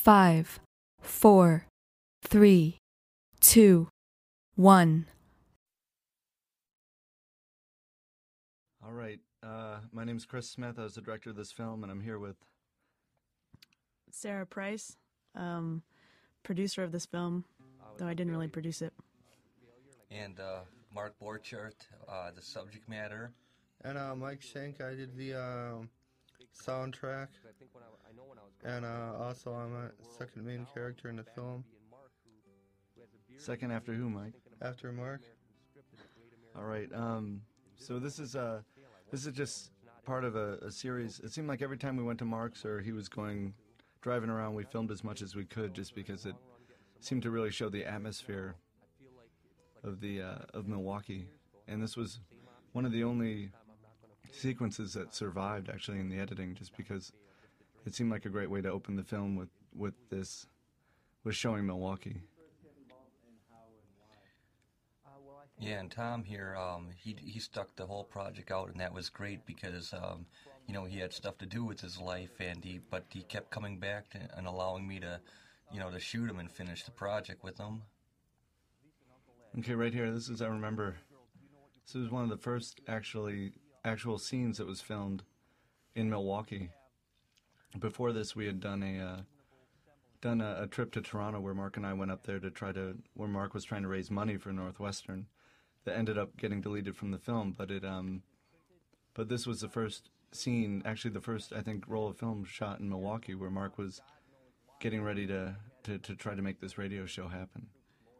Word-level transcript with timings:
five, 0.00 0.58
four, 1.02 1.66
three, 2.22 2.78
two, 3.38 3.88
one. 4.54 5.04
All 8.82 8.92
right. 8.92 9.18
Uh, 9.42 9.80
my 9.92 10.04
name 10.04 10.16
is 10.16 10.24
Chris 10.24 10.48
Smith. 10.48 10.78
I 10.78 10.84
was 10.84 10.94
the 10.94 11.02
director 11.02 11.28
of 11.28 11.36
this 11.36 11.52
film, 11.52 11.82
and 11.82 11.92
I'm 11.92 12.00
here 12.00 12.18
with. 12.18 12.36
Sarah 14.10 14.46
Price, 14.46 14.96
um, 15.34 15.82
producer 16.44 16.82
of 16.82 16.92
this 16.92 17.04
film, 17.04 17.44
though 17.98 18.06
I 18.06 18.14
didn't 18.14 18.32
really 18.32 18.48
produce 18.48 18.80
it. 18.80 18.94
and 20.10 20.40
uh, 20.40 20.60
Mark 20.94 21.14
Borchardt, 21.22 21.86
uh, 22.08 22.30
the 22.34 22.42
subject 22.42 22.88
matter. 22.88 23.32
And 23.84 23.98
uh, 23.98 24.14
Mike 24.16 24.40
Shank, 24.40 24.80
I 24.80 24.94
did 24.94 25.14
the 25.14 25.34
um, 25.34 25.90
soundtrack. 26.58 27.28
And 28.64 28.84
uh, 28.84 29.12
also, 29.18 29.52
I'm 29.52 29.74
a 29.74 29.90
second 30.18 30.44
main 30.44 30.66
character 30.74 31.08
in 31.08 31.16
the 31.16 31.24
film 31.24 31.64
Second 33.40 33.70
after 33.72 33.94
who, 33.94 34.10
Mike? 34.10 34.34
after 34.60 34.92
Mark. 34.92 35.22
All 36.54 36.64
right. 36.64 36.88
Um, 36.94 37.40
so 37.76 37.98
this 37.98 38.18
is 38.18 38.36
uh, 38.36 38.60
this 39.10 39.24
is 39.24 39.32
just 39.32 39.70
part 40.04 40.24
of 40.24 40.36
a, 40.36 40.58
a 40.58 40.70
series. 40.70 41.20
It 41.20 41.32
seemed 41.32 41.48
like 41.48 41.62
every 41.62 41.78
time 41.78 41.96
we 41.96 42.04
went 42.04 42.18
to 42.18 42.26
Mark's 42.26 42.66
or 42.66 42.80
he 42.80 42.92
was 42.92 43.08
going 43.08 43.54
driving 44.02 44.28
around, 44.28 44.54
we 44.54 44.64
filmed 44.64 44.90
as 44.90 45.02
much 45.02 45.22
as 45.22 45.34
we 45.34 45.46
could, 45.46 45.72
just 45.72 45.94
because 45.94 46.26
it 46.26 46.34
seemed 47.00 47.22
to 47.22 47.30
really 47.30 47.50
show 47.50 47.70
the 47.70 47.84
atmosphere 47.84 48.56
of 49.82 50.00
the 50.00 50.20
uh, 50.20 50.34
of 50.52 50.68
Milwaukee. 50.68 51.26
And 51.66 51.82
this 51.82 51.96
was 51.96 52.20
one 52.72 52.84
of 52.84 52.92
the 52.92 53.04
only 53.04 53.52
sequences 54.32 54.92
that 54.92 55.14
survived 55.14 55.70
actually 55.70 55.98
in 55.98 56.10
the 56.10 56.18
editing, 56.18 56.54
just 56.54 56.76
because 56.76 57.12
it 57.86 57.94
seemed 57.94 58.10
like 58.10 58.26
a 58.26 58.28
great 58.28 58.50
way 58.50 58.60
to 58.60 58.70
open 58.70 58.96
the 58.96 59.04
film 59.04 59.36
with 59.36 59.50
with 59.74 59.94
this 60.08 60.46
with 61.24 61.34
showing 61.34 61.66
Milwaukee. 61.66 62.22
Yeah, 65.58 65.80
and 65.80 65.90
Tom 65.90 66.24
here, 66.24 66.56
um, 66.56 66.88
he 66.96 67.14
he 67.22 67.38
stuck 67.38 67.76
the 67.76 67.84
whole 67.84 68.04
project 68.04 68.50
out, 68.50 68.70
and 68.70 68.80
that 68.80 68.94
was 68.94 69.10
great 69.10 69.44
because 69.44 69.92
um, 69.92 70.24
you 70.66 70.72
know 70.72 70.86
he 70.86 70.98
had 70.98 71.12
stuff 71.12 71.36
to 71.38 71.46
do 71.46 71.64
with 71.64 71.80
his 71.80 72.00
life, 72.00 72.40
and 72.40 72.64
he 72.64 72.80
but 72.90 73.04
he 73.10 73.22
kept 73.24 73.50
coming 73.50 73.78
back 73.78 74.08
to, 74.10 74.18
and 74.36 74.46
allowing 74.46 74.88
me 74.88 75.00
to, 75.00 75.20
you 75.70 75.78
know, 75.78 75.90
to 75.90 76.00
shoot 76.00 76.30
him 76.30 76.38
and 76.38 76.50
finish 76.50 76.84
the 76.84 76.90
project 76.90 77.44
with 77.44 77.58
him. 77.58 77.82
Okay, 79.58 79.74
right 79.74 79.92
here. 79.92 80.10
This 80.10 80.30
is 80.30 80.40
I 80.40 80.46
remember. 80.46 80.96
This 81.84 81.94
was 81.94 82.10
one 82.10 82.24
of 82.24 82.30
the 82.30 82.38
first 82.38 82.80
actually 82.88 83.52
actual 83.84 84.16
scenes 84.16 84.56
that 84.58 84.66
was 84.66 84.80
filmed 84.80 85.24
in 85.94 86.08
Milwaukee. 86.08 86.70
Before 87.78 88.12
this, 88.12 88.34
we 88.34 88.46
had 88.46 88.60
done 88.60 88.82
a 88.82 88.98
uh, 88.98 89.20
done 90.20 90.40
a, 90.40 90.62
a 90.62 90.66
trip 90.66 90.92
to 90.92 91.00
Toronto 91.00 91.40
where 91.40 91.54
Mark 91.54 91.76
and 91.76 91.86
I 91.86 91.92
went 91.92 92.10
up 92.10 92.24
there 92.24 92.40
to 92.40 92.50
try 92.50 92.72
to 92.72 92.96
where 93.14 93.28
Mark 93.28 93.54
was 93.54 93.64
trying 93.64 93.82
to 93.82 93.88
raise 93.88 94.10
money 94.10 94.36
for 94.36 94.52
Northwestern. 94.52 95.26
That 95.84 95.96
ended 95.96 96.18
up 96.18 96.36
getting 96.36 96.60
deleted 96.60 96.96
from 96.96 97.10
the 97.10 97.18
film, 97.18 97.54
but 97.56 97.70
it 97.70 97.84
um, 97.84 98.22
but 99.14 99.28
this 99.28 99.46
was 99.46 99.60
the 99.60 99.68
first 99.68 100.10
scene, 100.32 100.82
actually 100.84 101.12
the 101.12 101.20
first 101.20 101.52
I 101.52 101.60
think 101.60 101.84
roll 101.86 102.08
of 102.08 102.18
film 102.18 102.44
shot 102.44 102.80
in 102.80 102.88
Milwaukee 102.88 103.34
where 103.34 103.50
Mark 103.50 103.78
was 103.78 104.00
getting 104.80 105.02
ready 105.02 105.26
to 105.26 105.56
to, 105.84 105.98
to 105.98 106.14
try 106.14 106.34
to 106.34 106.42
make 106.42 106.60
this 106.60 106.76
radio 106.76 107.06
show 107.06 107.28
happen. 107.28 107.68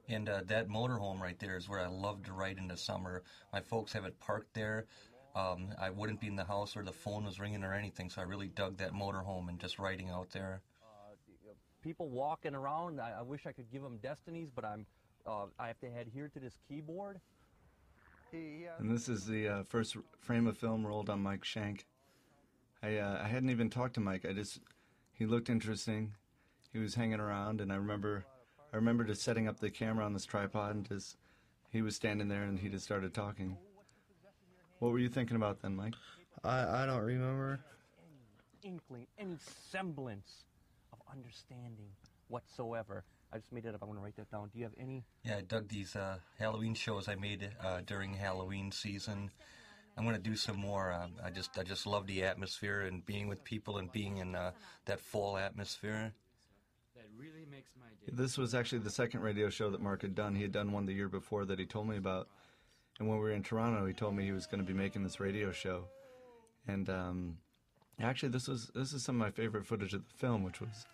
And 0.08 0.28
uh, 0.28 0.42
that 0.46 0.68
motorhome 0.68 1.20
right 1.20 1.38
there 1.38 1.56
is 1.56 1.68
where 1.68 1.80
I 1.80 1.86
love 1.86 2.24
to 2.24 2.32
ride 2.32 2.58
in 2.58 2.66
the 2.66 2.76
summer. 2.76 3.22
My 3.52 3.60
folks 3.60 3.92
have 3.92 4.04
it 4.04 4.18
parked 4.18 4.54
there. 4.54 4.86
Um, 5.34 5.69
I 5.81 5.91
wouldn't 5.91 6.20
be 6.20 6.27
in 6.27 6.36
the 6.36 6.45
house 6.45 6.77
or 6.77 6.83
the 6.83 6.92
phone 6.92 7.25
was 7.25 7.39
ringing 7.39 7.62
or 7.62 7.73
anything, 7.73 8.11
so 8.11 8.20
I 8.20 8.25
really 8.25 8.48
dug 8.48 8.78
that 8.78 8.92
motorhome 8.92 9.48
and 9.48 9.61
just 9.61 9.78
riding 9.78 10.11
out 10.11 10.31
there. 10.31 10.61
people 11.83 12.09
walking 12.09 12.55
around. 12.55 13.00
I, 13.00 13.20
I 13.20 13.23
wish 13.23 13.47
I 13.47 13.53
could 13.53 13.70
give 13.70 13.83
them 13.83 13.98
destinies, 14.03 14.48
but 14.55 14.64
I'm 14.64 14.86
uh, 15.27 15.47
I 15.58 15.69
have 15.69 15.78
to 15.81 15.86
adhere 15.86 16.28
to 16.28 16.41
this 16.41 16.55
keyboard. 16.69 17.20
And 18.33 18.91
this 18.91 19.08
is 19.08 19.27
the 19.27 19.48
uh, 19.48 19.63
first 19.64 19.96
frame 20.20 20.46
of 20.46 20.57
film 20.57 20.86
rolled 20.86 21.11
on 21.11 21.20
Mike 21.20 21.45
Shank. 21.45 21.86
I 22.83 22.98
uh, 22.98 23.20
I 23.23 23.29
hadn't 23.29 23.51
even 23.51 23.70
talked 23.70 23.95
to 23.95 24.01
Mike. 24.01 24.24
I 24.24 24.33
just 24.33 24.61
he 25.13 25.27
looked 25.27 25.51
interesting. 25.51 26.14
He 26.73 26.79
was 26.79 26.95
hanging 26.95 27.20
around, 27.20 27.61
and 27.61 27.73
I 27.73 27.77
remember 27.77 28.24
I 28.73 28.77
remember 28.77 29.05
just 29.05 29.23
setting 29.23 29.48
up 29.48 29.58
the 29.61 29.70
camera 29.70 30.05
on 30.05 30.13
this 30.13 30.24
tripod 30.24 30.74
and 30.74 30.89
just 30.89 31.17
he 31.70 31.83
was 31.83 31.96
standing 31.96 32.29
there 32.29 32.45
and 32.45 32.58
he 32.58 32.69
just 32.69 32.85
started 32.85 33.14
talking. 33.14 33.57
What 34.80 34.92
were 34.92 34.98
you 34.98 35.11
thinking 35.11 35.36
about 35.36 35.61
then, 35.61 35.77
Mike? 35.77 35.95
I, 36.42 36.83
I 36.83 36.86
don't 36.86 37.02
remember. 37.02 37.61
Any 38.63 38.73
Inkling, 38.73 39.07
any 39.18 39.36
semblance 39.70 40.45
of 40.92 40.98
understanding 41.13 41.91
whatsoever. 42.29 43.05
I 43.30 43.36
just 43.36 43.52
made 43.52 43.67
it 43.67 43.74
up. 43.74 43.83
I 43.83 43.85
want 43.85 43.98
to 43.98 44.02
write 44.02 44.17
that 44.17 44.30
down. 44.30 44.48
Do 44.51 44.58
you 44.58 44.64
have 44.64 44.73
any? 44.80 45.05
Yeah, 45.23 45.36
I 45.36 45.40
dug 45.42 45.69
these 45.69 45.95
uh, 45.96 46.17
Halloween 46.39 46.74
shows 46.74 47.08
I 47.08 47.14
made 47.14 47.51
uh, 47.63 47.83
during 47.86 48.14
Halloween 48.14 48.73
season. 48.73 49.30
I'm 49.98 50.05
going 50.05 50.17
to 50.17 50.23
do 50.23 50.35
some 50.35 50.57
more. 50.57 50.95
Um, 50.95 51.13
I 51.23 51.29
just 51.29 51.58
I 51.58 51.63
just 51.63 51.86
love 51.86 52.07
the 52.07 52.24
atmosphere 52.24 52.80
and 52.80 53.05
being 53.05 53.29
with 53.29 53.45
people 53.45 53.77
and 53.77 53.92
being 53.92 54.17
in 54.17 54.35
uh, 54.35 54.52
that 54.86 54.98
fall 54.98 55.36
atmosphere. 55.36 56.13
That 56.96 57.07
really 57.19 57.45
makes 57.51 57.73
my. 57.79 57.86
This 58.11 58.39
was 58.39 58.55
actually 58.55 58.79
the 58.79 58.90
second 58.90 59.20
radio 59.20 59.51
show 59.51 59.69
that 59.70 59.83
Mark 59.83 60.01
had 60.01 60.14
done. 60.14 60.35
He 60.35 60.42
had 60.42 60.52
done 60.52 60.73
one 60.73 60.86
the 60.86 60.95
year 60.95 61.11
before 61.11 61.45
that 61.45 61.58
he 61.58 61.67
told 61.67 61.86
me 61.86 61.98
about. 61.98 62.29
And 63.00 63.08
when 63.08 63.18
we 63.18 63.24
were 63.24 63.33
in 63.33 63.42
Toronto, 63.42 63.86
he 63.86 63.94
told 63.94 64.14
me 64.14 64.24
he 64.24 64.33
was 64.33 64.46
going 64.46 64.61
to 64.61 64.66
be 64.66 64.74
making 64.74 65.02
this 65.02 65.18
radio 65.18 65.50
show. 65.50 65.84
And 66.68 66.88
um, 66.90 67.38
actually, 67.98 68.28
this 68.28 68.46
was 68.46 68.70
this 68.74 68.92
is 68.92 69.02
some 69.02 69.16
of 69.16 69.20
my 69.20 69.30
favorite 69.30 69.66
footage 69.66 69.94
of 69.94 70.06
the 70.06 70.14
film, 70.18 70.44
which 70.44 70.61
was 70.61 70.86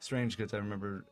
strange 0.00 0.38
because 0.38 0.54
I 0.54 0.56
remember 0.56 1.04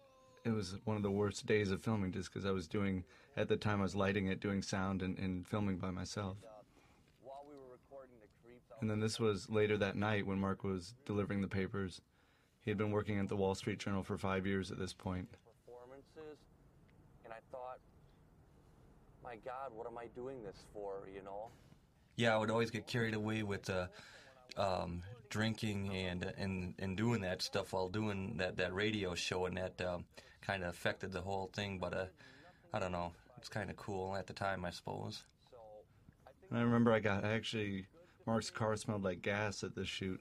it 0.44 0.50
was 0.50 0.76
one 0.84 0.96
of 0.96 1.02
the 1.02 1.10
worst 1.10 1.44
days 1.44 1.70
of 1.70 1.82
filming 1.82 2.12
just 2.12 2.32
because 2.32 2.46
I 2.46 2.50
was 2.50 2.66
doing 2.66 3.04
at 3.36 3.48
the 3.48 3.56
time 3.58 3.80
I 3.80 3.82
was 3.82 3.94
lighting 3.94 4.28
it, 4.28 4.40
doing 4.40 4.62
sound, 4.62 5.02
and, 5.02 5.18
and 5.18 5.46
filming 5.46 5.76
by 5.76 5.90
myself. 5.90 6.38
And 8.80 8.88
then 8.88 9.00
this 9.00 9.20
was 9.20 9.50
later 9.50 9.76
that 9.78 9.96
night 9.96 10.26
when 10.26 10.38
Mark 10.38 10.64
was 10.64 10.94
delivering 11.04 11.42
the 11.42 11.48
papers. 11.48 12.00
He 12.60 12.70
had 12.70 12.78
been 12.78 12.92
working 12.92 13.18
at 13.18 13.28
the 13.28 13.36
Wall 13.36 13.54
Street 13.54 13.80
Journal 13.80 14.02
for 14.02 14.16
five 14.16 14.46
years 14.46 14.70
at 14.70 14.78
this 14.78 14.94
point. 14.94 15.28
performances, 15.66 16.38
and 17.24 17.32
I 17.32 17.40
thought, 17.50 17.80
my 19.28 19.36
God, 19.44 19.72
what 19.74 19.86
am 19.86 19.98
I 19.98 20.06
doing 20.14 20.42
this 20.42 20.56
for? 20.72 21.06
You 21.14 21.22
know. 21.22 21.50
Yeah, 22.16 22.34
I 22.34 22.38
would 22.38 22.50
always 22.50 22.70
get 22.70 22.86
carried 22.86 23.14
away 23.14 23.42
with 23.42 23.68
uh, 23.68 23.86
um, 24.56 25.02
drinking 25.28 25.94
and, 25.94 26.32
and 26.38 26.74
and 26.78 26.96
doing 26.96 27.20
that 27.20 27.42
stuff 27.42 27.74
while 27.74 27.88
doing 27.88 28.36
that, 28.38 28.56
that 28.56 28.74
radio 28.74 29.14
show, 29.14 29.44
and 29.44 29.56
that 29.58 29.80
um, 29.82 30.06
kind 30.40 30.62
of 30.62 30.70
affected 30.70 31.12
the 31.12 31.20
whole 31.20 31.50
thing. 31.52 31.78
But 31.78 31.92
uh, 31.92 32.06
I 32.72 32.78
don't 32.78 32.92
know, 32.92 33.12
it's 33.36 33.50
kind 33.50 33.68
of 33.68 33.76
cool 33.76 34.16
at 34.16 34.26
the 34.26 34.32
time, 34.32 34.64
I 34.64 34.70
suppose. 34.70 35.22
And 36.48 36.58
I 36.58 36.62
remember 36.62 36.92
I 36.92 37.00
got 37.00 37.24
I 37.24 37.32
actually 37.32 37.86
Mark's 38.26 38.50
car 38.50 38.76
smelled 38.76 39.04
like 39.04 39.20
gas 39.20 39.62
at 39.62 39.74
this 39.74 39.88
shoot. 39.88 40.20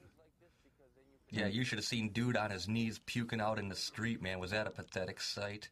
Yeah, 1.30 1.46
you 1.46 1.64
should 1.64 1.78
have 1.78 1.86
seen 1.86 2.10
dude 2.10 2.36
on 2.36 2.50
his 2.50 2.68
knees 2.68 3.00
puking 3.06 3.40
out 3.40 3.58
in 3.58 3.68
the 3.68 3.74
street, 3.74 4.20
man. 4.20 4.38
Was 4.38 4.50
that 4.50 4.66
a 4.66 4.70
pathetic 4.70 5.20
sight? 5.20 5.70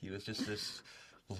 He 0.00 0.10
was 0.10 0.24
just 0.24 0.46
this 0.46 0.82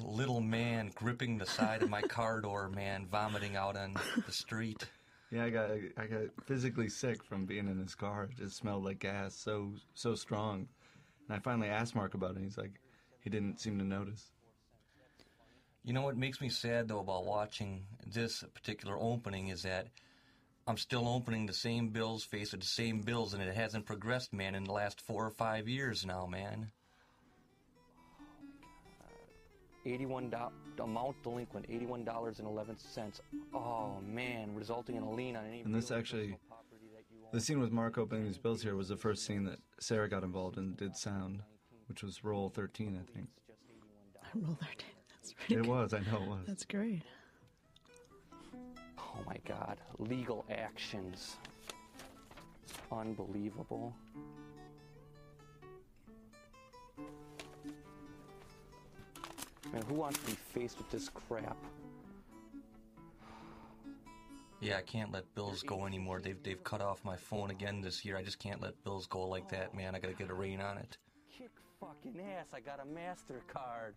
little 0.05 0.41
man 0.41 0.91
gripping 0.95 1.39
the 1.39 1.47
side 1.47 1.83
of 1.83 1.91
my 1.91 2.03
car 2.03 2.41
door, 2.41 2.69
man, 2.69 3.07
vomiting 3.11 3.57
out 3.57 3.77
on 3.77 3.97
the 4.27 4.33
street. 4.33 4.87
Yeah, 5.31 5.45
I 5.45 5.51
got 5.51 5.71
I 5.97 6.07
got 6.07 6.47
physically 6.47 6.89
sick 6.89 7.23
from 7.23 7.47
being 7.47 7.69
in 7.69 7.79
his 7.79 7.95
car. 7.95 8.25
It 8.25 8.39
just 8.39 8.57
smelled 8.57 8.85
like 8.85 8.99
gas, 8.99 9.35
so 9.35 9.73
so 9.95 10.15
strong. 10.15 10.69
And 11.29 11.37
I 11.37 11.41
finally 11.41 11.69
asked 11.69 11.95
Mark 11.95 12.15
about 12.15 12.37
it. 12.37 12.43
He's 12.43 12.57
like, 12.59 12.81
he 13.21 13.31
didn't 13.31 13.61
seem 13.61 13.79
to 13.79 13.85
notice. 13.85 14.31
You 15.85 15.93
know 15.93 16.03
what 16.03 16.17
makes 16.17 16.41
me 16.41 16.49
sad 16.49 16.89
though 16.89 17.01
about 17.01 17.25
watching 17.25 17.87
this 18.07 18.45
particular 18.55 18.99
opening 18.99 19.49
is 19.49 19.63
that 19.63 19.89
I'm 20.67 20.77
still 20.77 21.09
opening 21.09 21.47
the 21.47 21.55
same 21.55 21.89
bills, 21.89 22.25
face 22.25 22.53
of 22.53 22.61
the 22.61 22.67
same 22.67 23.01
bills, 23.01 23.33
and 23.33 23.43
it 23.43 23.55
hasn't 23.55 23.87
progressed, 23.87 24.35
man, 24.35 24.55
in 24.55 24.65
the 24.65 24.73
last 24.73 25.01
four 25.01 25.25
or 25.25 25.31
five 25.31 25.67
years 25.67 26.05
now, 26.05 26.27
man. 26.27 26.73
Eighty-one 29.93 30.31
do- 30.31 30.83
amount 30.85 31.23
delinquent, 31.23 31.67
eighty-one 31.69 32.05
dollars 32.05 32.39
and 32.39 32.47
eleven 32.49 32.77
cents. 32.79 33.21
Oh 33.55 33.97
man, 34.05 34.55
resulting 34.55 34.97
in 34.97 35.03
a 35.03 35.11
lien 35.11 35.37
on 35.37 35.47
any. 35.47 35.61
And 35.63 35.75
this 35.75 35.91
actually, 35.91 36.21
personal 36.29 36.41
property 36.49 36.89
that 36.95 37.05
you 37.11 37.19
own. 37.25 37.31
the 37.33 37.41
scene 37.41 37.59
with 37.61 37.73
Mark 37.73 37.97
opening 37.99 38.25
these 38.25 38.39
bills 38.39 38.63
here 38.63 38.77
was 38.77 38.89
the 38.89 38.97
first 38.97 39.25
scene 39.25 39.45
that 39.45 39.59
Sarah 39.81 40.09
got 40.09 40.23
involved 40.25 40.59
in 40.59 40.75
did 40.75 40.95
sound, 40.97 41.43
which 41.87 42.03
was 42.03 42.23
roll 42.23 42.49
13, 42.51 42.99
I 43.01 43.13
think. 43.13 43.29
Roll 44.35 44.59
that. 44.61 44.83
That's 45.15 45.33
pretty 45.33 45.55
It 45.55 45.63
good. 45.63 45.67
was, 45.67 45.95
I 45.95 46.01
know 46.01 46.23
it 46.23 46.29
was. 46.29 46.47
That's 46.47 46.65
great. 46.65 47.03
Oh 48.99 49.21
my 49.27 49.37
God, 49.47 49.79
legal 49.99 50.45
actions. 50.51 51.37
Unbelievable. 52.93 53.95
Man, 59.73 59.83
who 59.89 59.95
wants 59.95 60.19
to 60.21 60.27
be 60.27 60.33
faced 60.55 60.79
with 60.79 60.91
this 60.91 61.09
crap? 61.09 61.57
Yeah, 64.61 64.79
I 64.79 64.83
can't 64.83 65.13
let 65.13 65.33
bills 65.35 65.63
go 65.63 65.87
anymore. 65.87 66.21
They've 66.21 66.43
they've 66.43 66.63
cut 66.65 66.81
off 66.81 67.05
my 67.05 67.17
phone 67.17 67.51
again 67.51 67.81
this 67.81 68.05
year. 68.05 68.17
I 68.17 68.23
just 68.23 68.39
can't 68.39 68.61
let 68.61 68.83
bills 68.83 69.07
go 69.07 69.27
like 69.27 69.49
that, 69.51 69.75
man. 69.75 69.95
I 69.95 70.01
gotta 70.01 70.15
get 70.15 70.31
a 70.31 70.35
rein 70.35 70.61
on 70.61 70.79
it. 70.79 70.97
kick 71.31 71.51
fucking 71.79 72.21
ass. 72.21 72.49
I 72.53 72.61
got 72.61 72.81
a 72.81 72.87
MasterCard. 72.87 73.93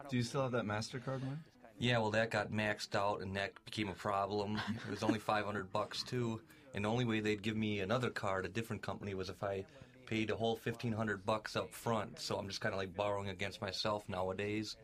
Don't 0.00 0.12
you 0.12 0.22
still 0.22 0.42
have 0.42 0.52
that 0.52 0.64
MasterCard, 0.64 1.22
Mike? 1.22 1.38
Yeah, 1.80 1.98
well, 1.98 2.10
that 2.10 2.30
got 2.30 2.52
maxed 2.52 2.94
out, 2.94 3.22
and 3.22 3.34
that 3.36 3.52
became 3.64 3.88
a 3.88 3.94
problem. 3.94 4.60
It 4.86 4.90
was 4.90 5.02
only 5.02 5.18
500 5.18 5.72
bucks 5.72 6.02
too, 6.02 6.40
and 6.74 6.84
the 6.84 6.88
only 6.88 7.04
way 7.04 7.20
they'd 7.20 7.42
give 7.42 7.56
me 7.56 7.80
another 7.80 8.10
card, 8.10 8.44
a 8.44 8.48
different 8.48 8.82
company, 8.82 9.14
was 9.14 9.28
if 9.28 9.42
I 9.42 9.64
paid 10.06 10.30
a 10.30 10.36
whole 10.36 10.58
1500 10.62 11.24
bucks 11.26 11.54
up 11.54 11.70
front. 11.70 12.18
So 12.20 12.36
I'm 12.36 12.48
just 12.48 12.60
kind 12.60 12.72
of 12.72 12.78
like 12.78 12.94
borrowing 12.94 13.28
against 13.28 13.60
myself 13.60 14.08
nowadays. 14.08 14.76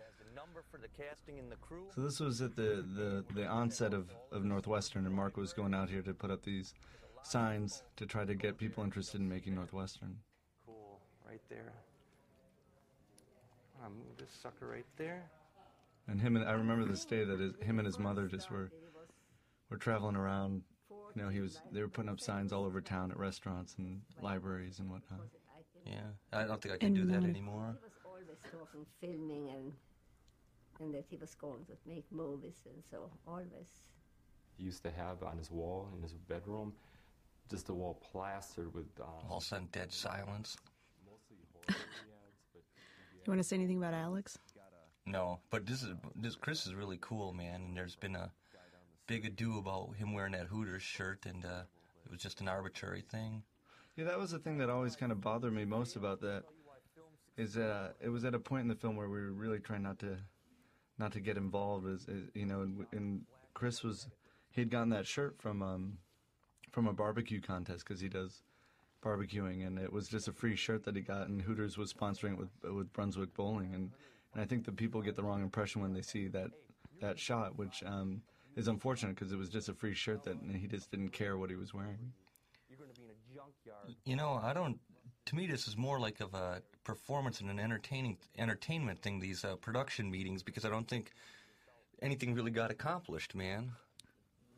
The 0.75 0.79
number 0.79 0.89
for 0.89 1.03
the 1.03 1.05
casting 1.05 1.39
and 1.39 1.51
the 1.51 1.57
crew. 1.57 1.85
So 1.95 2.01
this 2.01 2.21
was 2.21 2.41
at 2.41 2.57
the, 2.57 2.85
the, 2.97 3.25
the 3.35 3.47
onset 3.47 3.95
of, 3.95 4.09
of 4.33 4.45
Northwestern, 4.45 5.07
and 5.07 5.15
Mark 5.15 5.37
was 5.37 5.53
going 5.53 5.75
out 5.75 5.89
here 5.89 6.03
to 6.03 6.13
put 6.13 6.31
up 6.31 6.43
these 6.43 6.75
signs 7.23 7.83
to 7.97 8.07
try 8.07 8.25
to 8.25 8.35
get 8.35 8.59
people 8.59 8.85
interested 8.85 9.21
in 9.21 9.29
making 9.29 9.55
Northwestern. 9.55 10.17
Cool, 10.67 11.01
right 11.29 11.41
there. 11.49 11.73
I'm 13.85 13.93
move 13.93 14.17
this 14.19 14.31
sucker 14.43 14.67
right 14.67 14.87
there. 14.97 15.31
And 16.09 16.21
him 16.21 16.37
and 16.37 16.45
I 16.45 16.53
remember 16.53 16.85
this 16.85 17.05
day 17.05 17.25
that 17.25 17.39
his, 17.39 17.53
him 17.61 17.79
and 17.79 17.87
his 17.87 17.99
mother 17.99 18.27
just 18.27 18.51
were 18.51 18.71
were 19.71 19.77
traveling 19.77 20.17
around. 20.17 20.63
You 21.15 21.23
know, 21.23 21.29
he 21.29 21.41
was 21.41 21.61
they 21.73 21.81
were 21.81 21.89
putting 21.89 22.11
up 22.11 22.21
signs 22.21 22.53
all 22.53 22.65
over 22.65 22.81
town 22.81 23.11
at 23.11 23.19
restaurants 23.19 23.77
and 23.79 24.01
libraries 24.21 24.79
and 24.79 24.91
whatnot. 24.91 25.21
Yeah, 25.87 26.01
I 26.33 26.45
don't 26.45 26.61
think 26.63 26.75
I 26.75 26.79
can 26.79 26.95
do 26.95 27.05
that 27.07 27.17
And, 27.17 27.27
anymore. 27.27 27.77
He 27.79 27.85
was 27.85 27.93
always 28.07 28.27
talking 28.51 28.87
filming 29.01 29.51
and 29.51 29.73
and 30.81 30.95
that 30.95 31.05
he 31.09 31.17
was 31.17 31.35
going 31.35 31.65
to 31.67 31.73
make 31.87 32.05
movies 32.11 32.61
and 32.67 32.83
so 32.91 33.11
always. 33.27 33.81
He 34.57 34.65
used 34.65 34.83
to 34.85 34.91
have 34.91 35.23
on 35.23 35.39
his 35.39 35.51
wall 35.51 35.89
in 35.97 36.03
his 36.03 36.13
bedroom 36.13 36.73
just 37.51 37.69
a 37.69 37.75
wall 37.75 38.01
plastered 38.13 38.73
with 38.75 38.87
um, 39.01 39.07
All 39.29 39.39
of 39.39 39.43
a 39.43 39.47
sudden, 39.47 39.69
dead 39.73 39.93
silence. 39.93 40.57
mostly 41.05 41.37
horror 41.53 41.67
ads, 41.69 42.41
but 42.53 42.63
You 43.27 43.31
want 43.31 43.41
to 43.41 43.45
say 43.45 43.57
anything 43.57 43.79
about 43.79 43.95
Alex? 43.95 44.39
No, 45.07 45.39
but 45.51 45.67
this 45.67 45.83
is 45.83 45.93
this 46.17 46.35
Chris 46.35 46.67
is 46.67 46.75
really 46.75 46.97
cool, 47.03 47.33
man. 47.35 47.61
And 47.63 47.77
there's 47.77 47.97
been 47.97 48.17
a 48.17 48.31
big 49.07 49.27
ado 49.27 49.59
about 49.59 49.95
him 49.97 50.15
wearing 50.15 50.33
that 50.33 50.47
Hooters 50.47 50.83
shirt, 50.83 51.27
and 51.27 51.45
uh, 51.45 51.63
it 52.07 52.11
was 52.11 52.21
just 52.21 52.41
an 52.41 52.49
arbitrary 52.49 53.03
thing. 53.03 53.43
Yeah, 53.97 54.05
that 54.07 54.19
was 54.19 54.31
the 54.31 54.39
thing 54.39 54.57
that 54.59 54.71
always 54.71 54.97
kind 54.97 55.13
of 55.13 55.21
bothered 55.21 55.53
me 55.53 55.67
most 55.67 55.97
about 55.97 56.21
that. 56.23 56.45
Is 57.37 57.53
that 57.55 57.71
uh, 57.71 57.89
it 58.01 58.09
was 58.09 58.25
at 58.25 58.35
a 58.35 58.39
point 58.39 58.63
in 58.63 58.69
the 58.69 58.75
film 58.75 58.97
where 58.97 59.09
we 59.09 59.21
were 59.21 59.33
really 59.33 59.59
trying 59.59 59.83
not 59.83 59.99
to, 59.99 60.17
not 60.99 61.13
to 61.13 61.21
get 61.21 61.37
involved. 61.37 61.87
As, 61.87 62.07
as 62.09 62.23
you 62.35 62.47
know, 62.47 62.63
and, 62.63 62.87
and 62.93 63.23
Chris 63.55 63.83
was, 63.83 64.09
he'd 64.51 64.71
gotten 64.71 64.91
that 64.91 65.07
shirt 65.07 65.37
from 65.41 65.63
um, 65.63 65.99
from 66.71 66.87
a 66.87 66.93
barbecue 66.93 67.41
contest 67.41 67.85
because 67.87 68.01
he 68.01 68.09
does 68.09 68.43
barbecuing, 69.05 69.67
and 69.67 69.79
it 69.79 69.93
was 69.93 70.09
just 70.09 70.29
a 70.29 70.33
free 70.33 70.57
shirt 70.57 70.85
that 70.85 70.97
he 70.97 71.03
got, 71.03 71.29
and 71.29 71.43
Hooters 71.43 71.77
was 71.77 71.93
sponsoring 71.93 72.33
it 72.33 72.39
with 72.39 72.75
with 72.75 72.93
Brunswick 72.93 73.35
Bowling, 73.35 73.75
and 73.75 73.91
and 74.33 74.43
I 74.43 74.47
think 74.47 74.65
that 74.65 74.77
people 74.77 75.03
get 75.03 75.17
the 75.17 75.23
wrong 75.23 75.43
impression 75.43 75.83
when 75.83 75.93
they 75.93 76.03
see 76.03 76.29
that 76.29 76.51
that 77.01 77.19
shot, 77.19 77.57
which 77.59 77.83
um, 77.85 78.23
is 78.57 78.69
unfortunate 78.69 79.15
because 79.15 79.33
it 79.33 79.39
was 79.39 79.49
just 79.49 79.69
a 79.69 79.75
free 79.75 79.95
shirt 79.95 80.23
that 80.25 80.37
he 80.53 80.67
just 80.67 80.91
didn't 80.91 81.11
care 81.11 81.37
what 81.37 81.51
he 81.51 81.57
was 81.57 81.75
wearing. 81.75 82.13
You're 82.69 82.79
going 82.79 82.91
to 82.91 83.01
be 83.01 83.05
in 83.05 83.11
a 83.11 83.35
junkyard. 83.35 83.97
You 84.05 84.17
know, 84.17 84.41
I 84.43 84.53
don't. 84.53 84.79
To 85.27 85.37
me, 85.37 85.47
this 85.47 85.67
is 85.67 85.77
more 85.77 85.99
like 85.99 86.21
of 86.21 86.35
a 86.35 86.63
performance 86.85 87.41
and 87.41 87.51
an 87.51 87.59
entertaining 87.59 88.19
entertainment 88.37 89.01
thing. 89.01 89.21
These 89.21 89.45
uh, 89.45 89.57
production 89.57 90.11
meetings, 90.11 90.43
because 90.43 90.65
I 90.65 90.69
don't 90.69 90.87
think 90.87 91.13
anything 92.03 92.35
really 92.35 92.51
got 92.51 92.71
accomplished, 92.71 93.35
man. 93.35 93.73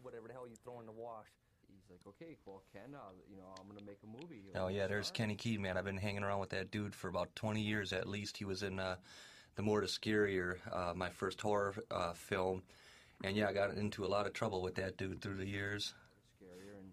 Whatever 0.03 0.27
the 0.27 0.33
hell 0.35 0.47
you 0.49 0.57
throw 0.65 0.81
in 0.81 0.87
the 0.87 0.93
wash. 0.93 1.27
He's 1.69 1.85
like, 1.91 2.01
okay, 2.09 2.37
well, 2.45 2.63
Ken, 2.73 2.95
uh, 2.95 2.99
you 3.31 3.37
know, 3.37 3.45
I'm 3.61 3.69
gonna 3.69 3.87
make 3.87 3.99
a 4.03 4.07
movie. 4.07 4.43
Oh 4.55 4.69
yeah, 4.69 4.87
there's? 4.87 5.11
Kenny 5.11 5.37
Key, 5.37 5.59
man. 5.59 5.77
I've 5.77 5.85
been 5.85 5.97
hanging 5.97 6.25
around 6.25 6.41
with 6.41 6.51
that 6.51 6.71
dude 6.71 6.95
for 6.95 7.09
about 7.09 7.35
20 7.37 7.61
years 7.61 7.93
at 7.93 8.09
least. 8.09 8.37
He 8.37 8.45
was 8.45 8.63
in 8.63 8.81
uh, 8.81 8.97
the 9.55 9.63
More 9.63 9.81
the 9.81 9.87
Scarier, 9.87 10.57
uh, 10.73 10.95
my 10.95 11.11
first 11.11 11.41
horror 11.41 11.75
uh, 11.91 12.13
film, 12.13 12.63
and 13.23 13.37
yeah, 13.37 13.49
I 13.49 13.53
got 13.53 13.71
into 13.75 14.05
a 14.05 14.09
lot 14.09 14.27
of 14.27 14.33
trouble 14.33 14.63
with 14.63 14.75
that 14.77 14.97
dude 14.97 15.21
through 15.21 15.37
the 15.37 15.47
years. 15.47 15.95
Scarier, 16.43 16.79
and 16.79 16.91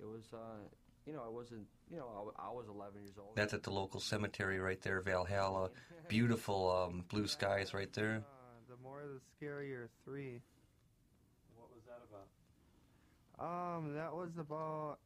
it 0.00 0.06
was, 0.06 0.24
uh, 0.32 0.64
you 1.08 1.14
know, 1.14 1.22
I 1.24 1.30
wasn't, 1.30 1.66
you 1.90 1.96
know, 1.96 2.06
I, 2.12 2.18
w- 2.18 2.34
I 2.38 2.50
was 2.50 2.66
11 2.68 3.00
years 3.02 3.14
old. 3.18 3.34
That's 3.34 3.54
at 3.54 3.62
the 3.62 3.70
local 3.70 3.98
cemetery 3.98 4.60
right 4.60 4.80
there, 4.82 5.00
Valhalla. 5.00 5.70
Beautiful 6.06 6.70
um, 6.70 7.04
blue 7.08 7.26
skies 7.26 7.72
right 7.72 7.90
there. 7.94 8.16
Uh, 8.16 8.68
the 8.68 8.76
more 8.82 9.00
the 9.02 9.20
scarier 9.34 9.88
three. 10.04 10.42
what 11.56 11.70
was 11.74 11.84
that 11.86 12.02
about? 12.10 13.76
Um, 13.76 13.94
that 13.94 14.12
was 14.12 14.36
about. 14.38 14.98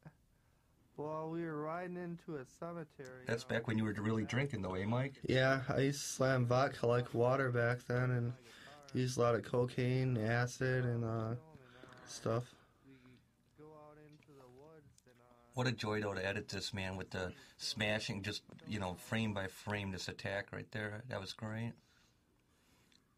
Well, 0.97 1.29
we 1.29 1.41
were 1.41 1.61
riding 1.61 1.95
into 1.95 2.35
a 2.35 2.45
cemetery. 2.59 3.23
That's 3.25 3.45
back 3.45 3.67
when 3.67 3.77
you 3.77 3.85
were 3.85 3.93
really 3.93 4.25
drinking, 4.25 4.61
though, 4.61 4.75
eh, 4.75 4.85
Mike? 4.85 5.13
Yeah, 5.27 5.61
I 5.69 5.79
used 5.79 6.01
to 6.01 6.07
slam 6.07 6.45
vodka 6.45 6.85
like 6.85 7.13
water 7.13 7.49
back 7.49 7.79
then, 7.87 8.11
and 8.11 8.33
used 8.93 9.17
a 9.17 9.21
lot 9.21 9.35
of 9.35 9.43
cocaine, 9.43 10.17
acid, 10.17 10.83
and 10.83 11.05
uh, 11.05 11.35
stuff. 12.07 12.43
Go 13.57 13.65
out 13.87 13.97
into 13.97 14.33
the 14.37 14.49
woods 14.59 15.01
and. 15.05 15.15
Uh, 15.17 15.42
What 15.53 15.67
a 15.67 15.71
joy, 15.71 16.01
though, 16.01 16.13
to 16.15 16.25
edit 16.25 16.49
this, 16.49 16.73
man, 16.73 16.97
with 16.97 17.11
the 17.11 17.31
smashing, 17.57 18.23
just, 18.23 18.41
you 18.67 18.79
know, 18.79 18.95
frame 18.95 19.33
by 19.33 19.47
frame, 19.47 19.91
this 19.91 20.07
attack 20.07 20.51
right 20.51 20.69
there. 20.71 21.03
That 21.09 21.21
was 21.21 21.33
great. 21.33 21.73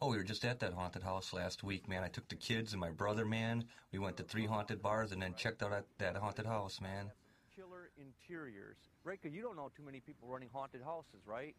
Oh, 0.02 0.10
we 0.10 0.18
were 0.18 0.24
just 0.24 0.44
at 0.44 0.60
that 0.60 0.74
haunted 0.74 1.04
house 1.04 1.32
last 1.32 1.64
week, 1.64 1.88
man. 1.88 2.04
I 2.04 2.10
took 2.10 2.28
the 2.28 2.36
kids 2.36 2.74
and 2.74 2.82
my 2.82 2.90
brother, 2.90 3.24
man. 3.26 3.64
We 3.94 4.00
went 4.00 4.18
to 4.18 4.24
three 4.24 4.46
haunted 4.46 4.82
bars 4.82 5.14
and 5.14 5.22
then 5.22 5.36
checked 5.36 5.64
out 5.64 5.72
at 5.72 5.86
that 6.00 6.18
haunted 6.18 6.46
house, 6.46 6.82
man. 6.82 7.10
Killer 7.56 7.90
interiors. 7.96 8.76
Right, 9.06 9.22
'cause 9.22 9.32
you 9.32 9.42
don't 9.42 9.56
know 9.56 9.70
too 9.70 9.84
many 9.84 10.02
people 10.02 10.28
running 10.28 10.50
haunted 10.50 10.82
houses, 10.82 11.26
right? 11.26 11.56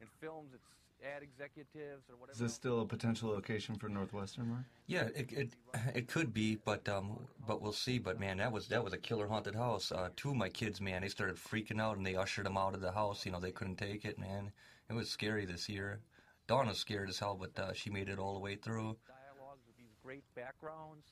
In 0.00 0.06
films, 0.20 0.54
it's 0.54 0.74
ad 1.04 1.22
executives 1.22 2.08
or 2.10 2.16
whatever. 2.16 2.32
Is 2.32 2.38
this 2.38 2.54
still 2.54 2.80
a 2.80 2.86
potential 2.86 3.30
location 3.30 3.76
for 3.76 3.88
Northwestern, 3.88 4.48
Mark? 4.48 4.64
Yeah, 4.86 5.08
it 5.14 5.32
it, 5.32 5.50
it 5.94 6.08
could 6.08 6.32
be, 6.32 6.56
but 6.64 6.88
um, 6.88 7.18
but 7.46 7.60
we'll 7.62 7.72
see. 7.72 7.98
But 7.98 8.18
man, 8.18 8.38
that 8.38 8.52
was 8.52 8.68
that 8.68 8.82
was 8.82 8.92
a 8.92 8.98
killer 8.98 9.26
haunted 9.28 9.54
house. 9.54 9.92
Uh, 9.92 10.08
two 10.16 10.30
of 10.30 10.36
my 10.36 10.48
kids, 10.48 10.80
man, 10.80 11.02
they 11.02 11.08
started 11.08 11.36
freaking 11.36 11.80
out 11.80 11.96
and 11.96 12.06
they 12.06 12.16
ushered 12.16 12.46
them 12.46 12.56
out 12.56 12.74
of 12.74 12.80
the 12.80 12.92
house. 12.92 13.24
You 13.24 13.32
know, 13.32 13.40
they 13.40 13.52
couldn't 13.52 13.76
take 13.76 14.04
it, 14.04 14.18
man. 14.18 14.50
It 14.90 14.94
was 14.94 15.10
scary 15.10 15.44
this 15.44 15.68
year. 15.68 16.00
Dawn 16.46 16.66
was 16.66 16.78
scared 16.78 17.10
as 17.10 17.18
hell, 17.18 17.36
but 17.38 17.58
uh, 17.62 17.72
she 17.74 17.90
made 17.90 18.08
it 18.08 18.18
all 18.18 18.32
the 18.32 18.40
way 18.40 18.56
through. 18.56 18.96
dialogues 19.06 19.66
with 19.66 19.76
these 19.76 19.94
great 20.02 20.24
backgrounds. 20.34 21.06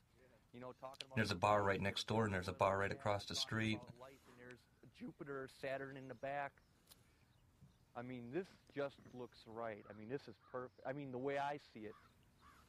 You 0.54 0.60
know, 0.60 0.72
talking 0.80 1.04
about 1.06 1.16
There's 1.16 1.30
a 1.30 1.34
bar 1.34 1.62
right 1.62 1.80
next 1.80 2.06
door, 2.06 2.24
and 2.24 2.32
there's 2.32 2.48
a 2.48 2.54
bar 2.54 2.78
right 2.78 2.90
across 2.90 3.26
the 3.26 3.34
street. 3.34 3.78
About 3.82 4.00
life, 4.00 4.18
and 4.28 4.36
there's 4.38 4.60
Jupiter, 4.98 5.46
Saturn 5.60 5.98
in 5.98 6.08
the 6.08 6.14
back. 6.14 6.52
I 7.96 8.02
mean, 8.02 8.24
this 8.32 8.46
just 8.74 8.96
looks 9.14 9.38
right. 9.46 9.82
I 9.90 9.98
mean, 9.98 10.08
this 10.08 10.22
is 10.28 10.34
perfect. 10.52 10.80
I 10.86 10.92
mean, 10.92 11.10
the 11.10 11.18
way 11.18 11.38
I 11.38 11.58
see 11.72 11.80
it. 11.80 11.94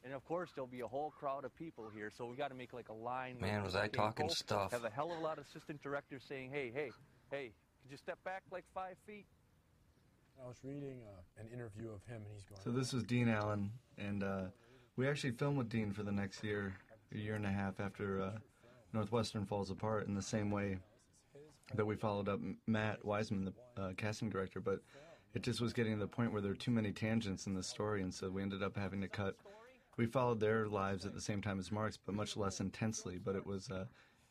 And 0.06 0.14
of 0.14 0.24
course, 0.26 0.50
there'll 0.56 0.68
be 0.68 0.82
a 0.82 0.88
whole 0.88 1.12
crowd 1.20 1.44
of 1.44 1.56
people 1.58 1.90
here, 1.94 2.12
so 2.16 2.26
we 2.26 2.38
got 2.38 2.50
to 2.50 2.56
make 2.56 2.72
like 2.72 2.90
a 2.90 2.94
line. 2.94 3.38
Man, 3.42 3.64
was 3.64 3.76
I 3.76 3.88
talking 3.88 4.28
people. 4.28 4.36
stuff. 4.36 4.72
Have 4.72 4.86
a 4.86 4.90
hell 4.90 5.12
of 5.12 5.18
a 5.18 5.22
lot 5.22 5.38
of 5.38 5.46
assistant 5.46 5.82
directors 5.82 6.24
saying, 6.30 6.52
"Hey, 6.52 6.72
hey, 6.74 6.92
hey, 7.30 7.52
could 7.82 7.92
you 7.92 7.98
step 7.98 8.18
back 8.24 8.44
like 8.52 8.64
five 8.74 8.96
feet?" 9.06 9.26
I 10.42 10.48
was 10.48 10.58
reading 10.64 11.02
uh, 11.04 11.42
an 11.42 11.48
interview 11.52 11.90
of 11.90 12.04
him, 12.06 12.22
and 12.24 12.32
he's 12.34 12.46
going. 12.46 12.62
So 12.64 12.70
this 12.70 12.94
was 12.94 13.04
Dean 13.04 13.28
Allen, 13.28 13.72
and 13.98 14.24
uh, 14.24 14.42
we 14.96 15.10
actually 15.10 15.32
filmed 15.32 15.58
with 15.58 15.68
Dean 15.68 15.92
for 15.92 16.04
the 16.04 16.12
next 16.12 16.44
year, 16.44 16.76
a 17.14 17.18
year 17.18 17.36
and 17.36 17.46
a 17.46 17.52
half 17.52 17.80
after 17.80 18.22
uh, 18.22 18.32
Northwestern 18.94 19.46
falls 19.46 19.72
apart. 19.72 20.08
In 20.08 20.14
the 20.14 20.22
same 20.22 20.52
way 20.52 20.78
that 21.74 21.86
we 21.86 21.96
followed 21.96 22.30
up 22.30 22.40
Matt 22.68 23.04
Wiseman, 23.04 23.46
the 23.76 23.82
uh, 23.82 23.94
casting 23.98 24.30
director, 24.30 24.60
but 24.60 24.80
it 25.38 25.44
just 25.44 25.62
was 25.62 25.72
getting 25.72 25.94
to 25.94 26.00
the 26.00 26.08
point 26.08 26.34
where 26.34 26.42
there 26.42 26.50
were 26.50 26.58
too 26.58 26.72
many 26.72 26.92
tangents 26.92 27.46
in 27.46 27.54
the 27.54 27.62
story, 27.62 28.02
and 28.02 28.12
so 28.12 28.28
we 28.28 28.42
ended 28.42 28.64
up 28.64 28.76
having 28.76 29.00
to 29.02 29.08
cut. 29.08 29.36
We 29.96 30.08
followed 30.08 30.40
their 30.40 30.68
lives 30.68 31.06
at 31.06 31.14
the 31.14 31.22
same 31.22 31.44
time 31.44 31.60
as 31.60 31.72
Mark's, 31.72 31.96
but 31.96 32.16
much 32.16 32.36
less 32.36 32.60
intensely. 32.60 33.20
But 33.24 33.36
it 33.36 33.46
was. 33.46 33.70
Uh, 33.70 33.86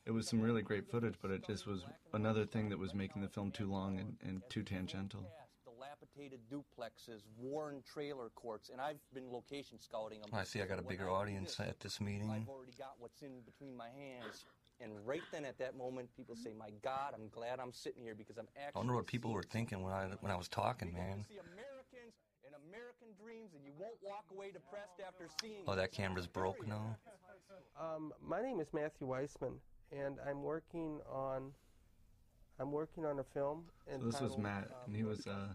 it 0.04 0.12
was 0.12 0.28
some 0.28 0.40
really 0.40 0.62
great 0.62 0.88
footage, 0.88 1.14
but 1.20 1.32
it 1.32 1.44
just 1.44 1.66
was 1.66 1.84
another 2.12 2.44
thing 2.44 2.68
that 2.68 2.78
was 2.78 2.94
making 2.94 3.22
the 3.22 3.28
film 3.28 3.50
too 3.50 3.68
long 3.68 3.98
and, 3.98 4.16
and 4.22 4.40
too 4.48 4.62
tangential. 4.62 5.20
Dilapidated 5.64 6.38
duplexes, 6.48 7.22
worn 7.36 7.82
trailer 7.84 8.28
courts, 8.36 8.70
and 8.70 8.80
I've 8.80 9.00
been 9.12 9.32
location 9.32 9.80
scouting 9.80 10.20
them. 10.20 10.30
I 10.32 10.44
see. 10.44 10.62
I 10.62 10.66
got 10.66 10.78
a 10.78 10.82
bigger 10.82 11.10
audience 11.10 11.58
at 11.58 11.80
this 11.80 12.00
meeting. 12.00 12.30
I've 12.30 12.48
already 12.48 12.74
got 12.78 12.94
what's 12.98 13.22
in 13.22 13.40
between 13.44 13.76
my 13.76 13.88
hands. 13.88 14.44
And 14.80 14.92
right 15.06 15.22
then, 15.32 15.44
at 15.44 15.58
that 15.58 15.76
moment, 15.76 16.08
people 16.16 16.36
say, 16.36 16.52
"My 16.52 16.70
God, 16.82 17.14
I'm 17.14 17.28
glad 17.30 17.60
I'm 17.60 17.72
sitting 17.72 18.02
here 18.02 18.14
because 18.14 18.36
I'm 18.36 18.48
actually." 18.56 18.78
I 18.78 18.78
wonder 18.78 18.94
what 18.94 19.06
people 19.06 19.32
were 19.32 19.42
thinking 19.42 19.82
when 19.82 19.92
I 19.92 20.08
when 20.20 20.30
I 20.30 20.36
was 20.36 20.48
talking, 20.48 20.92
man. 20.92 21.24
see 21.28 21.38
Americans 21.38 22.14
and 22.44 22.54
American 22.68 23.08
dreams, 23.22 23.54
and 23.54 23.64
you 23.64 23.72
won't 23.78 23.96
walk 24.02 24.24
away 24.30 24.50
depressed 24.52 25.00
after 25.06 25.28
seeing. 25.40 25.64
Oh, 25.66 25.74
that 25.74 25.92
camera's 25.92 26.26
broke 26.26 26.66
now. 26.66 26.96
Um, 27.80 28.12
my 28.22 28.42
name 28.42 28.60
is 28.60 28.68
Matthew 28.72 29.06
Weissman, 29.06 29.54
and 29.92 30.18
I'm 30.28 30.42
working 30.42 31.00
on 31.10 31.52
I'm 32.58 32.72
working 32.72 33.04
on 33.04 33.18
a 33.18 33.24
film. 33.24 33.64
So 33.90 33.98
this 33.98 34.20
was 34.20 34.38
Matt, 34.38 34.64
um, 34.64 34.70
and 34.86 34.96
he 34.96 35.04
was 35.04 35.26
uh, 35.26 35.48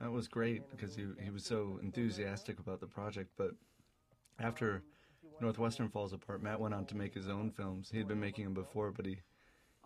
that 0.00 0.10
was 0.10 0.28
great 0.28 0.70
because 0.70 0.94
he 0.94 1.06
he 1.22 1.30
was 1.30 1.44
so 1.44 1.78
enthusiastic 1.82 2.58
about 2.58 2.80
the 2.80 2.86
project. 2.86 3.30
But 3.36 3.52
after 4.38 4.82
Northwestern 5.40 5.88
falls 5.88 6.12
apart, 6.12 6.42
Matt 6.42 6.60
went 6.60 6.74
on 6.74 6.84
to 6.86 6.96
make 6.96 7.14
his 7.14 7.28
own 7.28 7.50
films. 7.50 7.88
He 7.90 7.98
had 7.98 8.08
been 8.08 8.20
making 8.20 8.44
them 8.44 8.54
before, 8.54 8.92
but 8.92 9.06
he 9.06 9.18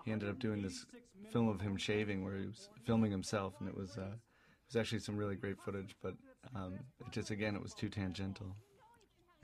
he 0.05 0.13
ended 0.13 0.29
up 0.29 0.39
doing 0.39 0.61
this 0.61 0.85
film 1.33 1.49
of 1.49 1.61
him 1.61 1.77
shaving, 1.77 2.25
where 2.25 2.37
he 2.37 2.47
was 2.47 2.69
filming 2.85 3.11
himself, 3.11 3.55
and 3.61 3.69
it 3.69 3.77
was 3.77 3.97
uh, 3.97 4.03
it 4.03 4.67
was 4.69 4.77
actually 4.77 4.99
some 4.99 5.17
really 5.17 5.37
great 5.37 5.59
footage, 5.65 5.95
but 6.03 6.15
um, 6.55 6.75
it 7.01 7.11
just 7.11 7.31
again 7.31 7.55
it 7.55 7.63
was 7.63 7.75
too 7.75 7.89
tangential. 7.89 8.55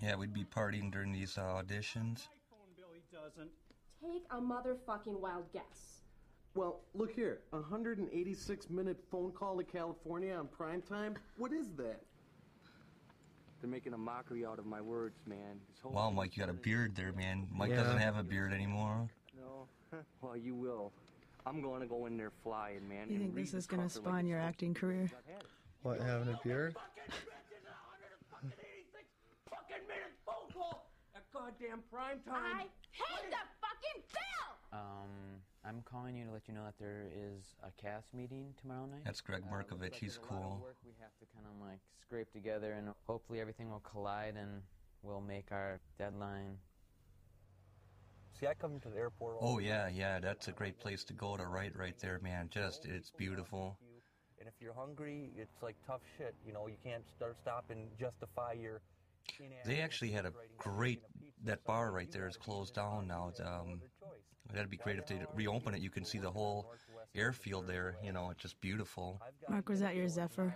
Yeah, 0.02 0.17
we'd 0.17 0.33
be 0.33 0.45
partying 0.45 0.90
during 0.90 1.12
these 1.12 1.37
uh, 1.37 1.43
auditions. 1.43 2.29
doesn't. 3.12 3.50
Take 4.02 4.25
a 4.31 4.40
motherfucking 4.40 5.21
wild 5.21 5.52
guess. 5.52 6.00
Well, 6.55 6.81
look 6.95 7.14
here. 7.14 7.40
A 7.52 7.57
186 7.57 8.71
minute 8.71 8.99
phone 9.11 9.31
call 9.33 9.59
to 9.59 9.64
California 9.64 10.35
on 10.35 10.49
prime 10.49 10.83
time? 10.83 11.14
What 11.37 11.52
is 11.52 11.73
that? 11.76 12.00
They're 13.61 13.69
making 13.71 13.93
a 13.93 13.99
mockery 13.99 14.47
out 14.47 14.59
of 14.59 14.64
my 14.64 14.81
words, 14.81 15.21
man. 15.26 15.61
Wow, 15.85 16.07
thing 16.09 16.17
Mike, 16.17 16.37
you 16.37 16.40
got 16.43 16.49
a 16.49 16.55
beard 16.55 16.97
there, 16.97 17.12
man. 17.12 17.47
Mike 17.52 17.71
Yeah. 17.71 17.83
doesn't 17.83 17.99
have 17.99 18.17
a 18.17 18.23
beard 18.23 18.52
anymore. 18.52 19.09
No. 19.37 19.69
well, 20.23 20.37
you 20.37 20.55
will. 20.55 20.93
I'm 21.45 21.61
going 21.61 21.81
to 21.83 21.87
go 21.87 22.07
in 22.07 22.17
there 22.17 22.33
flying, 22.43 22.88
man. 22.88 23.11
You 23.11 23.19
think 23.19 23.35
this 23.35 23.52
is 23.55 23.67
going 23.67 23.87
to 23.87 23.95
cover 23.95 24.07
like 24.07 24.14
spawn 24.14 24.26
your 24.26 24.38
acting 24.38 24.73
career? 24.75 25.11
What, 25.83 26.00
having 26.00 26.29
a 26.29 26.40
beard? 26.43 26.75
Fucking 29.50 29.87
minute 29.88 30.12
phone 30.25 30.52
call 30.52 30.90
at 31.14 31.23
goddamn 31.33 31.83
prime 31.90 32.21
time. 32.26 32.57
I 32.57 32.67
hate 32.93 33.31
the 33.31 33.37
fucking 33.61 34.02
bill! 34.12 34.79
Um, 34.81 35.40
I'm 35.64 35.83
calling 35.85 36.17
you 36.17 36.25
to 36.25 36.31
let 36.33 36.49
you 36.49 36.55
know 36.55 36.64
that 36.64 36.79
there 36.79 37.07
is 37.14 37.55
a 37.62 37.71
cast 37.81 38.14
meeting 38.14 38.55
tomorrow 38.61 38.87
night. 38.87 39.02
That's 39.05 39.21
Greg 39.21 39.43
Uh, 39.47 39.57
like 39.79 39.95
He's 39.95 40.17
there's 40.17 40.29
a 40.31 40.33
lot 40.33 40.43
of 40.43 40.49
cool. 40.50 40.61
work 40.62 40.76
we 40.85 40.93
have 41.00 41.12
to 41.21 41.26
kind 41.35 41.47
of 41.47 41.61
like 41.67 41.81
scrape 42.00 42.33
together, 42.33 42.73
and 42.73 42.88
hopefully 43.07 43.40
everything 43.40 43.71
will 43.71 43.81
collide 43.81 44.37
and 44.37 44.62
we'll 45.02 45.21
make 45.21 45.52
our 45.52 45.79
deadline. 45.99 46.59
See, 48.38 48.47
I 48.47 48.55
come 48.55 48.81
to 48.81 48.88
the 48.88 48.97
airport. 48.97 49.37
all 49.38 49.55
Oh 49.55 49.59
the 49.59 49.64
yeah, 49.67 49.85
time. 49.85 49.95
yeah, 49.97 50.19
that's 50.19 50.49
a 50.49 50.52
great 50.52 50.79
place 50.81 51.05
to 51.05 51.12
go 51.12 51.37
to 51.37 51.45
write 51.47 51.76
right 51.76 51.99
there, 51.99 52.19
man. 52.23 52.49
Just 52.50 52.87
it's 52.87 53.11
beautiful. 53.11 53.76
And 54.38 54.49
if 54.49 54.55
you're 54.62 54.73
hungry, 54.73 55.31
it's 55.37 55.62
like 55.62 55.76
tough 55.87 56.00
shit. 56.17 56.35
You 56.47 56.55
know, 56.55 56.67
you 56.69 56.79
can't 56.83 57.05
start 57.14 57.37
stop 57.43 57.67
and 57.71 57.87
justify 57.99 58.52
your. 58.55 58.81
They 59.67 59.81
actually 59.81 60.11
had 60.11 60.25
a 60.25 60.33
great 60.57 61.02
that 61.45 61.62
bar 61.64 61.93
right 61.93 62.11
there 62.11 62.26
is 62.26 62.37
closed 62.37 62.75
down 62.75 63.07
now. 63.07 63.29
It's, 63.29 63.40
Um, 63.40 63.81
that'd 64.52 64.71
be 64.71 64.76
great 64.76 64.99
if 64.99 65.07
they 65.07 65.21
reopen 65.35 65.75
it. 65.75 65.80
You 65.80 65.90
can 65.90 66.04
see 66.04 66.19
the 66.19 66.30
whole 66.30 66.73
airfield 67.14 67.66
there. 67.66 67.97
You 68.02 68.12
know, 68.12 68.30
it's 68.30 68.42
just 68.42 68.61
beautiful. 68.61 69.21
Mark, 69.49 69.69
was 69.69 69.80
that 69.80 69.97
your 69.97 70.09
Zephyr? 70.09 70.54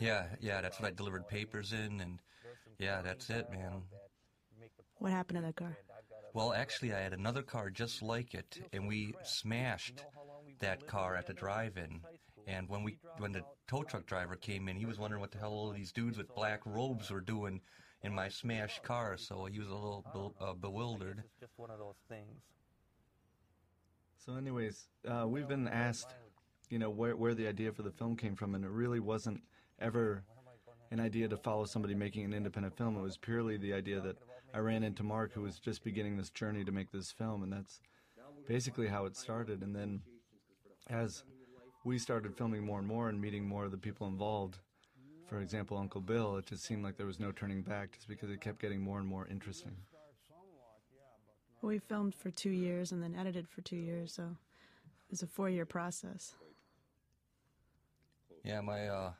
Yeah, 0.00 0.24
yeah, 0.40 0.60
that's 0.60 0.80
what 0.80 0.88
I 0.88 0.94
delivered 0.94 1.28
papers 1.28 1.72
in, 1.72 2.00
and 2.00 2.18
yeah, 2.78 3.02
that's 3.02 3.28
it, 3.30 3.50
man. 3.50 3.82
What 4.98 5.12
happened 5.12 5.36
to 5.36 5.42
that 5.42 5.56
car? 5.56 5.76
Well, 6.34 6.52
actually, 6.52 6.94
I 6.94 7.00
had 7.00 7.12
another 7.12 7.42
car 7.42 7.68
just 7.68 8.02
like 8.02 8.34
it, 8.34 8.58
and 8.72 8.88
we 8.88 9.14
smashed 9.22 10.04
that 10.60 10.86
car 10.86 11.14
at 11.16 11.26
the 11.26 11.34
drive-in. 11.34 12.00
And 12.46 12.68
when 12.68 12.82
we, 12.82 12.98
when 13.18 13.32
the 13.32 13.42
tow 13.68 13.82
truck 13.82 14.06
driver 14.06 14.36
came 14.36 14.68
in, 14.68 14.76
he 14.76 14.86
was 14.86 14.98
wondering 14.98 15.20
what 15.20 15.30
the 15.30 15.38
hell 15.38 15.52
all 15.52 15.70
of 15.70 15.76
these 15.76 15.92
dudes 15.92 16.16
with 16.16 16.34
black 16.34 16.60
robes 16.64 17.10
were 17.10 17.20
doing 17.20 17.60
in 18.02 18.14
my 18.14 18.28
smashed 18.28 18.82
car. 18.82 19.16
So 19.16 19.44
he 19.44 19.58
was 19.58 19.68
a 19.68 19.74
little 19.74 20.04
be- 20.12 20.44
uh, 20.44 20.54
bewildered. 20.54 21.18
It's 21.18 21.40
just 21.40 21.52
one 21.56 21.70
of 21.70 21.78
those 21.78 22.00
things. 22.08 22.40
So, 24.24 24.36
anyways, 24.36 24.86
uh, 25.08 25.26
we've 25.26 25.48
been 25.48 25.66
asked, 25.66 26.14
you 26.70 26.78
know, 26.78 26.90
where 26.90 27.16
where 27.16 27.34
the 27.34 27.48
idea 27.48 27.72
for 27.72 27.82
the 27.82 27.90
film 27.90 28.16
came 28.16 28.36
from, 28.36 28.54
and 28.54 28.64
it 28.64 28.70
really 28.70 29.00
wasn't 29.00 29.42
ever 29.80 30.22
an 30.92 31.00
idea 31.00 31.26
to 31.26 31.36
follow 31.36 31.64
somebody 31.64 31.96
making 31.96 32.24
an 32.24 32.32
independent 32.32 32.76
film. 32.76 32.96
It 32.96 33.02
was 33.02 33.16
purely 33.16 33.56
the 33.56 33.72
idea 33.72 34.00
that 34.00 34.18
I 34.54 34.58
ran 34.58 34.84
into 34.84 35.02
Mark, 35.02 35.32
who 35.32 35.42
was 35.42 35.58
just 35.58 35.82
beginning 35.82 36.16
this 36.16 36.30
journey 36.30 36.64
to 36.64 36.70
make 36.70 36.92
this 36.92 37.10
film, 37.10 37.42
and 37.42 37.52
that's 37.52 37.80
basically 38.46 38.86
how 38.86 39.06
it 39.06 39.16
started. 39.16 39.60
And 39.60 39.74
then, 39.74 40.02
as 40.88 41.24
we 41.84 41.98
started 41.98 42.36
filming 42.36 42.64
more 42.64 42.78
and 42.78 42.86
more 42.86 43.08
and 43.08 43.20
meeting 43.20 43.44
more 43.44 43.64
of 43.64 43.72
the 43.72 43.76
people 43.76 44.06
involved, 44.06 44.60
for 45.26 45.40
example, 45.40 45.76
Uncle 45.76 46.00
Bill, 46.00 46.36
it 46.36 46.46
just 46.46 46.62
seemed 46.62 46.84
like 46.84 46.96
there 46.96 47.06
was 47.06 47.18
no 47.18 47.32
turning 47.32 47.62
back, 47.62 47.96
just 47.96 48.06
because 48.06 48.30
it 48.30 48.40
kept 48.40 48.60
getting 48.60 48.80
more 48.80 49.00
and 49.00 49.08
more 49.08 49.26
interesting. 49.26 49.74
We 51.62 51.78
filmed 51.78 52.14
for 52.16 52.30
two 52.30 52.50
years 52.50 52.90
and 52.90 53.00
then 53.00 53.14
edited 53.14 53.48
for 53.48 53.60
two 53.60 53.76
years, 53.76 54.12
so 54.12 54.24
it 54.24 55.10
was 55.10 55.22
a 55.22 55.28
four-year 55.28 55.64
process. 55.64 56.34
Yeah, 58.44 58.60
my 58.60 58.88
uh, 58.88 59.12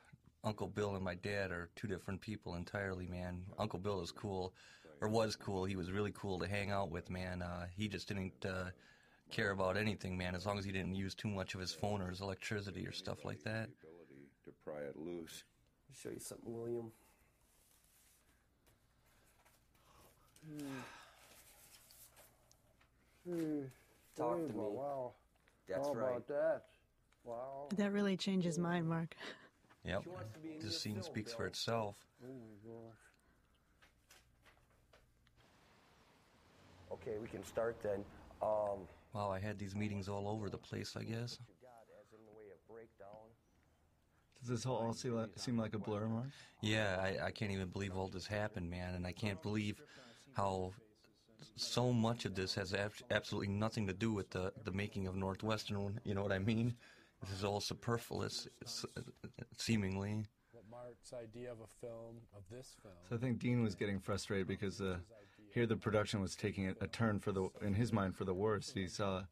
Uncle 0.42 0.66
Bill 0.66 0.96
and 0.96 1.04
my 1.04 1.14
dad 1.14 1.52
are 1.52 1.70
two 1.76 1.86
different 1.86 2.20
people 2.20 2.56
entirely, 2.56 3.06
man. 3.06 3.42
Uncle 3.60 3.78
Bill 3.78 4.00
is 4.00 4.10
cool, 4.10 4.52
or 5.00 5.08
was 5.08 5.36
cool. 5.36 5.64
He 5.64 5.76
was 5.76 5.92
really 5.92 6.12
cool 6.16 6.40
to 6.40 6.48
hang 6.48 6.72
out 6.72 6.90
with, 6.90 7.10
man. 7.10 7.42
Uh, 7.42 7.66
he 7.76 7.86
just 7.86 8.08
didn't 8.08 8.44
uh, 8.44 8.70
care 9.30 9.52
about 9.52 9.76
anything, 9.76 10.18
man, 10.18 10.34
as 10.34 10.44
long 10.44 10.58
as 10.58 10.64
he 10.64 10.72
didn't 10.72 10.96
use 10.96 11.14
too 11.14 11.28
much 11.28 11.54
of 11.54 11.60
his 11.60 11.72
phone 11.72 12.02
or 12.02 12.08
his 12.08 12.20
electricity 12.20 12.84
or 12.84 12.92
stuff 12.92 13.24
like 13.24 13.44
that. 13.44 13.68
to 14.44 14.52
pry 14.64 14.80
it 14.80 14.96
loose. 14.96 15.44
show 15.94 16.10
you 16.10 16.18
something, 16.18 16.52
William. 16.52 16.90
Talk 24.16 24.46
to 24.46 24.52
me. 24.52 24.58
Wow. 24.58 25.12
That's 25.68 25.86
How 25.86 25.94
right. 25.94 26.08
about 26.10 26.28
that? 26.28 26.62
Wow. 27.24 27.68
That 27.76 27.92
really 27.92 28.16
changes 28.16 28.58
mine, 28.58 28.86
Mark. 28.86 29.14
Yep, 29.84 30.04
this 30.60 30.80
scene 30.80 31.02
speaks 31.02 31.32
for 31.32 31.44
itself. 31.44 31.96
Oh 32.22 32.28
my 32.28 32.70
gosh. 32.70 32.98
Okay, 36.92 37.18
we 37.20 37.26
can 37.26 37.44
start 37.44 37.76
then. 37.82 38.04
Um, 38.40 38.86
Wow, 39.12 39.32
I 39.32 39.40
had 39.40 39.58
these 39.58 39.74
meetings 39.74 40.08
all 40.08 40.28
over 40.28 40.48
the 40.48 40.56
place, 40.56 40.94
I 40.96 41.02
guess. 41.02 41.32
as 41.32 42.12
in 42.12 42.24
the 42.26 42.32
way 42.38 42.44
of 42.52 42.64
breakdown. 42.72 43.26
Does 44.40 44.48
this 44.50 44.64
whole 44.64 44.76
all 44.76 44.92
seem 44.92 45.14
like, 45.14 45.30
seem 45.36 45.58
like 45.58 45.74
a 45.74 45.78
blur, 45.78 46.06
Mark? 46.06 46.26
Yeah, 46.60 46.98
I, 47.00 47.26
I 47.26 47.30
can't 47.32 47.50
even 47.50 47.68
believe 47.68 47.96
all 47.96 48.08
this 48.08 48.26
happened, 48.26 48.70
man, 48.70 48.94
and 48.94 49.04
I 49.06 49.12
can't 49.12 49.42
believe 49.42 49.82
how 50.34 50.72
so 51.56 51.92
much 51.92 52.24
of 52.24 52.34
this 52.34 52.54
has 52.54 52.74
ab- 52.74 52.92
absolutely 53.10 53.48
nothing 53.48 53.86
to 53.86 53.92
do 53.92 54.12
with 54.12 54.30
the, 54.30 54.52
the 54.64 54.72
making 54.72 55.06
of 55.06 55.16
Northwestern. 55.16 56.00
You 56.04 56.14
know 56.14 56.22
what 56.22 56.32
I 56.32 56.38
mean? 56.38 56.74
This 57.22 57.38
is 57.38 57.44
all 57.44 57.60
superfluous, 57.60 58.48
seemingly. 59.56 60.24
What 60.50 60.64
Mark's 60.70 61.12
idea 61.12 61.52
of 61.52 61.58
a 61.60 61.66
film, 61.80 62.16
of 62.36 62.42
this 62.50 62.76
film, 62.82 62.94
So 63.08 63.16
I 63.16 63.18
think 63.18 63.38
Dean 63.38 63.62
was 63.62 63.74
getting 63.74 64.00
frustrated 64.00 64.48
because 64.48 64.80
uh, 64.80 64.96
here 65.54 65.66
the 65.66 65.76
production 65.76 66.20
was 66.20 66.34
taking 66.34 66.68
a, 66.68 66.74
a 66.80 66.88
turn 66.88 67.20
for 67.20 67.32
the 67.32 67.48
in 67.60 67.74
his 67.74 67.92
mind 67.92 68.16
for 68.16 68.24
the 68.24 68.34
worst. 68.34 68.72
He 68.74 68.88
saw, 68.88 69.22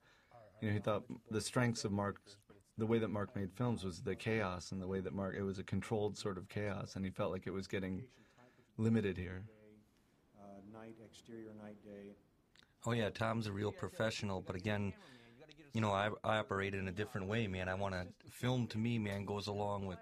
you 0.60 0.68
know, 0.68 0.74
he 0.74 0.80
thought 0.80 1.04
the 1.30 1.40
strengths 1.40 1.84
of 1.84 1.92
Mark, 1.92 2.20
the 2.78 2.86
way 2.86 2.98
that 2.98 3.10
Mark 3.10 3.34
made 3.34 3.52
films 3.52 3.84
was 3.84 4.00
the 4.02 4.14
chaos 4.14 4.72
and 4.72 4.80
the 4.80 4.86
way 4.86 5.00
that 5.00 5.12
Mark 5.12 5.34
it 5.36 5.42
was 5.42 5.58
a 5.58 5.64
controlled 5.64 6.16
sort 6.16 6.38
of 6.38 6.48
chaos, 6.48 6.94
and 6.94 7.04
he 7.04 7.10
felt 7.10 7.32
like 7.32 7.46
it 7.46 7.52
was 7.52 7.66
getting 7.66 8.04
limited 8.78 9.16
here. 9.16 9.44
Night, 10.80 10.96
exterior 11.04 11.52
night, 11.62 11.76
day. 11.84 12.14
Oh 12.86 12.92
yeah, 12.92 13.10
Tom's 13.10 13.46
a 13.46 13.52
real 13.52 13.72
professional, 13.72 14.40
but 14.40 14.56
again, 14.56 14.94
you 15.74 15.80
know, 15.80 15.90
I, 15.90 16.08
I 16.24 16.38
operate 16.38 16.74
in 16.74 16.88
a 16.88 16.92
different 16.92 17.28
way, 17.28 17.46
man. 17.46 17.68
I 17.68 17.74
want 17.74 17.94
to 17.94 18.06
film 18.30 18.66
to 18.68 18.78
me, 18.78 18.98
man, 18.98 19.24
goes 19.24 19.46
along 19.46 19.86
with 19.86 19.98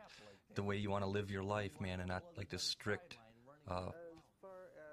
the 0.55 0.63
way 0.63 0.77
you 0.77 0.91
want 0.91 1.03
to 1.05 1.11
live 1.11 1.31
your 1.31 1.43
life, 1.43 1.81
man, 1.81 2.01
and 2.01 2.09
not 2.09 2.23
like 2.37 2.49
this 2.49 2.63
strict 2.63 3.19
uh, 3.69 3.91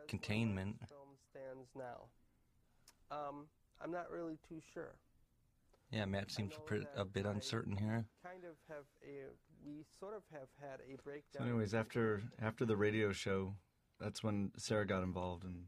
containment. 0.08 0.76
film 0.90 1.10
stands 1.30 1.70
now. 1.76 2.06
Um, 3.12 3.46
I'm 3.82 3.92
not 3.92 4.10
really 4.10 4.38
too 4.50 4.60
sure. 4.74 4.96
Yeah, 5.92 6.06
Matt 6.06 6.32
seems 6.32 6.54
a, 6.56 6.72
bit- 6.72 6.90
a 6.98 7.06
bit 7.06 7.26
uncertain 7.26 7.78
here. 7.78 8.06
Kind 8.24 8.44
of 8.44 8.56
have 8.68 8.86
a, 9.04 9.30
we 9.64 9.86
sort 10.00 10.16
of 10.16 10.24
have 10.32 10.50
had 10.60 10.80
a 10.80 10.98
So, 11.38 11.44
anyways, 11.44 11.76
after 11.76 12.24
after 12.42 12.66
the 12.66 12.76
radio 12.76 13.12
show, 13.12 13.54
that's 14.00 14.24
when 14.24 14.52
Sarah 14.58 14.86
got 14.86 15.04
involved, 15.04 15.44
and 15.44 15.66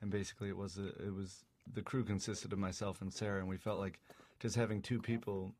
and 0.00 0.10
basically 0.10 0.48
it 0.48 0.56
was 0.56 0.78
a, 0.78 0.88
it 1.04 1.14
was 1.14 1.44
the 1.74 1.82
crew 1.82 2.04
consisted 2.04 2.52
of 2.52 2.58
myself 2.58 3.00
and 3.00 3.12
Sarah, 3.12 3.40
and 3.40 3.48
we 3.48 3.56
felt 3.56 3.78
like 3.78 4.00
just 4.40 4.56
having 4.56 4.80
two 4.80 5.00
people 5.00 5.54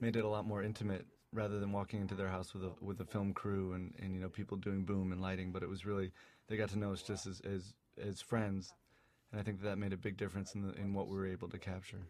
made 0.00 0.16
it 0.16 0.24
a 0.24 0.28
lot 0.28 0.46
more 0.46 0.62
intimate 0.62 1.06
rather 1.32 1.58
than 1.58 1.72
walking 1.72 2.00
into 2.00 2.14
their 2.14 2.28
house 2.28 2.54
with 2.54 2.64
a 2.64 2.72
with 2.80 3.00
a 3.00 3.04
film 3.04 3.32
crew 3.32 3.72
and, 3.72 3.94
and 4.00 4.14
you 4.14 4.20
know 4.20 4.28
people 4.28 4.56
doing 4.56 4.84
boom 4.84 5.12
and 5.12 5.20
lighting. 5.20 5.52
But 5.52 5.62
it 5.62 5.68
was 5.68 5.86
really 5.86 6.12
they 6.48 6.56
got 6.56 6.70
to 6.70 6.78
know 6.78 6.92
us 6.92 7.02
just 7.02 7.26
as 7.26 7.40
as, 7.40 7.74
as 8.02 8.20
friends, 8.20 8.72
and 9.32 9.40
I 9.40 9.44
think 9.44 9.62
that 9.62 9.78
made 9.78 9.92
a 9.92 9.96
big 9.96 10.16
difference 10.16 10.54
in 10.54 10.62
the, 10.62 10.72
in 10.74 10.94
what 10.94 11.08
we 11.08 11.16
were 11.16 11.26
able 11.26 11.48
to 11.48 11.58
capture. 11.58 12.06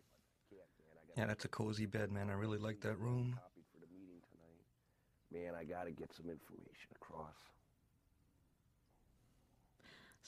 Yeah, 1.17 1.26
that's 1.26 1.45
a 1.45 1.49
cozy 1.49 1.87
bed, 1.87 2.12
man. 2.12 2.31
I 2.31 2.35
really 2.35 2.59
like 2.59 2.81
that 2.83 2.97
room. 2.99 3.40
For 3.75 3.81
the 3.81 3.88
meeting 3.93 4.23
tonight. 4.31 5.45
Man, 5.47 5.55
I 5.59 5.64
gotta 5.64 5.90
get 5.90 6.14
some 6.14 6.31
information 6.31 6.90
across. 6.95 7.35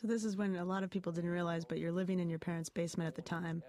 So 0.00 0.06
this 0.06 0.24
is 0.24 0.34
when 0.34 0.56
a 0.56 0.64
lot 0.64 0.82
of 0.82 0.88
people 0.88 1.12
didn't 1.12 1.30
realize, 1.30 1.66
but 1.66 1.78
you're 1.78 1.92
living 1.92 2.20
in 2.20 2.30
your 2.30 2.38
parents' 2.38 2.70
basement 2.70 3.06
at 3.06 3.14
the 3.14 3.22
time. 3.22 3.62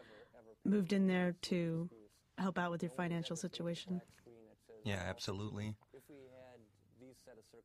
Moved 0.63 0.93
in 0.93 1.05
there 1.05 1.35
to 1.43 1.89
help 2.37 2.57
out 2.57 2.71
with 2.71 2.81
your 2.81 2.91
financial 2.91 3.35
situation. 3.35 3.99
Yeah, 4.85 5.03
absolutely. 5.05 5.75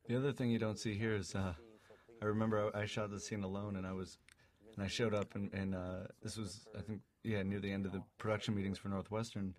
The 0.09 0.17
other 0.17 0.33
thing 0.33 0.49
you 0.49 0.59
don't 0.59 0.77
see 0.77 0.95
here 0.95 1.15
is, 1.15 1.33
uh, 1.33 1.53
I 2.21 2.25
remember 2.25 2.69
I, 2.75 2.81
I 2.81 2.85
shot 2.85 3.09
the 3.09 3.19
scene 3.21 3.43
alone, 3.43 3.77
and 3.77 3.87
I 3.87 3.93
was, 3.93 4.17
and 4.75 4.83
I 4.83 4.87
showed 4.87 5.13
up, 5.13 5.35
and, 5.35 5.53
and 5.53 5.73
uh, 5.73 6.07
this 6.21 6.37
was, 6.37 6.65
I 6.77 6.81
think, 6.81 6.99
yeah, 7.23 7.43
near 7.43 7.59
the 7.59 7.71
end 7.71 7.85
of 7.85 7.93
the 7.93 8.03
production 8.17 8.53
meetings 8.53 8.77
for 8.77 8.89
Northwestern, 8.89 9.53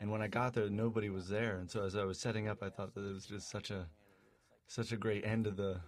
And 0.00 0.10
when 0.10 0.22
I 0.22 0.28
got 0.28 0.54
there, 0.54 0.68
nobody 0.68 1.08
was 1.08 1.28
there. 1.28 1.58
And 1.58 1.70
so 1.70 1.84
as 1.84 1.94
I 1.94 2.04
was 2.04 2.18
setting 2.18 2.48
up, 2.48 2.62
I 2.62 2.68
thought 2.68 2.94
that 2.94 3.04
it 3.04 3.12
was 3.12 3.26
just 3.26 3.48
such 3.48 3.70
a 3.70 3.86
such 4.66 4.92
a 4.92 4.96
great 4.96 5.24
end 5.26 5.46
of 5.46 5.56
the 5.56 5.80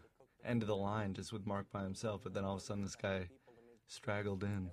end 0.49 0.63
of 0.63 0.69
the 0.69 0.77
line, 0.77 1.15
just 1.15 1.33
with 1.33 1.47
Mark 1.47 1.67
by 1.73 1.83
himself. 1.83 2.21
But 2.23 2.35
then 2.35 2.45
all 2.45 2.55
of 2.55 2.61
a 2.61 2.65
sudden, 2.65 2.83
this 2.83 2.97
guy 2.97 3.29
straggled 3.87 4.43
in. 4.45 4.71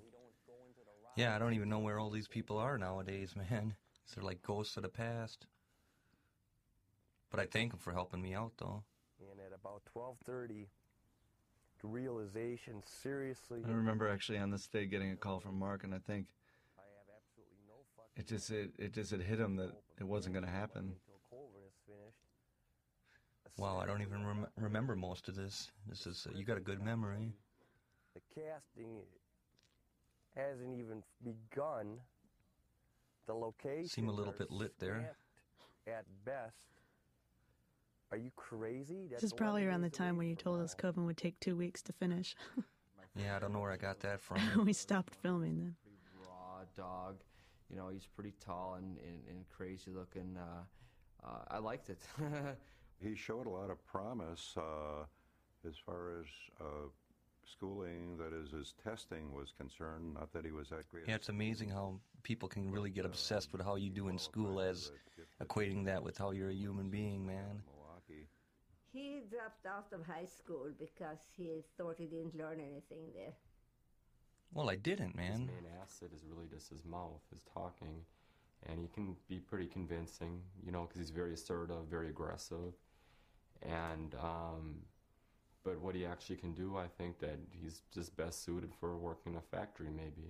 Yeah, 1.15 1.35
I 1.35 1.39
don't 1.39 1.53
even 1.53 1.69
know 1.69 1.79
where 1.79 1.99
all 1.99 2.09
these 2.09 2.27
people 2.27 2.57
are 2.57 2.77
nowadays, 2.77 3.35
man. 3.35 3.75
They're 4.13 4.23
like 4.23 4.41
ghosts 4.41 4.77
of 4.77 4.83
the 4.83 4.89
past. 4.89 5.47
But 7.29 7.39
I 7.39 7.45
thank 7.45 7.73
him 7.73 7.79
for 7.79 7.91
helping 7.93 8.21
me 8.21 8.33
out, 8.33 8.53
though. 8.57 8.83
And 9.31 9.39
at 9.39 9.57
about 9.57 9.81
12:30, 9.95 10.67
the 11.81 11.87
realization 11.87 12.83
seriously. 12.85 13.63
I 13.67 13.71
remember 13.71 14.07
actually 14.07 14.37
on 14.37 14.51
this 14.51 14.67
day 14.67 14.85
getting 14.85 15.11
a 15.11 15.15
call 15.15 15.39
from 15.39 15.57
Mark, 15.57 15.83
and 15.83 15.95
I 15.95 15.99
think 15.99 16.27
it 18.15 18.27
just 18.27 18.51
it, 18.51 18.71
it 18.77 18.93
just 18.93 19.11
had 19.11 19.21
hit 19.21 19.39
him 19.39 19.55
that 19.55 19.71
it 19.99 20.03
wasn't 20.03 20.33
going 20.33 20.45
to 20.45 20.51
happen. 20.51 20.93
Wow, 23.57 23.79
I 23.79 23.85
don't 23.85 24.01
even 24.01 24.25
rem- 24.25 24.47
remember 24.57 24.95
most 24.95 25.27
of 25.27 25.35
this. 25.35 25.71
This 25.87 26.07
is 26.07 26.27
uh, 26.27 26.35
you 26.35 26.43
got 26.43 26.57
a 26.57 26.61
good 26.61 26.81
memory. 26.81 27.31
The 28.15 28.21
casting 28.33 29.01
hasn't 30.35 30.77
even 30.77 31.03
begun. 31.23 31.97
The 33.27 33.33
location 33.33 33.87
Seem 33.87 34.09
a 34.09 34.11
little 34.11 34.33
bit 34.33 34.51
lit 34.51 34.73
there. 34.79 35.15
At 35.87 36.05
best. 36.25 36.67
Are 38.11 38.17
you 38.17 38.31
crazy? 38.35 39.07
This 39.09 39.23
is 39.23 39.33
probably 39.33 39.65
around 39.65 39.81
the 39.81 39.89
time 39.89 40.17
when 40.17 40.27
you 40.27 40.35
told 40.35 40.59
us 40.59 40.75
Coven 40.75 41.05
would 41.05 41.17
take 41.17 41.39
two 41.39 41.55
weeks 41.55 41.81
to 41.83 41.93
finish. 41.93 42.35
Yeah, 43.15 43.35
I 43.35 43.39
don't 43.39 43.53
know 43.53 43.59
where 43.59 43.71
I 43.71 43.77
got 43.77 43.99
that 43.99 44.19
from. 44.19 44.39
we 44.65 44.73
stopped 44.73 45.13
filming 45.21 45.57
then. 45.57 45.75
raw 46.19 46.63
dog. 46.75 47.17
You 47.69 47.75
know, 47.75 47.89
he's 47.89 48.07
pretty 48.07 48.33
tall 48.43 48.75
and, 48.79 48.97
and, 48.97 49.21
and 49.29 49.45
crazy 49.49 49.91
looking. 49.91 50.35
Uh, 50.35 51.27
uh, 51.27 51.43
I 51.47 51.59
liked 51.59 51.91
it. 51.91 51.99
He 53.03 53.15
showed 53.15 53.45
a 53.45 53.49
lot 53.49 53.69
of 53.69 53.85
promise 53.85 54.55
uh, 54.57 55.03
as 55.67 55.75
far 55.85 56.19
as 56.21 56.25
uh, 56.61 56.87
schooling, 57.45 58.17
that 58.17 58.33
is, 58.33 58.51
his 58.51 58.73
testing 58.83 59.33
was 59.33 59.53
concerned. 59.57 60.13
Not 60.13 60.31
that 60.33 60.45
he 60.45 60.51
was 60.51 60.69
that 60.69 60.89
great. 60.89 61.03
Yeah, 61.07 61.15
it's 61.15 61.29
amazing 61.29 61.69
how 61.69 61.99
people 62.23 62.47
can 62.47 62.71
really 62.71 62.89
get 62.89 63.05
obsessed 63.05 63.51
with 63.51 63.61
how 63.61 63.75
you 63.75 63.89
do 63.89 64.07
in 64.07 64.17
school 64.17 64.61
as 64.61 64.91
equating 65.41 65.85
that 65.85 66.01
with 66.01 66.17
how 66.17 66.31
you're 66.31 66.49
a 66.49 66.55
human 66.55 66.89
being, 66.89 67.25
man. 67.25 67.61
He 68.93 69.23
dropped 69.27 69.65
out 69.65 69.87
of 69.91 70.05
high 70.05 70.25
school 70.25 70.69
because 70.77 71.17
he 71.35 71.63
thought 71.75 71.95
he 71.97 72.05
didn't 72.05 72.37
learn 72.37 72.59
anything 72.59 73.09
there. 73.15 73.33
Well, 74.53 74.69
I 74.69 74.75
didn't, 74.75 75.15
man. 75.15 75.31
His 75.31 75.39
man. 75.39 75.47
main 75.47 75.71
asset 75.81 76.09
is 76.15 76.21
really 76.29 76.47
just 76.47 76.69
his 76.69 76.85
mouth, 76.85 77.21
his 77.31 77.41
talking, 77.51 78.05
and 78.69 78.79
he 78.79 78.87
can 78.87 79.15
be 79.27 79.39
pretty 79.39 79.65
convincing, 79.65 80.41
you 80.63 80.71
know, 80.71 80.83
because 80.83 80.99
he's 80.99 81.09
very 81.09 81.33
assertive, 81.33 81.87
very 81.89 82.09
aggressive, 82.09 82.75
and 83.63 84.15
um, 84.15 84.75
but 85.63 85.79
what 85.79 85.95
he 85.95 86.05
actually 86.05 86.35
can 86.35 86.53
do, 86.53 86.77
I 86.77 86.87
think 86.87 87.19
that 87.19 87.39
he's 87.51 87.81
just 87.93 88.15
best 88.17 88.43
suited 88.43 88.71
for 88.79 88.97
working 88.97 89.33
in 89.33 89.37
a 89.37 89.41
factory, 89.41 89.89
maybe. 89.89 90.27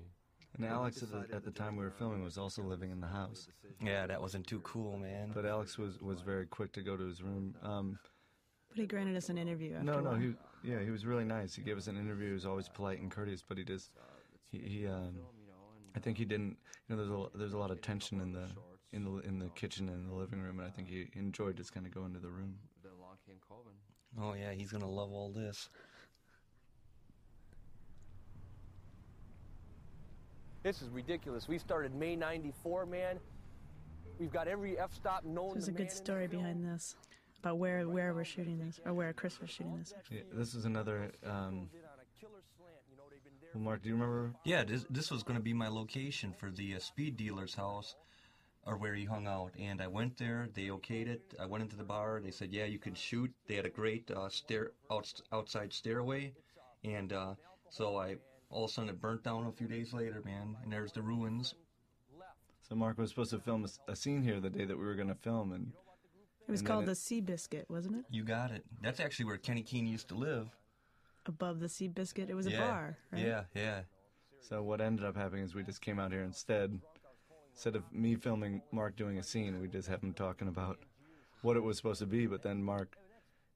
And 0.55 0.67
Alex, 0.67 1.01
at 1.01 1.11
the, 1.11 1.35
at 1.35 1.43
the 1.43 1.49
time 1.49 1.75
we 1.75 1.83
were 1.83 1.89
filming, 1.91 2.23
was 2.23 2.37
also 2.37 2.61
living 2.61 2.91
in 2.91 3.01
the 3.01 3.07
house. 3.07 3.47
Yeah, 3.83 4.05
that 4.05 4.21
wasn't 4.21 4.45
too 4.45 4.59
cool, 4.59 4.97
man. 4.97 5.31
But 5.33 5.47
Alex 5.47 5.79
was, 5.79 5.99
was 5.99 6.21
very 6.21 6.45
quick 6.45 6.71
to 6.73 6.81
go 6.83 6.95
to 6.95 7.03
his 7.03 7.23
room. 7.23 7.55
Um, 7.63 7.97
But 8.69 8.77
he 8.77 8.85
granted 8.85 9.15
us 9.15 9.29
an 9.29 9.39
interview 9.39 9.73
after 9.73 9.85
no, 9.85 9.99
no, 9.99 10.13
he 10.13 10.35
yeah, 10.63 10.79
he 10.81 10.91
was 10.91 11.05
really 11.05 11.25
nice. 11.25 11.55
He 11.55 11.63
gave 11.63 11.77
us 11.77 11.87
an 11.87 11.97
interview. 11.97 12.27
He 12.27 12.33
was 12.33 12.45
always 12.45 12.69
polite 12.69 12.99
and 13.01 13.11
courteous, 13.11 13.43
but 13.47 13.57
he 13.57 13.63
just 13.63 13.89
he, 14.51 14.59
he 14.59 14.87
um, 14.87 15.15
I 15.95 15.99
think 15.99 16.17
he 16.17 16.25
didn't. 16.25 16.57
You 16.87 16.95
know, 16.95 16.97
there's 16.97 17.09
a 17.09 17.37
there's 17.37 17.53
a 17.53 17.57
lot 17.57 17.71
of 17.71 17.81
tension 17.81 18.21
in 18.21 18.31
the 18.31 18.47
in 18.91 19.03
the 19.03 19.27
in 19.27 19.39
the 19.39 19.49
kitchen 19.49 19.89
and 19.89 20.07
the 20.09 20.13
living 20.13 20.39
room, 20.39 20.59
and 20.59 20.67
I 20.67 20.71
think 20.71 20.87
he 20.87 21.07
enjoyed 21.15 21.57
just 21.57 21.73
kind 21.73 21.85
of 21.85 21.93
going 21.93 22.13
to 22.13 22.19
the 22.19 22.29
room. 22.29 22.55
then 22.83 22.91
along 22.97 23.17
came 23.25 23.37
Coven. 23.47 23.73
Oh 24.21 24.33
yeah, 24.33 24.51
he's 24.51 24.71
gonna 24.71 24.89
love 24.89 25.11
all 25.11 25.31
this. 25.31 25.69
This 30.63 30.81
is 30.81 30.89
ridiculous. 30.89 31.47
We 31.47 31.57
started 31.57 31.93
May 31.93 32.15
94, 32.15 32.85
man. 32.85 33.19
We've 34.17 34.31
got 34.31 34.47
every 34.47 34.79
F 34.79 34.93
stop 34.93 35.25
known 35.25 35.53
There's 35.53 35.67
a 35.67 35.73
good 35.73 35.91
story 35.91 36.27
behind 36.27 36.63
this 36.63 36.95
about 37.39 37.57
where 37.57 37.87
where 37.89 38.13
we're 38.13 38.23
shooting 38.23 38.57
this 38.59 38.79
or 38.85 38.93
where 38.93 39.11
Chris 39.11 39.41
was 39.41 39.49
shooting 39.49 39.77
this. 39.77 39.93
Yeah, 40.09 40.21
this 40.31 40.55
is 40.55 40.65
another. 40.65 41.11
Um, 41.25 41.69
well, 43.53 43.63
Mark, 43.63 43.83
do 43.83 43.89
you 43.89 43.95
remember? 43.95 44.33
Yeah, 44.45 44.63
this, 44.63 44.85
this 44.89 45.11
was 45.11 45.21
going 45.21 45.37
to 45.37 45.43
be 45.43 45.53
my 45.53 45.67
location 45.67 46.33
for 46.33 46.49
the 46.49 46.75
uh, 46.75 46.79
speed 46.79 47.17
dealer's 47.17 47.53
house, 47.53 47.95
or 48.65 48.77
where 48.77 48.93
he 48.93 49.05
hung 49.05 49.27
out. 49.27 49.51
And 49.59 49.81
I 49.81 49.87
went 49.87 50.17
there. 50.17 50.49
They 50.53 50.67
okayed 50.67 51.07
it. 51.07 51.33
I 51.39 51.45
went 51.45 51.63
into 51.63 51.75
the 51.75 51.83
bar. 51.83 52.21
They 52.23 52.31
said, 52.31 52.51
"Yeah, 52.51 52.65
you 52.65 52.79
can 52.79 52.95
shoot." 52.95 53.31
They 53.47 53.55
had 53.55 53.65
a 53.65 53.69
great 53.69 54.09
uh, 54.11 54.29
stair 54.29 54.71
outs 54.91 55.21
outside 55.31 55.73
stairway, 55.73 56.33
and 56.83 57.11
uh, 57.13 57.35
so 57.69 57.97
I 57.97 58.17
all 58.49 58.65
of 58.65 58.71
a 58.71 58.73
sudden 58.73 58.89
it 58.89 59.01
burnt 59.01 59.23
down 59.23 59.47
a 59.47 59.51
few 59.51 59.67
days 59.67 59.93
later, 59.93 60.21
man. 60.23 60.55
And 60.63 60.71
there's 60.71 60.91
the 60.91 61.01
ruins. 61.01 61.55
So 62.61 62.75
Mark 62.75 62.97
was 62.97 63.09
supposed 63.09 63.31
to 63.31 63.39
film 63.39 63.67
a 63.87 63.95
scene 63.95 64.21
here 64.23 64.39
the 64.39 64.49
day 64.49 64.65
that 64.65 64.77
we 64.77 64.85
were 64.85 64.95
going 64.95 65.09
to 65.09 65.15
film, 65.15 65.51
and 65.51 65.73
It 66.47 66.51
was 66.51 66.61
and 66.61 66.67
then 66.67 66.73
called 66.75 66.85
the 66.85 66.95
Sea 66.95 67.19
Biscuit, 67.19 67.65
wasn't 67.69 67.97
it? 67.97 68.05
You 68.09 68.23
got 68.23 68.51
it. 68.51 68.63
That's 68.81 68.99
actually 68.99 69.25
where 69.25 69.37
Kenny 69.37 69.63
Keene 69.63 69.85
used 69.85 70.07
to 70.09 70.15
live. 70.15 70.49
Above 71.25 71.59
the 71.59 71.69
Sea 71.69 71.87
Biscuit, 71.89 72.29
it 72.29 72.35
was 72.35 72.47
a 72.47 72.51
Yeah. 72.51 72.59
bar, 72.59 72.97
right? 73.11 73.21
Yeah, 73.21 73.43
yeah. 73.53 73.81
So 74.39 74.61
what 74.63 74.81
ended 74.81 75.05
up 75.05 75.15
happening 75.15 75.43
is 75.43 75.55
we 75.55 75.63
just 75.63 75.81
came 75.81 75.99
out 75.99 76.11
here 76.11 76.23
instead. 76.23 76.79
Instead 77.53 77.75
of 77.75 77.83
me 77.93 78.15
filming 78.15 78.61
Mark 78.71 78.95
doing 78.95 79.19
a 79.19 79.23
scene, 79.23 79.59
we 79.61 79.67
just 79.67 79.87
have 79.87 80.01
him 80.01 80.13
talking 80.13 80.47
about 80.47 80.79
what 81.43 81.55
it 81.55 81.61
was 81.61 81.77
supposed 81.77 81.99
to 81.99 82.05
be. 82.05 82.25
But 82.25 82.41
then 82.41 82.63
Mark, 82.63 82.97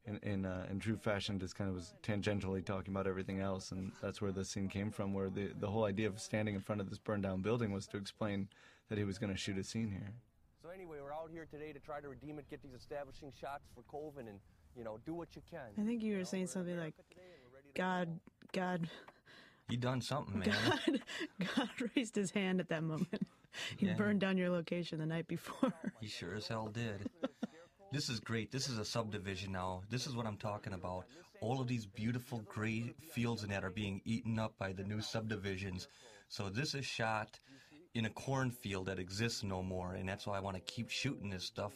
in 0.06 0.18
in, 0.18 0.46
uh, 0.46 0.68
in 0.70 0.80
true 0.80 0.98
fashion, 0.98 1.40
just 1.40 1.56
kind 1.56 1.70
of 1.70 1.76
was 1.76 1.94
tangentially 2.04 2.64
talking 2.64 2.94
about 2.94 3.08
everything 3.08 3.40
else, 3.40 3.72
and 3.72 3.92
that's 4.02 4.22
where 4.22 4.32
the 4.32 4.46
scene 4.46 4.70
came 4.70 4.92
from. 4.92 5.14
Where 5.14 5.30
the 5.30 5.52
the 5.60 5.70
whole 5.70 5.86
idea 5.86 6.08
of 6.08 6.20
standing 6.20 6.56
in 6.56 6.62
front 6.62 6.80
of 6.80 6.90
this 6.90 7.00
burned 7.00 7.24
down 7.24 7.42
building 7.42 7.72
was 7.72 7.88
to 7.88 7.98
explain 7.98 8.48
that 8.90 8.98
he 8.98 9.04
was 9.04 9.18
going 9.18 9.32
to 9.32 9.38
shoot 9.38 9.58
a 9.58 9.64
scene 9.64 9.90
here. 9.92 10.14
So 10.62 10.70
anyway, 10.70 10.98
we're 11.02 11.14
out 11.14 11.30
here 11.32 11.48
today 11.50 11.74
to 11.74 11.80
try 11.80 12.00
to 12.00 12.08
redeem 12.08 12.40
it, 12.40 12.50
get 12.50 12.62
these 12.62 12.74
establishing 12.74 13.32
shots 13.40 13.66
for 13.74 13.82
Coven, 13.92 14.28
and 14.28 14.40
you 14.76 14.84
know, 14.84 15.00
do 15.06 15.14
what 15.14 15.36
you 15.36 15.42
can. 15.50 15.60
I 15.78 15.86
think 15.86 16.04
you 16.04 16.18
were 16.18 16.26
saying 16.26 16.48
something 16.48 16.78
like, 16.78 16.94
"God, 17.76 18.20
God, 18.54 18.88
He 19.68 19.76
done 19.76 20.02
something, 20.02 20.40
man. 20.40 20.50
God, 20.88 21.02
God 21.56 21.70
raised 21.96 22.16
His 22.16 22.32
hand 22.32 22.60
at 22.60 22.70
that 22.70 22.84
moment. 22.84 23.28
He 23.78 23.88
Yeah. 23.88 23.96
burned 23.96 24.22
down 24.22 24.38
your 24.38 24.50
location 24.50 25.00
the 25.00 25.06
night 25.06 25.28
before." 25.28 25.74
He 26.02 26.08
sure 26.08 26.36
as 26.36 26.48
hell 26.48 26.68
did. 26.68 27.10
This 27.92 28.10
is 28.10 28.20
great. 28.20 28.52
This 28.52 28.70
is 28.70 28.78
a 28.78 28.86
subdivision 28.86 29.52
now. 29.52 29.82
This 29.90 30.08
is 30.08 30.16
what 30.16 30.26
I'm 30.26 30.38
talking 30.38 30.74
about. 30.74 31.06
All 31.42 31.62
of 31.62 31.68
these 31.68 31.86
beautiful 31.86 32.40
gray 32.48 32.94
fields 33.14 33.44
and 33.44 33.52
that 33.52 33.64
are 33.64 33.70
being 33.72 34.02
eaten 34.06 34.38
up 34.38 34.58
by 34.58 34.74
the 34.74 34.84
new 34.84 35.02
subdivisions. 35.02 35.88
So 36.28 36.50
this 36.50 36.76
is 36.76 36.86
shot 36.86 37.40
in 37.94 38.06
a 38.06 38.10
cornfield 38.10 38.88
that 38.88 39.00
exists 39.00 39.44
no 39.44 39.64
more, 39.64 39.94
and 39.94 40.08
that's 40.08 40.28
why 40.28 40.38
I 40.38 40.40
want 40.42 40.58
to 40.58 40.62
keep 40.62 40.90
shooting 40.90 41.30
this 41.30 41.46
stuff 41.46 41.74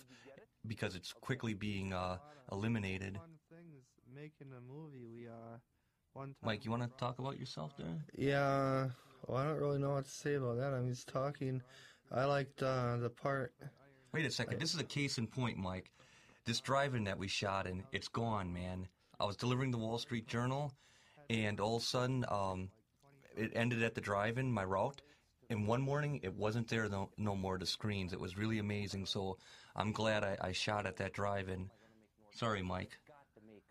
because 0.67 0.95
it's 0.95 1.13
quickly 1.13 1.53
being 1.53 1.93
uh, 1.93 2.17
eliminated. 2.51 3.15
Fun 3.15 3.39
things 3.49 3.85
making 4.13 4.51
a 4.55 4.61
movie. 4.61 5.05
We 5.07 5.27
one 6.13 6.27
time. 6.27 6.35
Mike, 6.43 6.65
you 6.65 6.71
want 6.71 6.83
to 6.83 6.89
talk 6.97 7.19
about 7.19 7.39
yourself 7.39 7.71
there? 7.77 8.05
Yeah. 8.17 8.89
Well, 9.27 9.37
I 9.37 9.45
don't 9.45 9.59
really 9.59 9.79
know 9.79 9.91
what 9.91 10.05
to 10.05 10.11
say 10.11 10.35
about 10.35 10.57
that. 10.57 10.73
I'm 10.73 10.89
just 10.89 11.07
talking. 11.07 11.61
I 12.11 12.25
liked 12.25 12.61
uh, 12.61 12.97
the 12.97 13.09
part. 13.09 13.53
Wait 14.13 14.25
a 14.25 14.31
second. 14.31 14.59
This 14.59 14.73
is 14.73 14.79
a 14.79 14.85
case 14.85 15.17
in 15.17 15.27
point, 15.27 15.57
Mike. 15.57 15.91
This 16.45 16.59
drive-in 16.59 17.03
that 17.05 17.17
we 17.17 17.27
shot 17.27 17.67
in, 17.67 17.83
it's 17.91 18.07
gone, 18.07 18.51
man. 18.51 18.87
I 19.19 19.25
was 19.25 19.37
delivering 19.37 19.71
the 19.71 19.77
Wall 19.77 19.97
Street 19.99 20.27
Journal, 20.27 20.73
and 21.29 21.59
all 21.59 21.77
of 21.77 21.83
a 21.83 21.85
sudden, 21.85 22.25
um, 22.29 22.69
it 23.37 23.51
ended 23.55 23.83
at 23.83 23.95
the 23.95 24.01
drive-in, 24.01 24.51
my 24.51 24.63
route. 24.63 25.01
And 25.49 25.67
one 25.67 25.81
morning, 25.81 26.19
it 26.23 26.33
wasn't 26.33 26.67
there 26.67 26.89
no, 26.89 27.09
no 27.17 27.35
more. 27.35 27.57
The 27.57 27.65
screens. 27.65 28.13
It 28.13 28.19
was 28.19 28.37
really 28.37 28.59
amazing. 28.59 29.05
So 29.05 29.37
I'm 29.75 29.91
glad 29.91 30.23
I, 30.23 30.37
I 30.41 30.51
shot 30.51 30.85
at 30.85 30.97
that 30.97 31.13
drive-in. 31.13 31.69
Sorry, 32.33 32.61
Mike. 32.61 32.97
got 33.07 33.17
to 33.35 33.41
make 33.45 33.63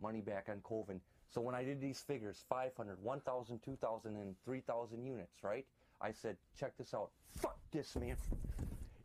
money 0.00 0.20
back 0.20 0.48
on 0.50 0.60
Coven. 0.60 1.00
So 1.32 1.40
when 1.40 1.54
I 1.54 1.64
did 1.64 1.80
these 1.80 2.00
figures, 2.00 2.44
500, 2.50 3.02
1,000, 3.02 3.62
2,000, 3.62 4.16
and 4.16 4.34
3,000 4.44 5.04
units, 5.04 5.32
right? 5.42 5.64
I 6.00 6.12
said, 6.12 6.36
check 6.58 6.76
this 6.76 6.92
out. 6.92 7.10
Fuck 7.38 7.56
this, 7.72 7.96
man. 7.96 8.16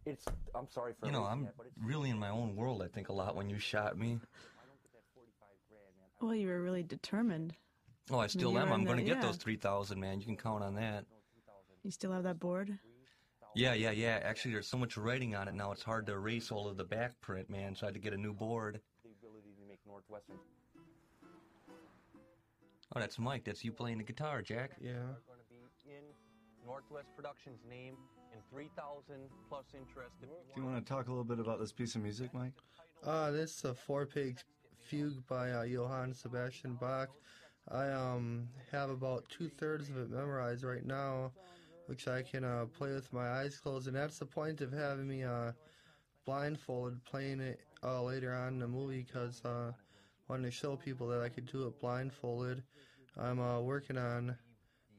It's, 0.05 0.25
I'm 0.53 0.67
sorry 0.69 0.93
for 0.99 1.05
You 1.05 1.13
know, 1.13 1.23
I'm 1.23 1.43
that, 1.43 1.57
but 1.57 1.67
it's 1.67 1.77
really 1.81 2.09
in 2.09 2.19
my 2.19 2.29
own 2.29 2.55
world. 2.55 2.81
I 2.81 2.87
think 2.87 3.07
a 3.07 3.13
lot 3.13 3.35
when 3.35 3.49
you 3.49 3.59
shot 3.59 3.97
me. 3.97 4.19
Well, 6.19 6.35
you 6.35 6.47
were 6.47 6.61
really 6.61 6.83
determined. 6.83 7.53
Oh, 8.09 8.19
I 8.19 8.27
still 8.27 8.51
you 8.51 8.59
am. 8.59 8.73
I'm 8.73 8.83
going 8.83 8.97
to 8.97 9.03
get 9.03 9.17
yeah. 9.17 9.27
those 9.27 9.37
3,000, 9.37 9.99
man. 9.99 10.19
You 10.19 10.25
can 10.25 10.37
count 10.37 10.63
on 10.63 10.75
that. 10.75 11.05
You 11.83 11.91
still 11.91 12.11
have 12.11 12.23
that 12.23 12.39
board? 12.39 12.77
Yeah, 13.55 13.73
yeah, 13.73 13.91
yeah. 13.91 14.19
Actually, 14.23 14.51
there's 14.53 14.67
so 14.67 14.77
much 14.77 14.97
writing 14.97 15.33
on 15.35 15.47
it 15.47 15.55
now, 15.55 15.71
it's 15.71 15.83
hard 15.83 16.05
to 16.07 16.13
erase 16.13 16.51
all 16.51 16.67
of 16.67 16.75
the 16.75 16.83
back 16.83 17.19
print, 17.21 17.49
man. 17.49 17.75
So 17.75 17.85
I 17.85 17.87
had 17.87 17.93
to 17.93 18.01
get 18.01 18.13
a 18.13 18.17
new 18.17 18.33
board. 18.33 18.81
the 19.03 19.11
ability 19.11 19.49
to 19.57 19.67
make 19.67 19.79
Northwestern. 19.87 20.35
Oh, 22.97 22.99
that's 22.99 23.19
Mike. 23.19 23.43
That's 23.43 23.63
you 23.63 23.71
playing 23.71 23.99
the 23.99 24.03
guitar, 24.03 24.41
Jack. 24.41 24.71
Yeah. 24.81 24.89
Are 24.89 25.21
going 25.27 25.37
to 25.37 25.45
be 25.51 25.61
in 25.85 26.01
Northwest 26.65 27.09
Productions' 27.15 27.59
name 27.69 27.93
and 28.33 28.41
3,000 28.51 29.29
plus 29.47 29.65
interest. 29.75 30.15
Do 30.19 30.27
you 30.55 30.63
want 30.63 30.83
to 30.83 30.93
talk 30.93 31.05
a 31.05 31.11
little 31.11 31.23
bit 31.23 31.37
about 31.37 31.59
this 31.59 31.71
piece 31.71 31.93
of 31.93 32.01
music, 32.01 32.33
Mike? 32.33 32.53
Uh, 33.05 33.29
this 33.29 33.55
is 33.57 33.65
a 33.65 33.75
four 33.75 34.07
page 34.07 34.37
fugue 34.79 35.27
by 35.27 35.51
uh, 35.51 35.61
Johann 35.61 36.11
Sebastian 36.11 36.73
Bach. 36.81 37.09
I 37.69 37.89
um 37.89 38.47
have 38.71 38.89
about 38.89 39.29
two 39.29 39.47
thirds 39.47 39.89
of 39.89 39.97
it 39.97 40.09
memorized 40.09 40.63
right 40.63 40.85
now, 40.85 41.33
which 41.85 42.07
I 42.07 42.23
can 42.23 42.43
uh, 42.43 42.65
play 42.77 42.93
with 42.93 43.13
my 43.13 43.29
eyes 43.29 43.59
closed, 43.59 43.87
and 43.87 43.95
that's 43.95 44.17
the 44.17 44.25
point 44.25 44.61
of 44.61 44.71
having 44.71 45.07
me 45.07 45.23
uh, 45.23 45.51
blindfolded 46.25 47.03
playing 47.03 47.41
it 47.41 47.59
uh, 47.83 48.01
later 48.01 48.33
on 48.33 48.53
in 48.53 48.59
the 48.59 48.67
movie 48.67 49.05
because 49.05 49.45
uh, 49.45 49.71
wanted 50.27 50.43
to 50.43 50.51
show 50.51 50.75
people 50.75 51.07
that 51.07 51.21
I 51.21 51.29
could 51.29 51.45
do 51.45 51.67
it 51.67 51.79
blindfolded. 51.79 52.63
I'm 53.17 53.39
uh, 53.39 53.59
working 53.61 53.97
on 53.97 54.35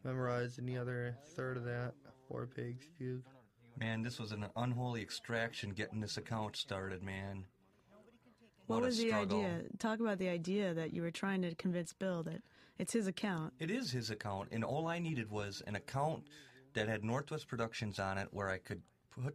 memorizing 0.04 0.66
the 0.66 0.78
other 0.78 1.16
third 1.36 1.56
of 1.56 1.64
that 1.64 1.94
four 2.28 2.46
Pig's 2.46 2.86
fugue. 2.98 3.22
Man, 3.78 4.02
this 4.02 4.18
was 4.18 4.32
an 4.32 4.46
unholy 4.56 5.02
extraction 5.02 5.70
getting 5.70 6.00
this 6.00 6.16
account 6.16 6.56
started, 6.56 7.02
man. 7.02 7.44
What 8.66 8.80
What 8.80 8.86
was 8.86 8.98
the 8.98 9.12
idea? 9.12 9.62
Talk 9.78 10.00
about 10.00 10.18
the 10.18 10.28
idea 10.28 10.74
that 10.74 10.92
you 10.92 11.02
were 11.02 11.10
trying 11.10 11.42
to 11.42 11.54
convince 11.54 11.92
Bill 11.92 12.22
that 12.24 12.42
it's 12.78 12.92
his 12.92 13.06
account. 13.06 13.54
It 13.58 13.70
is 13.70 13.90
his 13.90 14.10
account, 14.10 14.48
and 14.52 14.64
all 14.64 14.88
I 14.88 14.98
needed 14.98 15.30
was 15.30 15.62
an 15.66 15.76
account 15.76 16.24
that 16.74 16.88
had 16.88 17.04
Northwest 17.04 17.48
Productions 17.48 17.98
on 17.98 18.18
it, 18.18 18.28
where 18.30 18.50
I 18.50 18.58
could 18.58 18.82
put 18.82 18.82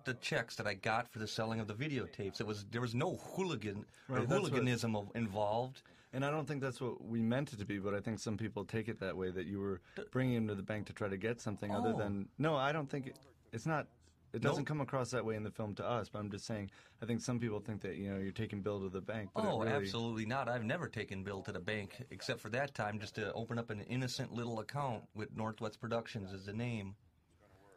the 0.06 0.14
checks 0.16 0.56
that 0.56 0.68
I 0.68 0.74
got 0.74 1.08
for 1.12 1.20
the 1.20 1.28
selling 1.28 1.60
of 1.60 1.68
the 1.68 1.74
videotapes. 1.74 2.40
It 2.40 2.48
was 2.48 2.66
there 2.72 2.82
was 2.82 2.96
no 2.96 3.18
hooligan 3.18 3.86
or 4.10 4.16
Right, 4.18 4.28
that's 4.28 4.42
what- 4.42 4.52
hooliganism 4.52 4.98
involved. 5.16 5.82
And 6.16 6.24
I 6.24 6.30
don't 6.30 6.48
think 6.48 6.62
that's 6.62 6.80
what 6.80 7.04
we 7.04 7.24
meant 7.24 7.54
it 7.54 7.60
to 7.60 7.66
be, 7.66 7.80
but 7.80 7.96
I 7.96 8.00
think 8.00 8.20
some 8.20 8.38
people 8.38 8.64
take 8.66 8.88
it 8.88 9.00
that 9.00 9.18
way 9.18 9.32
that 9.32 9.48
you 9.48 9.60
were 9.60 9.82
bringing 10.12 10.36
him 10.36 10.48
to 10.48 10.54
the 10.54 10.62
bank 10.62 10.86
to 10.88 10.94
try 10.94 11.08
to 11.08 11.18
get 11.18 11.42
something 11.42 11.72
other 11.72 11.90
Oh. 11.96 11.98
than. 11.98 12.30
No, 12.38 12.56
I 12.56 12.72
don't 12.72 12.88
think 12.88 13.08
it, 13.08 13.18
it's 13.52 13.66
not. 13.66 13.88
It 14.32 14.42
doesn't 14.42 14.66
come 14.66 14.82
across 14.82 15.12
that 15.12 15.24
way 15.24 15.36
in 15.36 15.44
the 15.44 15.52
film 15.52 15.76
to 15.76 15.86
us, 15.86 16.10
but 16.10 16.18
I'm 16.20 16.32
just 16.32 16.46
saying. 16.46 16.72
I 17.04 17.06
think 17.06 17.22
some 17.22 17.40
people 17.40 17.60
think 17.60 17.82
that 17.82 17.98
you 17.98 18.10
know 18.12 18.18
you're 18.20 18.32
taking 18.32 18.62
Bill 18.62 18.80
to 18.82 18.90
the 18.90 19.02
bank. 19.02 19.30
Oh, 19.36 19.60
really, 19.60 19.72
absolutely 19.72 20.26
not. 20.26 20.48
I've 20.50 20.64
never 20.64 20.88
taken 20.88 21.24
Bill 21.24 21.42
to 21.44 21.52
the 21.52 21.60
bank 21.60 22.04
except 22.12 22.40
for 22.40 22.50
that 22.50 22.74
time 22.74 23.00
just 23.00 23.14
to 23.16 23.32
open 23.34 23.58
up 23.60 23.70
an 23.72 23.82
innocent 23.82 24.32
little 24.32 24.60
account 24.60 25.04
with 25.16 25.36
Northwest 25.36 25.80
Productions 25.80 26.32
as 26.34 26.46
the 26.46 26.54
name. 26.54 26.96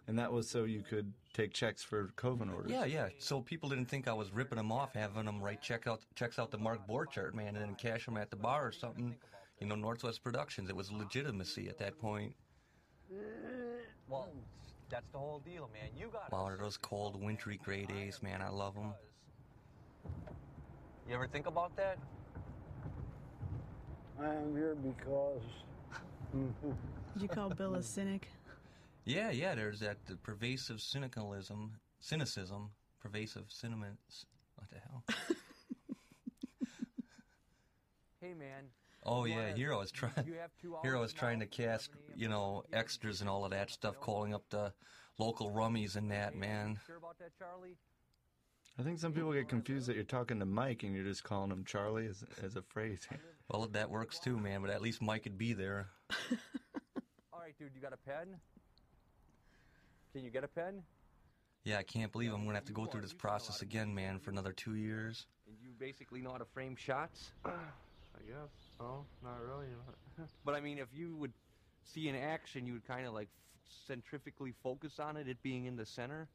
And 0.08 0.18
that 0.18 0.32
was 0.32 0.48
so 0.48 0.64
you 0.64 0.82
could 0.82 1.12
take 1.32 1.52
checks 1.52 1.82
for 1.82 2.10
Coven 2.16 2.48
orders. 2.48 2.70
Yeah, 2.70 2.84
yeah. 2.84 3.08
So 3.18 3.40
people 3.40 3.68
didn't 3.68 3.86
think 3.86 4.06
I 4.06 4.12
was 4.12 4.32
ripping 4.32 4.56
them 4.56 4.70
off, 4.70 4.94
having 4.94 5.24
them 5.24 5.42
write 5.42 5.60
check 5.60 5.86
out 5.86 6.00
checks 6.14 6.38
out 6.38 6.50
the 6.50 6.58
Mark 6.58 6.86
Borchardt, 6.88 7.34
man, 7.34 7.56
and 7.56 7.58
then 7.58 7.74
cash 7.74 8.06
them 8.06 8.16
at 8.16 8.30
the 8.30 8.36
bar 8.36 8.66
or 8.66 8.72
something. 8.72 9.16
You 9.60 9.66
know, 9.66 9.74
Northwest 9.74 10.22
Productions. 10.22 10.68
It 10.68 10.76
was 10.76 10.92
legitimacy 10.92 11.68
at 11.68 11.78
that 11.78 11.98
point. 11.98 12.34
Well, 14.08 14.28
that's 14.88 15.08
the 15.10 15.18
whole 15.18 15.40
deal, 15.40 15.68
man. 15.72 15.90
You 15.98 16.08
got 16.12 16.30
Wow, 16.30 16.46
are 16.46 16.56
those 16.56 16.76
cold, 16.76 17.20
wintry 17.20 17.58
gray 17.62 17.84
days, 17.86 18.22
man. 18.22 18.40
I 18.40 18.48
love 18.48 18.74
them. 18.74 18.92
You 21.08 21.14
ever 21.14 21.26
think 21.26 21.46
about 21.46 21.76
that? 21.76 21.98
I 24.20 24.26
am 24.26 24.56
here 24.56 24.74
because. 24.74 25.42
Did 27.14 27.22
you 27.22 27.28
call 27.28 27.50
Bill 27.50 27.74
a 27.74 27.82
cynic? 27.82 28.28
Yeah, 29.06 29.30
yeah. 29.30 29.54
There's 29.54 29.80
that 29.80 29.98
uh, 30.10 30.14
pervasive 30.22 30.78
cynicalism, 30.78 31.70
cynicism, 32.00 32.70
pervasive 33.00 33.44
cinnamon. 33.48 33.96
What 34.56 34.68
the 34.70 34.78
hell? 34.80 35.04
Hey, 38.20 38.34
man. 38.34 38.64
Oh 39.04 39.24
you 39.24 39.34
yeah, 39.34 39.40
wanna- 39.42 39.56
Hero 39.56 39.80
is 39.82 39.92
trying. 39.92 40.12
you 40.26 40.34
have 40.34 40.50
two 40.60 40.74
Hero 40.82 41.02
is 41.02 41.12
trying 41.12 41.38
to 41.40 41.46
cast, 41.46 41.90
you 42.16 42.28
know, 42.28 42.64
extras 42.72 43.20
and 43.20 43.30
all 43.30 43.44
of 43.44 43.52
that 43.52 43.70
stuff, 43.70 44.00
calling 44.00 44.34
up 44.34 44.42
the 44.50 44.72
local 45.18 45.50
rummies 45.50 45.94
and 45.94 46.10
that, 46.10 46.34
man. 46.34 46.80
Sure 46.86 46.96
about 46.96 47.18
that, 47.18 47.30
Charlie? 47.38 47.76
I 48.80 48.82
think 48.82 48.98
some 48.98 49.12
people 49.12 49.32
get 49.32 49.48
confused 49.48 49.86
that 49.86 49.94
you're 49.94 50.04
talking 50.04 50.40
to 50.40 50.44
Mike 50.46 50.82
and 50.82 50.92
you're 50.94 51.04
just 51.04 51.22
calling 51.22 51.52
him 51.52 51.64
Charlie 51.64 52.06
as, 52.06 52.24
as 52.42 52.56
a 52.56 52.62
phrase. 52.62 53.06
Well, 53.48 53.68
that 53.74 53.90
works 53.90 54.18
too, 54.18 54.36
man. 54.40 54.60
But 54.60 54.70
at 54.70 54.82
least 54.82 55.00
Mike 55.00 55.22
could 55.22 55.38
be 55.38 55.52
there. 55.52 55.86
All 57.32 57.38
right, 57.38 57.54
dude, 57.56 57.70
you 57.76 57.80
got 57.80 57.92
a 57.92 57.96
pen? 57.96 58.40
Can 60.16 60.24
you 60.24 60.30
get 60.30 60.44
a 60.44 60.48
pen? 60.48 60.82
Yeah, 61.66 61.76
I 61.76 61.82
can't 61.82 62.10
believe 62.10 62.32
I'm 62.32 62.42
gonna 62.44 62.54
have 62.54 62.64
to 62.64 62.72
go 62.72 62.86
through 62.86 63.02
this 63.02 63.12
process 63.12 63.60
again, 63.60 63.94
man, 63.94 64.18
for 64.18 64.30
another 64.30 64.50
two 64.50 64.74
years. 64.74 65.26
And 65.46 65.54
you 65.60 65.72
basically 65.78 66.22
know 66.22 66.30
how 66.32 66.38
to 66.38 66.46
frame 66.46 66.74
shots? 66.74 67.32
I 67.44 67.50
guess. 68.26 68.48
Oh, 68.80 69.04
not 69.22 69.42
really. 69.46 69.66
But 70.46 70.54
I 70.54 70.60
mean, 70.60 70.78
if 70.78 70.88
you 70.94 71.16
would 71.16 71.34
see 71.84 72.08
an 72.08 72.16
action, 72.16 72.66
you 72.66 72.72
would 72.72 72.88
kind 72.88 73.06
of 73.06 73.12
like 73.12 73.28
f- 73.28 73.98
centrifugally 73.98 74.54
focus 74.62 74.98
on 74.98 75.18
it, 75.18 75.28
it 75.28 75.36
being 75.42 75.66
in 75.66 75.76
the 75.76 75.84
center. 75.84 76.28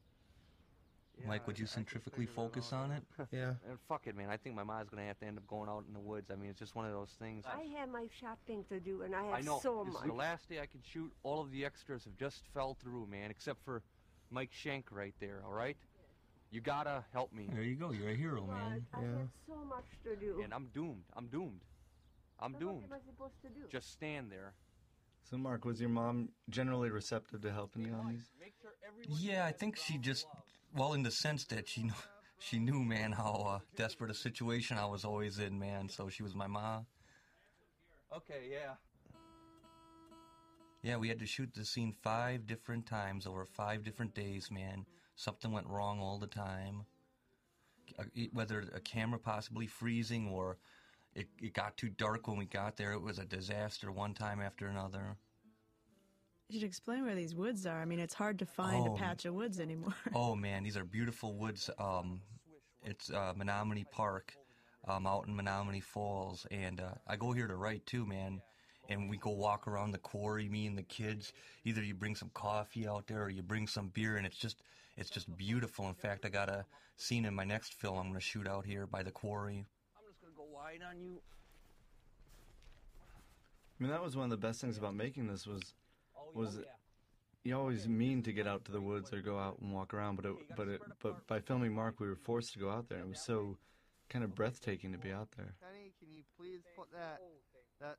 Mike, 1.26 1.46
would 1.46 1.58
you 1.58 1.66
centrifugally 1.66 2.26
focus 2.26 2.72
on 2.72 2.90
it? 2.90 3.02
Yeah. 3.32 3.54
And 3.68 3.78
fuck 3.88 4.06
it, 4.06 4.16
man. 4.16 4.28
I 4.30 4.36
think 4.36 4.56
my 4.56 4.64
mom's 4.64 4.88
gonna 4.88 5.06
have 5.06 5.18
to 5.20 5.26
end 5.26 5.38
up 5.38 5.46
going 5.46 5.68
out 5.68 5.84
in 5.86 5.94
the 5.94 6.00
woods. 6.00 6.30
I 6.30 6.34
mean, 6.36 6.50
it's 6.50 6.58
just 6.58 6.74
one 6.74 6.84
of 6.86 6.92
those 6.92 7.14
things. 7.18 7.44
I 7.46 7.64
have 7.78 7.88
my 7.88 8.06
shopping 8.20 8.64
to 8.68 8.80
do, 8.80 9.02
and 9.02 9.14
I 9.14 9.24
have 9.24 9.34
I 9.34 9.40
know. 9.40 9.60
so 9.62 9.82
this 9.84 9.94
much. 9.94 10.02
is 10.02 10.08
the 10.08 10.14
last 10.14 10.48
day 10.48 10.60
I 10.60 10.66
can 10.66 10.80
shoot. 10.82 11.12
All 11.22 11.40
of 11.40 11.50
the 11.52 11.64
extras 11.64 12.04
have 12.04 12.16
just 12.16 12.46
fell 12.52 12.74
through, 12.82 13.06
man, 13.06 13.30
except 13.30 13.64
for 13.64 13.82
Mike 14.30 14.50
Shank 14.52 14.90
right 14.90 15.14
there. 15.20 15.42
All 15.46 15.52
right. 15.52 15.76
You 16.50 16.60
gotta 16.60 17.04
help 17.12 17.32
me. 17.32 17.48
There 17.52 17.62
you 17.62 17.76
go. 17.76 17.92
You're 17.92 18.10
a 18.10 18.14
hero, 18.14 18.44
man. 18.46 18.84
I 18.92 19.00
have 19.00 19.28
so 19.46 19.54
much 19.68 19.86
to 20.04 20.16
do. 20.16 20.40
And 20.42 20.52
I'm 20.52 20.66
doomed. 20.74 21.04
I'm 21.16 21.26
doomed. 21.28 21.62
I'm 22.40 22.52
So 22.54 22.58
doomed. 22.58 22.82
What 22.88 22.96
am 22.96 23.00
I 23.06 23.10
supposed 23.10 23.40
to 23.42 23.48
do? 23.48 23.66
Just 23.70 23.90
stand 23.92 24.30
there. 24.30 24.52
So, 25.22 25.38
Mark, 25.38 25.64
was 25.64 25.80
your 25.80 25.88
mom 25.88 26.30
generally 26.50 26.90
receptive 26.90 27.40
to 27.42 27.52
helping 27.52 27.84
you 27.84 27.94
on 27.94 28.08
these? 28.08 28.28
Yeah, 29.08 29.46
I 29.46 29.52
think 29.52 29.76
she 29.76 29.96
just, 29.96 30.26
well, 30.74 30.94
in 30.94 31.02
the 31.02 31.10
sense 31.10 31.44
that 31.46 31.68
she, 31.68 31.82
kn- 31.82 31.94
she 32.38 32.58
knew, 32.58 32.82
man, 32.82 33.12
how 33.12 33.44
uh, 33.48 33.58
desperate 33.76 34.10
a 34.10 34.14
situation 34.14 34.78
I 34.78 34.86
was 34.86 35.04
always 35.04 35.38
in, 35.38 35.58
man. 35.58 35.88
So 35.88 36.08
she 36.08 36.22
was 36.22 36.34
my 36.34 36.46
ma. 36.46 36.80
Okay, 38.14 38.48
yeah. 38.50 38.74
Yeah, 40.82 40.96
we 40.96 41.08
had 41.08 41.20
to 41.20 41.26
shoot 41.26 41.54
the 41.54 41.64
scene 41.64 41.94
five 42.02 42.46
different 42.46 42.86
times 42.86 43.26
over 43.26 43.46
five 43.46 43.84
different 43.84 44.14
days, 44.14 44.50
man. 44.50 44.84
Something 45.14 45.52
went 45.52 45.68
wrong 45.68 46.00
all 46.00 46.18
the 46.18 46.26
time. 46.26 46.86
Uh, 47.98 48.04
Whether 48.32 48.64
a 48.74 48.80
camera 48.80 49.18
possibly 49.18 49.66
freezing 49.66 50.28
or 50.28 50.58
it, 51.14 51.28
it 51.40 51.52
got 51.52 51.76
too 51.76 51.90
dark 51.90 52.26
when 52.26 52.36
we 52.36 52.46
got 52.46 52.76
there, 52.76 52.92
it 52.92 53.02
was 53.02 53.18
a 53.18 53.24
disaster 53.24 53.92
one 53.92 54.14
time 54.14 54.40
after 54.40 54.66
another. 54.66 55.16
You 56.52 56.60
should 56.60 56.68
explain 56.68 57.06
where 57.06 57.14
these 57.14 57.34
woods 57.34 57.64
are. 57.64 57.80
I 57.80 57.86
mean, 57.86 57.98
it's 57.98 58.12
hard 58.12 58.38
to 58.40 58.44
find 58.44 58.86
Oh. 58.86 58.94
a 58.94 58.98
patch 58.98 59.24
of 59.24 59.32
woods 59.32 59.58
anymore. 59.58 59.94
Oh 60.14 60.36
man, 60.36 60.62
these 60.62 60.76
are 60.76 60.84
beautiful 60.84 61.32
woods. 61.34 61.70
Um, 61.78 62.20
it's 62.84 63.08
uh, 63.10 63.32
Menomonee 63.34 63.90
Park, 63.90 64.34
um, 64.86 65.06
out 65.06 65.26
in 65.26 65.34
Menomonee 65.34 65.82
Falls, 65.82 66.46
and 66.50 66.78
uh, 66.78 66.90
I 67.06 67.16
go 67.16 67.32
here 67.32 67.46
to 67.46 67.56
write 67.56 67.86
too, 67.86 68.04
man. 68.04 68.42
And 68.90 69.08
we 69.08 69.16
go 69.16 69.30
walk 69.30 69.66
around 69.66 69.92
the 69.92 69.98
quarry, 69.98 70.46
me 70.50 70.66
and 70.66 70.76
the 70.76 70.82
kids. 70.82 71.32
Either 71.64 71.82
you 71.82 71.94
bring 71.94 72.14
some 72.14 72.30
coffee 72.34 72.86
out 72.86 73.06
there, 73.06 73.22
or 73.22 73.30
you 73.30 73.42
bring 73.42 73.66
some 73.66 73.88
beer, 73.88 74.18
and 74.18 74.26
it's 74.26 74.36
just, 74.36 74.62
it's 74.98 75.08
just 75.08 75.34
beautiful. 75.38 75.88
In 75.88 75.94
fact, 75.94 76.26
I 76.26 76.28
got 76.28 76.50
a 76.50 76.66
scene 76.96 77.24
in 77.24 77.32
my 77.34 77.44
next 77.44 77.72
film 77.72 77.96
I'm 77.96 78.08
going 78.08 78.14
to 78.16 78.20
shoot 78.20 78.46
out 78.46 78.66
here 78.66 78.86
by 78.86 79.02
the 79.02 79.10
quarry. 79.10 79.64
I'm 79.96 80.04
just 80.10 80.20
gonna 80.20 80.34
go 80.36 80.44
wide 80.54 80.80
on 80.86 81.00
you. 81.00 81.18
I 83.80 83.82
mean, 83.82 83.90
that 83.90 84.02
was 84.02 84.16
one 84.16 84.24
of 84.24 84.30
the 84.30 84.46
best 84.46 84.60
things 84.60 84.76
about 84.76 84.94
making 84.94 85.28
this 85.28 85.46
was 85.46 85.72
was 86.34 86.60
you 87.44 87.56
always 87.56 87.88
mean 87.88 88.22
to 88.22 88.32
get 88.32 88.46
out 88.46 88.64
to 88.66 88.72
the 88.72 88.80
woods 88.80 89.12
or 89.12 89.20
go 89.20 89.38
out 89.38 89.58
and 89.60 89.72
walk 89.72 89.92
around, 89.94 90.16
but 90.16 90.26
it, 90.26 90.34
but 90.56 90.68
it, 90.68 90.80
but 91.00 91.26
by 91.26 91.40
filming 91.40 91.74
Mark, 91.74 91.98
we 91.98 92.06
were 92.06 92.16
forced 92.16 92.52
to 92.52 92.58
go 92.58 92.70
out 92.70 92.88
there. 92.88 93.00
It 93.00 93.08
was 93.08 93.20
so 93.20 93.56
kind 94.08 94.24
of 94.24 94.34
breathtaking 94.34 94.92
to 94.92 94.98
be 94.98 95.10
out 95.10 95.28
there. 95.36 95.54
Can 95.98 96.12
you 96.12 96.22
please 96.38 96.60
put 96.76 96.92
that 96.92 97.20
that? 97.80 97.96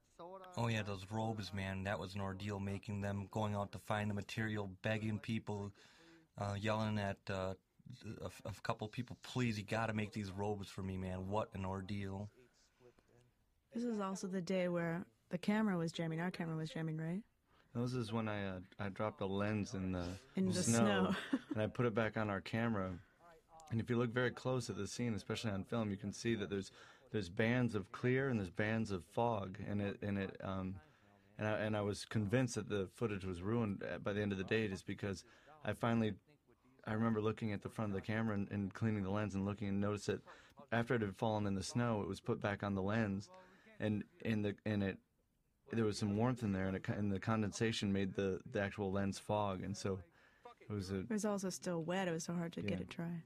Oh 0.55 0.67
yeah, 0.67 0.83
those 0.83 1.05
robes, 1.12 1.53
man. 1.53 1.83
That 1.83 1.99
was 1.99 2.15
an 2.15 2.21
ordeal 2.21 2.59
making 2.59 3.01
them, 3.01 3.27
going 3.31 3.53
out 3.53 3.71
to 3.73 3.79
find 3.79 4.09
the 4.09 4.13
material, 4.13 4.69
begging 4.81 5.19
people, 5.19 5.73
uh, 6.38 6.55
yelling 6.57 6.97
at 6.99 7.17
uh, 7.29 7.53
a, 8.21 8.49
a 8.49 8.53
couple 8.63 8.88
people, 8.88 9.17
please, 9.23 9.57
you 9.57 9.63
got 9.63 9.88
to 9.88 9.93
make 9.93 10.13
these 10.13 10.31
robes 10.31 10.69
for 10.69 10.81
me, 10.81 10.97
man. 10.97 11.27
What 11.27 11.49
an 11.53 11.65
ordeal. 11.65 12.29
This 13.73 13.83
is 13.83 13.99
also 13.99 14.27
the 14.27 14.41
day 14.41 14.67
where 14.67 15.05
the 15.29 15.38
camera 15.38 15.77
was 15.77 15.91
jamming. 15.91 16.21
Our 16.21 16.31
camera 16.31 16.55
was 16.55 16.69
jamming, 16.69 16.97
right? 16.97 17.21
This 17.75 17.93
is 17.93 18.13
when 18.13 18.27
I 18.27 18.47
uh, 18.47 18.59
I 18.79 18.89
dropped 18.89 19.21
a 19.21 19.25
lens 19.25 19.73
in 19.73 19.91
the 19.91 20.05
In 20.36 20.47
the 20.47 20.62
snow. 20.62 21.15
and 21.53 21.62
I 21.62 21.67
put 21.67 21.86
it 21.86 21.95
back 21.95 22.17
on 22.17 22.29
our 22.29 22.41
camera. 22.41 22.91
And 23.71 23.81
if 23.81 23.89
you 23.89 23.97
look 23.97 24.13
very 24.13 24.29
close 24.29 24.69
at 24.69 24.77
the 24.77 24.86
scene, 24.86 25.15
especially 25.15 25.51
on 25.51 25.63
film, 25.63 25.89
you 25.89 25.97
can 25.97 26.13
see 26.13 26.36
that 26.36 26.49
there's 26.49 26.71
there's 27.12 27.29
bands 27.29 27.73
of 27.75 27.91
clear 27.91 28.29
and 28.29 28.39
there's 28.39 28.51
bands 28.51 28.91
of 28.91 29.03
fog, 29.05 29.57
and 29.67 29.81
it 29.81 29.97
and 30.03 30.17
it 30.19 30.38
um, 30.43 30.75
and 31.39 31.47
I, 31.47 31.51
and 31.53 31.75
I 31.75 31.81
was 31.81 32.05
convinced 32.05 32.55
that 32.55 32.69
the 32.69 32.88
footage 32.95 33.25
was 33.25 33.41
ruined 33.41 33.83
uh, 33.83 33.97
by 33.97 34.13
the 34.13 34.21
end 34.21 34.31
of 34.31 34.38
the 34.38 34.43
day, 34.43 34.67
just 34.67 34.86
because 34.86 35.23
I 35.65 35.73
finally 35.73 36.13
I 36.86 36.93
remember 36.93 37.21
looking 37.21 37.53
at 37.53 37.63
the 37.63 37.69
front 37.69 37.91
of 37.91 37.95
the 37.95 38.01
camera 38.01 38.36
and, 38.36 38.47
and 38.51 38.71
cleaning 38.73 39.03
the 39.03 39.09
lens 39.09 39.33
and 39.33 39.45
looking 39.45 39.67
and 39.69 39.81
noticed 39.81 40.07
that 40.07 40.19
after 40.71 40.93
it 40.93 41.01
had 41.01 41.15
fallen 41.15 41.47
in 41.47 41.55
the 41.55 41.63
snow, 41.63 42.01
it 42.01 42.07
was 42.07 42.19
put 42.19 42.39
back 42.39 42.62
on 42.62 42.75
the 42.75 42.81
lens, 42.83 43.29
and 43.79 44.03
in 44.21 44.43
the 44.43 44.53
and 44.65 44.83
it 44.83 44.97
there 45.75 45.86
was 45.86 45.97
some 45.97 46.15
warmth 46.17 46.43
in 46.43 46.51
there, 46.51 46.67
and, 46.67 46.75
it, 46.75 46.88
and 46.88 47.12
the 47.12 47.19
condensation 47.19 47.91
made 47.91 48.13
the, 48.15 48.39
the 48.51 48.62
actual 48.62 48.91
lens 48.91 49.19
fog, 49.19 49.63
and 49.63 49.75
so 49.75 49.99
It 50.69 50.73
was 50.73 50.91
a 50.91 50.99
It 50.99 51.09
was 51.09 51.25
also 51.25 51.49
still 51.49 51.83
wet. 51.83 52.07
It 52.07 52.12
was 52.12 52.23
so 52.23 52.33
hard 52.33 52.53
to 52.53 52.62
get 52.62 52.79
it 52.79 52.89
dry. 52.89 53.23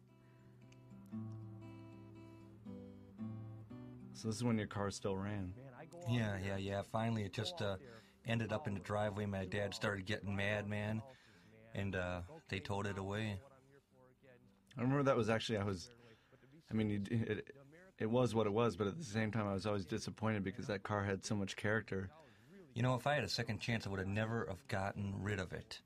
so 4.13 4.27
this 4.27 4.37
is 4.37 4.43
when 4.43 4.57
your 4.57 4.67
car 4.67 4.89
still 4.89 5.15
ran. 5.15 5.53
Yeah, 6.09 6.37
yeah, 6.43 6.57
yeah. 6.57 6.81
Finally, 6.91 7.23
it 7.23 7.33
just 7.33 7.61
uh, 7.61 7.75
ended 8.25 8.51
up 8.51 8.67
in 8.67 8.73
the 8.73 8.79
driveway. 8.79 9.25
My 9.27 9.45
dad 9.45 9.75
started 9.75 10.05
getting 10.05 10.35
mad, 10.35 10.67
man, 10.67 11.01
and 11.75 11.95
uh, 11.95 12.21
they 12.49 12.59
towed 12.59 12.87
it 12.87 12.97
away. 12.97 13.39
I 14.77 14.81
remember 14.81 15.03
that 15.03 15.15
was 15.15 15.29
actually 15.29 15.59
I 15.59 15.63
was, 15.63 15.89
I 16.71 16.73
mean, 16.73 16.89
you, 16.89 17.01
it 17.09 17.51
it 17.99 18.09
was 18.09 18.33
what 18.33 18.47
it 18.47 18.53
was, 18.53 18.75
but 18.75 18.87
at 18.87 18.97
the 18.97 19.03
same 19.03 19.31
time 19.31 19.47
I 19.47 19.53
was 19.53 19.65
always 19.65 19.85
disappointed 19.85 20.43
because 20.43 20.67
that 20.67 20.83
car 20.83 21.03
had 21.03 21.23
so 21.25 21.35
much 21.35 21.55
character. 21.55 22.09
You 22.77 22.83
know, 22.83 22.93
if 22.93 23.07
I 23.07 23.15
had 23.15 23.23
a 23.23 23.27
second 23.27 23.59
chance, 23.59 23.87
I 23.87 23.89
would 23.89 23.97
have 23.97 24.07
never 24.07 24.45
have 24.47 24.67
gotten 24.67 25.15
rid 25.19 25.39
of 25.39 25.51
it. 25.51 25.81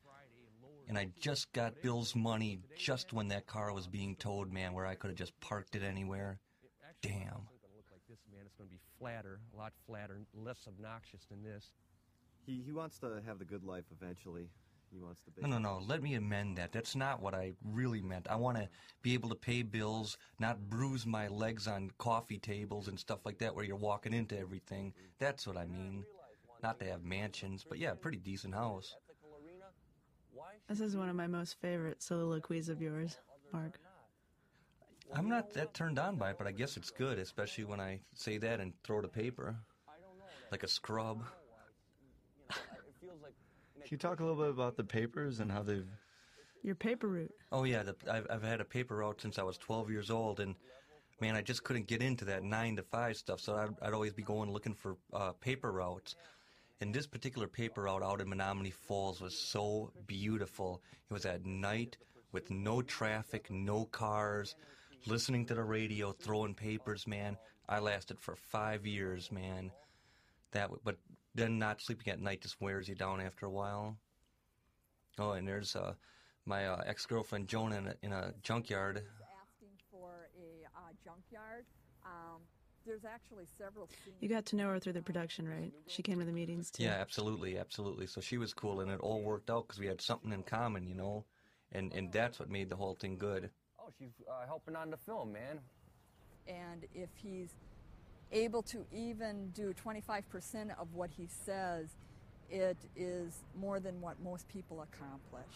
And 0.89 0.97
I 0.97 1.08
just 1.21 1.49
got 1.54 1.82
Bill's 1.82 2.17
money 2.17 2.60
just 2.77 3.13
when 3.13 3.30
that 3.30 3.47
car 3.47 3.71
was 3.71 3.88
being 3.88 4.17
towed, 4.17 4.51
man, 4.51 4.73
where 4.73 4.86
I 4.86 4.95
could 4.95 5.10
have 5.10 5.17
just 5.17 5.32
parked 5.39 5.77
it 5.77 5.84
anywhere. 5.84 6.38
Damn. 7.01 7.13
It's 7.13 7.21
going 7.23 7.38
to 7.38 7.77
look 7.77 7.86
like 7.93 8.01
this, 8.10 8.19
man. 8.30 8.41
It's 8.45 8.58
going 8.58 8.69
to 8.69 8.75
be 8.75 8.82
flatter, 8.99 9.39
a 9.54 9.58
lot 9.58 9.71
flatter, 9.88 10.19
less 10.34 10.67
obnoxious 10.67 11.21
than 11.32 11.41
this. 11.43 11.71
He, 12.45 12.62
he 12.65 12.73
wants 12.73 12.99
to 12.99 13.21
have 13.25 13.39
the 13.39 13.45
good 13.45 13.63
life 13.63 13.86
eventually. 13.89 14.49
He 14.91 14.99
wants 14.99 15.21
to 15.21 15.32
be. 15.32 15.41
No, 15.43 15.47
no, 15.47 15.60
no. 15.60 15.82
Let 15.88 16.04
me 16.04 16.15
amend 16.15 16.58
that. 16.58 16.73
That's 16.73 16.97
not 16.97 17.21
what 17.21 17.34
I 17.34 17.54
really 17.63 18.01
meant. 18.01 18.27
I 18.30 18.36
want 18.36 18.58
to 18.58 18.67
be 19.01 19.13
able 19.13 19.30
to 19.30 19.36
pay 19.36 19.62
bills, 19.62 20.17
not 20.39 20.69
bruise 20.69 21.06
my 21.06 21.30
legs 21.30 21.69
on 21.69 21.91
coffee 21.99 22.39
tables 22.39 22.89
and 22.89 22.99
stuff 22.99 23.19
like 23.23 23.38
that 23.38 23.56
where 23.56 23.63
you're 23.63 23.77
walking 23.77 24.13
into 24.13 24.38
everything. 24.38 24.93
That's 25.19 25.47
what 25.47 25.56
I 25.56 25.67
mean. 25.67 26.04
Not 26.63 26.80
to 26.80 26.86
have 26.86 27.04
mansions, 27.04 27.65
but 27.67 27.80
yeah, 27.80 27.93
pretty 27.93 28.19
decent 28.19 28.54
house. 28.54 28.95
This 30.69 30.80
is 30.80 30.95
one 30.95 31.10
of 31.10 31.15
my 31.15 31.28
most 31.28 31.60
favorite 31.60 32.02
soliloquies 32.02 32.69
of 32.69 32.82
yours, 32.82 33.17
Mark. 33.52 33.80
I'm 35.13 35.28
not 35.28 35.54
that 35.54 35.74
turned 35.74 36.00
on 36.00 36.15
by 36.15 36.32
it, 36.32 36.38
but 36.38 36.47
I 36.47 36.52
guess 36.52 36.78
it's 36.78 36.89
good, 36.89 37.19
especially 37.19 37.65
when 37.65 37.80
I 37.82 38.00
say 38.13 38.38
that 38.38 38.60
and 38.60 38.74
throw 38.84 39.02
the 39.02 39.08
paper. 39.08 39.56
Like 40.52 40.63
a 40.63 40.67
scrub. 40.67 41.24
Can 42.50 43.89
you 43.89 43.97
talk 43.97 44.19
a 44.19 44.24
little 44.24 44.41
bit 44.41 44.52
about 44.52 44.78
the 44.78 44.84
papers 44.84 45.39
and 45.39 45.52
how 45.52 45.63
they've? 45.63 45.88
Your 46.63 46.76
paper 46.76 47.08
route. 47.08 47.34
Oh 47.52 47.63
yeah, 47.63 47.84
the, 47.84 47.95
I've 48.10 48.28
I've 48.30 48.43
had 48.43 48.62
a 48.62 48.65
paper 48.65 48.97
route 48.97 49.19
since 49.21 49.39
I 49.39 49.43
was 49.43 49.58
12 49.58 49.89
years 49.89 50.12
old, 50.12 50.39
and 50.39 50.56
man, 51.19 51.36
I 51.36 51.41
just 51.41 51.63
couldn't 51.63 51.88
get 51.88 52.02
into 52.02 52.26
that 52.26 52.43
nine 52.43 52.76
to 52.76 52.84
five 52.84 53.17
stuff. 53.17 53.39
So 53.39 53.56
I'd, 53.56 53.88
I'd 53.88 53.93
always 53.93 54.13
be 54.13 54.24
going 54.24 54.52
looking 54.52 54.76
for 54.76 54.97
uh, 55.12 55.32
paper 55.34 55.71
routes. 55.71 56.15
And 56.82 56.91
this 56.91 57.06
particular 57.06 57.48
paper 57.48 57.84
route 57.84 58.02
out 58.02 58.22
in 58.22 58.28
Menomonee 58.28 58.74
Falls 58.74 59.22
was 59.22 59.38
so 59.38 59.91
beautiful. 60.08 60.82
It 61.10 61.13
was 61.13 61.28
at 61.28 61.46
night 61.46 61.98
with 62.32 62.50
no 62.50 62.82
traffic, 62.82 63.52
no 63.52 63.86
cars, 63.86 64.56
listening 65.06 65.46
to 65.46 65.54
the 65.54 65.63
radio, 65.63 66.12
throwing 66.12 66.56
papers. 66.56 67.06
Man, 67.06 67.38
I 67.70 67.80
lasted 67.80 68.20
for 68.20 68.36
five 68.36 68.88
years, 68.88 69.32
man. 69.32 69.72
That, 70.54 70.72
but 70.84 70.98
then 71.36 71.60
not 71.60 71.82
sleeping 71.82 72.12
at 72.12 72.20
night 72.20 72.41
just 72.41 72.60
wears 72.60 72.89
you 72.89 72.96
down 72.96 73.22
after 73.22 73.46
a 73.46 73.52
while. 73.52 73.98
Oh, 75.20 75.34
and 75.34 75.48
there's 75.48 75.76
uh, 75.76 75.94
my 76.46 76.65
uh, 76.65 76.82
ex-girlfriend 76.88 77.48
Joan 77.48 77.74
in 77.74 77.88
a, 77.88 77.96
in 78.02 78.12
a 78.12 78.34
junkyard. 78.41 79.04
asking 79.39 79.78
for 79.91 80.30
a 80.36 80.65
uh, 80.76 80.94
junkyard. 81.04 81.65
Um, 82.04 82.41
there's 82.86 83.06
actually 83.06 83.46
several 83.58 83.88
scenes. 83.88 84.17
You 84.20 84.30
got 84.30 84.46
to 84.48 84.56
know 84.56 84.67
her 84.70 84.80
through 84.80 84.94
the 84.94 85.02
production, 85.02 85.48
right? 85.48 85.72
She 85.88 86.02
came 86.02 86.20
to 86.20 86.26
the 86.26 86.32
meetings 86.32 86.72
too. 86.72 86.84
Yeah, 86.84 86.98
absolutely, 87.00 87.58
absolutely. 87.58 88.08
So 88.08 88.22
she 88.22 88.38
was 88.38 88.54
cool, 88.54 88.82
and 88.82 88.91
it 88.91 89.00
all 89.00 89.22
worked 89.22 89.50
out 89.50 89.67
because 89.67 89.80
we 89.80 89.88
had 89.88 90.02
something 90.02 90.32
in 90.32 90.44
common, 90.44 90.88
you 90.88 90.96
know, 90.96 91.26
and 91.72 91.94
and 91.94 92.12
that's 92.12 92.39
what 92.39 92.50
made 92.50 92.70
the 92.70 92.76
whole 92.76 92.96
thing 92.96 93.17
good. 93.17 93.50
Oh, 93.80 93.89
she's 93.98 94.13
uh, 94.30 94.46
helping 94.46 94.76
on 94.76 94.89
the 94.89 94.98
film, 94.98 95.34
man. 95.34 95.60
And 96.48 96.86
if 96.94 97.10
he's 97.15 97.50
able 98.32 98.62
to 98.63 98.86
even 98.91 99.50
do 99.50 99.74
25% 99.74 100.72
of 100.80 100.94
what 100.94 101.10
he 101.10 101.28
says, 101.28 101.89
it 102.50 102.78
is 102.96 103.44
more 103.60 103.80
than 103.80 104.00
what 104.02 104.20
most 104.22 104.48
people 104.48 104.82
accomplish. 104.82 105.56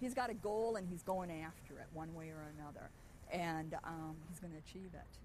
He's 0.00 0.14
got 0.14 0.30
a 0.30 0.34
goal 0.34 0.76
and 0.76 0.88
he's 0.88 1.02
going 1.02 1.30
after 1.30 1.74
it 1.74 1.86
one 1.92 2.14
way 2.14 2.28
or 2.28 2.52
another, 2.58 2.90
and 3.30 3.74
um, 3.84 4.16
he's 4.28 4.40
going 4.40 4.52
to 4.52 4.58
achieve 4.58 4.90
it. 4.94 5.18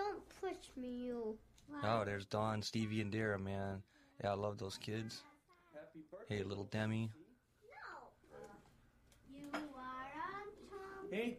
Don't 0.00 0.22
push 0.40 0.70
me, 0.76 0.88
you. 0.88 1.36
Oh, 1.84 2.04
there's 2.04 2.24
Don, 2.24 2.62
Stevie, 2.62 3.00
and 3.00 3.12
Dara, 3.12 3.38
man. 3.38 3.82
Yeah, 4.22 4.30
I 4.30 4.34
love 4.34 4.58
those 4.58 4.78
kids. 4.78 5.22
Hey, 6.28 6.42
little 6.42 6.64
Demi. 6.64 7.10
No. 8.32 8.38
You 9.30 9.48
are 9.52 9.60
on 9.60 10.46
top. 10.70 11.10
Hey, 11.10 11.38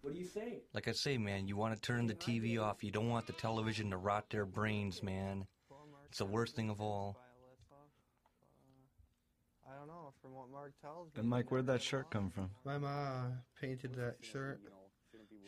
what 0.00 0.14
do 0.14 0.18
you 0.18 0.26
say? 0.26 0.62
Like 0.74 0.88
I 0.88 0.92
say, 0.92 1.16
man, 1.16 1.46
you 1.46 1.56
want 1.56 1.74
to 1.74 1.80
turn 1.80 2.06
the 2.06 2.14
TV 2.14 2.60
off. 2.60 2.82
You 2.82 2.90
don't 2.90 3.08
want 3.08 3.26
the 3.26 3.34
television 3.34 3.90
to 3.90 3.96
rot 3.96 4.28
their 4.30 4.46
brains, 4.46 5.02
man. 5.02 5.46
It's 6.08 6.18
the 6.18 6.26
worst 6.26 6.56
thing 6.56 6.70
of 6.70 6.80
all. 6.80 7.16
I 9.64 9.78
don't 9.78 9.86
know. 9.86 10.12
From 10.20 10.34
what 10.34 10.50
Mark 10.50 10.72
tells 10.82 11.06
me. 11.06 11.20
And 11.20 11.28
Mike, 11.28 11.50
where'd 11.50 11.66
that 11.66 11.82
shirt 11.82 12.10
come 12.10 12.30
from? 12.30 12.50
My 12.64 12.78
mom 12.78 13.38
painted 13.60 13.94
that 13.94 14.16
shirt. 14.20 14.60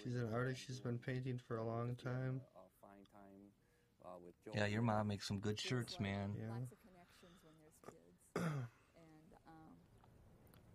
She's 0.03 0.17
an 0.17 0.31
artist. 0.33 0.63
She's 0.67 0.81
been 0.81 0.99
painting 0.99 1.41
for 1.47 1.59
a 1.59 1.65
long 1.65 1.97
time. 1.97 2.41
Yeah, 4.55 4.67
your 4.67 4.83
mom 4.83 5.09
makes 5.09 5.27
some 5.27 5.39
good 5.41 5.59
shirts, 5.59 5.99
man. 5.99 6.35
Lots 6.49 6.73
of 6.73 6.79
connections 6.83 7.41
when 7.43 7.55
there's 7.61 7.79
kids, 7.87 8.21
and 8.37 9.39
um, 9.49 9.73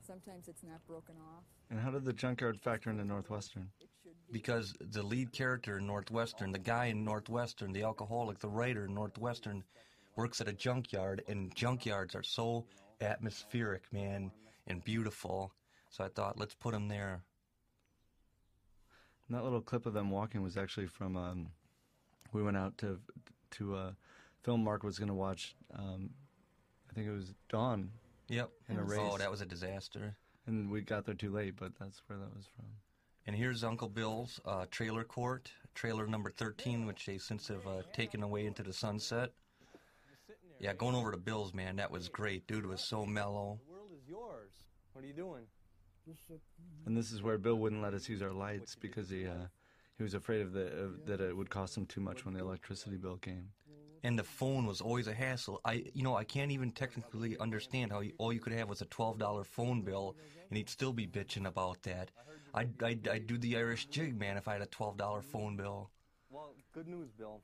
sometimes 0.06 0.48
it's 0.48 0.64
not 0.64 0.86
broken 0.88 1.16
off. 1.18 1.44
And 1.70 1.80
how 1.80 1.92
did 1.92 2.04
the 2.04 2.14
junkyard 2.14 2.60
factor 2.60 2.90
into 2.90 3.06
Northwestern? 3.06 3.70
Because 4.32 4.74
the 4.80 5.04
lead 5.04 5.32
character 5.32 5.78
in 5.78 5.88
Northwestern, 5.88 6.52
the 6.52 6.60
guy 6.60 6.86
in 6.86 7.04
Northwestern, 7.04 7.72
the 7.72 7.84
alcoholic, 7.84 8.40
the 8.40 8.50
writer 8.50 8.86
in 8.86 8.94
Northwestern, 8.94 9.64
works 10.16 10.42
at 10.42 10.48
a 10.48 10.54
junkyard, 10.54 11.24
and 11.28 11.56
junkyards 11.56 12.16
are 12.16 12.24
so 12.24 12.66
atmospheric, 13.02 13.84
man, 13.94 14.32
and 14.68 14.84
beautiful. 14.84 15.54
So 15.90 16.04
I 16.04 16.10
thought, 16.10 16.38
let's 16.40 16.56
put 16.56 16.74
him 16.74 16.88
there. 16.88 17.24
And 19.30 19.38
that 19.38 19.44
little 19.44 19.62
clip 19.62 19.86
of 19.86 19.94
them 19.94 20.10
walking 20.10 20.42
was 20.42 20.58
actually 20.58 20.88
from. 20.88 21.16
Um, 21.16 21.48
we 22.34 22.42
went 22.44 22.58
out 22.58 22.78
to 22.80 23.00
to 23.52 23.76
uh, 23.76 23.92
film. 24.44 24.64
Mark 24.64 24.84
was 24.84 24.98
going 24.98 25.10
to 25.10 25.14
watch. 25.14 25.56
Um, 25.78 26.10
I 26.90 26.94
think 26.94 27.08
it 27.08 27.12
was 27.12 27.34
Dawn. 27.48 27.92
Yep. 28.28 28.50
In 28.70 28.78
a 28.78 28.84
race. 28.84 29.00
Oh, 29.02 29.18
that 29.18 29.30
was 29.30 29.42
a 29.42 29.46
disaster. 29.46 30.16
And 30.48 30.72
we 30.72 30.82
got 30.82 31.06
there 31.06 31.16
too 31.16 31.32
late, 31.32 31.56
but 31.58 31.74
that's 31.80 32.02
where 32.08 32.18
that 32.18 32.36
was 32.36 32.48
from. 32.56 32.66
And 33.28 33.36
here's 33.36 33.64
Uncle 33.64 33.90
Bill's 33.90 34.40
uh, 34.46 34.66
trailer 34.72 35.04
court, 35.04 35.52
trailer 35.76 36.08
number 36.08 36.32
13, 36.32 36.88
which 36.88 37.06
they 37.06 37.20
since 37.20 37.48
have 37.50 37.68
uh, 37.68 37.84
taken 37.94 38.24
away 38.24 38.48
into 38.48 38.64
the 38.64 38.74
sunset. 38.74 39.32
Yeah, 40.60 40.74
going 40.74 40.96
over 40.96 41.12
to 41.12 41.18
Bill's, 41.18 41.54
man, 41.54 41.76
that 41.76 41.92
was 41.92 42.10
great. 42.10 42.48
Dude 42.48 42.66
was 42.66 42.82
so 42.84 43.06
mellow. 43.06 43.60
The 43.68 43.72
world 43.72 43.92
is 43.96 44.08
yours. 44.10 44.52
What 44.94 45.04
are 45.04 45.08
you 45.08 45.14
doing? 45.14 45.44
And 46.86 46.98
this 46.98 47.12
is 47.12 47.22
where 47.22 47.38
Bill 47.38 47.56
wouldn't 47.56 47.82
let 47.82 47.94
us 47.94 48.10
use 48.10 48.22
our 48.22 48.32
lights 48.32 48.76
because 48.76 49.10
he 49.10 49.28
uh, 49.28 49.48
he 49.98 50.04
was 50.04 50.14
afraid 50.14 50.42
of 50.42 50.54
the 50.54 50.68
of, 50.68 51.06
that 51.06 51.22
it 51.22 51.36
would 51.36 51.50
cost 51.50 51.78
him 51.78 51.86
too 51.86 52.02
much 52.02 52.26
when 52.26 52.34
the 52.34 52.40
electricity 52.40 52.98
bill 52.98 53.18
came. 53.18 53.50
And 54.02 54.18
the 54.18 54.24
phone 54.24 54.66
was 54.66 54.80
always 54.80 55.08
a 55.08 55.14
hassle. 55.14 55.60
I, 55.66 55.84
you 55.94 56.04
know, 56.04 56.16
I 56.16 56.24
can't 56.24 56.52
even 56.52 56.72
technically 56.72 57.38
understand 57.38 57.92
how 57.92 58.00
you, 58.00 58.14
all 58.18 58.32
you 58.32 58.40
could 58.40 58.54
have 58.54 58.70
was 58.70 58.82
a 58.82 58.86
twelve 58.86 59.20
dollar 59.20 59.44
phone 59.44 59.82
bill, 59.82 60.16
and 60.50 60.58
he'd 60.58 60.70
still 60.70 60.94
be 60.94 61.06
bitching 61.06 61.46
about 61.46 61.84
that. 61.84 62.10
I'd, 62.54 62.82
I'd, 62.82 63.08
I'd 63.08 63.28
do 63.28 63.38
the 63.38 63.58
Irish 63.58 63.88
jig, 63.88 64.18
man, 64.18 64.38
if 64.38 64.48
I 64.48 64.54
had 64.54 64.62
a 64.62 64.68
twelve 64.68 64.98
dollar 64.98 65.22
phone 65.22 65.58
bill. 65.58 65.92
Well, 66.30 66.54
good 66.74 66.88
news, 66.88 67.10
Bill. 67.12 67.42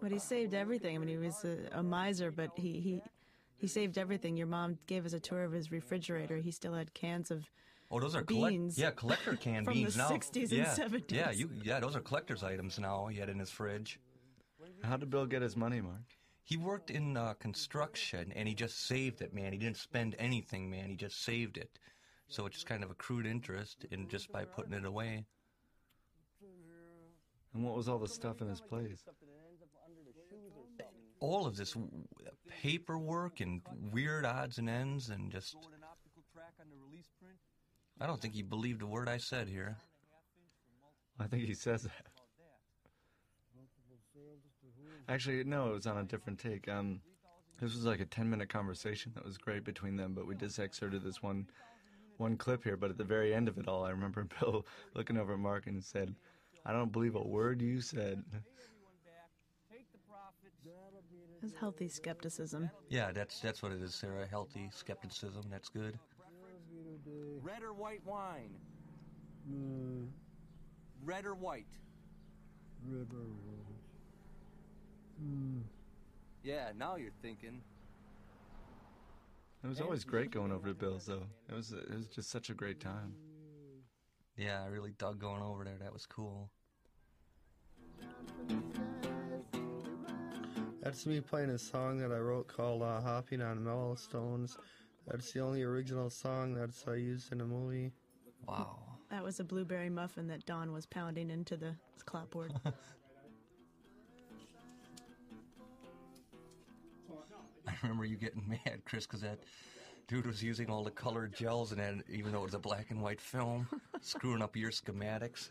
But 0.00 0.12
he 0.12 0.18
saved 0.18 0.54
everything. 0.54 0.94
I 0.94 0.98
mean, 0.98 1.08
he 1.08 1.16
was 1.16 1.44
a, 1.44 1.78
a 1.78 1.82
miser, 1.82 2.30
but 2.30 2.50
he, 2.54 2.80
he 2.80 3.02
he 3.58 3.66
saved 3.66 3.98
everything. 3.98 4.36
Your 4.36 4.46
mom 4.46 4.78
gave 4.86 5.04
us 5.04 5.12
a 5.12 5.20
tour 5.20 5.44
of 5.44 5.52
his 5.52 5.70
refrigerator. 5.70 6.38
He 6.38 6.50
still 6.50 6.72
had 6.74 6.94
cans 6.94 7.30
of 7.30 7.44
Oh, 7.90 8.00
those 8.00 8.14
are 8.14 8.22
collect- 8.22 8.52
beans. 8.52 8.78
yeah, 8.78 8.90
collector 8.90 9.34
can 9.40 9.64
from 9.64 9.74
beans 9.74 9.94
the 9.94 9.98
now. 10.02 10.10
60s 10.10 10.50
yeah, 10.52 10.74
and 10.80 10.92
70s. 10.92 11.10
Yeah, 11.12 11.30
you, 11.30 11.50
yeah, 11.62 11.80
those 11.80 11.96
are 11.96 12.00
collector's 12.00 12.42
items 12.44 12.78
now. 12.78 13.06
He 13.06 13.18
had 13.18 13.28
in 13.28 13.38
his 13.38 13.50
fridge. 13.50 13.98
How 14.82 14.96
did 14.96 15.10
Bill 15.10 15.26
get 15.26 15.42
his 15.42 15.56
money, 15.56 15.80
Mark? 15.80 16.02
He 16.44 16.56
worked 16.56 16.90
in 16.90 17.16
uh, 17.16 17.34
construction, 17.34 18.32
and 18.36 18.46
he 18.48 18.54
just 18.54 18.86
saved 18.86 19.20
it, 19.22 19.34
man. 19.34 19.52
He 19.52 19.58
didn't 19.58 19.76
spend 19.76 20.16
anything, 20.18 20.70
man. 20.70 20.88
He 20.90 20.96
just 20.96 21.22
saved 21.22 21.56
it. 21.58 21.78
So 22.28 22.46
it's 22.46 22.56
just 22.56 22.66
kind 22.66 22.84
of 22.84 22.90
accrued 22.90 23.26
interest 23.26 23.86
in 23.90 24.08
just 24.08 24.30
by 24.32 24.44
putting 24.44 24.72
it 24.74 24.84
away. 24.84 25.24
And 27.54 27.64
what 27.64 27.74
was 27.74 27.88
all 27.88 27.98
the 27.98 28.08
stuff 28.08 28.40
in 28.42 28.48
his 28.48 28.60
place? 28.60 29.02
All 31.20 31.46
of 31.46 31.56
this 31.56 31.76
paperwork 32.62 33.40
and 33.40 33.60
weird 33.92 34.24
odds 34.24 34.58
and 34.58 34.68
ends, 34.68 35.10
and 35.10 35.30
just. 35.30 35.56
I 38.00 38.06
don't 38.06 38.20
think 38.20 38.34
he 38.34 38.42
believed 38.42 38.82
a 38.82 38.86
word 38.86 39.08
I 39.08 39.16
said 39.16 39.48
here. 39.48 39.76
I 41.18 41.26
think 41.26 41.44
he 41.44 41.54
says 41.54 41.82
that. 41.82 42.06
Actually, 45.08 45.42
no, 45.44 45.70
it 45.70 45.74
was 45.74 45.86
on 45.86 45.98
a 45.98 46.04
different 46.04 46.38
take. 46.38 46.68
Um, 46.68 47.00
This 47.60 47.74
was 47.74 47.84
like 47.84 48.00
a 48.00 48.04
10 48.04 48.30
minute 48.30 48.48
conversation 48.48 49.12
that 49.14 49.24
was 49.24 49.36
great 49.36 49.64
between 49.64 49.96
them, 49.96 50.14
but 50.14 50.26
we 50.26 50.36
just 50.36 50.58
excerpted 50.60 51.02
this 51.02 51.22
one 51.22 51.48
one 52.18 52.36
clip 52.36 52.62
here. 52.62 52.76
But 52.76 52.90
at 52.90 52.98
the 52.98 53.04
very 53.04 53.34
end 53.34 53.48
of 53.48 53.58
it 53.58 53.66
all, 53.68 53.84
I 53.84 53.90
remember 53.90 54.24
Bill 54.40 54.66
looking 54.94 55.16
over 55.16 55.32
at 55.34 55.38
Mark 55.38 55.66
and 55.66 55.82
said, 55.82 56.14
I 56.64 56.72
don't 56.72 56.92
believe 56.92 57.14
a 57.14 57.22
word 57.22 57.62
you 57.62 57.80
said. 57.80 58.22
It's 61.48 61.58
healthy 61.58 61.88
skepticism. 61.88 62.70
Yeah, 62.90 63.10
that's 63.10 63.40
that's 63.40 63.62
what 63.62 63.72
it 63.72 63.80
is, 63.80 63.94
Sarah. 63.94 64.26
Healthy 64.28 64.68
skepticism. 64.70 65.44
That's 65.50 65.70
good. 65.70 65.98
Red 67.42 67.62
or 67.62 67.72
white 67.72 68.04
wine? 68.04 68.50
Uh, 69.50 70.04
Red 71.02 71.24
or 71.24 71.34
white? 71.34 71.64
red 72.86 73.06
or 73.14 73.30
white? 73.46 73.80
Hmm. 75.18 75.60
Yeah, 76.42 76.72
now 76.76 76.96
you're 76.96 77.12
thinking. 77.22 77.62
It 79.64 79.68
was 79.68 79.80
always 79.80 80.04
great 80.04 80.30
going 80.30 80.52
over 80.52 80.68
to 80.68 80.74
Bill's, 80.74 81.06
though. 81.06 81.26
It 81.48 81.54
was 81.54 81.72
it 81.72 81.94
was 81.94 82.08
just 82.08 82.30
such 82.30 82.50
a 82.50 82.54
great 82.54 82.78
time. 82.78 83.14
Yeah, 84.36 84.62
I 84.62 84.66
really 84.66 84.92
dug 84.98 85.18
going 85.18 85.42
over 85.42 85.64
there. 85.64 85.78
That 85.80 85.94
was 85.94 86.04
cool. 86.04 86.50
That's 90.88 91.04
me 91.04 91.20
playing 91.20 91.50
a 91.50 91.58
song 91.58 91.98
that 91.98 92.10
I 92.10 92.16
wrote 92.16 92.48
called 92.48 92.80
uh, 92.80 93.02
Hopping 93.02 93.42
on 93.42 93.58
Mellowstones. 93.58 94.56
That's 95.06 95.30
the 95.32 95.40
only 95.40 95.62
original 95.62 96.08
song 96.08 96.54
that's 96.54 96.82
uh, 96.88 96.92
used 96.92 97.30
in 97.30 97.36
the 97.36 97.44
movie. 97.44 97.92
Wow. 98.46 98.78
That 99.10 99.22
was 99.22 99.38
a 99.38 99.44
blueberry 99.44 99.90
muffin 99.90 100.26
that 100.28 100.46
Don 100.46 100.72
was 100.72 100.86
pounding 100.86 101.28
into 101.28 101.58
the 101.58 101.74
clapboard. 102.06 102.54
I 102.64 102.72
remember 107.82 108.06
you 108.06 108.16
getting 108.16 108.48
mad, 108.48 108.80
Chris, 108.86 109.06
because 109.06 109.20
that 109.20 109.40
dude 110.06 110.24
was 110.24 110.42
using 110.42 110.70
all 110.70 110.84
the 110.84 110.90
colored 110.90 111.34
gels 111.34 111.70
and 111.70 111.78
then, 111.78 112.02
even 112.08 112.32
though 112.32 112.40
it 112.40 112.44
was 112.44 112.54
a 112.54 112.58
black 112.58 112.90
and 112.90 113.02
white 113.02 113.20
film, 113.20 113.68
screwing 114.00 114.40
up 114.40 114.56
your 114.56 114.70
schematics. 114.70 115.50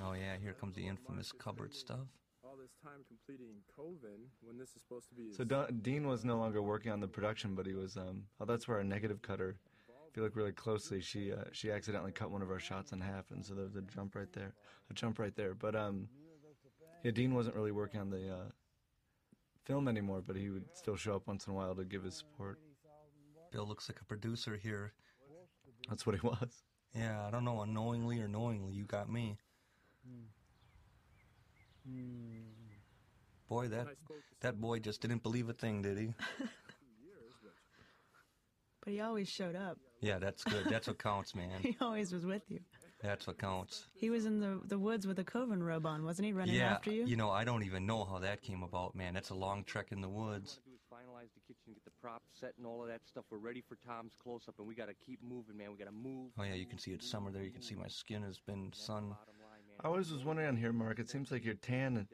Oh 0.00 0.12
yeah, 0.12 0.36
here 0.40 0.52
comes 0.52 0.74
the 0.74 0.86
infamous 0.86 1.32
cupboard 1.32 1.74
stuff. 1.74 2.06
All 2.44 2.56
this 2.56 2.72
time 2.82 3.04
completing 3.08 3.54
Coven 3.74 4.28
when 4.42 4.58
this 4.58 4.70
is 4.70 4.82
supposed 4.82 5.08
to 5.08 5.14
be. 5.14 5.32
So 5.32 5.44
Don, 5.44 5.80
Dean 5.80 6.06
was 6.06 6.24
no 6.24 6.36
longer 6.36 6.62
working 6.62 6.92
on 6.92 7.00
the 7.00 7.08
production, 7.08 7.54
but 7.54 7.66
he 7.66 7.74
was. 7.74 7.96
Um, 7.96 8.24
oh, 8.40 8.44
that's 8.44 8.66
where 8.66 8.78
our 8.78 8.84
negative 8.84 9.22
cutter. 9.22 9.56
If 10.10 10.16
you 10.16 10.22
look 10.22 10.36
really 10.36 10.52
closely, 10.52 11.00
she 11.00 11.32
uh, 11.32 11.44
she 11.52 11.70
accidentally 11.70 12.12
cut 12.12 12.30
one 12.30 12.42
of 12.42 12.50
our 12.50 12.58
shots 12.58 12.92
in 12.92 13.00
half, 13.00 13.30
and 13.30 13.44
so 13.44 13.54
there's 13.54 13.76
a 13.76 13.82
jump 13.82 14.14
right 14.14 14.30
there, 14.32 14.52
a 14.90 14.94
jump 14.94 15.18
right 15.18 15.34
there. 15.34 15.54
But 15.54 15.74
um, 15.74 16.08
yeah, 17.02 17.12
Dean 17.12 17.34
wasn't 17.34 17.56
really 17.56 17.72
working 17.72 18.00
on 18.00 18.10
the 18.10 18.28
uh, 18.30 18.50
film 19.64 19.88
anymore, 19.88 20.22
but 20.26 20.36
he 20.36 20.50
would 20.50 20.64
still 20.74 20.96
show 20.96 21.16
up 21.16 21.26
once 21.26 21.46
in 21.46 21.52
a 21.52 21.56
while 21.56 21.74
to 21.74 21.84
give 21.84 22.04
his 22.04 22.16
support. 22.16 22.58
Bill 23.50 23.66
looks 23.66 23.88
like 23.88 24.00
a 24.00 24.04
producer 24.04 24.56
here. 24.56 24.92
That's 25.88 26.06
what 26.06 26.14
he 26.14 26.20
was. 26.26 26.62
Yeah, 26.94 27.26
I 27.26 27.30
don't 27.30 27.44
know, 27.44 27.62
unknowingly 27.62 28.20
or 28.20 28.28
knowingly, 28.28 28.72
you 28.72 28.84
got 28.84 29.10
me. 29.10 29.38
Boy, 33.52 33.68
that 33.68 33.86
that 34.40 34.60
boy 34.60 34.78
just 34.78 35.02
didn't 35.02 35.22
believe 35.22 35.48
a 35.50 35.52
thing, 35.52 35.82
did 35.82 35.98
he? 35.98 36.14
but 38.82 38.92
he 38.92 39.00
always 39.00 39.28
showed 39.28 39.54
up. 39.54 39.76
Yeah, 40.00 40.18
that's 40.18 40.42
good. 40.42 40.64
That's 40.70 40.88
what 40.88 40.98
counts, 40.98 41.34
man. 41.34 41.50
He 41.62 41.76
always 41.80 42.14
was 42.14 42.24
with 42.24 42.42
you. 42.48 42.60
That's 43.02 43.26
what 43.26 43.36
counts. 43.36 43.88
He 43.94 44.08
was 44.08 44.24
in 44.24 44.40
the 44.40 44.60
the 44.64 44.78
woods 44.78 45.06
with 45.06 45.18
a 45.18 45.24
Coven 45.24 45.62
robe 45.62 45.84
on, 45.84 46.02
wasn't 46.02 46.26
he, 46.26 46.32
running 46.32 46.54
yeah, 46.54 46.72
after 46.72 46.90
you? 46.90 47.04
You 47.04 47.16
know, 47.16 47.30
I 47.30 47.44
don't 47.44 47.62
even 47.62 47.84
know 47.84 48.04
how 48.04 48.18
that 48.20 48.40
came 48.40 48.62
about, 48.62 48.94
man. 48.94 49.12
That's 49.12 49.30
a 49.30 49.34
long 49.34 49.64
trek 49.64 49.88
in 49.90 50.00
the 50.00 50.08
woods. 50.08 50.60
do 50.64 50.72
is 50.72 50.80
finalize 50.90 51.28
the 51.34 51.40
kitchen, 51.46 51.74
get 51.74 51.84
the 51.84 51.90
props 52.00 52.30
set 52.40 52.54
and 52.56 52.66
all 52.66 52.80
of 52.80 52.88
that 52.88 53.00
stuff. 53.06 53.24
We're 53.30 53.36
ready 53.36 53.62
for 53.68 53.76
Tom's 53.86 54.14
close 54.22 54.44
up, 54.48 54.54
and 54.58 54.66
we 54.66 54.74
got 54.74 54.88
to 54.88 54.94
keep 54.94 55.22
moving, 55.22 55.58
man. 55.58 55.72
We 55.72 55.76
got 55.76 55.90
to 55.90 55.92
move. 55.92 56.30
Oh 56.38 56.42
yeah, 56.42 56.54
you 56.54 56.66
can 56.66 56.78
see 56.78 56.92
it's 56.92 57.10
summer 57.10 57.30
there. 57.30 57.42
You 57.42 57.50
can 57.50 57.62
see 57.62 57.74
my 57.74 57.88
skin 57.88 58.22
has 58.22 58.38
been 58.38 58.72
sun. 58.72 59.14
I 59.82 59.88
always 59.88 60.12
was 60.12 60.24
wondering 60.24 60.48
on 60.48 60.56
here, 60.56 60.72
Mark. 60.72 60.98
It 60.98 61.10
seems 61.10 61.30
like 61.30 61.44
you're 61.44 61.54
tan. 61.54 62.06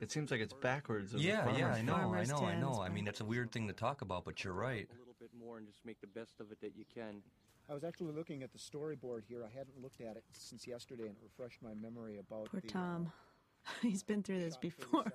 It 0.00 0.10
seems 0.10 0.30
like 0.30 0.40
it's 0.40 0.52
backwards. 0.52 1.14
Of 1.14 1.20
the 1.20 1.26
Yeah, 1.26 1.56
yeah, 1.56 1.72
I 1.72 1.82
know, 1.82 1.94
I 1.94 2.24
know, 2.24 2.38
I 2.38 2.54
know. 2.54 2.82
I 2.82 2.88
mean, 2.88 3.04
that's 3.04 3.20
a 3.20 3.24
weird 3.24 3.52
thing 3.52 3.66
to 3.68 3.72
talk 3.72 4.02
about, 4.02 4.24
but 4.24 4.44
you're 4.44 4.52
right. 4.52 4.88
A 4.90 4.98
little 4.98 5.14
bit 5.18 5.30
more 5.38 5.58
and 5.58 5.66
just 5.66 5.84
make 5.86 6.00
the 6.00 6.06
best 6.06 6.40
of 6.40 6.50
it 6.52 6.60
that 6.60 6.76
you 6.76 6.84
can. 6.92 7.22
I 7.70 7.72
was 7.72 7.84
actually 7.84 8.12
looking 8.12 8.42
at 8.42 8.52
the 8.52 8.58
storyboard 8.58 9.22
here. 9.26 9.42
I 9.42 9.56
hadn't 9.56 9.80
looked 9.80 10.00
at 10.02 10.16
it 10.16 10.24
since 10.32 10.66
yesterday, 10.66 11.04
and 11.04 11.12
it 11.12 11.22
refreshed 11.22 11.62
my 11.62 11.72
memory 11.72 12.18
about 12.18 12.50
Poor 12.50 12.60
the, 12.60 12.68
uh, 12.68 12.70
Tom. 12.70 13.12
He's 13.82 14.02
been 14.02 14.22
through 14.22 14.40
this 14.40 14.58
before. 14.58 15.10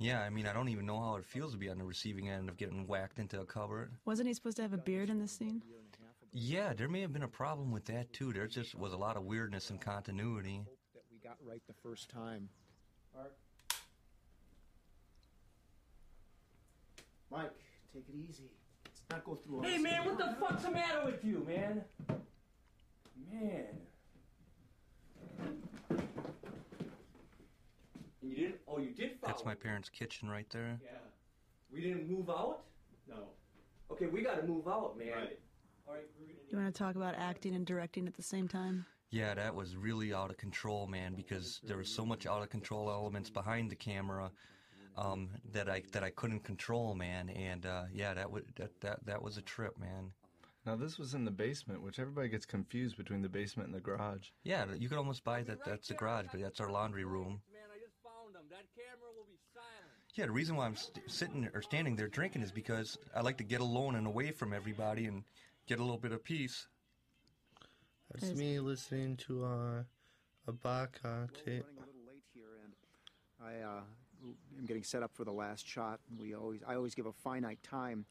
Yeah, 0.00 0.20
I 0.22 0.30
mean, 0.30 0.46
I 0.46 0.52
don't 0.52 0.68
even 0.68 0.86
know 0.86 1.00
how 1.00 1.16
it 1.16 1.24
feels 1.24 1.52
to 1.52 1.58
be 1.58 1.68
on 1.68 1.78
the 1.78 1.84
receiving 1.84 2.28
end 2.28 2.48
of 2.48 2.56
getting 2.56 2.86
whacked 2.86 3.18
into 3.18 3.40
a 3.40 3.44
cupboard. 3.44 3.92
Wasn't 4.04 4.26
he 4.26 4.34
supposed 4.34 4.56
to 4.56 4.62
have 4.62 4.72
a 4.72 4.78
beard 4.78 5.10
in 5.10 5.18
this 5.20 5.32
scene? 5.32 5.62
Yeah, 6.32 6.72
there 6.72 6.88
may 6.88 7.00
have 7.00 7.12
been 7.12 7.22
a 7.22 7.28
problem 7.28 7.72
with 7.72 7.84
that 7.86 8.12
too. 8.12 8.32
There 8.32 8.46
just 8.46 8.74
was 8.74 8.92
a 8.92 8.96
lot 8.96 9.16
of 9.16 9.24
weirdness 9.24 9.70
and 9.70 9.80
continuity. 9.80 10.62
That 11.28 11.36
we 11.40 11.46
got 11.46 11.52
right 11.52 11.62
the 11.66 11.74
first 11.74 12.10
time. 12.10 12.48
Mike, 17.30 17.50
take 17.92 18.04
it 18.08 18.14
easy. 18.16 18.50
Let's 18.86 19.02
not 19.10 19.24
go 19.24 19.34
through 19.34 19.56
all 19.56 19.62
Hey 19.62 19.72
this 19.74 19.82
man, 19.82 20.00
again. 20.00 20.06
what 20.06 20.18
the 20.18 20.36
fuck's 20.40 20.62
the 20.62 20.70
matter 20.70 21.02
with 21.04 21.22
you, 21.22 21.44
man? 21.46 21.84
Man. 23.30 23.66
And 28.22 28.30
you 28.30 28.34
didn't? 28.34 28.56
Oh, 28.66 28.78
you 28.78 28.90
did 28.90 29.18
follow. 29.20 29.32
That's 29.32 29.44
my 29.44 29.54
parents' 29.54 29.90
kitchen 29.90 30.30
right 30.30 30.48
there. 30.50 30.80
Yeah. 30.82 30.90
We 31.70 31.82
didn't 31.82 32.10
move 32.10 32.30
out. 32.30 32.60
No. 33.06 33.28
Okay, 33.92 34.06
we 34.06 34.22
got 34.22 34.40
to 34.40 34.46
move 34.46 34.66
out, 34.66 34.96
man. 34.98 35.08
Right. 35.08 35.38
All 35.86 35.94
right, 35.94 36.04
we're 36.18 36.26
gonna. 36.26 36.38
You 36.50 36.58
want 36.58 36.74
to 36.74 36.78
talk 36.78 36.96
about 36.96 37.14
acting 37.18 37.54
and 37.54 37.66
directing 37.66 38.06
at 38.06 38.14
the 38.14 38.22
same 38.22 38.48
time? 38.48 38.86
Yeah, 39.10 39.34
that 39.34 39.54
was 39.54 39.76
really 39.76 40.12
out 40.12 40.30
of 40.30 40.36
control, 40.36 40.86
man, 40.86 41.14
because 41.14 41.60
there 41.64 41.78
was 41.78 41.88
so 41.88 42.04
much 42.04 42.26
out 42.26 42.42
of 42.42 42.50
control 42.50 42.90
elements 42.90 43.30
behind 43.30 43.70
the 43.70 43.76
camera 43.76 44.30
um, 44.96 45.30
that 45.52 45.68
I 45.68 45.82
that 45.92 46.02
I 46.02 46.10
couldn't 46.10 46.44
control, 46.44 46.94
man. 46.94 47.30
And 47.30 47.64
uh, 47.64 47.84
yeah, 47.92 48.12
that 48.14 48.30
would 48.30 48.44
that, 48.56 48.80
that 48.80 49.06
that 49.06 49.22
was 49.22 49.38
a 49.38 49.42
trip, 49.42 49.78
man. 49.78 50.12
Now 50.66 50.76
this 50.76 50.98
was 50.98 51.14
in 51.14 51.24
the 51.24 51.30
basement, 51.30 51.82
which 51.82 51.98
everybody 51.98 52.28
gets 52.28 52.44
confused 52.44 52.98
between 52.98 53.22
the 53.22 53.28
basement 53.28 53.68
and 53.68 53.74
the 53.74 53.80
garage. 53.80 54.28
Yeah, 54.42 54.66
you 54.76 54.88
could 54.88 54.98
almost 54.98 55.24
buy 55.24 55.42
that. 55.44 55.64
That's 55.64 55.88
the 55.88 55.94
garage, 55.94 56.26
but 56.30 56.42
that's 56.42 56.60
our 56.60 56.70
laundry 56.70 57.04
room. 57.04 57.40
Man, 57.50 57.62
I 57.74 57.78
just 57.78 57.96
found 58.02 58.34
them. 58.34 58.42
That 58.50 58.66
camera 58.76 59.08
will 59.16 59.26
be 59.26 59.38
silent. 59.54 59.92
Yeah, 60.14 60.26
the 60.26 60.32
reason 60.32 60.56
why 60.56 60.66
I'm 60.66 60.76
st- 60.76 61.10
sitting 61.10 61.48
or 61.54 61.62
standing 61.62 61.96
there 61.96 62.08
drinking 62.08 62.42
is 62.42 62.52
because 62.52 62.98
I 63.14 63.22
like 63.22 63.38
to 63.38 63.44
get 63.44 63.60
alone 63.60 63.94
and 63.94 64.06
away 64.06 64.32
from 64.32 64.52
everybody 64.52 65.06
and 65.06 65.22
get 65.66 65.78
a 65.78 65.82
little 65.82 65.96
bit 65.96 66.12
of 66.12 66.22
peace. 66.22 66.66
That's 68.12 68.34
me 68.34 68.58
listening 68.58 69.16
to 69.28 69.44
uh, 69.44 69.82
a 70.46 70.52
Bach 70.52 70.98
uh, 71.04 71.26
tape. 71.44 71.64
running 71.64 71.76
a 71.76 71.80
little 71.80 72.06
late 72.06 72.24
here, 72.32 72.58
and 72.64 72.72
I 73.44 73.62
uh, 73.62 73.80
am 74.58 74.64
getting 74.66 74.82
set 74.82 75.02
up 75.02 75.10
for 75.12 75.24
the 75.24 75.32
last 75.32 75.66
shot. 75.66 76.00
We 76.18 76.34
always, 76.34 76.60
I 76.66 76.74
always 76.74 76.94
give 76.94 77.06
a 77.06 77.12
finite 77.12 77.62
time 77.62 78.06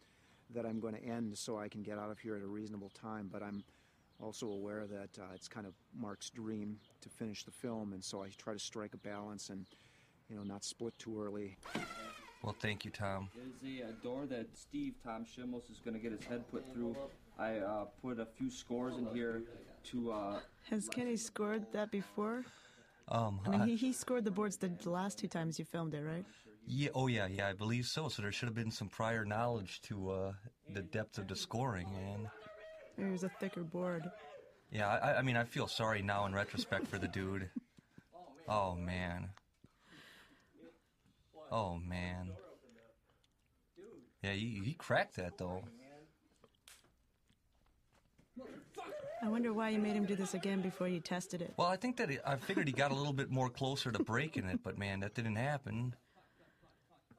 that 0.53 0.65
I'm 0.65 0.79
going 0.79 0.93
to 0.93 1.03
end, 1.03 1.35
so 1.35 1.57
I 1.57 1.67
can 1.67 1.81
get 1.81 1.97
out 1.97 2.11
of 2.11 2.19
here 2.19 2.35
at 2.35 2.43
a 2.43 2.47
reasonable 2.47 2.91
time. 2.91 3.27
But 3.31 3.41
I'm 3.41 3.63
also 4.21 4.47
aware 4.47 4.85
that 4.85 5.19
uh, 5.19 5.33
it's 5.33 5.47
kind 5.47 5.65
of 5.65 5.73
Mark's 5.99 6.29
dream 6.29 6.77
to 7.01 7.09
finish 7.09 7.43
the 7.43 7.51
film, 7.51 7.93
and 7.93 8.03
so 8.03 8.23
I 8.23 8.29
try 8.37 8.53
to 8.53 8.59
strike 8.59 8.93
a 8.93 8.97
balance 8.97 9.49
and, 9.49 9.65
you 10.29 10.35
know, 10.35 10.43
not 10.43 10.63
split 10.63 10.97
too 10.99 11.19
early. 11.19 11.57
Well, 12.43 12.55
thank 12.59 12.85
you, 12.85 12.91
Tom. 12.91 13.29
There's 13.35 13.81
a, 13.81 13.83
uh 13.83 13.91
door 14.03 14.27
that 14.27 14.45
Steve 14.53 14.93
Tom 15.03 15.25
Schimmels 15.25 15.71
is 15.71 15.79
going 15.79 15.95
to 15.95 15.99
get 15.99 16.11
his 16.11 16.23
head 16.23 16.43
put 16.51 16.71
through. 16.71 16.95
I 17.39 17.57
uh, 17.57 17.85
put 18.01 18.19
a 18.19 18.25
few 18.25 18.49
scores 18.51 18.95
in 18.97 19.07
here 19.07 19.41
to. 19.91 20.11
Uh, 20.11 20.39
Has 20.69 20.87
Kenny 20.89 21.15
scored 21.17 21.65
that 21.73 21.91
before? 21.91 22.43
Um, 23.09 23.39
I 23.45 23.49
mean, 23.49 23.61
I- 23.61 23.65
he, 23.67 23.75
he 23.75 23.93
scored 23.93 24.25
the 24.25 24.31
boards 24.31 24.57
the 24.57 24.71
last 24.85 25.17
two 25.17 25.27
times 25.27 25.57
you 25.59 25.65
filmed 25.65 25.93
it, 25.93 26.01
right? 26.01 26.25
Yeah, 26.69 26.89
oh 26.93 27.07
yeah, 27.07 27.27
yeah, 27.27 27.47
I 27.47 27.53
believe 27.53 27.85
so. 27.85 28.09
So 28.09 28.21
there 28.21 28.31
should 28.33 28.47
have 28.47 28.55
been 28.55 28.71
some 28.71 28.89
prior 28.89 29.23
knowledge 29.23 29.81
to 29.83 30.09
uh, 30.11 30.33
the 30.73 30.81
depth 30.81 31.17
of 31.17 31.27
the 31.29 31.35
scoring, 31.35 31.87
and 32.13 32.27
Maybe 32.97 33.09
it 33.09 33.11
was 33.13 33.23
a 33.23 33.29
thicker 33.39 33.63
board. 33.63 34.03
yeah, 34.71 34.89
I, 34.89 35.19
I 35.19 35.21
mean, 35.21 35.37
I 35.37 35.45
feel 35.45 35.67
sorry 35.67 36.01
now 36.01 36.25
in 36.25 36.33
retrospect 36.33 36.87
for 36.87 36.97
the 36.97 37.07
dude. 37.07 37.49
Oh 38.49 38.75
man. 38.75 39.29
Oh 41.49 41.77
man. 41.77 42.31
Yeah, 44.21 44.33
he, 44.33 44.61
he 44.65 44.73
cracked 44.73 45.15
that 45.15 45.37
though. 45.37 45.63
I 49.21 49.29
wonder 49.29 49.51
why 49.51 49.69
you 49.69 49.79
made 49.79 49.93
him 49.93 50.05
do 50.05 50.15
this 50.15 50.33
again 50.35 50.61
before 50.61 50.87
you 50.87 50.99
tested 50.99 51.41
it. 51.41 51.53
Well, 51.57 51.67
I 51.67 51.75
think 51.75 51.97
that 51.97 52.09
he, 52.09 52.19
I 52.25 52.35
figured 52.35 52.67
he 52.67 52.73
got 52.73 52.91
a 52.91 52.95
little 52.95 53.13
bit 53.13 53.31
more 53.31 53.49
closer 53.49 53.91
to 53.91 54.03
breaking 54.03 54.45
it, 54.45 54.59
but 54.63 54.77
man, 54.77 54.99
that 54.99 55.15
didn't 55.15 55.37
happen. 55.37 55.95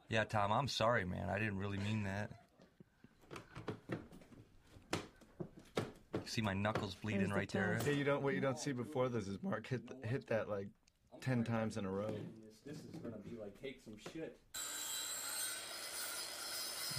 Yeah, 0.09 0.25
Tom, 0.25 0.53
I'm 0.53 0.69
sorry, 0.69 1.05
man. 1.05 1.29
I 1.29 1.39
didn't 1.39 1.59
really 1.59 1.79
mean 1.79 2.05
that. 2.05 2.31
See 6.25 6.41
my 6.41 6.55
knuckles 6.55 6.95
bleeding 6.95 7.31
the 7.31 7.35
right 7.35 7.51
there. 7.51 7.79
Yeah, 7.85 7.93
you 7.93 8.05
don't. 8.05 8.23
What 8.23 8.35
you 8.35 8.41
don't 8.41 8.59
see 8.59 8.73
before 8.73 9.09
this 9.09 9.27
is 9.27 9.39
Mark 9.43 9.67
hit 9.67 9.81
hit 10.05 10.27
that 10.27 10.49
like 10.49 10.69
ten 11.23 11.43
times 11.43 11.79
in 11.79 11.87
a 11.87 11.91
row. 11.91 12.15
this 12.67 12.77
is 12.77 12.95
gonna 13.03 13.17
be 13.19 13.35
like 13.41 13.59
take 13.63 13.81
some 13.83 13.95
shit. 14.13 14.39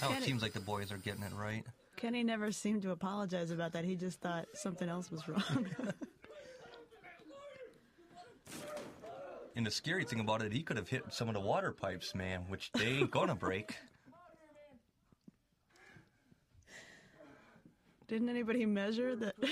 Now 0.02 0.18
it 0.18 0.24
seems 0.24 0.42
like 0.42 0.54
the 0.54 0.60
boys 0.60 0.92
are 0.92 0.98
getting 0.98 1.24
it 1.24 1.34
right. 1.34 1.64
Kenny 2.00 2.24
never 2.24 2.50
seemed 2.50 2.82
to 2.84 2.92
apologize 2.92 3.52
about 3.52 3.74
that. 3.74 3.84
He 3.84 3.98
just 3.98 4.22
thought 4.22 4.46
something 4.54 4.88
else 4.88 5.12
was 5.12 5.28
wrong. 5.28 5.68
And 9.56 9.66
the 9.66 9.72
scary 9.72 10.06
thing 10.06 10.22
about 10.22 10.42
it, 10.42 10.54
he 10.54 10.64
could 10.64 10.78
have 10.78 10.88
hit 10.88 11.04
some 11.10 11.28
of 11.28 11.34
the 11.34 11.42
water 11.42 11.74
pipes, 11.74 12.16
man, 12.16 12.46
which 12.48 12.72
they 12.72 12.86
ain't 12.86 13.12
gonna 13.12 13.36
break. 13.36 13.76
Didn't 18.08 18.30
anybody 18.30 18.66
measure 18.66 19.18
that? 19.18 19.36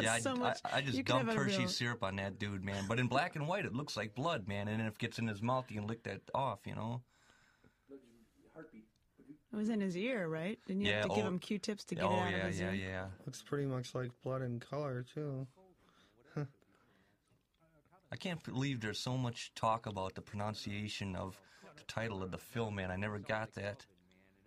Yeah, 0.00 0.14
I, 0.14 0.20
so 0.20 0.34
much. 0.34 0.58
I, 0.64 0.78
I 0.78 0.80
just 0.80 1.04
dumped 1.04 1.34
Hershey 1.34 1.58
real- 1.58 1.68
syrup 1.68 2.02
on 2.02 2.16
that 2.16 2.38
dude, 2.38 2.64
man. 2.64 2.86
But 2.88 2.98
in 2.98 3.06
black 3.06 3.36
and 3.36 3.46
white, 3.46 3.66
it 3.66 3.74
looks 3.74 3.98
like 3.98 4.14
blood, 4.14 4.48
man. 4.48 4.66
And 4.68 4.80
if 4.80 4.94
it 4.94 4.98
gets 4.98 5.18
in 5.18 5.28
his 5.28 5.42
mouth, 5.42 5.66
you 5.68 5.78
can 5.78 5.86
lick 5.86 6.04
that 6.04 6.22
off, 6.34 6.60
you 6.64 6.74
know. 6.74 7.02
It 9.54 9.56
was 9.56 9.68
in 9.68 9.80
his 9.80 9.96
ear, 9.96 10.26
right? 10.26 10.58
Didn't 10.66 10.82
you 10.82 10.88
Yeah, 10.88 10.94
have 11.02 11.10
to 11.10 11.14
give 11.14 11.24
oh- 11.24 11.28
him 11.28 11.38
Q-tips 11.38 11.84
to 11.84 11.94
get 11.94 12.02
oh, 12.02 12.10
it 12.10 12.18
out 12.18 12.30
yeah, 12.32 12.36
of 12.38 12.46
his 12.48 12.58
yeah, 12.60 12.66
ear? 12.66 12.74
yeah. 12.74 12.86
yeah. 12.88 13.06
Looks 13.24 13.40
pretty 13.40 13.66
much 13.66 13.94
like 13.94 14.10
blood 14.24 14.42
in 14.42 14.58
color 14.58 15.04
too. 15.14 15.46
I 16.36 18.16
can't 18.16 18.42
believe 18.42 18.80
there's 18.80 18.98
so 18.98 19.16
much 19.16 19.52
talk 19.54 19.86
about 19.86 20.16
the 20.16 20.22
pronunciation 20.22 21.14
of 21.14 21.40
the 21.76 21.84
title 21.84 22.20
of 22.20 22.32
the 22.32 22.38
film, 22.38 22.74
man. 22.74 22.90
I 22.90 22.96
never 22.96 23.20
got 23.20 23.52
that. 23.54 23.86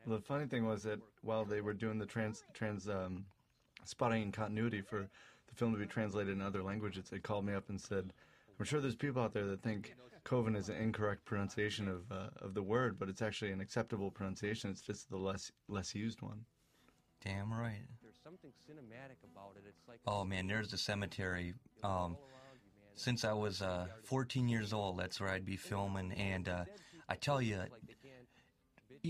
Well, 0.05 0.18
the 0.18 0.22
funny 0.24 0.45
thing 0.45 0.66
was 0.66 0.84
that 0.84 0.99
while 1.22 1.45
they 1.45 1.62
were 1.62 1.74
doing 1.74 1.99
the 1.99 2.05
trans 2.05 2.43
trans 2.53 2.89
um, 2.89 3.24
spotting 3.86 4.24
and 4.24 4.34
continuity 4.34 4.82
for 4.82 5.08
the 5.47 5.55
film 5.55 5.72
to 5.72 5.80
be 5.80 5.86
translated 5.86 6.34
in 6.34 6.41
other 6.41 6.64
languages, 6.64 7.05
they 7.10 7.20
called 7.20 7.45
me 7.45 7.53
up 7.53 7.70
and 7.70 7.80
said, 7.80 8.12
"I'm 8.60 8.66
sure 8.66 8.82
there's 8.82 8.95
people 8.95 9.22
out 9.22 9.34
there 9.34 9.45
that 9.45 9.62
think 9.62 9.95
Coven 10.24 10.55
is 10.55 10.70
an 10.70 10.76
incorrect 10.76 11.26
pronunciation 11.26 11.88
of 11.88 12.12
uh, 12.12 12.30
of 12.41 12.53
the 12.53 12.64
word, 12.64 12.99
but 12.99 13.10
it's 13.10 13.22
actually 13.22 13.51
an 13.51 13.62
acceptable 13.62 14.12
pronunciation. 14.12 14.70
It's 14.70 14.82
just 14.82 15.10
the 15.10 15.18
less 15.18 15.51
less 15.68 15.95
used 15.95 16.22
one." 16.22 16.45
Damn 17.24 17.51
right. 17.51 17.86
There's 18.01 18.20
something 18.24 18.51
cinematic 18.70 19.24
about 19.32 19.55
it. 19.58 19.64
It's 19.68 19.88
like 19.88 19.99
Oh 20.05 20.24
man, 20.24 20.47
there's 20.47 20.70
the 20.70 20.78
cemetery. 20.78 21.53
Um, 21.84 22.18
since 22.93 23.24
I 23.24 23.34
was 23.34 23.62
uh, 23.62 23.88
14 24.05 24.49
years 24.49 24.74
old, 24.74 24.99
that's 24.99 25.20
where 25.20 25.30
I'd 25.30 25.45
be 25.45 25.55
filming, 25.55 26.12
and 26.14 26.49
uh, 26.49 26.66
I 27.08 27.16
tell 27.16 27.41
you, 27.41 27.62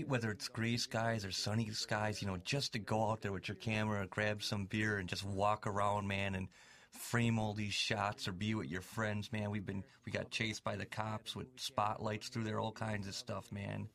whether 0.06 0.30
it's 0.30 0.48
gray 0.48 0.76
skies 0.76 1.24
or 1.24 1.30
sunny 1.32 1.70
skies, 1.70 2.20
you 2.20 2.28
know, 2.28 2.36
just 2.44 2.74
to 2.74 2.78
go 2.78 3.10
out 3.10 3.22
there 3.22 3.32
with 3.32 3.48
your 3.48 3.56
camera, 3.56 4.06
grab 4.06 4.42
some 4.42 4.66
beer, 4.66 4.98
and 4.98 5.08
just 5.08 5.24
walk 5.24 5.66
around, 5.66 6.06
man, 6.06 6.34
and 6.34 6.48
frame 6.92 7.38
all 7.38 7.54
these 7.54 7.74
shots 7.74 8.28
or 8.28 8.32
be 8.32 8.54
with 8.54 8.68
your 8.68 8.80
friends, 8.80 9.32
man. 9.32 9.50
We've 9.50 9.64
been 9.64 9.84
we 10.04 10.12
got 10.12 10.30
chased 10.30 10.64
by 10.64 10.76
the 10.76 10.86
cops 10.86 11.34
with 11.34 11.48
spotlights 11.56 12.28
through 12.28 12.44
there, 12.44 12.60
all 12.60 12.72
kinds 12.72 13.06
of 13.06 13.14
stuff, 13.14 13.50
man. 13.52 13.88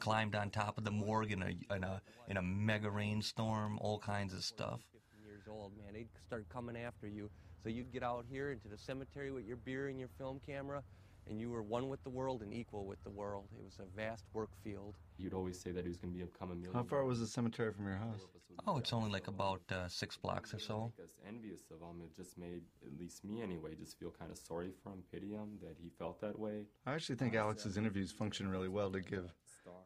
Climbed 0.00 0.34
on 0.34 0.50
top 0.50 0.76
of 0.76 0.84
the 0.84 0.90
morgue 0.90 1.32
in 1.32 1.42
a 1.42 1.74
in 1.74 1.84
a 1.84 2.02
in 2.28 2.36
a 2.36 2.42
mega 2.42 2.90
rainstorm, 2.90 3.78
all 3.80 3.98
kinds 3.98 4.34
of 4.34 4.42
stuff. 4.42 4.80
15 4.92 5.26
years 5.26 5.42
old, 5.48 5.72
man. 5.76 5.94
They'd 5.94 6.08
start 6.26 6.48
coming 6.48 6.76
after 6.76 7.06
you. 7.06 7.30
So 7.62 7.70
you'd 7.70 7.92
get 7.92 8.02
out 8.02 8.26
here 8.28 8.50
into 8.52 8.68
the 8.68 8.76
cemetery 8.76 9.30
with 9.30 9.46
your 9.46 9.56
beer 9.56 9.88
and 9.88 9.98
your 9.98 10.10
film 10.18 10.40
camera, 10.46 10.82
and 11.28 11.40
you 11.40 11.50
were 11.50 11.62
one 11.62 11.88
with 11.88 12.02
the 12.04 12.10
world 12.10 12.42
and 12.42 12.52
equal 12.52 12.86
with 12.86 13.02
the 13.04 13.10
world. 13.10 13.46
It 13.58 13.64
was 13.64 13.78
a 13.78 13.96
vast 13.96 14.24
work 14.32 14.50
field. 14.62 14.96
You'd 15.16 15.34
always 15.34 15.60
say 15.60 15.70
that 15.72 15.82
he 15.84 15.88
was 15.88 15.96
going 15.98 16.12
to 16.12 16.26
become 16.26 16.50
a 16.50 16.54
millionaire. 16.54 16.82
How 16.82 16.88
far 16.88 17.04
was 17.04 17.20
the 17.20 17.26
cemetery 17.26 17.72
from 17.72 17.86
your 17.86 17.96
house? 17.96 18.26
Oh, 18.66 18.78
it's 18.78 18.92
only 18.92 19.10
like 19.10 19.28
about 19.28 19.60
uh, 19.70 19.88
six 19.88 20.16
blocks 20.16 20.54
or 20.54 20.58
so. 20.58 20.92
Make 20.96 21.04
us 21.04 21.14
envious 21.26 21.60
of 21.70 21.80
him. 21.80 22.02
It 22.04 22.14
just 22.14 22.38
made, 22.38 22.62
at 22.84 22.98
least 22.98 23.24
me 23.24 23.42
anyway, 23.42 23.74
just 23.78 23.98
feel 23.98 24.12
kind 24.18 24.30
of 24.30 24.38
sorry 24.38 24.70
for 24.82 24.90
him, 24.90 25.02
pity 25.12 25.30
him 25.32 25.58
that 25.62 25.76
he 25.80 25.90
felt 25.98 26.20
that 26.20 26.38
way. 26.38 26.66
I 26.86 26.94
actually 26.94 27.16
think 27.16 27.34
Alex's 27.34 27.76
interviews 27.76 28.12
function 28.12 28.48
really 28.48 28.68
well 28.68 28.90
to 28.90 29.00
give 29.00 29.32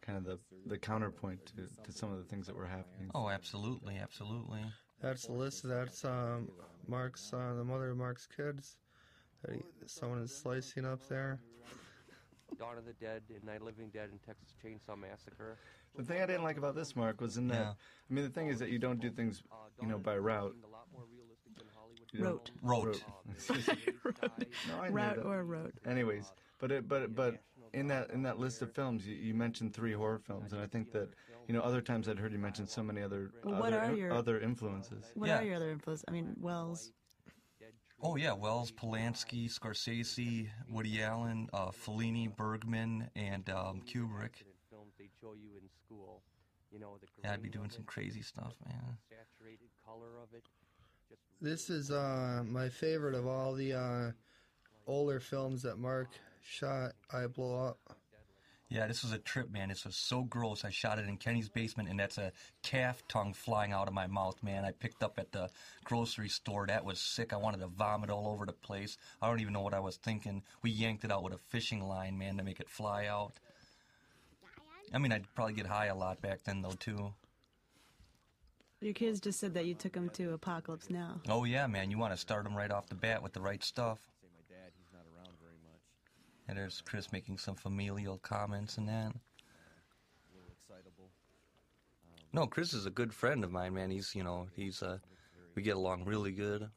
kind 0.03 0.19
of 0.19 0.25
the, 0.25 0.39
the 0.67 0.79
counterpoint 0.79 1.47
to, 1.47 1.85
to 1.85 1.93
some 1.93 2.13
of 2.13 2.19
the 2.19 2.25
things 2.25 2.47
that 2.47 2.57
were 2.57 2.67
happening. 2.67 3.11
Oh, 3.15 3.29
absolutely, 3.29 3.97
absolutely. 3.97 4.61
That's 5.01 5.27
the 5.27 5.33
list. 5.33 5.63
That's 5.65 6.05
um, 6.05 6.49
Mark's, 6.87 7.33
uh, 7.33 7.55
the 7.57 7.65
mother 7.65 7.91
of 7.91 7.97
Mark's 7.97 8.27
kids. 8.27 8.77
That 9.45 9.55
he, 9.55 9.63
someone 9.87 10.19
is 10.21 10.35
slicing 10.35 10.85
up 10.85 11.07
there. 11.09 11.41
Dawn 12.59 12.79
of 12.79 12.87
the 12.87 12.95
Dead 12.95 13.23
and 13.35 13.45
Night 13.45 13.57
of 13.57 13.63
Living 13.63 13.91
Dead 13.93 14.09
and 14.11 14.21
Texas 14.23 14.55
Chainsaw 14.65 14.99
Massacre. 14.99 15.59
The 15.97 16.03
thing 16.03 16.23
I 16.23 16.27
didn't 16.27 16.45
like 16.45 16.57
about 16.57 16.75
this, 16.75 16.97
Mark, 16.97 17.21
was 17.21 17.37
in 17.37 17.47
that. 17.49 17.55
Yeah. 17.61 17.71
I 18.11 18.15
mean, 18.15 18.25
the 18.25 18.31
thing 18.31 18.49
is 18.49 18.59
that 18.59 18.71
you 18.71 18.79
don't 18.79 19.01
do 19.01 19.11
things, 19.11 19.43
uh, 19.53 19.57
you 19.83 19.87
know, 19.89 19.99
by 19.99 20.17
route. 20.17 20.55
You 22.13 22.25
don't- 22.25 22.51
Rote. 22.63 23.05
no, 24.69 24.89
Route 24.91 25.19
or 25.25 25.45
road. 25.45 25.73
Anyways, 25.87 26.33
but 26.59 26.73
it, 26.73 26.89
but 26.89 27.15
but 27.15 27.37
in 27.75 27.87
that 27.89 28.11
in 28.11 28.23
that 28.23 28.39
list 28.39 28.63
of 28.63 28.73
films, 28.73 29.07
you, 29.07 29.15
you 29.15 29.35
mentioned 29.35 29.75
three 29.75 29.93
horror 29.93 30.19
films, 30.19 30.53
and 30.55 30.63
I 30.63 30.67
think 30.67 30.91
that 30.93 31.11
you 31.47 31.53
know 31.55 31.61
other 31.61 31.83
times 31.83 32.09
I'd 32.09 32.19
heard 32.19 32.33
you 32.33 32.39
mention 32.39 32.67
so 32.67 32.83
many 32.83 33.03
other 33.03 33.31
Well, 33.45 33.61
what 33.61 33.75
other, 33.75 33.93
are 33.93 33.95
your- 33.95 34.13
other 34.15 34.41
influences. 34.41 35.05
What 35.15 35.27
Yeah. 35.29 35.41
are 35.41 35.45
your 35.45 35.57
other 35.57 35.71
influences? 35.71 36.05
I 36.09 36.13
mean, 36.13 36.35
Welles. 36.41 36.93
Oh 38.01 38.15
yeah, 38.15 38.33
Welles, 38.33 38.71
Polanski, 38.71 39.51
Scorsese, 39.51 40.49
Woody 40.71 41.03
Allen, 41.03 41.49
uh, 41.53 41.71
Fellini, 41.71 42.35
Bergman, 42.35 43.11
and 43.17 43.49
um, 43.51 43.83
Kubrick. 43.83 44.45
They 44.99 45.09
show 45.21 45.35
you 45.35 45.51
in 45.61 45.69
school. 45.85 46.23
You 46.71 46.79
know, 46.79 46.99
Yeah, 47.25 47.33
I'd 47.33 47.43
be 47.43 47.49
doing 47.49 47.71
some 47.71 47.85
crazy 47.85 48.23
stuff, 48.23 48.55
man. 48.67 48.99
Saturated 49.09 49.69
color 49.85 50.19
of 50.23 50.29
it. 50.35 50.45
This 51.41 51.71
is 51.71 51.91
uh, 51.91 52.43
my 52.47 52.69
favorite 52.69 53.15
of 53.15 53.27
all 53.27 53.55
the 53.55 53.73
uh, 53.73 54.11
older 54.87 55.19
films 55.19 55.63
that 55.63 55.79
Mark 55.79 56.09
shot. 56.43 56.93
I 57.13 57.27
Blow 57.27 57.69
Up. 57.69 57.79
Yeah, 58.71 58.87
this 58.87 59.03
was 59.03 59.13
a 59.13 59.19
trip, 59.19 59.51
man. 59.51 59.71
This 59.71 59.87
was 59.87 59.97
so 59.97 60.25
gross. 60.25 60.63
I 60.63 60.71
shot 60.71 60.99
it 60.99 61.09
in 61.09 61.17
Kenny's 61.17 61.49
basement, 61.49 61.89
and 61.89 61.99
that's 61.99 62.19
a 62.19 62.33
calf 62.63 63.03
tongue 63.09 63.33
flying 63.33 63.73
out 63.73 63.89
of 63.89 63.95
my 63.95 64.07
mouth, 64.07 64.43
man. 64.43 64.65
I 64.65 64.73
picked 64.73 65.03
up 65.03 65.19
at 65.19 65.33
the 65.33 65.49
grocery 65.85 66.29
store. 66.29 66.67
That 66.67 66.85
was 66.85 66.99
sick. 66.99 67.33
I 67.33 67.39
wanted 67.39 67.61
to 67.61 67.69
vomit 67.69 68.11
all 68.11 68.29
over 68.29 68.45
the 68.45 68.53
place. 68.53 68.99
I 69.23 69.29
don't 69.29 69.41
even 69.41 69.55
know 69.55 69.63
what 69.63 69.73
I 69.73 69.81
was 69.81 69.97
thinking. 69.97 70.43
We 70.63 70.71
yanked 70.71 71.05
it 71.05 71.11
out 71.11 71.23
with 71.23 71.33
a 71.33 71.39
fishing 71.49 71.89
line, 71.89 72.19
man, 72.19 72.37
to 72.37 72.43
make 72.43 72.61
it 72.61 72.69
fly 72.69 73.07
out. 73.07 73.33
I 74.93 74.99
mean, 74.99 75.13
I'd 75.13 75.35
probably 75.35 75.55
get 75.55 75.67
high 75.67 75.87
a 75.87 75.97
lot 75.97 76.21
back 76.21 76.45
then, 76.45 76.61
though, 76.61 76.77
too. 76.79 77.15
Your 78.81 78.95
kids 78.95 79.19
just 79.19 79.41
said 79.41 79.55
that 79.55 79.65
you 79.65 79.75
took 79.75 79.93
them 79.93 80.11
to 80.11 80.35
Apocalypse 80.35 80.91
Now. 80.91 81.21
Oh, 81.29 81.45
yeah, 81.45 81.67
man. 81.67 81.91
You 81.91 81.99
want 81.99 82.13
to 82.13 82.19
start 82.19 82.45
them 82.45 82.55
right 82.55 82.71
off 82.71 82.87
the 82.87 82.95
bat 82.95 83.23
with 83.23 83.33
the 83.33 83.41
right 83.41 83.65
stuff. 83.65 83.99
Say 84.21 84.29
my 84.33 84.55
dad, 84.55 84.73
he's 84.77 84.93
not 84.93 85.03
around 85.17 85.35
very 85.41 85.57
much. 85.65 85.81
And 86.49 86.57
there's 86.57 86.81
Chris 86.81 87.13
making 87.13 87.39
some 87.39 87.55
familial 87.55 88.19
comments 88.19 88.79
and 88.79 88.89
that. 88.89 89.13
A 89.13 90.35
little 90.35 90.51
excitable. 90.51 91.11
No, 92.33 92.47
Chris 92.47 92.73
is 92.73 92.87
a 92.87 92.91
good 92.91 93.13
friend 93.13 93.45
of 93.45 93.53
mine, 93.53 93.75
man. 93.75 93.91
He's, 93.91 94.15
you 94.15 94.25
know, 94.25 94.49
he's, 94.57 94.83
uh, 94.83 94.99
we 95.55 95.63
get 95.63 95.77
along 95.77 96.05
really 96.05 96.33
good. 96.33 96.69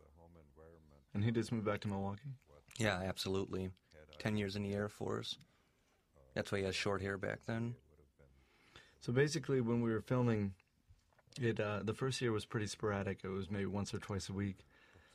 And 1.14 1.24
he 1.24 1.32
just 1.32 1.52
moved 1.52 1.66
back 1.66 1.80
to 1.82 1.88
Milwaukee. 1.88 2.36
Yeah, 2.78 3.02
absolutely. 3.06 3.70
Ten 4.20 4.38
years 4.38 4.56
in 4.56 4.64
the 4.64 4.74
Air 4.74 4.88
Force. 4.88 5.38
That's 6.34 6.52
why 6.52 6.60
he 6.60 6.64
has 6.66 6.76
short 6.76 7.02
hair 7.02 7.18
back 7.18 7.40
then. 7.46 7.76
So 9.02 9.12
basically, 9.12 9.62
when 9.62 9.82
we 9.82 9.92
were 9.92 10.02
filming, 10.02 10.54
it 11.42 11.60
uh, 11.60 11.80
the 11.84 11.94
first 11.94 12.22
year 12.22 12.32
was 12.32 12.46
pretty 12.46 12.68
sporadic. 12.68 13.20
It 13.24 13.30
was 13.30 13.50
maybe 13.50 13.66
once 13.66 13.94
or 13.94 14.00
twice 14.00 14.30
a 14.30 14.34
week, 14.34 14.60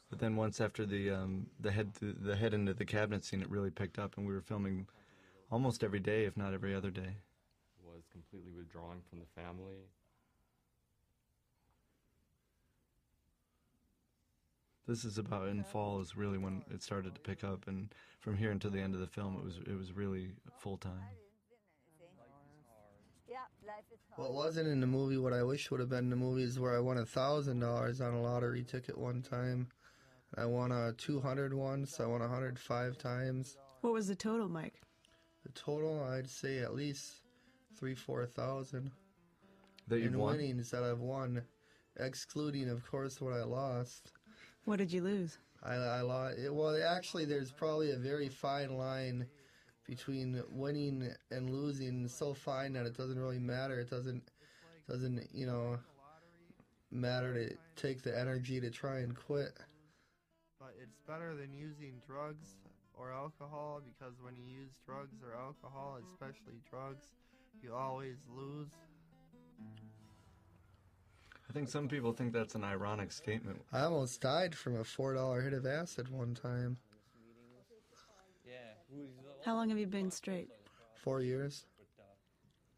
but 0.08 0.18
then 0.18 0.36
once 0.36 0.60
after 0.60 0.86
the 0.86 1.10
um, 1.10 1.46
the 1.60 1.72
head 1.72 1.92
the 2.00 2.36
head 2.36 2.54
into 2.54 2.74
the 2.74 2.84
cabinet 2.84 3.24
scene, 3.24 3.42
it 3.42 3.50
really 3.50 3.70
picked 3.70 3.98
up, 3.98 4.16
and 4.16 4.26
we 4.26 4.32
were 4.32 4.40
filming 4.40 4.86
almost 5.50 5.82
every 5.82 6.00
day, 6.00 6.24
if 6.24 6.36
not 6.36 6.54
every 6.54 6.74
other 6.74 6.90
day. 6.90 7.16
Was 7.84 8.04
completely 8.12 8.52
withdrawing 8.52 9.00
from 9.08 9.20
the 9.20 9.40
family. 9.40 9.88
This 14.86 15.04
is 15.04 15.18
about 15.18 15.48
in 15.48 15.64
fall 15.64 16.00
is 16.00 16.16
really 16.16 16.38
when 16.38 16.62
it 16.72 16.82
started 16.82 17.14
to 17.14 17.20
pick 17.20 17.42
up, 17.42 17.66
and 17.66 17.92
from 18.20 18.36
here 18.36 18.52
until 18.52 18.70
the 18.70 18.80
end 18.80 18.94
of 18.94 19.00
the 19.00 19.06
film, 19.08 19.36
it 19.36 19.44
was 19.44 19.58
it 19.66 19.76
was 19.76 19.92
really 19.92 20.30
full 20.58 20.76
time. 20.76 21.02
Yeah, 23.28 23.38
life 23.66 23.84
is 23.92 23.98
What 24.14 24.32
wasn't 24.32 24.68
in 24.68 24.80
the 24.80 24.86
movie, 24.86 25.16
what 25.16 25.32
I 25.32 25.42
wish 25.42 25.70
would 25.70 25.80
have 25.80 25.88
been 25.88 26.04
in 26.04 26.10
the 26.10 26.16
movie, 26.16 26.44
is 26.44 26.60
where 26.60 26.76
I 26.76 26.78
won 26.78 26.98
a 26.98 27.04
thousand 27.06 27.58
dollars 27.58 28.00
on 28.00 28.14
a 28.14 28.22
lottery 28.22 28.62
ticket 28.62 28.96
one 28.96 29.22
time. 29.22 29.68
I 30.38 30.44
won 30.44 30.70
a 30.70 30.92
200 30.92 31.54
once. 31.54 31.98
I 31.98 32.06
won 32.06 32.20
hundred 32.20 32.58
five 32.58 32.98
times. 32.98 33.56
What 33.80 33.92
was 33.92 34.06
the 34.06 34.14
total, 34.14 34.48
Mike? 34.48 34.80
The 35.44 35.52
total, 35.52 36.04
I'd 36.04 36.28
say 36.28 36.58
at 36.58 36.74
least 36.74 37.22
three, 37.78 37.94
four 37.94 38.26
thousand. 38.26 38.90
That 39.88 40.00
you've 40.00 40.14
in 40.14 40.18
won? 40.18 40.36
winnings 40.36 40.70
that 40.72 40.82
I've 40.82 41.00
won, 41.00 41.42
excluding, 41.98 42.68
of 42.68 42.84
course, 42.90 43.20
what 43.20 43.32
I 43.32 43.44
lost. 43.44 44.12
What 44.64 44.78
did 44.78 44.92
you 44.92 45.00
lose? 45.02 45.38
I, 45.62 45.74
I 45.74 46.00
lost. 46.00 46.38
It, 46.38 46.52
well, 46.52 46.76
actually, 46.84 47.24
there's 47.24 47.52
probably 47.52 47.92
a 47.92 47.96
very 47.96 48.28
fine 48.28 48.76
line 48.76 49.26
between 49.86 50.42
winning 50.50 51.12
and 51.30 51.50
losing. 51.50 52.08
So 52.08 52.34
fine 52.34 52.72
that 52.72 52.84
it 52.84 52.96
doesn't 52.96 53.18
really 53.18 53.38
matter. 53.38 53.78
It 53.78 53.88
doesn't 53.88 54.30
doesn't 54.88 55.28
you 55.32 55.46
know 55.46 55.78
matter 56.90 57.32
to 57.34 57.56
take 57.80 58.02
the 58.02 58.18
energy 58.18 58.60
to 58.60 58.70
try 58.70 58.98
and 58.98 59.14
quit. 59.14 59.52
But 60.86 60.92
it's 60.92 61.00
better 61.06 61.34
than 61.34 61.52
using 61.52 61.94
drugs 62.06 62.46
or 62.94 63.12
alcohol 63.12 63.80
because 63.84 64.14
when 64.22 64.36
you 64.36 64.44
use 64.44 64.70
drugs 64.84 65.16
or 65.22 65.34
alcohol, 65.34 65.98
especially 66.12 66.60
drugs, 66.70 67.06
you 67.62 67.74
always 67.74 68.16
lose. 68.34 68.68
I 71.48 71.52
think 71.52 71.68
some 71.68 71.88
people 71.88 72.12
think 72.12 72.32
that's 72.32 72.54
an 72.54 72.64
ironic 72.64 73.12
statement. 73.12 73.62
I 73.72 73.80
almost 73.80 74.20
died 74.20 74.54
from 74.54 74.76
a 74.76 74.84
four 74.84 75.14
dollar 75.14 75.40
hit 75.40 75.52
of 75.52 75.66
acid 75.66 76.08
one 76.08 76.34
time. 76.34 76.76
How 79.44 79.54
long 79.54 79.68
have 79.68 79.78
you 79.78 79.86
been 79.86 80.10
straight? 80.10 80.48
Four 80.96 81.20
years. 81.20 81.66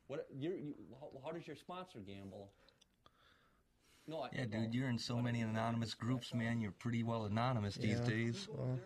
What 0.07 0.27
you're, 0.35 0.55
you? 0.55 0.75
How, 1.01 1.09
how 1.25 1.33
does 1.33 1.47
your 1.47 1.57
sponsor 1.57 2.01
gamble? 2.01 2.51
No, 4.09 4.23
I, 4.23 4.31
Yeah, 4.33 4.47
dude, 4.47 4.75
you're 4.75 4.89
in 4.89 4.99
so 4.99 5.21
many 5.21 5.43
anonymous 5.43 5.93
groups, 5.93 6.33
man. 6.33 6.61
You're 6.61 6.73
pretty 6.73 7.03
well 7.03 7.27
anonymous 7.27 7.77
these 7.77 8.01
Yeah, 8.01 8.07
days. 8.07 8.49
Well, 8.51 8.81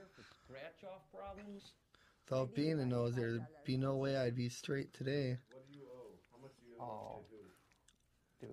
scratch 0.45 0.83
off 0.85 1.03
problems. 1.13 1.75
without 2.29 2.55
being 2.55 2.81
in 2.81 2.89
those, 2.89 3.15
there'd 3.15 3.47
be 3.65 3.77
no 3.77 3.97
way 3.97 4.17
I'd 4.17 4.35
be 4.35 4.49
straight 4.49 4.93
today. 4.93 5.39
Oh, 6.81 7.21
dude, 8.41 8.51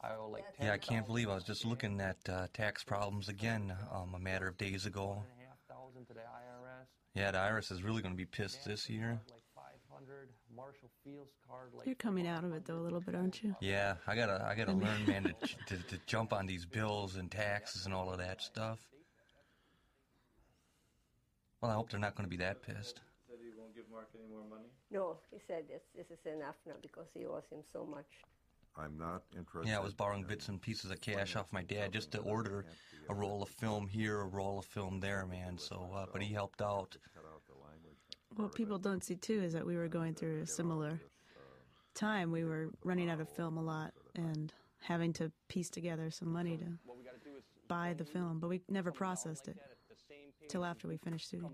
I 0.00 0.14
owe 0.14 0.28
like. 0.30 0.44
Yeah, 0.60 0.72
I 0.72 0.78
can't 0.78 1.04
believe 1.04 1.28
I 1.28 1.34
was 1.34 1.42
just 1.42 1.64
looking 1.64 2.00
at 2.00 2.16
uh, 2.28 2.46
tax 2.52 2.84
problems 2.84 3.28
again 3.28 3.74
um, 3.92 4.14
a 4.14 4.20
matter 4.20 4.46
of 4.46 4.56
days 4.56 4.86
ago. 4.86 5.24
thousand 5.68 6.06
to 6.06 6.14
the 6.14 6.20
IRS. 6.20 6.86
Yeah, 7.14 7.32
the 7.32 7.38
IRS 7.38 7.72
is 7.72 7.82
really 7.82 8.02
going 8.02 8.14
to 8.14 8.16
be 8.16 8.26
pissed 8.26 8.64
this 8.64 8.88
year. 8.88 9.18
Like 9.28 9.42
500 9.56 10.28
Marshall 10.56 10.90
Fields 11.04 11.32
card. 11.46 11.68
Like 11.76 11.86
You're 11.86 11.94
coming 11.96 12.26
out 12.26 12.42
of 12.42 12.52
it 12.54 12.64
though 12.64 12.78
a 12.78 12.80
little 12.80 13.00
bit, 13.00 13.14
aren't 13.14 13.42
you? 13.42 13.54
Yeah, 13.60 13.96
I 14.06 14.16
gotta, 14.16 14.44
I 14.48 14.54
gotta 14.54 14.72
learn, 14.72 15.06
man, 15.06 15.24
to, 15.24 15.32
to, 15.76 15.82
to 15.82 15.98
jump 16.06 16.32
on 16.32 16.46
these 16.46 16.64
bills 16.64 17.16
and 17.16 17.30
taxes 17.30 17.84
and 17.84 17.94
all 17.94 18.10
of 18.10 18.18
that 18.18 18.40
stuff. 18.40 18.78
Well, 21.60 21.70
I 21.70 21.74
hope 21.74 21.90
they're 21.90 22.00
not 22.00 22.14
going 22.14 22.24
to 22.26 22.30
be 22.30 22.36
that 22.36 22.62
pissed. 22.62 23.00
Said 23.28 23.36
he 23.42 23.50
won't 23.58 23.74
give 23.74 23.84
Mark 23.90 24.08
any 24.14 24.28
more 24.28 24.44
money. 24.48 24.68
No, 24.90 25.16
he 25.30 25.38
said 25.46 25.64
this, 25.68 25.82
this 25.96 26.06
is 26.10 26.24
enough 26.26 26.56
now 26.66 26.74
because 26.82 27.06
he 27.14 27.26
owes 27.26 27.42
him 27.50 27.60
so 27.72 27.84
much. 27.84 28.06
I'm 28.78 28.98
not 28.98 29.22
interested. 29.34 29.70
Yeah, 29.70 29.78
I 29.78 29.82
was 29.82 29.94
borrowing 29.94 30.24
bits 30.24 30.48
and 30.48 30.60
pieces 30.60 30.90
of 30.90 31.00
cash 31.00 31.34
off 31.34 31.50
my 31.52 31.62
dad 31.62 31.92
just 31.92 32.12
to 32.12 32.18
order 32.18 32.66
a 33.08 33.14
roll 33.14 33.42
of 33.42 33.48
film 33.48 33.88
here, 33.88 34.20
a 34.20 34.26
roll 34.26 34.58
of 34.58 34.66
film 34.66 35.00
there, 35.00 35.26
man. 35.26 35.56
So, 35.56 35.88
uh, 35.94 36.06
but 36.12 36.22
he 36.22 36.32
helped 36.32 36.60
out. 36.60 36.96
What 38.36 38.54
people 38.54 38.78
don't 38.78 39.02
see 39.02 39.16
too 39.16 39.42
is 39.42 39.54
that 39.54 39.66
we 39.66 39.76
were 39.76 39.88
going 39.88 40.14
through 40.14 40.42
a 40.42 40.46
similar 40.46 41.00
time. 41.94 42.30
We 42.30 42.44
were 42.44 42.68
running 42.84 43.08
out 43.08 43.20
of 43.20 43.28
film 43.30 43.56
a 43.56 43.62
lot 43.62 43.92
and 44.14 44.52
having 44.80 45.12
to 45.14 45.32
piece 45.48 45.70
together 45.70 46.10
some 46.10 46.30
money 46.30 46.58
to 46.58 46.66
buy 47.66 47.94
the 47.96 48.04
film, 48.04 48.38
but 48.38 48.48
we 48.48 48.60
never 48.68 48.92
processed 48.92 49.48
it 49.48 49.56
till 50.48 50.64
after 50.64 50.86
we 50.86 50.98
finished 50.98 51.30
shooting. 51.30 51.50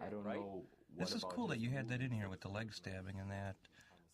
I 0.00 0.08
don't 0.10 0.24
know. 0.24 0.62
This 0.98 1.14
is 1.14 1.24
cool 1.24 1.46
that 1.48 1.60
you 1.60 1.70
had 1.70 1.88
that 1.88 2.00
in 2.00 2.10
here 2.10 2.28
with 2.28 2.40
the 2.40 2.48
leg 2.48 2.72
stabbing 2.74 3.18
and 3.20 3.30
that. 3.30 3.56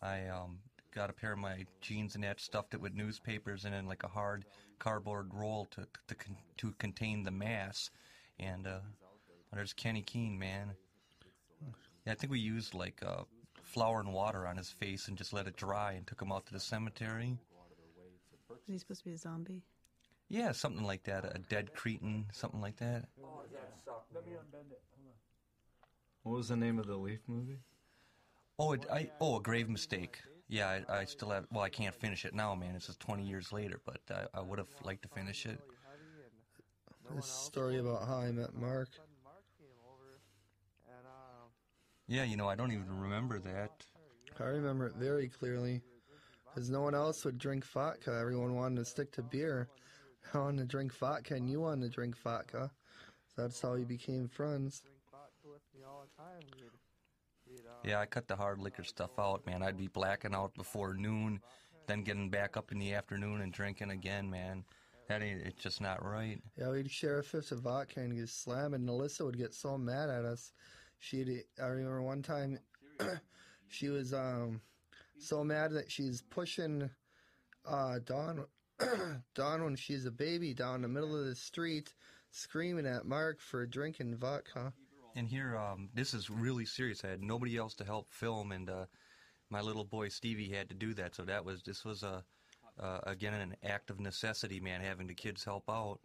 I 0.03 0.29
um, 0.29 0.59
got 0.95 1.11
a 1.11 1.13
pair 1.13 1.33
of 1.33 1.39
my 1.39 1.67
jeans 1.81 2.15
and 2.15 2.25
that 2.25 2.41
stuffed 2.41 2.75
it 2.75 2.81
with 2.81 2.95
newspapers 2.95 3.65
and 3.65 3.75
in 3.75 3.87
like 3.87 4.03
a 4.03 4.09
hard 4.09 4.45
cardboard 4.79 5.31
roll 5.33 5.67
to 5.73 5.87
to, 6.09 6.15
con- 6.15 6.37
to 6.59 6.73
contain 6.79 7.23
the 7.23 7.31
mass. 7.31 7.91
And 8.39 8.67
uh, 8.67 8.81
there's 9.53 9.73
Kenny 9.73 10.03
Keene, 10.03 10.39
man. 10.39 10.73
Yeah, 12.11 12.15
I 12.15 12.17
think 12.17 12.33
we 12.33 12.41
used 12.41 12.75
like 12.75 13.01
uh, 13.07 13.23
flour 13.63 14.01
and 14.01 14.13
water 14.13 14.45
on 14.45 14.57
his 14.57 14.69
face 14.69 15.07
and 15.07 15.17
just 15.17 15.33
let 15.33 15.47
it 15.47 15.57
dry 15.57 15.93
and 15.93 16.05
took 16.05 16.21
him 16.21 16.33
out 16.33 16.45
to 16.47 16.53
the 16.53 16.59
cemetery. 16.59 17.39
Is 18.51 18.59
he 18.67 18.79
supposed 18.79 19.03
to 19.03 19.11
be 19.11 19.15
a 19.15 19.17
zombie? 19.17 19.63
Yeah, 20.29 20.51
something 20.51 20.83
like 20.83 21.05
that. 21.05 21.25
A 21.25 21.39
dead 21.39 21.73
cretin, 21.73 22.27
something 22.33 22.61
like 22.61 22.77
that. 22.79 23.05
Oh, 23.23 23.43
that 23.53 23.75
sucked. 23.85 24.13
Let 24.13 24.27
me 24.27 24.33
unbend 24.33 24.73
it. 24.73 24.83
Hold 24.91 25.07
on. 25.07 25.13
What 26.25 26.37
was 26.39 26.49
the 26.49 26.57
name 26.57 26.81
of 26.81 26.89
the 26.89 26.97
Leaf 26.97 27.21
movie? 27.29 27.61
Oh, 28.59 28.73
it, 28.73 28.87
I 28.93 29.09
oh 29.21 29.37
a 29.37 29.41
grave 29.41 29.69
mistake. 29.69 30.19
Yeah, 30.49 30.81
I, 30.89 31.03
I 31.03 31.05
still 31.05 31.31
have. 31.31 31.47
Well, 31.53 31.63
I 31.63 31.69
can't 31.69 31.95
finish 31.95 32.25
it 32.25 32.35
now, 32.35 32.57
man. 32.57 32.75
It's 32.75 32.87
just 32.87 32.99
20 32.99 33.23
years 33.23 33.53
later, 33.53 33.81
but 33.87 34.01
I, 34.11 34.39
I 34.39 34.41
would 34.41 34.59
have 34.59 34.75
liked 34.83 35.03
to 35.03 35.09
finish 35.09 35.47
it. 35.47 35.61
This 37.15 37.27
story 37.27 37.79
about 37.79 38.09
how 38.09 38.17
I 38.17 38.33
met 38.33 38.53
Mark. 38.53 38.89
Yeah, 42.11 42.25
you 42.25 42.37
know, 42.37 42.49
I 42.49 42.57
don't 42.57 42.73
even 42.73 42.89
remember 42.91 43.39
that. 43.39 43.71
I 44.41 44.43
remember 44.43 44.89
it 44.89 44.97
very 44.97 45.29
clearly. 45.29 45.81
Because 46.45 46.69
no 46.69 46.81
one 46.81 46.93
else 46.93 47.25
would 47.25 47.39
drink 47.39 47.65
vodka. 47.65 48.19
Everyone 48.21 48.57
wanted 48.57 48.79
to 48.81 48.85
stick 48.85 49.13
to 49.13 49.23
beer. 49.23 49.69
I 50.35 50.39
wanted 50.39 50.63
to 50.63 50.65
drink 50.65 50.93
vodka, 50.93 51.35
and 51.35 51.49
you 51.49 51.61
wanted 51.61 51.87
to 51.87 51.95
drink 51.95 52.19
vodka. 52.19 52.69
So 53.29 53.43
that's 53.43 53.61
how 53.61 53.75
we 53.75 53.85
became 53.85 54.27
friends. 54.27 54.83
Yeah, 57.85 58.01
I 58.01 58.07
cut 58.07 58.27
the 58.27 58.35
hard 58.35 58.59
liquor 58.59 58.83
stuff 58.83 59.17
out, 59.17 59.47
man. 59.47 59.63
I'd 59.63 59.79
be 59.79 59.87
blacking 59.87 60.35
out 60.35 60.53
before 60.55 60.95
noon, 60.95 61.41
then 61.87 62.03
getting 62.03 62.29
back 62.29 62.57
up 62.57 62.73
in 62.73 62.81
the 62.81 62.93
afternoon 62.93 63.41
and 63.41 63.53
drinking 63.53 63.91
again, 63.91 64.29
man. 64.29 64.65
That 65.07 65.23
ain't. 65.23 65.43
It's 65.43 65.63
just 65.63 65.81
not 65.81 66.05
right. 66.05 66.43
Yeah, 66.59 66.71
we'd 66.71 66.91
share 66.91 67.21
a 67.21 67.25
fifth 67.25 67.53
of 67.53 67.61
vodka 67.61 68.01
and 68.01 68.17
get 68.17 68.29
slammed, 68.29 68.75
and 68.75 68.89
Alyssa 68.89 69.25
would 69.25 69.39
get 69.39 69.55
so 69.55 69.79
mad 69.79 70.11
at 70.11 70.25
us. 70.25 70.53
She'd, 71.01 71.45
I 71.61 71.67
remember 71.67 72.03
one 72.03 72.23
time, 72.23 72.59
she 73.69 73.89
was 73.89 74.13
um, 74.15 74.61
so 75.19 75.43
mad 75.43 75.73
that 75.73 75.91
she's 75.91 76.23
pushing 76.23 76.91
uh, 77.67 77.99
Dawn, 78.05 78.45
Dawn 79.35 79.65
when 79.65 79.77
she's 79.77 80.07
a 80.07 80.11
baby 80.11 80.55
down 80.55 80.83
the 80.83 80.89
middle 80.89 81.19
of 81.19 81.25
the 81.25 81.35
street, 81.35 81.95
screaming 82.31 82.87
at 82.87 83.07
Mark 83.07 83.41
for 83.41 83.67
drinking 83.67 84.17
vodka. 84.17 84.73
And 85.17 85.27
here, 85.27 85.57
um, 85.57 85.89
this 85.95 86.15
is 86.15 86.31
really 86.31 86.65
serious. 86.65 87.05
I 87.05 87.09
had 87.09 87.23
nobody 87.23 87.57
else 87.57 87.75
to 87.77 87.85
help 87.85 88.13
film, 88.13 88.53
and 88.53 88.71
uh, 88.71 88.85
my 89.49 89.61
little 89.61 89.85
boy 89.85 90.09
Stevie 90.09 90.49
had 90.49 90.69
to 90.69 90.75
do 90.75 90.95
that. 90.95 91.17
So 91.17 91.25
that 91.25 91.45
was 91.45 91.63
this 91.63 91.85
was 91.85 92.03
a 92.05 92.23
uh, 92.79 93.01
again 93.05 93.35
an 93.35 93.57
act 93.65 93.91
of 93.91 93.99
necessity, 93.99 94.61
man. 94.61 94.81
Having 94.81 95.09
the 95.09 95.15
kids 95.15 95.45
help 95.45 95.65
out. 95.69 95.99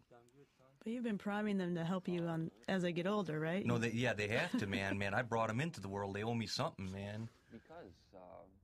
But 0.86 0.92
you've 0.92 1.02
been 1.02 1.18
priming 1.18 1.58
them 1.58 1.74
to 1.74 1.82
help 1.82 2.06
you 2.06 2.28
on 2.28 2.48
as 2.68 2.82
they 2.82 2.92
get 2.92 3.08
older, 3.08 3.40
right? 3.40 3.66
No, 3.66 3.76
they, 3.76 3.90
yeah, 3.90 4.12
they 4.12 4.28
have 4.28 4.56
to, 4.56 4.68
man. 4.68 4.96
Man, 4.96 5.14
I 5.14 5.22
brought 5.22 5.48
them 5.48 5.60
into 5.60 5.80
the 5.80 5.88
world. 5.88 6.14
They 6.14 6.22
owe 6.22 6.32
me 6.32 6.46
something, 6.46 6.92
man. 6.92 7.28
Because, 7.50 7.90
uh, 8.14 8.18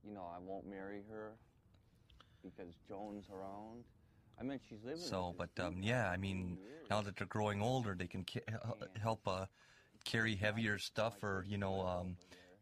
you 0.07 0.13
know, 0.13 0.25
I 0.33 0.39
won't 0.39 0.65
marry 0.65 1.01
her 1.11 1.33
because 2.41 2.75
Joan's 2.87 3.25
around. 3.29 3.83
I 4.39 4.43
mean, 4.43 4.57
she's 4.69 4.81
living. 4.85 5.01
So, 5.01 5.35
but 5.37 5.49
um, 5.59 5.79
yeah, 5.81 6.09
I 6.09 6.15
mean, 6.15 6.57
now 6.89 7.01
that 7.01 7.17
they're 7.17 7.27
growing 7.27 7.61
older, 7.61 7.93
they 7.93 8.07
can 8.07 8.23
ca- 8.23 8.39
help 9.01 9.27
uh, 9.27 9.47
carry 10.05 10.37
heavier 10.37 10.77
stuff, 10.77 11.21
or 11.23 11.43
you 11.45 11.57
know, 11.57 11.85
um, 11.85 12.15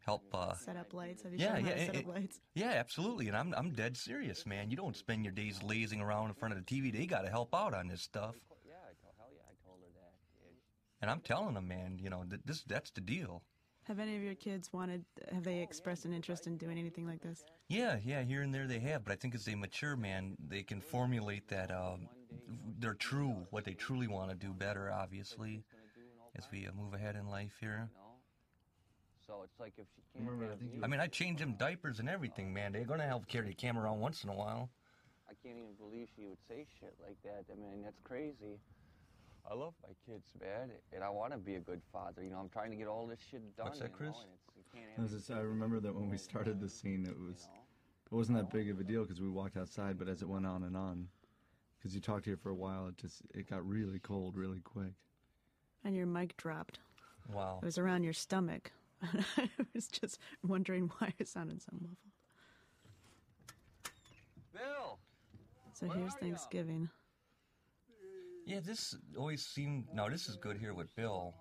help. 0.04 0.24
Uh, 0.34 0.54
Set 0.54 0.76
up 0.76 0.92
lights. 0.92 1.22
Have 1.22 1.34
you 1.34 1.38
yeah, 1.38 1.58
yeah, 1.58 1.64
how 1.66 1.70
to 1.70 1.86
set 1.86 1.94
it- 1.94 2.08
up 2.08 2.14
lights? 2.14 2.40
yeah, 2.56 2.72
absolutely. 2.72 3.28
And 3.28 3.36
I'm 3.36 3.54
I'm 3.56 3.70
dead 3.70 3.96
serious, 3.96 4.44
man. 4.44 4.72
You 4.72 4.76
don't 4.76 4.96
spend 4.96 5.24
your 5.24 5.32
days 5.32 5.62
lazing 5.62 6.00
around 6.00 6.30
in 6.30 6.34
front 6.34 6.52
of 6.52 6.58
the 6.58 6.66
TV. 6.66 6.92
They 6.92 7.06
got 7.06 7.22
to 7.22 7.30
help 7.30 7.54
out 7.54 7.74
on 7.74 7.86
this 7.86 8.02
stuff. 8.02 8.34
Yeah, 8.66 8.74
I 8.74 8.94
told, 9.00 9.14
hell 9.18 9.28
yeah, 9.34 9.44
I 9.48 9.54
told 9.66 9.80
her 9.80 9.90
that. 9.94 10.12
kid. 10.38 10.54
And 11.02 11.10
I'm 11.10 11.20
telling 11.20 11.54
them, 11.54 11.66
man, 11.66 11.98
you 12.00 12.08
know, 12.08 12.24
th- 12.28 12.40
this 12.44 12.62
that's 12.62 12.90
the 12.92 13.00
deal. 13.00 13.42
Have 13.88 13.98
any 13.98 14.16
of 14.16 14.22
your 14.22 14.36
kids 14.36 14.72
wanted? 14.72 15.04
Have 15.32 15.42
they 15.42 15.58
expressed 15.58 16.04
an 16.04 16.12
interest 16.12 16.46
in 16.46 16.56
doing 16.56 16.78
anything 16.78 17.04
like 17.04 17.20
this? 17.20 17.44
Yeah, 17.68 17.98
yeah, 18.04 18.22
here 18.22 18.42
and 18.42 18.54
there 18.54 18.68
they 18.68 18.78
have, 18.78 19.04
but 19.04 19.12
I 19.12 19.16
think 19.16 19.34
as 19.34 19.44
they 19.44 19.56
mature, 19.56 19.96
man, 19.96 20.36
they 20.48 20.62
can 20.62 20.80
formulate 20.80 21.48
that 21.48 21.72
um, 21.72 22.08
their 22.78 22.94
true, 22.94 23.34
what 23.50 23.64
they 23.64 23.74
truly 23.74 24.06
want 24.06 24.30
to 24.30 24.36
do 24.36 24.52
better. 24.52 24.92
Obviously, 24.92 25.64
as 26.36 26.46
we 26.52 26.68
uh, 26.68 26.70
move 26.80 26.94
ahead 26.94 27.16
in 27.16 27.28
life 27.28 27.56
here. 27.58 27.90
So 29.26 29.40
it's 29.42 29.58
like 29.58 29.72
if 29.78 29.86
she 29.96 30.02
can't 30.16 30.28
have 30.28 30.62
you, 30.62 30.80
I 30.84 30.86
mean, 30.86 31.00
I 31.00 31.08
change 31.08 31.40
them 31.40 31.54
diapers 31.54 31.98
and 31.98 32.08
everything, 32.08 32.54
man. 32.54 32.70
They're 32.70 32.84
gonna 32.84 33.06
help 33.06 33.26
carry 33.26 33.48
the 33.48 33.54
camera 33.54 33.84
around 33.84 33.98
once 33.98 34.22
in 34.22 34.30
a 34.30 34.34
while. 34.34 34.70
I 35.28 35.34
can't 35.42 35.58
even 35.58 35.74
believe 35.74 36.08
she 36.14 36.26
would 36.26 36.38
say 36.46 36.66
shit 36.78 36.94
like 37.02 37.16
that. 37.24 37.46
I 37.50 37.56
mean, 37.56 37.82
that's 37.82 38.00
crazy. 38.04 38.60
I 39.50 39.54
love 39.54 39.74
my 39.82 39.94
kids, 40.06 40.32
man, 40.40 40.70
and 40.94 41.02
I 41.02 41.10
want 41.10 41.32
to 41.32 41.38
be 41.38 41.56
a 41.56 41.60
good 41.60 41.82
father. 41.92 42.22
You 42.22 42.30
know, 42.30 42.38
I'm 42.38 42.48
trying 42.48 42.70
to 42.70 42.76
get 42.76 42.86
all 42.86 43.06
this 43.06 43.18
shit 43.30 43.56
done. 43.56 43.66
What's 43.66 43.80
that, 43.80 43.90
you 43.90 43.96
Chris? 43.96 44.10
Know, 44.10 44.16
it's, 44.34 44.56
you 44.56 44.62
can't 44.72 44.86
It 44.86 45.00
have 45.00 45.02
was 45.04 45.12
just- 45.12 45.30
I 45.30 45.40
remember 45.40 45.80
that 45.80 45.94
when 45.94 46.08
we 46.08 46.14
oh, 46.14 46.18
started 46.18 46.60
the 46.60 46.68
scene, 46.68 47.06
it 47.06 47.18
was 47.18 47.48
it 48.10 48.14
wasn't 48.14 48.38
that 48.38 48.50
big 48.50 48.70
of 48.70 48.78
a 48.78 48.84
deal 48.84 49.02
because 49.02 49.20
we 49.20 49.28
walked 49.28 49.56
outside, 49.56 49.98
but 49.98 50.08
as 50.08 50.22
it 50.22 50.28
went 50.28 50.46
on 50.46 50.62
and 50.64 50.76
on, 50.76 51.08
because 51.78 51.94
you 51.94 52.00
talked 52.00 52.24
here 52.24 52.36
for 52.36 52.50
a 52.50 52.54
while, 52.54 52.86
it 52.86 52.96
just 52.96 53.22
it 53.34 53.48
got 53.50 53.66
really 53.66 53.98
cold 53.98 54.36
really 54.36 54.60
quick. 54.60 54.92
And 55.84 55.96
your 55.96 56.06
mic 56.06 56.36
dropped. 56.36 56.78
Wow. 57.32 57.58
It 57.62 57.64
was 57.64 57.78
around 57.78 58.04
your 58.04 58.12
stomach. 58.12 58.70
I 59.36 59.48
was 59.74 59.88
just 59.88 60.18
wondering 60.44 60.90
why 60.98 61.12
it 61.18 61.26
sounded 61.26 61.60
so 61.62 61.70
muffled. 61.72 61.96
Bill. 64.52 64.98
So 65.72 65.88
here's 65.88 66.14
Thanksgiving. 66.14 66.88
Yeah, 68.52 68.60
this 68.60 68.94
always 69.16 69.46
seemed. 69.46 69.86
No, 69.94 70.10
this 70.10 70.28
is 70.28 70.36
good 70.36 70.58
here 70.58 70.74
with 70.74 70.94
Bill. 70.94 71.34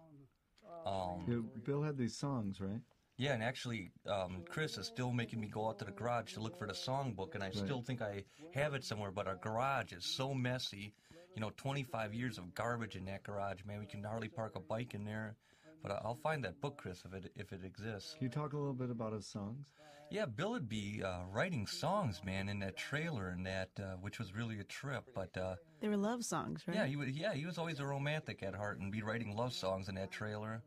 Um, 0.85 1.25
Yeah, 1.27 1.41
Bill 1.65 1.81
had 1.83 1.97
these 1.97 2.17
songs, 2.17 2.61
right? 2.61 2.79
Yeah, 3.17 3.33
and 3.33 3.43
actually, 3.43 3.91
um, 4.07 4.43
Chris 4.49 4.77
is 4.77 4.87
still 4.87 5.11
making 5.11 5.41
me 5.41 5.47
go 5.47 5.67
out 5.67 5.77
to 5.79 5.85
the 5.85 5.91
garage 5.91 6.33
to 6.33 6.39
look 6.39 6.57
for 6.57 6.67
the 6.67 6.73
songbook, 6.73 7.35
and 7.35 7.43
I 7.43 7.51
still 7.51 7.81
think 7.81 8.01
I 8.01 8.23
have 8.53 8.73
it 8.73 8.85
somewhere. 8.85 9.11
But 9.11 9.27
our 9.27 9.35
garage 9.35 9.91
is 9.91 10.05
so 10.05 10.33
messy. 10.33 10.93
You 11.35 11.41
know, 11.41 11.51
25 11.57 12.13
years 12.13 12.37
of 12.37 12.53
garbage 12.55 12.95
in 12.95 13.05
that 13.05 13.23
garage, 13.23 13.63
man. 13.65 13.79
We 13.79 13.85
can 13.85 14.03
hardly 14.03 14.29
park 14.29 14.55
a 14.55 14.59
bike 14.59 14.93
in 14.93 15.03
there. 15.03 15.35
But 15.83 15.91
I'll 16.03 16.19
find 16.23 16.43
that 16.45 16.61
book, 16.61 16.77
Chris, 16.77 17.03
if 17.05 17.13
it 17.13 17.31
if 17.35 17.51
it 17.51 17.65
exists. 17.65 18.13
Can 18.13 18.23
you 18.23 18.29
talk 18.29 18.53
a 18.53 18.57
little 18.57 18.73
bit 18.73 18.89
about 18.89 19.13
his 19.13 19.27
songs? 19.27 19.67
Yeah, 20.11 20.25
Bill 20.25 20.51
would 20.51 20.67
be 20.67 21.01
uh, 21.01 21.21
writing 21.31 21.65
songs, 21.65 22.19
man, 22.25 22.49
in 22.49 22.59
that 22.59 22.75
trailer, 22.75 23.29
and 23.29 23.45
that 23.45 23.69
uh, 23.79 23.95
which 24.01 24.19
was 24.19 24.35
really 24.35 24.59
a 24.59 24.63
trip. 24.65 25.05
But 25.15 25.37
uh, 25.37 25.55
They 25.79 25.87
were 25.87 25.95
love 25.95 26.25
songs, 26.25 26.63
right? 26.67 26.75
yeah, 26.75 26.85
he 26.85 26.97
would. 26.97 27.15
Yeah, 27.15 27.33
he 27.33 27.45
was 27.45 27.57
always 27.57 27.79
a 27.79 27.85
romantic 27.85 28.43
at 28.43 28.53
heart, 28.53 28.79
and 28.81 28.91
be 28.91 29.01
writing 29.01 29.33
love 29.37 29.53
songs 29.53 29.87
in 29.87 29.95
that 29.95 30.11
trailer. 30.11 30.63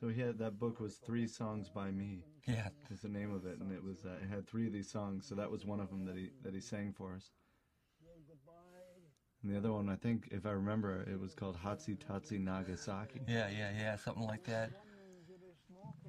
So 0.00 0.08
he 0.08 0.22
had 0.22 0.38
that 0.38 0.58
book 0.58 0.80
was 0.80 0.96
three 0.96 1.26
songs 1.26 1.68
by 1.68 1.90
me. 1.90 2.24
Yeah, 2.46 2.68
is 2.90 3.00
the 3.02 3.10
name 3.10 3.34
of 3.34 3.44
it, 3.44 3.58
and 3.60 3.70
it 3.70 3.84
was 3.84 4.06
uh, 4.06 4.24
it 4.24 4.30
had 4.30 4.48
three 4.48 4.66
of 4.66 4.72
these 4.72 4.90
songs. 4.90 5.26
So 5.28 5.34
that 5.34 5.50
was 5.50 5.66
one 5.66 5.80
of 5.80 5.90
them 5.90 6.06
that 6.06 6.16
he 6.16 6.30
that 6.42 6.54
he 6.54 6.60
sang 6.60 6.94
for 6.96 7.14
us. 7.14 7.30
And 9.42 9.52
the 9.52 9.58
other 9.58 9.72
one, 9.72 9.88
I 9.90 9.96
think, 9.96 10.28
if 10.32 10.46
I 10.46 10.50
remember, 10.50 11.02
it 11.02 11.20
was 11.20 11.34
called 11.34 11.58
Hatsi 11.62 11.96
Tatsi 11.96 12.40
Nagasaki. 12.40 13.20
Yeah, 13.28 13.48
yeah, 13.48 13.70
yeah, 13.70 13.96
something 13.96 14.24
like 14.24 14.44
that. 14.44 14.70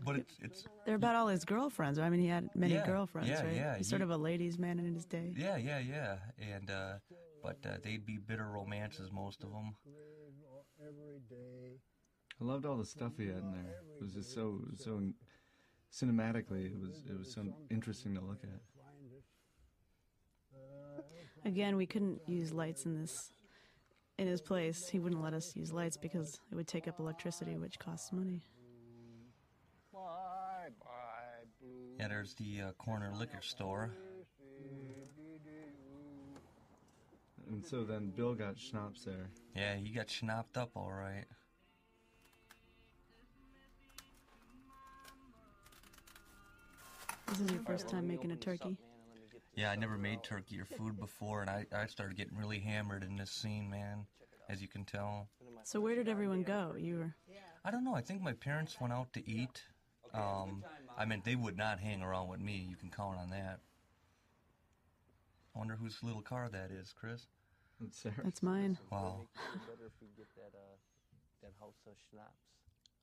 But 0.09 0.17
it's 0.21 0.37
it's 0.41 0.63
They're 0.87 0.95
about 0.95 1.15
all 1.15 1.27
his 1.27 1.45
girlfriends. 1.45 1.99
I 1.99 2.09
mean, 2.09 2.19
he 2.19 2.27
had 2.27 2.49
many 2.55 2.73
Yeah, 2.73 2.85
girlfriends, 2.85 3.29
yeah, 3.29 3.43
right? 3.43 3.55
yeah, 3.55 3.77
He's 3.77 3.87
sort 3.87 4.01
of 4.01 4.09
a 4.09 4.17
ladies' 4.17 4.57
man 4.57 4.79
in 4.79 4.93
his 4.95 5.05
day. 5.05 5.33
yeah, 5.37 5.55
yeah, 5.57 5.77
yeah, 5.77 6.15
and 6.55 6.69
uh, 6.71 6.93
but 7.43 7.57
uh, 7.63 7.77
they'd 7.83 8.05
be 8.07 8.17
bitter 8.17 8.47
romances, 8.47 9.11
most 9.11 9.43
of 9.43 9.51
them. 9.51 9.75
I 12.41 12.43
loved 12.43 12.65
all 12.65 12.77
the 12.77 12.85
stuff 12.85 13.11
he 13.17 13.27
had 13.27 13.37
in 13.37 13.51
there. 13.51 13.75
It 13.97 14.01
was 14.01 14.13
just 14.13 14.33
so 14.33 14.61
so 14.75 14.99
cinematically. 15.93 16.65
It 16.73 16.79
was 16.79 17.03
it 17.07 17.15
was 17.17 17.31
so 17.31 17.45
interesting 17.69 18.15
to 18.15 18.21
look 18.21 18.43
at. 18.43 18.61
Again, 21.45 21.77
we 21.77 21.85
couldn't 21.85 22.19
use 22.27 22.51
lights 22.51 22.85
in 22.85 22.99
this 22.99 23.31
in 24.17 24.27
his 24.27 24.41
place. 24.41 24.89
He 24.89 24.97
wouldn't 24.99 25.21
let 25.21 25.33
us 25.33 25.55
use 25.55 25.71
lights 25.71 25.97
because 25.97 26.39
it 26.51 26.55
would 26.55 26.67
take 26.67 26.87
up 26.87 26.99
electricity, 26.99 27.57
which 27.57 27.77
costs 27.77 28.11
money. 28.11 28.41
Bye 29.93 30.69
bye, 30.83 31.45
blue. 31.59 31.88
Yeah, 31.99 32.07
there's 32.07 32.33
the 32.35 32.61
uh, 32.61 32.71
corner 32.73 33.11
liquor 33.13 33.41
store. 33.41 33.91
And 37.49 37.65
so 37.65 37.83
then 37.83 38.13
Bill 38.15 38.33
got 38.35 38.57
schnapps 38.57 39.03
there. 39.03 39.29
Yeah, 39.53 39.75
he 39.75 39.89
got 39.89 40.07
schnapped 40.07 40.55
up 40.55 40.69
all 40.75 40.91
right. 40.91 41.25
This 47.27 47.41
is 47.41 47.51
your 47.51 47.61
first 47.61 47.89
time 47.89 48.07
making 48.07 48.31
a 48.31 48.37
turkey. 48.37 48.77
Yeah, 49.55 49.71
I 49.71 49.75
never 49.75 49.97
made 49.97 50.23
turkey 50.23 50.59
or 50.59 50.65
food 50.65 50.99
before, 50.99 51.41
and 51.41 51.49
I, 51.49 51.65
I 51.75 51.87
started 51.87 52.15
getting 52.15 52.37
really 52.37 52.59
hammered 52.59 53.03
in 53.03 53.17
this 53.17 53.31
scene, 53.31 53.69
man, 53.69 54.05
as 54.49 54.61
you 54.61 54.69
can 54.69 54.85
tell. 54.85 55.27
So 55.63 55.81
where 55.81 55.95
did 55.95 56.07
everyone 56.07 56.43
go? 56.43 56.75
You 56.77 56.95
were 56.95 57.15
I 57.65 57.71
don't 57.71 57.83
know. 57.83 57.93
I 57.93 58.01
think 58.01 58.21
my 58.21 58.33
parents 58.33 58.79
went 58.79 58.93
out 58.93 59.11
to 59.13 59.29
eat. 59.29 59.63
Um, 60.13 60.63
I 60.99 61.05
mean, 61.05 61.21
they 61.23 61.35
would 61.35 61.57
not 61.57 61.79
hang 61.79 62.01
around 62.01 62.27
with 62.27 62.41
me. 62.41 62.67
You 62.69 62.75
can 62.75 62.89
count 62.89 63.17
on 63.17 63.29
that. 63.29 63.61
I 65.55 65.59
wonder 65.59 65.77
whose 65.81 65.97
little 66.03 66.21
car 66.21 66.49
that 66.49 66.71
is, 66.71 66.93
Chris. 66.93 67.27
That's 67.79 67.97
Sarah. 67.97 68.15
That's 68.21 68.43
mine. 68.43 68.77
Wow. 68.91 69.27
better 69.65 69.87
if 69.87 69.93
we 70.01 70.07
get 70.17 70.27
that 70.35 70.57
uh, 70.57 70.75
that 71.41 71.53
house 71.61 71.79
of 71.87 71.93
schnapps. 72.11 72.33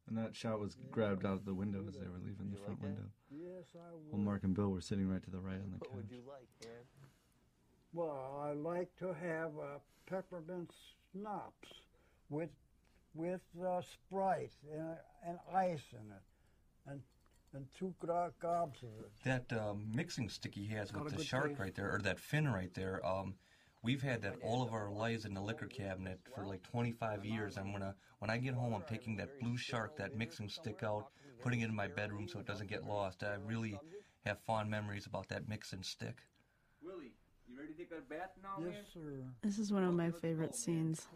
And 0.09 0.19
that 0.19 0.37
shot 0.37 0.61
was 0.61 0.77
grabbed 0.91 1.25
out 1.25 1.33
of 1.33 1.45
the 1.47 1.55
window 1.55 1.85
as 1.89 1.95
they 1.95 2.07
were 2.07 2.21
leaving 2.25 2.51
the 2.53 2.59
front 2.59 2.81
window. 2.81 3.03
Yes, 3.31 3.65
I 3.75 3.95
Well. 4.11 4.21
Mark 4.21 4.45
and 4.45 4.55
Bill 4.55 4.69
were 4.69 4.83
sitting 4.83 5.09
right 5.09 5.23
to 5.25 5.31
the 5.31 5.41
right 5.41 5.55
on 5.55 5.73
the 5.73 5.79
couch. 5.79 5.89
What 5.89 5.97
would 5.97 6.11
couch. 6.11 6.19
you 6.19 6.23
like, 6.29 6.49
Aaron? 6.65 6.85
Well, 7.93 8.43
I 8.45 8.53
like 8.53 8.95
to 8.99 9.15
have 9.15 9.53
a 9.57 9.81
peppermint 10.09 10.71
schnapps 11.13 11.73
with 12.29 12.51
with 13.15 13.41
uh, 13.59 13.81
Sprite 13.81 14.53
and, 14.71 14.97
and 15.27 15.39
ice 15.55 15.89
in 15.93 16.13
it, 16.13 16.23
and 16.87 17.01
and 17.55 17.67
two 17.79 17.95
gobs 18.01 18.83
of 18.83 18.89
it. 19.01 19.11
That 19.25 19.53
um, 19.59 19.87
mixing 19.95 20.29
stick 20.29 20.55
he 20.55 20.67
has 20.69 20.93
with 20.93 21.17
the 21.17 21.23
shark 21.23 21.49
taste. 21.49 21.61
right 21.61 21.75
there, 21.75 21.95
or 21.95 21.99
that 22.03 22.21
fin 22.21 22.49
right 22.49 22.73
there. 22.75 23.05
Um, 23.07 23.35
we've 23.83 24.03
had 24.03 24.23
that 24.23 24.37
all 24.43 24.63
of 24.63 24.73
our 24.73 24.91
lives 24.91 25.25
in 25.25 25.35
the 25.35 25.41
liquor 25.41 25.67
cabinet 25.67 26.21
for 26.35 26.45
like 26.47 26.63
25 26.63 27.25
years. 27.25 27.57
I'm 27.57 27.73
gonna, 27.73 27.95
when 28.19 28.31
I 28.31 28.39
get 28.39 28.55
home, 28.55 28.75
I'm 28.75 28.85
taking 28.89 29.17
that 29.17 29.41
blue 29.41 29.57
shark, 29.57 29.97
that 29.97 30.17
mixing 30.17 30.49
stick 30.49 30.83
out, 30.83 31.07
putting 31.41 31.61
it 31.61 31.69
in 31.69 31.75
my 31.75 31.89
bedroom 31.89 32.29
so 32.29 32.39
it 32.39 32.47
doesn't 32.47 32.69
get 32.69 32.85
lost. 32.85 33.23
I 33.23 33.37
really 33.47 33.79
have 34.25 34.39
fond 34.41 34.71
memories 34.71 35.07
about 35.07 35.29
that 35.29 35.49
mixing 35.49 35.83
stick. 35.83 36.19
Willie, 36.83 37.13
you 37.49 37.57
ready 37.59 37.73
to 37.73 37.79
take 37.79 37.91
a 37.93 38.01
bath 38.03 38.31
now, 38.43 38.65
Yes, 38.65 38.75
sir. 38.93 39.25
This 39.43 39.59
is 39.59 39.73
one 39.73 39.85
of 39.85 39.95
my 39.95 40.11
favorite 40.11 40.55
scenes. 40.55 41.07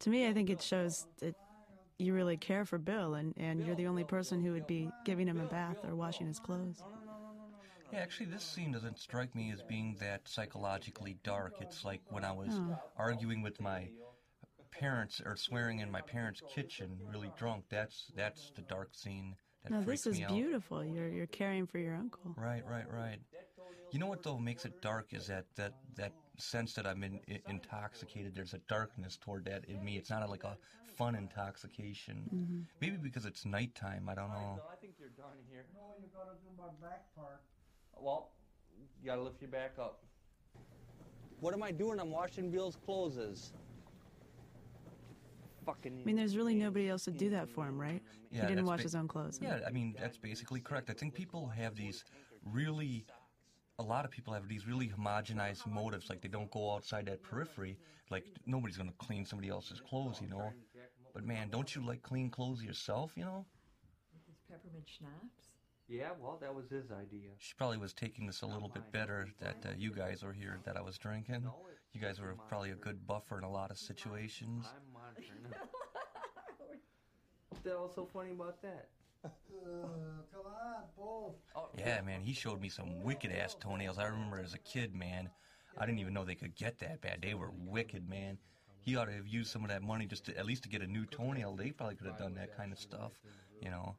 To 0.00 0.10
me, 0.10 0.26
I 0.26 0.32
think 0.32 0.50
it 0.50 0.60
shows 0.60 1.06
that 1.20 1.34
you 1.98 2.14
really 2.14 2.36
care 2.36 2.64
for 2.64 2.78
Bill, 2.78 3.14
and, 3.14 3.34
and 3.36 3.62
you're 3.64 3.74
the 3.76 3.86
only 3.86 4.04
person 4.04 4.40
who 4.42 4.52
would 4.52 4.66
be 4.66 4.92
giving 5.04 5.26
him 5.28 5.40
a 5.40 5.44
bath 5.46 5.78
or 5.84 5.94
washing 5.94 6.26
his 6.26 6.38
clothes. 6.38 6.82
Yeah, 7.92 8.00
actually, 8.00 8.26
this 8.26 8.44
scene 8.44 8.72
doesn't 8.72 8.98
strike 8.98 9.34
me 9.34 9.50
as 9.52 9.62
being 9.62 9.96
that 10.00 10.28
psychologically 10.28 11.16
dark. 11.22 11.54
It's 11.60 11.84
like 11.84 12.02
when 12.08 12.24
I 12.24 12.32
was 12.32 12.60
Oh. 12.60 12.76
arguing 12.96 13.42
with 13.42 13.60
my 13.60 13.90
parents 14.70 15.20
or 15.24 15.36
swearing 15.36 15.80
in 15.80 15.90
my 15.90 16.02
parents' 16.02 16.42
kitchen, 16.42 16.98
really 17.08 17.30
drunk. 17.30 17.64
That's 17.68 18.10
that's 18.14 18.50
the 18.54 18.62
dark 18.62 18.94
scene 18.94 19.36
that 19.64 19.72
No, 19.72 19.82
this 19.82 20.06
is 20.06 20.18
me 20.18 20.24
out. 20.24 20.32
beautiful. 20.32 20.84
You're 20.84 21.08
you're 21.08 21.26
caring 21.26 21.66
for 21.66 21.78
your 21.78 21.94
uncle. 21.96 22.34
Right, 22.36 22.64
right, 22.66 22.88
right. 22.90 23.20
You 23.92 23.98
know 23.98 24.06
what 24.06 24.22
though 24.22 24.38
makes 24.38 24.64
it 24.64 24.80
dark 24.82 25.12
is 25.12 25.26
that 25.28 25.44
that 25.56 25.72
that 25.96 26.12
sense 26.38 26.74
that 26.74 26.86
I'm 26.86 27.02
in, 27.02 27.20
i 27.30 27.40
intoxicated. 27.48 28.34
There's 28.34 28.52
a 28.52 28.58
darkness 28.68 29.16
toward 29.16 29.44
that 29.46 29.64
in 29.66 29.82
me. 29.84 29.96
It's 29.96 30.10
not 30.10 30.28
like 30.28 30.44
a 30.44 30.58
fun 30.96 31.14
intoxication. 31.14 32.28
Mhm. 32.34 32.66
Maybe 32.80 32.96
because 32.96 33.24
it's 33.24 33.44
nighttime. 33.46 34.08
I 34.08 34.14
don't 34.14 34.30
know. 34.30 34.60
I 34.70 34.76
think 34.76 34.94
you're 34.98 35.08
done 35.10 35.38
here. 35.48 35.64
No, 35.74 35.94
you 36.00 36.08
gotta 36.12 36.36
do 36.42 36.50
my 36.58 36.68
back 36.86 37.14
part. 37.14 37.42
Well, 37.98 38.32
you 39.00 39.06
gotta 39.06 39.22
lift 39.22 39.40
your 39.40 39.50
back 39.50 39.78
up. 39.78 40.02
What 41.40 41.54
am 41.54 41.62
I 41.62 41.70
doing? 41.70 42.00
I'm 42.00 42.10
washing 42.10 42.50
Bill's 42.50 42.76
clothes. 42.76 43.52
Fucking. 45.64 46.00
I 46.02 46.06
mean, 46.06 46.16
there's 46.16 46.36
really 46.36 46.54
nobody 46.54 46.88
else 46.88 47.04
to 47.04 47.10
do 47.10 47.30
that 47.30 47.48
for 47.48 47.66
him, 47.66 47.80
right? 47.80 48.02
Yeah, 48.30 48.42
he 48.42 48.46
didn't 48.48 48.66
wash 48.66 48.78
ba- 48.78 48.82
his 48.84 48.94
own 48.94 49.08
clothes. 49.08 49.38
Yeah, 49.42 49.60
I 49.66 49.70
mean 49.70 49.96
that's 49.98 50.18
basically 50.18 50.60
correct. 50.60 50.90
I 50.90 50.92
think 50.92 51.14
people 51.14 51.48
have 51.48 51.74
these 51.74 52.04
really, 52.44 53.04
a 53.78 53.82
lot 53.82 54.04
of 54.04 54.10
people 54.10 54.32
have 54.32 54.48
these 54.48 54.66
really 54.66 54.88
homogenized 54.88 55.66
motives. 55.66 56.08
Like 56.08 56.22
they 56.22 56.28
don't 56.28 56.50
go 56.50 56.72
outside 56.72 57.06
that 57.06 57.22
periphery. 57.22 57.76
Like 58.10 58.24
nobody's 58.46 58.76
gonna 58.76 58.92
clean 58.98 59.24
somebody 59.24 59.48
else's 59.48 59.80
clothes, 59.80 60.20
you 60.20 60.28
know. 60.28 60.52
But 61.14 61.24
man, 61.24 61.48
don't 61.50 61.74
you 61.74 61.84
like 61.84 62.02
clean 62.02 62.30
clothes 62.30 62.62
yourself? 62.62 63.12
You 63.16 63.24
know. 63.24 63.46
His 64.26 64.36
peppermint 64.48 64.84
schnapps? 64.86 65.50
Yeah, 65.88 66.10
well, 66.20 66.36
that 66.40 66.52
was 66.52 66.68
his 66.68 66.90
idea. 66.90 67.30
She 67.38 67.54
probably 67.56 67.78
was 67.78 67.92
taking 67.92 68.26
this 68.26 68.42
a 68.42 68.46
little 68.46 68.68
bit 68.68 68.90
better 68.90 69.28
that 69.40 69.64
uh, 69.64 69.68
you 69.78 69.92
guys 69.92 70.24
were 70.24 70.32
here 70.32 70.58
that 70.64 70.76
I 70.76 70.80
was 70.80 70.98
drinking. 70.98 71.46
You 71.92 72.00
guys 72.00 72.20
were 72.20 72.34
probably 72.48 72.70
a 72.70 72.74
good 72.74 73.06
buffer 73.06 73.38
in 73.38 73.44
a 73.44 73.50
lot 73.50 73.70
of 73.70 73.78
situations. 73.78 74.66
I'm 74.66 74.92
monitoring. 74.92 75.54
what 77.50 77.62
the 77.62 77.70
hell's 77.70 77.94
so 77.94 78.08
funny 78.12 78.32
about 78.32 78.60
that? 78.62 78.88
Uh, 79.24 79.28
come 80.32 80.46
on, 80.46 80.82
both. 80.96 81.34
Yeah, 81.78 82.00
man, 82.02 82.20
he 82.20 82.32
showed 82.32 82.60
me 82.60 82.68
some 82.68 83.02
wicked 83.02 83.32
ass 83.32 83.56
toenails. 83.60 83.98
I 83.98 84.04
remember 84.04 84.38
as 84.38 84.54
a 84.54 84.58
kid, 84.58 84.94
man. 84.94 85.30
I 85.78 85.84
didn't 85.84 85.98
even 85.98 86.14
know 86.14 86.24
they 86.24 86.34
could 86.34 86.54
get 86.54 86.78
that 86.78 87.00
bad. 87.00 87.18
They 87.22 87.34
were 87.34 87.50
wicked, 87.52 88.08
man. 88.08 88.38
He 88.80 88.96
ought 88.96 89.06
to 89.06 89.12
have 89.12 89.26
used 89.26 89.50
some 89.50 89.62
of 89.62 89.68
that 89.68 89.82
money 89.82 90.06
just 90.06 90.24
to, 90.26 90.38
at 90.38 90.46
least 90.46 90.62
to 90.62 90.68
get 90.68 90.80
a 90.80 90.86
new 90.86 91.04
toenail. 91.06 91.56
They 91.56 91.70
probably 91.70 91.96
could 91.96 92.06
have 92.06 92.18
done 92.18 92.34
that 92.34 92.56
kind 92.56 92.72
of 92.72 92.78
stuff, 92.78 93.12
you 93.60 93.70
know. 93.70 93.96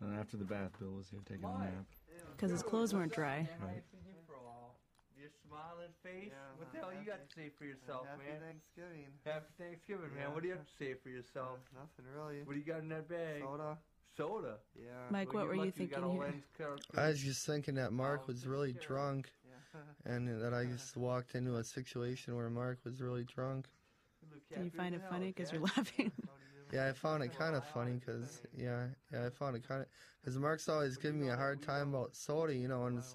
And 0.00 0.18
after 0.18 0.36
the 0.36 0.44
bath, 0.44 0.72
Bill 0.78 0.92
was 0.92 1.08
here 1.08 1.20
taking 1.26 1.44
a 1.44 1.58
nap. 1.58 1.86
Because 2.36 2.50
his 2.50 2.62
clothes 2.62 2.92
weren't 2.92 3.12
dry. 3.12 3.48
Right. 3.60 3.82
Your 5.54 5.62
smiling 5.62 5.94
face. 6.02 6.32
what 6.58 6.72
the 6.72 6.78
hell 6.78 6.90
you 6.90 7.06
got 7.06 7.22
to 7.22 7.34
say 7.34 7.50
for 7.56 7.64
yourself, 7.64 8.06
Happy 8.10 8.26
man? 8.26 8.42
Thanksgiving. 8.42 9.10
Happy 9.24 9.52
Thanksgiving, 9.58 10.10
man. 10.14 10.34
What 10.34 10.42
do 10.42 10.48
you 10.48 10.54
have 10.54 10.66
to 10.66 10.76
say 10.78 10.94
for 10.94 11.08
yourself? 11.08 11.58
Nothing 11.70 12.06
really. 12.10 12.42
What 12.42 12.54
do 12.54 12.58
you 12.58 12.66
got 12.66 12.82
in 12.82 12.88
that 12.90 13.08
bag? 13.08 13.42
Soda. 13.42 13.78
Soda. 14.16 14.54
Yeah. 14.74 14.90
Mike, 15.10 15.32
what 15.32 15.46
were 15.46 15.54
you 15.54 15.70
thinking 15.70 16.00
got 16.00 16.10
here? 16.10 16.34
car- 16.58 16.78
I 16.96 17.08
was 17.08 17.22
just 17.22 17.46
thinking 17.46 17.74
that 17.76 17.92
Mark 17.92 18.22
oh, 18.24 18.26
was 18.28 18.46
really 18.46 18.74
drunk, 18.74 19.30
and 20.04 20.28
that 20.42 20.54
I 20.54 20.64
just 20.74 20.96
walked 20.96 21.34
into 21.34 21.56
a 21.56 21.64
situation 21.64 22.34
where 22.34 22.50
Mark 22.50 22.78
was 22.84 23.00
really 23.00 23.24
drunk. 23.24 23.66
Do 24.52 24.64
you 24.64 24.70
find 24.70 24.94
it 24.94 25.02
funny 25.08 25.28
because 25.28 25.52
you're 25.52 25.62
laughing? 25.62 26.10
Yeah, 26.72 26.88
I 26.88 26.92
found 26.92 27.22
it 27.22 27.38
kind 27.38 27.54
of 27.54 27.64
funny 27.68 28.00
because 28.04 28.42
yeah, 28.56 28.86
yeah, 29.12 29.26
I 29.26 29.30
found 29.30 29.54
it 29.54 29.68
kind 29.68 29.82
of 29.82 29.86
because 30.20 30.36
Mark's 30.38 30.68
always 30.68 30.96
giving 30.96 31.20
me 31.20 31.28
a 31.28 31.36
hard 31.36 31.62
time 31.62 31.94
about 31.94 32.16
soda, 32.16 32.54
you 32.54 32.66
know, 32.66 32.86
and 32.86 32.98
it's 32.98 33.14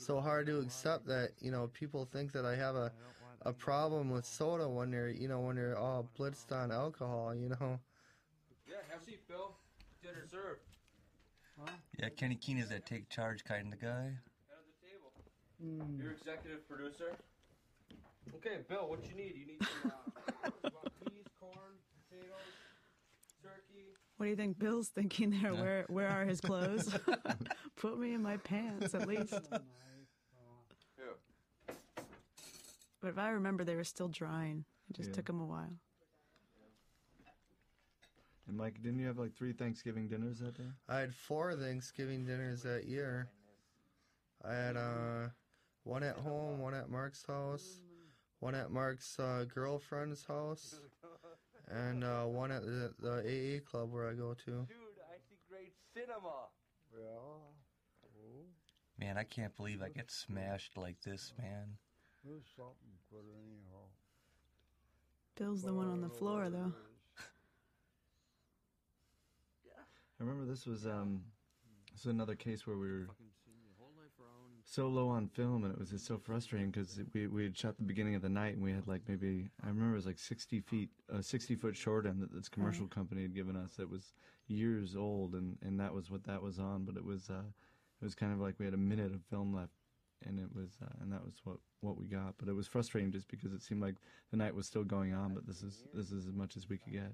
so 0.00 0.20
hard 0.20 0.46
to 0.46 0.58
accept 0.58 1.06
that 1.06 1.30
you 1.40 1.50
know 1.50 1.70
people 1.72 2.04
think 2.04 2.32
that 2.32 2.44
I 2.44 2.56
have 2.56 2.74
a 2.74 2.92
a 3.42 3.52
problem 3.52 4.10
with 4.10 4.24
soda 4.26 4.68
when 4.68 4.90
they're 4.90 5.08
you 5.08 5.28
know 5.28 5.40
when 5.40 5.56
they're 5.56 5.78
all 5.78 6.08
blitzed 6.18 6.52
on 6.52 6.70
alcohol, 6.72 7.34
you 7.34 7.48
know. 7.48 7.78
Yeah, 8.68 8.76
have 8.90 9.02
a 9.02 9.04
seat, 9.04 9.26
Bill. 9.28 9.56
Dinner 10.02 10.24
served. 10.30 10.60
Huh? 11.58 11.72
Yeah, 11.98 12.08
Kenny 12.10 12.36
Keene 12.36 12.58
is 12.58 12.68
that 12.68 12.86
take 12.86 13.08
charge 13.08 13.44
kind 13.44 13.72
of 13.72 13.80
guy. 13.80 14.12
Your 15.98 16.12
executive 16.12 16.66
producer. 16.66 17.12
Okay, 18.36 18.58
Bill, 18.68 18.88
what 18.88 19.00
you 19.06 19.14
need? 19.14 19.34
You 19.36 19.46
need 19.46 19.66
some 19.82 19.92
uh, 20.26 20.50
you 20.64 20.70
want 20.72 20.88
peas, 21.04 21.26
corn, 21.38 21.52
What 24.16 24.24
do 24.24 24.30
you 24.30 24.36
think 24.36 24.58
Bill's 24.58 24.88
thinking 24.88 25.30
there? 25.30 25.52
Yeah. 25.52 25.60
Where 25.60 25.84
where 25.88 26.08
are 26.08 26.24
his 26.24 26.40
clothes? 26.40 26.96
Put 27.76 27.98
me 27.98 28.14
in 28.14 28.22
my 28.22 28.38
pants 28.38 28.94
at 28.94 29.06
least. 29.06 29.34
But 33.00 33.08
if 33.08 33.18
I 33.18 33.30
remember, 33.30 33.64
they 33.64 33.76
were 33.76 33.84
still 33.84 34.08
drying. 34.08 34.64
It 34.88 34.96
just 34.96 35.10
Yeah. 35.10 35.14
took 35.16 35.26
them 35.26 35.40
a 35.40 35.46
while. 35.46 35.78
And 38.46 38.56
Mike, 38.56 38.82
didn't 38.82 38.98
you 38.98 39.06
have 39.06 39.18
like 39.18 39.34
three 39.34 39.52
Thanksgiving 39.52 40.08
dinners 40.08 40.40
that 40.40 40.54
day? 40.56 40.72
I 40.88 40.98
had 40.98 41.14
four 41.14 41.54
Thanksgiving 41.54 42.26
dinners 42.26 42.62
that 42.62 42.84
year. 42.84 43.30
I 44.42 44.52
had 44.54 44.76
uh, 44.76 45.28
one 45.84 46.02
at 46.02 46.16
home, 46.16 46.58
one 46.58 46.74
at 46.74 46.90
Mark's 46.90 47.24
house, 47.24 47.80
one 48.40 48.54
at 48.54 48.70
Mark's 48.70 49.18
uh, 49.20 49.44
girlfriend's 49.44 50.24
house, 50.24 50.80
and 51.68 52.02
uh, 52.02 52.24
one 52.24 52.50
at 52.50 52.62
the, 52.62 52.92
the 52.98 53.60
AA 53.60 53.60
club 53.70 53.92
where 53.92 54.08
I 54.08 54.14
go 54.14 54.34
to. 54.34 54.50
Dude, 54.50 54.98
I 55.08 55.18
see 55.28 55.38
great 55.48 55.74
cinema. 55.94 56.48
Man, 58.98 59.16
I 59.16 59.24
can't 59.24 59.56
believe 59.56 59.80
I 59.80 59.88
get 59.88 60.10
smashed 60.10 60.76
like 60.76 61.00
this, 61.00 61.32
man. 61.38 61.78
Do 62.22 62.38
something 62.54 62.98
for 63.08 63.20
it 63.20 63.34
anyhow. 63.34 63.88
Bill's 65.36 65.62
the 65.62 65.72
one 65.72 65.88
on 65.88 66.02
the 66.02 66.10
floor, 66.10 66.50
though. 66.50 66.72
I 69.66 70.22
remember 70.22 70.44
this 70.44 70.66
was 70.66 70.86
um, 70.86 71.22
this 71.92 72.04
was 72.04 72.12
another 72.12 72.34
case 72.34 72.66
where 72.66 72.76
we 72.76 72.90
were 72.90 73.08
so 74.64 74.86
low 74.86 75.08
on 75.08 75.28
film, 75.28 75.64
and 75.64 75.72
it 75.72 75.78
was 75.78 75.90
just 75.90 76.06
so 76.06 76.18
frustrating 76.18 76.70
because 76.70 77.00
we 77.14 77.26
we 77.26 77.44
had 77.44 77.56
shot 77.56 77.78
the 77.78 77.84
beginning 77.84 78.14
of 78.14 78.22
the 78.22 78.28
night, 78.28 78.54
and 78.54 78.62
we 78.62 78.72
had 78.72 78.86
like 78.86 79.00
maybe 79.08 79.48
I 79.64 79.68
remember 79.68 79.92
it 79.92 79.96
was 79.96 80.06
like 80.06 80.18
sixty 80.18 80.60
feet, 80.60 80.90
a 81.08 81.22
sixty 81.22 81.56
foot 81.56 81.74
short 81.74 82.06
end 82.06 82.20
that 82.20 82.32
this 82.34 82.48
commercial 82.50 82.86
company 82.86 83.22
had 83.22 83.34
given 83.34 83.56
us 83.56 83.76
that 83.76 83.88
was 83.90 84.12
years 84.46 84.94
old, 84.94 85.34
and 85.34 85.56
and 85.62 85.80
that 85.80 85.94
was 85.94 86.10
what 86.10 86.24
that 86.24 86.42
was 86.42 86.58
on, 86.58 86.84
but 86.84 86.96
it 86.96 87.04
was 87.04 87.30
uh, 87.30 87.42
it 88.00 88.04
was 88.04 88.14
kind 88.14 88.32
of 88.32 88.40
like 88.40 88.56
we 88.58 88.66
had 88.66 88.74
a 88.74 88.78
minute 88.78 89.12
of 89.12 89.22
film 89.30 89.54
left. 89.54 89.72
And 90.26 90.38
it 90.38 90.54
was, 90.54 90.76
uh, 90.82 90.88
and 91.00 91.12
that 91.12 91.24
was 91.24 91.34
what, 91.44 91.56
what 91.80 91.96
we 91.96 92.06
got. 92.06 92.34
But 92.38 92.48
it 92.48 92.54
was 92.54 92.66
frustrating 92.66 93.10
just 93.10 93.28
because 93.28 93.52
it 93.52 93.62
seemed 93.62 93.80
like 93.80 93.94
the 94.30 94.36
night 94.36 94.54
was 94.54 94.66
still 94.66 94.84
going 94.84 95.14
on. 95.14 95.34
But 95.34 95.46
this 95.46 95.62
is 95.62 95.84
this 95.94 96.10
is 96.12 96.26
as 96.26 96.34
much 96.34 96.56
as 96.56 96.68
we 96.68 96.76
could 96.76 96.92
get. 96.92 97.12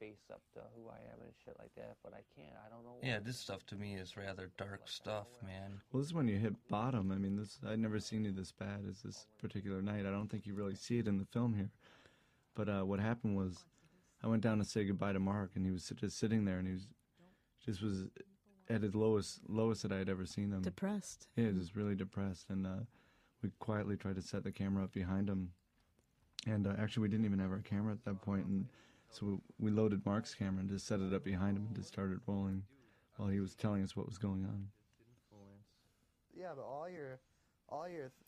Face 0.00 0.30
up 0.32 0.40
to 0.54 0.60
who 0.76 0.88
I 0.88 0.98
am 1.12 1.20
and 1.20 1.32
shit 1.44 1.56
like 1.58 1.74
that, 1.76 1.96
but 2.04 2.12
I 2.14 2.22
can't. 2.34 2.56
I 2.64 2.70
don't 2.70 2.84
know. 2.84 2.96
Yeah, 3.02 3.18
this 3.18 3.36
stuff 3.36 3.66
to 3.66 3.74
me 3.74 3.94
is 3.94 4.16
rather 4.16 4.50
dark 4.56 4.82
stuff, 4.86 5.26
man. 5.44 5.80
Well, 5.92 6.00
this 6.00 6.10
is 6.10 6.14
when 6.14 6.28
you 6.28 6.38
hit 6.38 6.54
bottom. 6.68 7.10
I 7.10 7.16
mean, 7.16 7.36
this 7.36 7.58
I'd 7.66 7.80
never 7.80 7.98
seen 7.98 8.24
you 8.24 8.32
this 8.32 8.52
bad 8.52 8.84
as 8.88 9.02
this 9.02 9.26
particular 9.40 9.82
night. 9.82 10.06
I 10.06 10.10
don't 10.10 10.28
think 10.28 10.46
you 10.46 10.54
really 10.54 10.76
see 10.76 10.98
it 10.98 11.08
in 11.08 11.18
the 11.18 11.26
film 11.26 11.54
here. 11.54 11.70
But 12.54 12.68
uh, 12.68 12.82
what 12.82 13.00
happened 13.00 13.36
was, 13.36 13.64
I 14.22 14.28
went 14.28 14.42
down 14.42 14.58
to 14.58 14.64
say 14.64 14.84
goodbye 14.84 15.12
to 15.12 15.20
Mark, 15.20 15.50
and 15.56 15.64
he 15.64 15.72
was 15.72 15.92
just 15.96 16.18
sitting 16.18 16.44
there, 16.44 16.58
and 16.58 16.66
he 16.66 16.74
was 16.74 16.86
just 17.64 17.82
was 17.82 18.04
at 18.70 18.82
his 18.82 18.94
lowest 18.94 19.40
lowest 19.48 19.82
that 19.82 19.92
I 19.92 19.98
had 19.98 20.08
ever 20.08 20.26
seen 20.26 20.52
him. 20.52 20.62
Depressed. 20.62 21.28
Yeah, 21.36 21.50
just 21.50 21.74
really 21.74 21.94
depressed, 21.94 22.50
and 22.50 22.66
uh, 22.66 22.84
we 23.42 23.50
quietly 23.58 23.96
tried 23.96 24.16
to 24.16 24.22
set 24.22 24.44
the 24.44 24.52
camera 24.52 24.84
up 24.84 24.92
behind 24.92 25.28
him. 25.28 25.50
And 26.46 26.66
uh, 26.66 26.74
actually, 26.78 27.02
we 27.02 27.08
didn't 27.08 27.26
even 27.26 27.38
have 27.40 27.50
our 27.50 27.60
camera 27.60 27.92
at 27.92 28.04
that 28.04 28.22
point, 28.22 28.46
and 28.46 28.66
so 29.10 29.40
we 29.58 29.70
loaded 29.70 30.04
Mark's 30.06 30.34
camera 30.34 30.60
and 30.60 30.68
just 30.68 30.86
set 30.86 31.00
it 31.00 31.12
up 31.12 31.24
behind 31.24 31.56
him 31.56 31.66
and 31.66 31.76
just 31.76 31.88
started 31.88 32.20
rolling 32.26 32.62
while 33.16 33.28
he 33.28 33.40
was 33.40 33.54
telling 33.54 33.82
us 33.82 33.96
what 33.96 34.06
was 34.06 34.18
going 34.18 34.44
on. 34.44 34.68
Yeah, 36.34 36.50
but 36.54 36.62
all 36.62 36.88
your, 36.88 37.18
all 37.68 37.88
your, 37.88 37.88
all 37.88 37.88
your 37.88 38.04
ideas. 38.06 38.27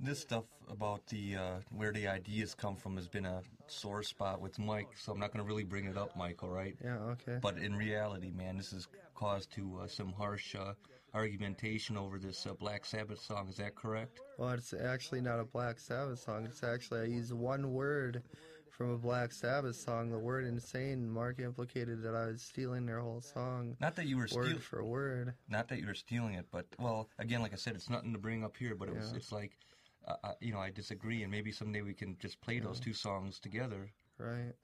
This 0.00 0.20
stuff 0.20 0.44
about 0.70 1.06
the 1.08 1.36
uh, 1.36 1.56
where 1.70 1.92
the 1.92 2.08
ideas 2.08 2.54
come 2.54 2.74
from 2.74 2.96
has 2.96 3.06
been 3.06 3.26
a 3.26 3.42
sore 3.66 4.02
spot 4.02 4.40
with 4.40 4.58
Mike, 4.58 4.88
so 4.96 5.12
I'm 5.12 5.18
not 5.18 5.30
going 5.32 5.44
to 5.44 5.48
really 5.48 5.64
bring 5.64 5.84
it 5.84 5.98
up, 5.98 6.16
Mike. 6.16 6.42
All 6.42 6.48
right? 6.48 6.74
Yeah. 6.82 6.96
Okay. 7.12 7.38
But 7.42 7.58
in 7.58 7.76
reality, 7.76 8.30
man, 8.30 8.56
this 8.56 8.70
has 8.70 8.88
caused 9.14 9.52
to 9.52 9.80
uh, 9.82 9.88
some 9.88 10.12
harsh 10.12 10.54
uh, 10.54 10.72
argumentation 11.12 11.98
over 11.98 12.18
this 12.18 12.46
uh, 12.46 12.54
Black 12.54 12.86
Sabbath 12.86 13.20
song. 13.20 13.48
Is 13.48 13.56
that 13.56 13.74
correct? 13.74 14.20
Well, 14.38 14.50
it's 14.50 14.72
actually 14.72 15.20
not 15.20 15.38
a 15.38 15.44
Black 15.44 15.78
Sabbath 15.78 16.20
song. 16.20 16.46
It's 16.46 16.62
actually 16.62 17.00
I 17.00 17.04
used 17.04 17.32
one 17.32 17.72
word 17.72 18.22
from 18.76 18.90
a 18.90 18.98
Black 18.98 19.32
Sabbath 19.32 19.76
song, 19.76 20.10
the 20.10 20.18
word 20.18 20.44
"insane." 20.44 21.08
Mark 21.10 21.38
implicated 21.38 22.02
that 22.02 22.14
I 22.14 22.26
was 22.26 22.42
stealing 22.42 22.84
their 22.84 23.00
whole 23.00 23.20
song. 23.20 23.76
Not 23.80 23.96
that 23.96 24.06
you 24.06 24.16
were 24.16 24.28
word 24.34 24.46
steal- 24.48 24.58
for 24.58 24.84
word. 24.84 25.34
Not 25.48 25.68
that 25.68 25.80
you 25.80 25.86
were 25.86 25.94
stealing 25.94 26.34
it, 26.34 26.46
but 26.50 26.66
well, 26.78 27.08
again, 27.18 27.40
like 27.40 27.52
I 27.52 27.56
said, 27.56 27.74
it's 27.74 27.88
nothing 27.88 28.12
to 28.12 28.18
bring 28.18 28.44
up 28.44 28.56
here. 28.56 28.74
But 28.74 28.88
it 28.88 28.94
was, 28.94 29.12
it's 29.12 29.32
like, 29.32 29.56
uh, 30.06 30.16
uh, 30.22 30.32
you 30.40 30.52
know, 30.52 30.60
I 30.60 30.70
disagree, 30.70 31.22
and 31.22 31.30
maybe 31.32 31.52
someday 31.52 31.82
we 31.82 31.94
can 31.94 32.16
just 32.18 32.40
play 32.40 32.58
those 32.58 32.78
two 32.78 32.92
songs 32.92 33.40
together. 33.40 33.90
Right. 34.18 34.54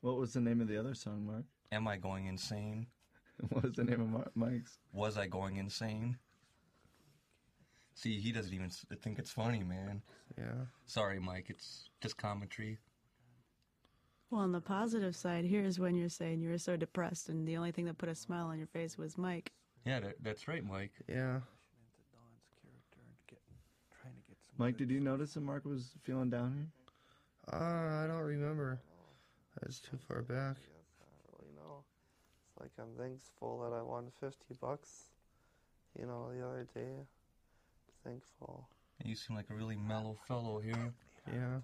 What 0.00 0.16
was 0.16 0.32
the 0.32 0.40
name 0.40 0.60
of 0.62 0.68
the 0.68 0.78
other 0.78 0.94
song, 0.94 1.26
Mark? 1.26 1.44
Am 1.72 1.86
I 1.86 1.96
going 1.96 2.26
insane? 2.26 2.86
what 3.50 3.62
was 3.62 3.74
the 3.74 3.84
name 3.84 4.00
of 4.00 4.08
Mar- 4.08 4.30
Mike's? 4.34 4.78
Was 4.92 5.18
I 5.18 5.26
going 5.26 5.56
insane? 5.56 6.16
See, 7.94 8.18
he 8.20 8.32
doesn't 8.32 8.54
even 8.54 8.70
think 8.70 9.18
it's 9.18 9.30
funny, 9.30 9.62
man. 9.62 10.02
Yeah. 10.38 10.64
Sorry, 10.86 11.18
Mike. 11.18 11.46
It's 11.48 11.90
just 12.00 12.16
commentary. 12.16 12.78
Well, 14.30 14.42
on 14.42 14.52
the 14.52 14.60
positive 14.60 15.16
side, 15.16 15.44
here's 15.44 15.80
when 15.80 15.96
you're 15.96 16.08
saying 16.08 16.40
you 16.40 16.50
were 16.50 16.58
so 16.58 16.76
depressed, 16.76 17.28
and 17.28 17.46
the 17.46 17.56
only 17.56 17.72
thing 17.72 17.86
that 17.86 17.98
put 17.98 18.08
a 18.08 18.14
smile 18.14 18.46
on 18.46 18.58
your 18.58 18.68
face 18.68 18.96
was 18.96 19.18
Mike. 19.18 19.52
Yeah, 19.84 20.00
that, 20.00 20.22
that's 20.22 20.46
right, 20.46 20.64
Mike. 20.64 20.92
Yeah. 21.08 21.40
Mike, 24.56 24.76
did 24.76 24.90
you 24.90 25.00
notice 25.00 25.32
that 25.34 25.40
Mark 25.40 25.64
was 25.64 25.92
feeling 26.02 26.28
down 26.28 26.52
here? 26.52 27.58
Uh, 27.58 28.04
I 28.04 28.06
don't 28.06 28.22
remember. 28.22 28.78
That's 29.60 29.80
too 29.80 29.96
far 30.06 30.20
back. 30.20 30.56
You 31.42 31.56
know, 31.56 31.82
it's 32.44 32.60
like 32.60 32.70
I'm 32.78 32.94
thankful 32.96 33.60
that 33.62 33.74
I 33.74 33.80
won 33.80 34.12
50 34.20 34.36
bucks, 34.60 35.04
you 35.98 36.06
know, 36.06 36.30
the 36.30 36.46
other 36.46 36.66
day. 36.74 37.06
Thankful. 38.04 38.68
You 39.04 39.14
seem 39.14 39.36
like 39.36 39.50
a 39.50 39.54
really 39.54 39.76
mellow 39.76 40.16
fellow 40.26 40.60
here. 40.60 40.92
Yeah. 41.32 41.60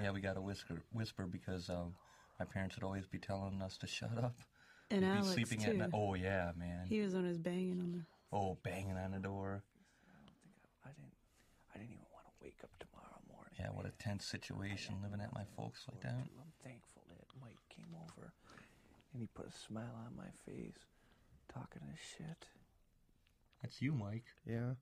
Yeah, 0.00 0.10
we 0.10 0.20
got 0.20 0.34
to 0.34 0.42
whisper, 0.42 0.82
whisper 0.92 1.24
because 1.24 1.70
um, 1.70 1.94
my 2.38 2.44
parents 2.44 2.76
would 2.76 2.84
always 2.84 3.06
be 3.06 3.18
telling 3.18 3.62
us 3.62 3.78
to 3.78 3.86
shut 3.86 4.12
up. 4.18 4.34
And 4.90 5.00
We'd 5.00 5.10
be 5.10 5.16
Alex, 5.18 5.32
sleeping 5.32 5.60
too. 5.60 5.70
at 5.70 5.76
night. 5.76 5.90
Oh 5.94 6.14
yeah, 6.14 6.52
man. 6.56 6.84
He 6.86 7.00
was 7.00 7.14
on 7.14 7.24
his 7.24 7.38
banging 7.38 7.80
on 7.80 7.92
the. 7.92 8.36
Oh, 8.36 8.58
banging 8.62 8.96
on 8.96 9.12
the 9.12 9.18
door. 9.18 9.62
I 10.84 10.88
didn't. 10.90 11.16
I 11.74 11.78
didn't 11.78 11.92
even 11.92 12.04
want 12.12 12.26
to 12.26 12.32
wake 12.44 12.58
up 12.62 12.70
tomorrow 12.78 13.18
morning. 13.32 13.54
Yeah, 13.58 13.70
what 13.72 13.86
a 13.86 13.92
tense 13.98 14.26
situation 14.26 14.96
living 15.02 15.20
at 15.20 15.32
my 15.32 15.44
folks 15.56 15.86
like 15.90 16.02
that. 16.02 16.12
I'm 16.14 16.52
thankful 16.62 17.02
that 17.08 17.24
Mike 17.40 17.58
came 17.74 17.90
over 17.96 18.32
and 19.12 19.22
he 19.22 19.28
put 19.34 19.48
a 19.48 19.52
smile 19.52 19.96
on 20.04 20.14
my 20.14 20.28
face, 20.44 20.84
talking 21.56 21.82
his 21.90 21.98
shit. 21.98 22.46
That's 23.62 23.80
you, 23.80 23.92
Mike. 23.92 24.26
Yeah. 24.46 24.74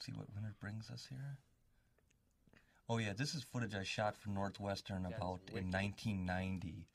see 0.00 0.12
what 0.12 0.32
winter 0.34 0.54
brings 0.60 0.88
us 0.90 1.06
here. 1.10 1.38
Oh 2.88 2.98
yeah, 2.98 3.12
this 3.12 3.34
is 3.34 3.42
footage 3.42 3.74
I 3.74 3.82
shot 3.82 4.16
for 4.16 4.30
Northwestern 4.30 5.04
about 5.04 5.40
in 5.48 5.70
1990. 5.72 6.86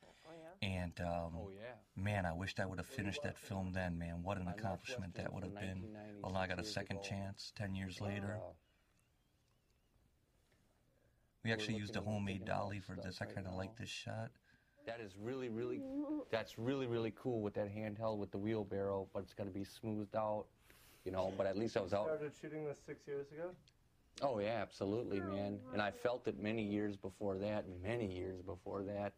And 0.62 0.94
um, 1.02 1.34
Oh, 1.36 1.50
yeah. 1.50 1.74
man, 1.96 2.26
I 2.26 2.32
wished 2.32 2.60
I 2.60 2.66
would 2.66 2.78
have 2.78 2.88
finished 2.88 3.24
that 3.24 3.38
film 3.38 3.74
then. 3.74 3.98
Man, 3.98 4.24
what 4.24 4.38
an 4.38 4.48
accomplishment 4.48 5.16
that 5.16 5.34
would 5.34 5.44
have 5.44 5.56
been. 5.56 5.84
Well, 6.22 6.32
now 6.32 6.40
I 6.40 6.48
got 6.48 6.60
a 6.60 6.64
second 6.64 7.02
chance 7.02 7.52
ten 7.56 7.76
years 7.76 8.00
later. 8.00 8.38
We 11.44 11.52
actually 11.52 11.78
used 11.78 11.96
a 11.96 12.02
homemade 12.02 12.46
dolly 12.46 12.80
for 12.80 12.96
this. 12.96 13.20
I 13.22 13.26
kind 13.26 13.48
of 13.48 13.56
like 13.56 13.76
this 13.76 13.90
shot. 13.90 14.32
That 14.86 15.00
is 15.00 15.14
really, 15.22 15.50
really, 15.50 15.82
that's 16.32 16.58
really, 16.58 16.88
really 16.88 17.14
cool 17.16 17.42
with 17.42 17.54
that 17.54 17.74
handheld 17.74 18.18
with 18.18 18.32
the 18.32 18.38
wheelbarrow, 18.38 19.08
but 19.14 19.24
it's 19.24 19.34
going 19.34 19.48
to 19.48 19.54
be 19.54 19.64
smoothed 19.64 20.16
out, 20.16 20.46
you 21.06 21.12
know, 21.12 21.34
but 21.38 21.46
at 21.46 21.58
least 21.58 21.78
I 21.78 21.82
was 21.82 21.94
out. 21.94 22.06
Started 22.08 22.32
shooting 22.42 22.66
this 22.66 22.80
six 22.86 23.08
years 23.08 23.28
ago. 23.32 23.52
Oh, 24.22 24.40
yeah, 24.40 24.60
absolutely, 24.62 25.20
man. 25.20 25.60
And 25.74 25.82
I 25.82 25.92
felt 25.92 26.28
it 26.28 26.40
many 26.40 26.64
years 26.64 26.96
before 26.96 27.38
that, 27.38 27.66
many 27.82 28.12
years 28.12 28.42
before 28.42 28.84
that. 28.84 29.14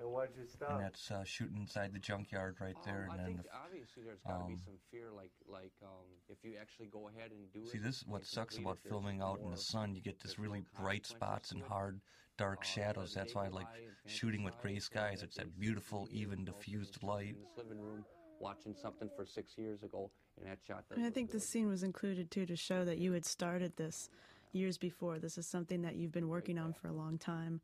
And 0.00 0.08
why'd 0.08 0.30
you 0.36 0.44
stop? 0.46 0.72
And 0.72 0.80
that's 0.80 1.10
uh, 1.10 1.22
shooting 1.24 1.56
inside 1.58 1.92
the 1.92 2.00
junkyard 2.00 2.56
right 2.60 2.74
there. 2.84 3.06
Um, 3.08 3.10
I 3.10 3.14
and 3.14 3.20
then 3.20 3.26
think 3.26 3.42
the, 3.44 3.50
obviously 3.64 4.02
there's 4.04 4.18
got 4.26 4.40
to 4.40 4.46
be 4.48 4.54
um, 4.54 4.60
some 4.64 4.74
fear, 4.90 5.06
like 5.14 5.30
like 5.46 5.70
um, 5.84 6.04
if 6.28 6.38
you 6.42 6.54
actually 6.60 6.86
go 6.86 7.08
ahead 7.08 7.30
and 7.30 7.52
do 7.52 7.60
See, 7.60 7.78
it. 7.78 7.82
See, 7.82 7.86
this 7.86 7.98
is 7.98 8.06
what 8.06 8.26
sucks 8.26 8.58
about 8.58 8.78
filming 8.88 9.22
out 9.22 9.38
in 9.44 9.50
the 9.50 9.56
sun. 9.56 9.94
You 9.94 10.00
get 10.00 10.18
this 10.18 10.36
really 10.36 10.64
bright 10.76 11.06
spots 11.06 11.52
and 11.52 11.62
hard, 11.62 12.00
dark 12.36 12.64
shadows. 12.64 13.14
That's 13.14 13.34
why 13.34 13.46
I 13.46 13.48
like 13.48 13.66
shooting 14.06 14.42
with 14.42 14.58
gray 14.58 14.78
skies. 14.78 15.22
It's 15.22 15.36
that 15.36 15.58
beautiful, 15.58 16.08
even, 16.10 16.44
diffused 16.44 17.02
light. 17.02 17.36
living 17.56 17.80
room 17.80 18.04
watching 18.40 18.74
something 18.74 19.08
for 19.16 19.24
six 19.24 19.56
years 19.56 19.82
ago, 19.82 20.10
and 20.38 20.50
that 20.50 20.58
shot. 20.66 20.84
And 20.94 21.06
I 21.06 21.10
think 21.10 21.30
this 21.30 21.48
scene 21.48 21.68
was 21.68 21.82
included 21.82 22.30
too 22.30 22.46
to 22.46 22.56
show 22.56 22.84
that 22.84 22.98
you 22.98 23.12
had 23.12 23.24
started 23.24 23.76
this 23.76 24.10
years 24.52 24.78
before. 24.78 25.18
This 25.18 25.38
is 25.38 25.46
something 25.46 25.82
that 25.82 25.96
you've 25.96 26.12
been 26.12 26.28
working 26.28 26.58
on 26.58 26.72
for 26.72 26.88
a 26.88 26.92
long 26.92 27.18
time. 27.18 27.60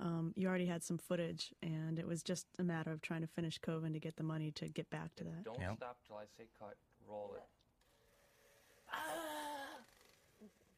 Um, 0.00 0.32
you 0.36 0.48
already 0.48 0.66
had 0.66 0.82
some 0.82 0.98
footage, 0.98 1.52
and 1.62 1.98
it 1.98 2.06
was 2.06 2.22
just 2.22 2.46
a 2.58 2.64
matter 2.64 2.90
of 2.90 3.02
trying 3.02 3.20
to 3.20 3.26
finish 3.26 3.58
Coven 3.58 3.92
to 3.92 4.00
get 4.00 4.16
the 4.16 4.22
money 4.22 4.50
to 4.52 4.68
get 4.68 4.88
back 4.90 5.14
to 5.16 5.24
that. 5.24 5.44
Don't 5.44 5.76
stop 5.76 5.98
till 6.06 6.16
I 6.16 6.24
say 6.36 6.48
cut. 6.58 6.76
Roll 7.06 7.34
it. 7.36 7.42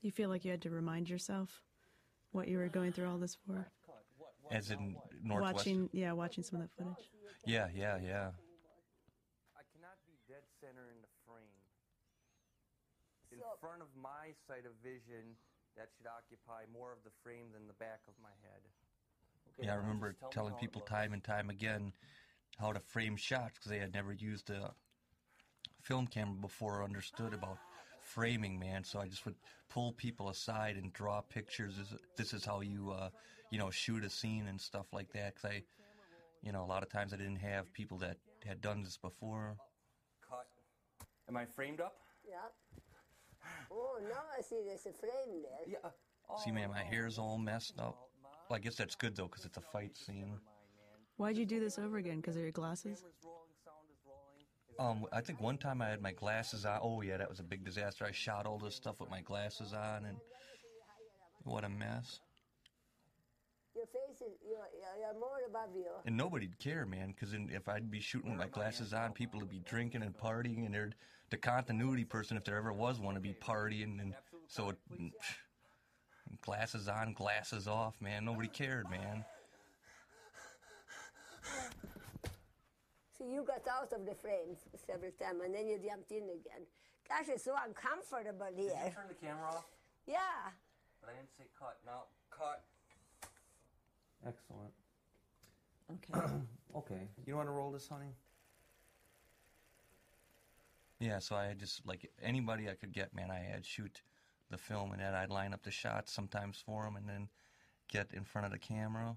You 0.02 0.10
feel 0.10 0.28
like 0.28 0.44
you 0.44 0.50
had 0.50 0.60
to 0.62 0.70
remind 0.70 1.08
yourself 1.08 1.62
what 2.34 2.48
you 2.48 2.58
were 2.58 2.68
going 2.68 2.92
through 2.92 3.08
all 3.08 3.18
this 3.18 3.38
for? 3.46 3.70
As 4.50 4.70
in 4.70 4.96
Northwest. 5.22 5.54
Watching, 5.54 5.88
yeah, 5.92 6.12
watching 6.12 6.42
some 6.42 6.60
of 6.60 6.66
that 6.66 6.74
footage. 6.76 7.10
Yeah, 7.46 7.68
yeah, 7.74 7.96
yeah. 8.02 8.34
I 9.56 9.62
cannot 9.72 9.96
be 10.04 10.18
dead 10.28 10.42
center 10.60 10.90
in 10.90 11.00
the 11.00 11.08
frame. 11.24 11.62
In 13.32 13.38
front 13.60 13.80
of 13.80 13.88
my 13.96 14.34
sight 14.46 14.66
of 14.66 14.72
vision, 14.82 15.38
that 15.76 15.88
should 15.96 16.06
occupy 16.06 16.66
more 16.72 16.92
of 16.92 16.98
the 17.04 17.10
frame 17.22 17.46
than 17.54 17.66
the 17.66 17.74
back 17.74 18.00
of 18.08 18.14
my 18.22 18.34
head. 18.42 18.62
Yeah, 19.58 19.74
I 19.74 19.76
remember 19.76 20.16
telling 20.30 20.54
people 20.54 20.82
time 20.82 21.12
and 21.12 21.22
time 21.22 21.48
again 21.48 21.92
how 22.58 22.72
to 22.72 22.80
frame 22.80 23.16
shots 23.16 23.58
because 23.58 23.70
they 23.70 23.78
had 23.78 23.94
never 23.94 24.12
used 24.12 24.50
a 24.50 24.74
film 25.82 26.06
camera 26.06 26.36
before 26.40 26.80
or 26.80 26.84
understood 26.84 27.32
about 27.32 27.58
framing, 28.04 28.58
man. 28.58 28.84
So 28.84 29.00
I 29.00 29.08
just 29.08 29.24
would 29.24 29.34
pull 29.68 29.92
people 29.92 30.28
aside 30.28 30.76
and 30.76 30.92
draw 30.92 31.20
pictures. 31.20 31.76
This, 31.76 31.94
this 32.16 32.32
is 32.32 32.44
how 32.44 32.60
you, 32.60 32.90
uh, 32.90 33.10
you 33.50 33.58
know, 33.58 33.70
shoot 33.70 34.04
a 34.04 34.10
scene 34.10 34.46
and 34.48 34.60
stuff 34.60 34.86
like 34.92 35.12
that. 35.12 35.34
Because 35.34 35.50
I, 35.50 35.62
you 36.42 36.52
know, 36.52 36.62
a 36.62 36.66
lot 36.66 36.82
of 36.82 36.90
times 36.90 37.12
I 37.12 37.16
didn't 37.16 37.36
have 37.36 37.72
people 37.72 37.98
that 37.98 38.18
had 38.46 38.60
done 38.60 38.82
this 38.82 38.96
before. 38.96 39.56
Cut. 40.28 40.46
Am 41.28 41.36
I 41.36 41.46
framed 41.46 41.80
up? 41.80 41.96
Yeah. 42.28 42.36
Oh, 43.70 43.98
now 44.02 44.22
I 44.36 44.42
see 44.42 44.60
there's 44.64 44.86
a 44.86 44.92
frame 44.92 45.42
there. 45.42 45.66
Yeah. 45.82 45.90
See, 46.42 46.50
man, 46.50 46.70
my 46.70 46.82
hair's 46.82 47.18
all 47.18 47.38
messed 47.38 47.78
up. 47.78 47.96
Well, 48.48 48.56
I 48.56 48.58
guess 48.58 48.76
that's 48.76 48.94
good 48.94 49.16
though, 49.16 49.26
because 49.26 49.44
it's 49.44 49.56
a 49.56 49.60
fight 49.60 49.96
scene. 49.96 50.38
Why'd 51.16 51.36
you 51.36 51.46
do 51.46 51.60
this 51.60 51.78
over 51.78 51.98
again? 51.98 52.16
Because 52.16 52.36
of 52.36 52.42
your 52.42 52.50
glasses? 52.50 53.04
Um, 54.78 55.06
I 55.12 55.20
think 55.20 55.40
one 55.40 55.56
time 55.58 55.80
I 55.80 55.88
had 55.88 56.02
my 56.02 56.12
glasses 56.12 56.64
on. 56.64 56.80
Oh 56.82 57.00
yeah, 57.02 57.16
that 57.16 57.28
was 57.28 57.40
a 57.40 57.44
big 57.44 57.64
disaster. 57.64 58.04
I 58.04 58.12
shot 58.12 58.46
all 58.46 58.58
this 58.58 58.74
stuff 58.74 59.00
with 59.00 59.10
my 59.10 59.20
glasses 59.20 59.72
on, 59.72 60.04
and 60.04 60.16
what 61.44 61.64
a 61.64 61.68
mess. 61.68 62.20
Your 63.74 63.86
face 63.86 64.20
is, 64.20 64.34
you're, 64.42 64.58
you're- 64.98 65.18
more 65.18 65.38
above 65.48 65.74
you. 65.74 65.86
And 66.06 66.16
nobody'd 66.16 66.58
care, 66.58 66.86
man, 66.86 67.08
because 67.08 67.34
if 67.34 67.68
I'd 67.68 67.90
be 67.90 68.00
shooting 68.00 68.30
with 68.30 68.38
my 68.38 68.46
glasses 68.46 68.92
on, 68.92 69.12
people 69.12 69.40
would 69.40 69.50
be 69.50 69.62
drinking 69.68 70.02
and 70.02 70.16
partying, 70.16 70.64
and 70.64 70.72
there'd 70.74 70.94
the 71.30 71.36
continuity 71.36 72.04
person, 72.04 72.36
if 72.36 72.44
there 72.44 72.56
ever 72.56 72.72
was 72.72 73.00
one, 73.00 73.14
would 73.14 73.22
be 73.22 73.34
partying, 73.34 74.00
and 74.00 74.14
so 74.46 74.70
it, 74.70 74.76
glasses 76.42 76.88
on, 76.88 77.12
glasses 77.14 77.66
off, 77.66 78.00
man. 78.00 78.24
Nobody 78.24 78.48
cared, 78.48 78.88
man. 78.90 79.24
See, 83.16 83.30
you 83.32 83.44
got 83.46 83.62
out 83.70 83.92
of 83.92 84.06
the 84.06 84.14
frame 84.14 84.56
several 84.86 85.12
times 85.12 85.40
and 85.44 85.54
then 85.54 85.68
you 85.68 85.78
jumped 85.78 86.10
in 86.10 86.24
again. 86.24 86.66
Gosh, 87.08 87.26
it's 87.28 87.44
so 87.44 87.54
uncomfortable 87.64 88.46
Did 88.56 88.58
here. 88.58 88.74
you 88.86 88.90
turn 88.90 89.06
the 89.08 89.14
camera 89.14 89.48
off? 89.48 89.66
Yeah. 90.06 90.50
But 91.00 91.10
I 91.10 91.16
didn't 91.16 91.30
say 91.36 91.44
cut. 91.58 91.78
Now, 91.86 92.04
cut. 92.30 92.64
Excellent. 94.26 94.72
Okay. 95.92 96.34
okay. 96.76 97.08
You 97.26 97.36
want 97.36 97.48
to 97.48 97.52
roll 97.52 97.70
this, 97.70 97.88
honey? 97.88 98.14
Yeah, 100.98 101.18
so 101.18 101.36
I 101.36 101.44
had 101.44 101.58
just 101.58 101.86
like 101.86 102.10
anybody 102.22 102.68
I 102.68 102.74
could 102.74 102.92
get, 102.92 103.14
man. 103.14 103.30
I 103.30 103.38
had 103.38 103.66
shoot 103.66 104.00
the 104.50 104.56
film, 104.56 104.92
and 104.92 105.00
then 105.00 105.14
I'd 105.14 105.30
line 105.30 105.52
up 105.52 105.62
the 105.62 105.70
shots 105.70 106.12
sometimes 106.12 106.62
for 106.64 106.84
them, 106.84 106.96
and 106.96 107.08
then 107.08 107.28
get 107.88 108.08
in 108.14 108.24
front 108.24 108.46
of 108.46 108.52
the 108.52 108.58
camera. 108.58 109.16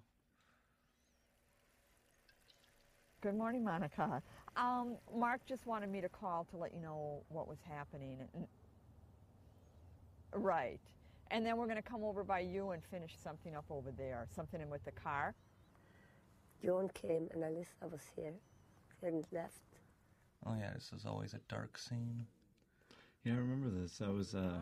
Good 3.22 3.36
morning, 3.36 3.64
Monica. 3.64 4.22
Um, 4.56 4.96
Mark 5.16 5.42
just 5.48 5.66
wanted 5.66 5.90
me 5.90 6.02
to 6.02 6.10
call 6.10 6.46
to 6.52 6.58
let 6.58 6.72
you 6.72 6.80
know 6.80 7.24
what 7.30 7.48
was 7.48 7.58
happening. 7.68 8.20
Right. 10.34 10.80
And 11.32 11.44
then 11.44 11.58
we're 11.58 11.66
going 11.66 11.78
to 11.78 11.82
come 11.82 12.04
over 12.04 12.24
by 12.24 12.42
you 12.42 12.72
and 12.72 12.84
finish 12.92 13.16
something 13.22 13.56
up 13.56 13.66
over 13.72 13.92
there, 13.92 14.28
something 14.36 14.62
in 14.62 14.70
with 14.70 14.86
the 14.86 14.92
car. 14.92 15.34
John 16.64 16.90
came 16.94 17.28
and 17.34 17.42
Alyssa 17.44 17.92
was 17.92 18.02
here. 18.16 18.34
and 19.02 19.26
left. 19.32 19.62
Oh 20.46 20.56
yeah, 20.60 20.72
this 20.76 20.92
is 20.96 21.06
always 21.06 21.34
a 21.34 21.40
dark 21.50 21.78
scene. 21.78 22.26
Yeah, 23.24 23.34
I 23.34 23.38
remember 23.38 23.70
this. 23.70 24.00
I 24.00 24.10
was 24.10 24.36
uh, 24.36 24.62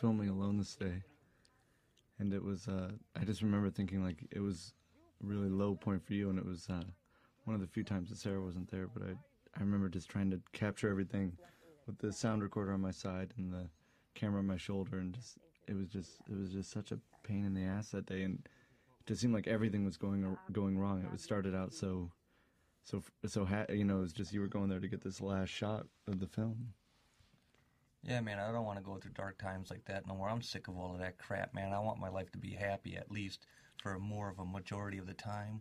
filming 0.00 0.28
alone 0.28 0.56
this 0.56 0.76
day, 0.76 1.02
and 2.18 2.32
it 2.32 2.42
was. 2.42 2.68
Uh, 2.68 2.92
I 3.20 3.24
just 3.24 3.42
remember 3.42 3.70
thinking 3.70 4.02
like 4.04 4.24
it 4.30 4.40
was 4.40 4.72
a 5.22 5.26
really 5.26 5.48
low 5.48 5.74
point 5.74 6.04
for 6.06 6.14
you, 6.14 6.30
and 6.30 6.38
it 6.38 6.46
was 6.46 6.68
uh, 6.70 6.82
one 7.50 7.56
of 7.56 7.60
the 7.60 7.66
few 7.66 7.82
times 7.82 8.10
that 8.10 8.18
Sarah 8.18 8.40
wasn't 8.40 8.70
there. 8.70 8.86
But 8.86 9.02
I, 9.02 9.10
I 9.56 9.60
remember 9.60 9.88
just 9.88 10.08
trying 10.08 10.30
to 10.30 10.40
capture 10.52 10.88
everything 10.88 11.36
with 11.84 11.98
the 11.98 12.12
sound 12.12 12.44
recorder 12.44 12.72
on 12.72 12.80
my 12.80 12.92
side 12.92 13.34
and 13.36 13.52
the 13.52 13.68
camera 14.14 14.38
on 14.38 14.46
my 14.46 14.56
shoulder, 14.56 14.98
and 14.98 15.12
just 15.12 15.38
it 15.66 15.76
was 15.76 15.88
just 15.88 16.20
it 16.30 16.38
was 16.38 16.50
just 16.50 16.70
such 16.70 16.92
a 16.92 17.00
pain 17.24 17.44
in 17.44 17.54
the 17.54 17.64
ass 17.64 17.88
that 17.88 18.06
day, 18.06 18.22
and 18.22 18.38
it 19.00 19.06
just 19.06 19.20
seemed 19.20 19.34
like 19.34 19.48
everything 19.48 19.84
was 19.84 19.96
going 19.96 20.36
going 20.52 20.78
wrong. 20.78 21.02
It 21.02 21.10
was 21.10 21.22
started 21.22 21.54
out 21.54 21.74
so. 21.74 22.12
So, 22.84 23.02
so 23.26 23.44
ha- 23.44 23.66
you 23.68 23.84
know, 23.84 23.98
it 23.98 24.00
was 24.00 24.12
just 24.12 24.32
you 24.32 24.40
were 24.40 24.48
going 24.48 24.68
there 24.68 24.80
to 24.80 24.88
get 24.88 25.02
this 25.02 25.20
last 25.20 25.50
shot 25.50 25.86
of 26.08 26.18
the 26.18 26.26
film. 26.26 26.72
Yeah, 28.02 28.20
man, 28.20 28.38
I 28.38 28.50
don't 28.50 28.64
want 28.64 28.78
to 28.78 28.84
go 28.84 28.96
through 28.96 29.12
dark 29.12 29.38
times 29.38 29.70
like 29.70 29.84
that 29.84 30.06
no 30.08 30.14
more. 30.14 30.28
I'm 30.28 30.40
sick 30.40 30.66
of 30.66 30.76
all 30.78 30.94
of 30.94 30.98
that 31.00 31.18
crap, 31.18 31.54
man. 31.54 31.72
I 31.72 31.78
want 31.78 32.00
my 32.00 32.08
life 32.08 32.32
to 32.32 32.38
be 32.38 32.52
happy 32.52 32.96
at 32.96 33.12
least 33.12 33.46
for 33.82 33.98
more 33.98 34.30
of 34.30 34.38
a 34.38 34.44
majority 34.44 34.98
of 34.98 35.06
the 35.06 35.14
time. 35.14 35.60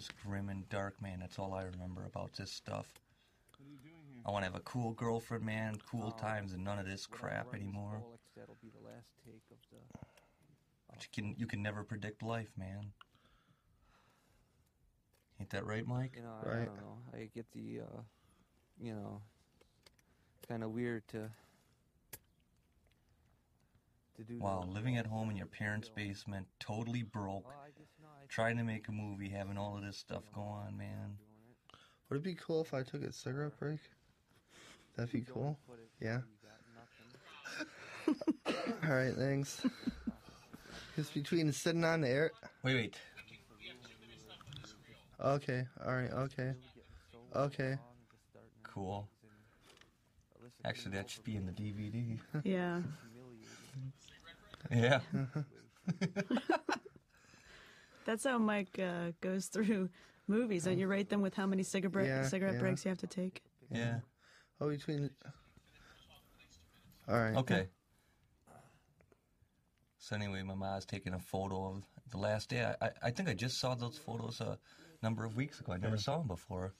Yeah, 0.00 0.06
just 0.06 0.22
grim 0.24 0.48
and 0.48 0.68
dark, 0.70 1.00
man. 1.02 1.18
That's 1.20 1.38
all 1.38 1.52
I 1.52 1.62
remember 1.62 2.04
about 2.06 2.32
this 2.34 2.50
stuff. 2.50 2.86
I 4.24 4.30
want 4.30 4.44
to 4.44 4.50
have 4.50 4.56
a 4.56 4.60
cool 4.60 4.92
girlfriend, 4.92 5.44
man, 5.44 5.76
cool 5.90 6.12
times, 6.12 6.52
and 6.52 6.64
none 6.64 6.78
of 6.78 6.86
this 6.86 7.06
crap 7.06 7.54
anymore. 7.54 8.02
That'll 8.36 8.56
be 8.62 8.70
the 8.70 8.84
last 8.86 9.08
take 9.24 9.42
of 9.50 9.58
the. 9.70 9.76
But 10.88 11.02
you 11.02 11.08
can 11.12 11.34
you 11.38 11.46
can 11.46 11.62
never 11.62 11.84
predict 11.84 12.22
life, 12.22 12.50
man. 12.56 12.92
Ain't 15.38 15.50
that 15.50 15.66
right, 15.66 15.86
Mike? 15.86 16.12
You 16.16 16.22
know, 16.22 16.34
I, 16.44 16.50
I 16.50 16.64
don't 16.64 16.76
know. 16.76 16.98
I 17.14 17.30
get 17.34 17.50
the, 17.52 17.80
uh, 17.80 18.00
you 18.78 18.92
know, 18.94 19.22
kind 20.48 20.62
of 20.62 20.70
weird 20.70 21.06
to 21.08 21.30
to 24.16 24.24
do. 24.24 24.38
Wow, 24.38 24.64
the- 24.66 24.72
living 24.72 24.96
at 24.98 25.06
home 25.06 25.30
in 25.30 25.36
your 25.36 25.46
parents' 25.46 25.90
basement, 25.94 26.46
totally 26.58 27.02
broke, 27.02 27.46
trying 28.30 28.56
to 28.56 28.64
make 28.64 28.88
a 28.88 28.92
movie, 28.92 29.28
having 29.28 29.58
all 29.58 29.76
of 29.76 29.84
this 29.84 29.96
stuff 29.96 30.22
go 30.34 30.40
on, 30.40 30.76
man. 30.76 31.16
Would 32.08 32.18
it 32.18 32.22
be 32.22 32.34
cool 32.34 32.62
if 32.62 32.72
I 32.72 32.82
took 32.82 33.02
a 33.02 33.12
cigarette 33.12 33.58
break? 33.58 33.80
That'd 34.96 35.12
be 35.12 35.22
cool. 35.22 35.58
Yeah. 36.00 36.20
All 38.46 38.94
right, 38.94 39.14
thanks. 39.14 39.64
It's 40.96 41.10
between 41.10 41.52
sitting 41.52 41.84
on 41.84 42.00
the 42.00 42.08
air. 42.08 42.30
Wait, 42.62 42.74
wait. 42.74 42.96
Okay. 45.22 45.66
All 45.86 45.92
right. 45.92 46.12
Okay. 46.12 46.52
Okay. 47.34 47.76
Cool. 48.62 49.08
Actually, 50.64 50.96
that 50.96 51.10
should 51.10 51.24
be 51.24 51.36
in 51.36 51.46
the 51.46 51.52
DVD. 51.52 52.18
Yeah. 52.44 52.80
yeah. 54.70 55.00
That's 58.04 58.24
how 58.24 58.38
Mike 58.38 58.78
uh, 58.78 59.12
goes 59.20 59.46
through 59.46 59.88
movies. 60.28 60.64
Don't 60.64 60.78
you 60.78 60.86
rate 60.86 61.08
them 61.08 61.20
with 61.22 61.34
how 61.34 61.46
many 61.46 61.62
cigarette 61.62 62.06
Yeah, 62.06 62.22
cigarette 62.26 62.54
yeah. 62.54 62.60
breaks 62.60 62.84
you 62.84 62.88
have 62.88 62.98
to 62.98 63.06
take? 63.06 63.42
Yeah. 63.70 64.00
Oh, 64.60 64.68
between. 64.68 65.10
All 67.08 67.18
right. 67.18 67.36
Okay. 67.36 67.68
So 69.98 70.16
anyway, 70.16 70.42
my 70.42 70.54
mom's 70.54 70.86
taking 70.86 71.14
a 71.14 71.18
photo 71.18 71.68
of 71.68 71.84
the 72.10 72.18
last 72.18 72.48
day. 72.48 72.64
I, 72.64 72.86
I, 72.86 72.90
I 73.04 73.10
think 73.10 73.28
I 73.28 73.34
just 73.34 73.58
saw 73.60 73.74
those 73.74 73.98
photos 73.98 74.40
a 74.40 74.58
number 75.02 75.24
of 75.24 75.36
weeks 75.36 75.60
ago. 75.60 75.72
I 75.72 75.76
never 75.76 75.96
saw 75.96 76.18
them 76.18 76.26
before. 76.26 76.74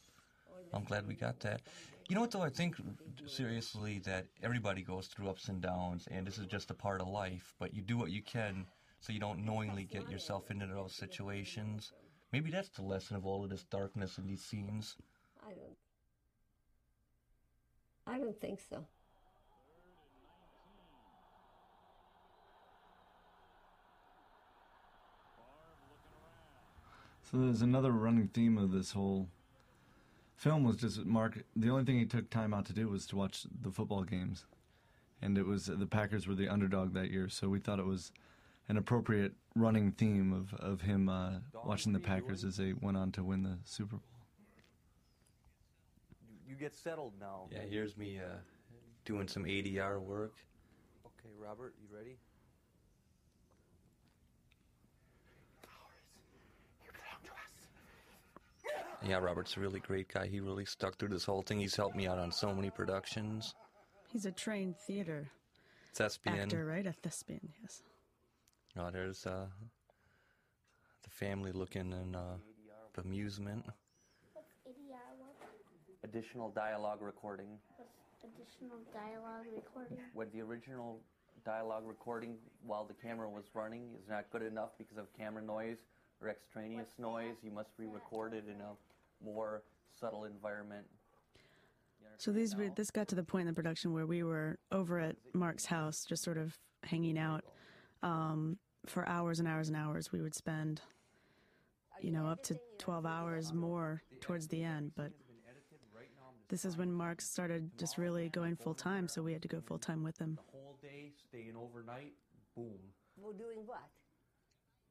I'm 0.72 0.84
glad 0.84 1.06
we 1.06 1.14
got 1.14 1.40
that. 1.40 1.60
You 2.08 2.14
know 2.14 2.22
what 2.22 2.30
though? 2.32 2.42
I 2.42 2.48
think 2.50 2.76
seriously 3.26 4.00
that 4.04 4.26
everybody 4.42 4.82
goes 4.82 5.06
through 5.06 5.28
ups 5.28 5.48
and 5.48 5.60
downs, 5.60 6.08
and 6.10 6.26
this 6.26 6.38
is 6.38 6.46
just 6.46 6.70
a 6.70 6.74
part 6.74 7.00
of 7.00 7.08
life. 7.08 7.54
But 7.58 7.74
you 7.74 7.82
do 7.82 7.96
what 7.96 8.10
you 8.10 8.22
can 8.22 8.66
so 9.00 9.12
you 9.12 9.18
don't 9.18 9.44
knowingly 9.44 9.84
get 9.84 10.10
yourself 10.10 10.50
into 10.50 10.66
those 10.66 10.92
situations. 10.92 11.92
Maybe 12.32 12.50
that's 12.50 12.68
the 12.68 12.82
lesson 12.82 13.16
of 13.16 13.26
all 13.26 13.42
of 13.42 13.50
this 13.50 13.64
darkness 13.64 14.18
in 14.18 14.26
these 14.26 14.42
scenes. 14.42 14.96
I 15.42 15.50
don't. 15.50 15.76
I 18.06 18.18
don't 18.18 18.40
think 18.40 18.60
so. 18.68 18.84
So 27.30 27.38
there's 27.38 27.62
another 27.62 27.92
running 27.92 28.28
theme 28.28 28.58
of 28.58 28.72
this 28.72 28.90
whole 28.92 29.28
film 30.34 30.64
was 30.64 30.76
just 30.76 31.04
Mark. 31.04 31.44
The 31.54 31.70
only 31.70 31.84
thing 31.84 31.98
he 31.98 32.04
took 32.04 32.28
time 32.28 32.52
out 32.52 32.66
to 32.66 32.72
do 32.72 32.88
was 32.88 33.06
to 33.06 33.16
watch 33.16 33.46
the 33.62 33.70
football 33.70 34.02
games, 34.02 34.46
and 35.22 35.38
it 35.38 35.46
was 35.46 35.66
the 35.66 35.86
Packers 35.86 36.26
were 36.26 36.34
the 36.34 36.48
underdog 36.48 36.92
that 36.94 37.10
year. 37.10 37.28
So 37.28 37.48
we 37.48 37.60
thought 37.60 37.78
it 37.78 37.86
was 37.86 38.10
an 38.70 38.76
appropriate 38.76 39.32
running 39.56 39.90
theme 39.90 40.32
of 40.32 40.54
of 40.60 40.80
him 40.80 41.08
uh, 41.08 41.32
watching 41.64 41.92
the 41.92 41.98
Packers 41.98 42.44
as 42.44 42.56
they 42.56 42.72
went 42.72 42.96
on 42.96 43.10
to 43.10 43.24
win 43.24 43.42
the 43.42 43.58
Super 43.64 43.96
Bowl. 43.96 44.04
You 46.48 46.54
get 46.54 46.74
settled 46.74 47.14
now. 47.20 47.48
Yeah, 47.50 47.62
here's 47.68 47.96
me 47.96 48.18
uh, 48.18 48.36
doing 49.04 49.26
some 49.26 49.44
ADR 49.44 50.00
work. 50.00 50.34
Okay, 51.04 51.34
Robert, 51.36 51.74
you 51.82 51.94
ready? 51.94 52.16
Yeah, 59.02 59.16
Robert's 59.16 59.56
a 59.56 59.60
really 59.60 59.80
great 59.80 60.12
guy. 60.12 60.26
He 60.26 60.40
really 60.40 60.66
stuck 60.66 60.98
through 60.98 61.08
this 61.08 61.24
whole 61.24 61.42
thing. 61.42 61.58
He's 61.58 61.74
helped 61.74 61.96
me 61.96 62.06
out 62.06 62.18
on 62.18 62.30
so 62.30 62.54
many 62.54 62.70
productions. 62.70 63.54
He's 64.12 64.26
a 64.26 64.30
trained 64.30 64.76
theater 64.76 65.30
Thespian. 65.94 66.38
actor, 66.38 66.66
right? 66.66 66.86
A 66.86 66.92
thespian, 66.92 67.48
yes. 67.62 67.82
Oh, 68.78 68.90
there's 68.90 69.26
uh, 69.26 69.46
the 71.02 71.10
family 71.10 71.50
looking 71.50 71.92
in 71.92 72.14
uh, 72.14 72.36
amusement. 72.98 73.64
What's 74.32 74.52
ADR? 74.68 74.94
What? 75.18 75.34
Additional 76.04 76.50
dialogue 76.50 76.98
recording. 77.00 77.58
What's 77.76 77.90
additional 78.22 78.78
dialogue 78.92 79.46
recording? 79.54 79.98
When 80.14 80.28
the 80.32 80.40
original 80.42 81.00
dialogue 81.44 81.84
recording 81.86 82.36
while 82.64 82.84
the 82.84 82.94
camera 82.94 83.28
was 83.28 83.44
running 83.54 83.88
is 84.00 84.08
not 84.08 84.30
good 84.30 84.42
enough 84.42 84.70
because 84.78 84.98
of 84.98 85.06
camera 85.18 85.42
noise 85.42 85.78
or 86.22 86.28
extraneous 86.28 86.90
noise, 86.98 87.36
you 87.42 87.50
must 87.50 87.70
re-record 87.76 88.34
it 88.34 88.44
in 88.46 88.60
a 88.60 89.24
more 89.24 89.62
subtle 89.98 90.24
environment. 90.24 90.84
So 92.18 92.30
these 92.30 92.54
were, 92.54 92.68
this 92.76 92.90
got 92.90 93.08
to 93.08 93.14
the 93.14 93.22
point 93.22 93.42
in 93.42 93.46
the 93.48 93.54
production 93.54 93.94
where 93.94 94.06
we 94.06 94.22
were 94.22 94.58
over 94.70 95.00
at 95.00 95.16
Mark's 95.32 95.64
house, 95.64 96.04
just 96.04 96.22
sort 96.22 96.36
of 96.36 96.56
hanging 96.84 97.18
out 97.18 97.44
um, 98.02 98.58
for 98.86 99.08
hours 99.08 99.38
and 99.38 99.48
hours 99.48 99.68
and 99.68 99.76
hours. 99.76 100.12
We 100.12 100.20
would 100.20 100.34
spend, 100.34 100.80
you 102.00 102.12
know, 102.12 102.26
up 102.26 102.42
to 102.44 102.58
12 102.78 103.06
hours 103.06 103.52
more 103.52 104.02
towards 104.20 104.48
the 104.48 104.62
end. 104.62 104.92
But 104.96 105.12
this 106.48 106.64
is 106.64 106.76
when 106.76 106.92
Mark 106.92 107.20
started 107.20 107.70
just 107.78 107.98
really 107.98 108.28
going 108.28 108.56
full 108.56 108.74
time, 108.74 109.08
so 109.08 109.22
we 109.22 109.32
had 109.32 109.42
to 109.42 109.48
go 109.48 109.60
full 109.60 109.78
time 109.78 110.02
with 110.02 110.18
him. 110.18 110.36
The 110.36 110.58
Whole 110.58 110.78
day, 110.82 111.12
staying 111.28 111.54
overnight, 111.56 112.12
boom. 112.56 112.78
We're 113.16 113.32
doing 113.32 113.66
what? 113.66 113.88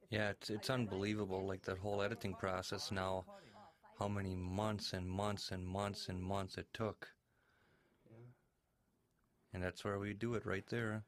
Yeah, 0.09 0.29
it's 0.29 0.49
it's 0.49 0.69
unbelievable. 0.69 1.45
Like 1.45 1.63
that 1.63 1.77
whole 1.77 2.01
editing 2.01 2.33
process 2.33 2.91
now, 2.91 3.25
how 3.99 4.07
many 4.07 4.35
months 4.35 4.93
and 4.93 5.07
months 5.07 5.51
and 5.51 5.65
months 5.65 6.07
and 6.09 6.21
months 6.21 6.57
it 6.57 6.67
took. 6.73 7.07
And 9.53 9.63
that's 9.63 9.83
where 9.83 9.99
we 9.99 10.13
do 10.13 10.35
it 10.35 10.45
right 10.45 10.65
there. 10.69 11.03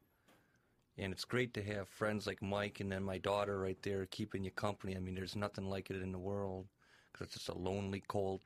And 0.97 1.13
it's 1.13 1.25
great 1.25 1.53
to 1.55 1.63
have 1.63 1.87
friends 1.87 2.27
like 2.27 2.41
Mike 2.41 2.79
and 2.79 2.91
then 2.91 3.03
my 3.03 3.17
daughter 3.17 3.59
right 3.59 3.81
there 3.81 4.05
keeping 4.07 4.43
you 4.43 4.51
company. 4.51 4.95
I 4.95 4.99
mean, 4.99 5.15
there's 5.15 5.35
nothing 5.35 5.69
like 5.69 5.89
it 5.89 6.01
in 6.01 6.11
the 6.11 6.19
world 6.19 6.67
because 7.11 7.27
it's 7.27 7.35
just 7.35 7.49
a 7.49 7.57
lonely, 7.57 8.03
cold 8.07 8.41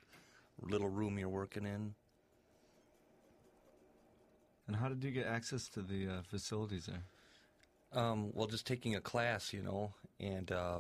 little 0.62 0.90
room 0.90 1.18
you're 1.20 1.30
working 1.30 1.66
in. 1.66 1.94
And 4.68 4.76
how 4.76 4.90
did 4.90 5.04
you 5.04 5.12
get 5.12 5.28
access 5.28 5.68
to 5.70 5.82
the 5.82 6.08
uh, 6.08 6.22
facilities 6.24 6.88
there? 6.88 7.04
Um, 7.94 8.32
well, 8.34 8.48
just 8.48 8.66
taking 8.66 8.96
a 8.96 9.02
class, 9.02 9.54
you 9.54 9.62
know, 9.62 9.94
and 10.20 10.52
uh, 10.52 10.80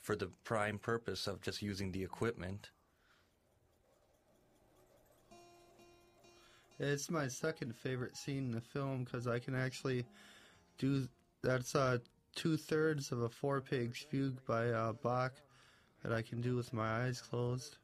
for 0.00 0.14
the 0.16 0.30
prime 0.44 0.78
purpose 0.78 1.26
of 1.26 1.40
just 1.40 1.62
using 1.62 1.90
the 1.90 2.02
equipment. 2.02 2.70
It's 6.78 7.10
my 7.10 7.28
second 7.28 7.74
favorite 7.74 8.16
scene 8.16 8.46
in 8.46 8.50
the 8.52 8.60
film 8.60 9.04
because 9.04 9.26
I 9.26 9.38
can 9.38 9.54
actually 9.54 10.06
do 10.78 11.08
that's 11.42 11.74
uh, 11.74 11.98
two 12.34 12.56
thirds 12.56 13.12
of 13.12 13.22
a 13.22 13.28
four 13.28 13.60
pigs 13.60 13.98
fugue 14.10 14.44
by 14.46 14.70
uh, 14.70 14.92
Bach 14.92 15.32
that 16.02 16.12
I 16.12 16.22
can 16.22 16.40
do 16.40 16.56
with 16.56 16.72
my 16.72 17.04
eyes 17.04 17.20
closed. 17.20 17.78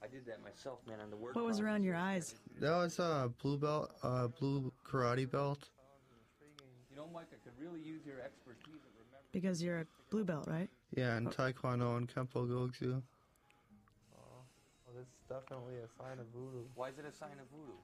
I 0.00 0.06
did 0.06 0.26
that 0.26 0.42
myself, 0.42 0.78
man, 0.86 1.00
on 1.00 1.10
the 1.10 1.16
word. 1.16 1.34
What 1.34 1.44
was 1.44 1.60
around 1.60 1.82
your 1.82 1.96
eyes? 1.96 2.36
That 2.60 2.76
was 2.76 2.98
a 2.98 3.02
uh, 3.02 3.28
blue 3.28 3.58
belt, 3.58 3.92
uh, 4.02 4.28
blue 4.28 4.72
karate 4.86 5.30
belt. 5.30 5.68
You 6.90 6.96
know, 6.96 7.08
Mike, 7.12 7.26
I 7.32 7.36
could 7.42 7.58
really 7.60 7.80
use 7.80 8.06
your 8.06 8.20
expertise. 8.20 8.80
Because 9.32 9.62
you're 9.62 9.80
a 9.80 9.86
blue 10.10 10.24
belt, 10.24 10.46
right? 10.48 10.70
Yeah, 10.96 11.16
and 11.16 11.28
Taekwondo 11.28 11.96
and 11.96 12.08
Kempo 12.08 12.48
Goju. 12.48 13.02
Well, 14.12 14.46
that's 14.96 15.18
definitely 15.28 15.74
a 15.76 15.88
sign 16.02 16.18
of 16.18 16.26
voodoo. 16.32 16.64
Why 16.74 16.88
is 16.88 16.98
it 16.98 17.04
a 17.04 17.12
sign 17.12 17.38
of 17.40 17.50
voodoo? 17.50 17.76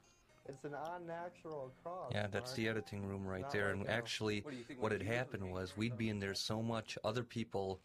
It's 0.47 0.65
an 0.65 0.75
unnatural 0.95 1.73
cross. 1.83 2.11
Yeah, 2.13 2.27
that's 2.27 2.53
the 2.53 2.69
editing 2.69 3.07
room 3.07 3.27
right 3.27 3.43
Not 3.43 3.51
there. 3.53 3.69
like 3.69 3.77
And 3.77 3.87
a- 3.87 3.91
actually, 3.91 4.41
What 4.43 4.55
think 4.67 4.83
what 4.83 4.93
had 4.93 5.01
you 5.01 5.07
do 5.07 5.13
it? 5.13 5.17
happened 5.17 5.51
was 5.53 5.77
we'd 5.77 5.97
be 5.97 6.11
in 6.11 6.19
there 6.19 6.35
so 6.35 6.63
much, 6.63 6.99
other 7.03 7.25
people 7.25 7.81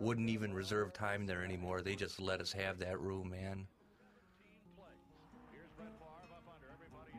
wouldn't 0.00 0.30
even 0.30 0.54
reserve 0.54 0.92
time 0.94 1.26
there 1.26 1.44
anymore. 1.44 1.82
They 1.82 1.94
just 1.94 2.18
let 2.18 2.40
us 2.40 2.52
have 2.52 2.78
that 2.78 2.98
room, 2.98 3.30
man. 3.30 3.66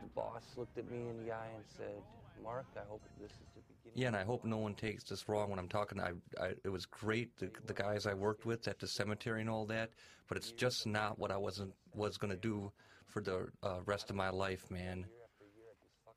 The 0.01 0.09
boss 0.15 0.43
looked 0.57 0.77
at 0.77 0.89
me 0.89 0.97
in 1.09 1.25
the 1.25 1.31
eye 1.31 1.47
and 1.55 1.63
said, 1.77 2.01
Mark, 2.43 2.65
I 2.75 2.81
hope 2.89 3.01
this 3.21 3.31
is 3.31 3.37
the 3.55 3.61
beginning. 3.83 4.01
Yeah, 4.01 4.07
and 4.07 4.15
I 4.15 4.23
hope 4.23 4.43
no 4.43 4.57
one 4.57 4.75
takes 4.75 5.03
this 5.03 5.29
wrong 5.29 5.49
when 5.49 5.59
I'm 5.59 5.69
talking. 5.69 5.99
I, 5.99 6.11
I 6.41 6.53
it 6.63 6.69
was 6.69 6.85
great 6.85 7.35
the 7.37 7.49
the 7.67 7.73
guys 7.73 8.05
I 8.05 8.13
worked 8.13 8.45
with 8.45 8.67
at 8.67 8.79
the 8.79 8.87
cemetery 8.87 9.41
and 9.41 9.49
all 9.49 9.65
that, 9.67 9.91
but 10.27 10.37
it's 10.37 10.51
just 10.51 10.85
not 10.87 11.17
what 11.19 11.31
I 11.31 11.37
wasn't 11.37 11.73
was 11.95 12.17
going 12.17 12.31
to 12.31 12.37
do 12.37 12.71
for 13.13 13.21
the 13.21 13.47
uh, 13.61 13.77
rest 13.85 14.09
of 14.09 14.15
my 14.15 14.31
life, 14.31 14.71
man. 14.71 15.05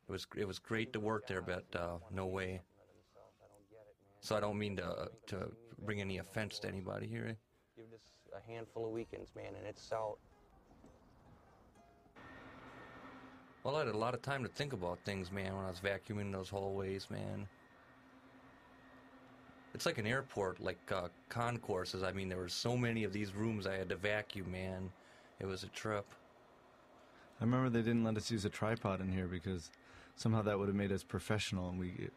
It 0.08 0.12
was 0.12 0.26
it 0.36 0.48
was 0.48 0.58
great 0.58 0.92
to 0.94 1.00
work 1.00 1.26
there, 1.26 1.42
but 1.42 1.64
uh, 1.78 1.98
no 2.10 2.26
way. 2.26 2.62
So 4.20 4.34
I 4.34 4.40
don't 4.40 4.58
mean 4.58 4.76
to 4.78 5.10
to 5.26 5.52
bring 5.84 6.00
any 6.00 6.18
offense 6.18 6.58
to 6.60 6.68
anybody 6.68 7.06
here. 7.06 7.36
Give 7.76 7.90
this 7.90 8.00
a 8.34 8.50
handful 8.50 8.86
of 8.86 8.92
weekends, 8.92 9.30
man, 9.36 9.52
and 9.58 9.66
it's 9.66 9.92
out. 9.92 10.16
Well, 13.62 13.76
I 13.76 13.80
had 13.80 13.88
a 13.88 13.98
lot 13.98 14.14
of 14.14 14.22
time 14.22 14.42
to 14.44 14.48
think 14.48 14.72
about 14.72 15.00
things, 15.04 15.30
man, 15.30 15.54
when 15.54 15.64
I 15.64 15.68
was 15.68 15.80
vacuuming 15.80 16.32
those 16.32 16.48
hallways, 16.48 17.08
man. 17.10 17.48
It's 19.74 19.84
like 19.84 19.98
an 19.98 20.06
airport, 20.06 20.60
like 20.60 20.78
uh, 20.92 21.08
concourses. 21.28 22.02
I 22.02 22.12
mean, 22.12 22.28
there 22.28 22.38
were 22.38 22.48
so 22.48 22.76
many 22.76 23.04
of 23.04 23.12
these 23.12 23.34
rooms 23.34 23.66
I 23.66 23.74
had 23.76 23.88
to 23.90 23.96
vacuum, 23.96 24.52
man. 24.52 24.90
It 25.40 25.46
was 25.46 25.64
a 25.64 25.68
trip. 25.68 26.06
I 27.40 27.44
remember 27.44 27.68
they 27.68 27.82
didn't 27.82 28.04
let 28.04 28.16
us 28.16 28.30
use 28.30 28.44
a 28.44 28.48
tripod 28.50 29.00
in 29.00 29.12
here 29.12 29.26
because 29.26 29.70
somehow 30.16 30.42
that 30.42 30.58
would 30.58 30.68
have 30.68 30.76
made 30.76 30.92
us 30.92 31.02
professional, 31.02 31.68
and 31.68 31.78
we 31.78 32.08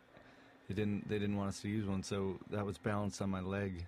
they 0.68 0.74
didn't 0.76 1.08
they 1.10 1.20
didn't 1.20 1.36
want 1.36 1.50
us 1.50 1.60
to 1.62 1.68
use 1.70 1.86
one, 1.88 2.04
so 2.04 2.40
that 2.52 2.66
was 2.66 2.78
balanced 2.78 3.22
on 3.22 3.30
my 3.30 3.42
leg. 3.42 3.86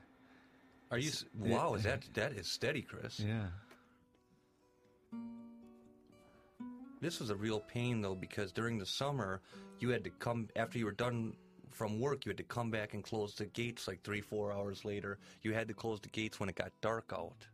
Are 0.91 0.97
you? 0.97 1.09
s- 1.09 1.25
Wow, 1.39 1.75
is 1.75 1.83
that 1.83 2.03
that 2.15 2.33
is 2.33 2.47
steady, 2.47 2.81
Chris? 2.81 3.19
Yeah. 3.19 3.47
This 6.99 7.19
was 7.19 7.29
a 7.31 7.35
real 7.35 7.59
pain 7.61 8.01
though 8.01 8.13
because 8.15 8.51
during 8.51 8.77
the 8.77 8.85
summer 8.85 9.41
you 9.79 9.89
had 9.89 10.03
to 10.03 10.11
come 10.11 10.49
after 10.55 10.77
you 10.77 10.85
were 10.85 10.91
done 10.91 11.33
from 11.71 11.99
work. 11.99 12.25
You 12.25 12.29
had 12.29 12.37
to 12.37 12.43
come 12.43 12.69
back 12.69 12.93
and 12.93 13.03
close 13.03 13.33
the 13.33 13.45
gates 13.45 13.87
like 13.87 14.03
three, 14.03 14.21
four 14.21 14.51
hours 14.53 14.85
later. 14.85 15.17
You 15.41 15.53
had 15.53 15.67
to 15.69 15.73
close 15.73 15.99
the 16.01 16.09
gates 16.09 16.39
when 16.39 16.49
it 16.49 16.55
got 16.55 16.71
dark 16.81 17.11
out. 17.13 17.47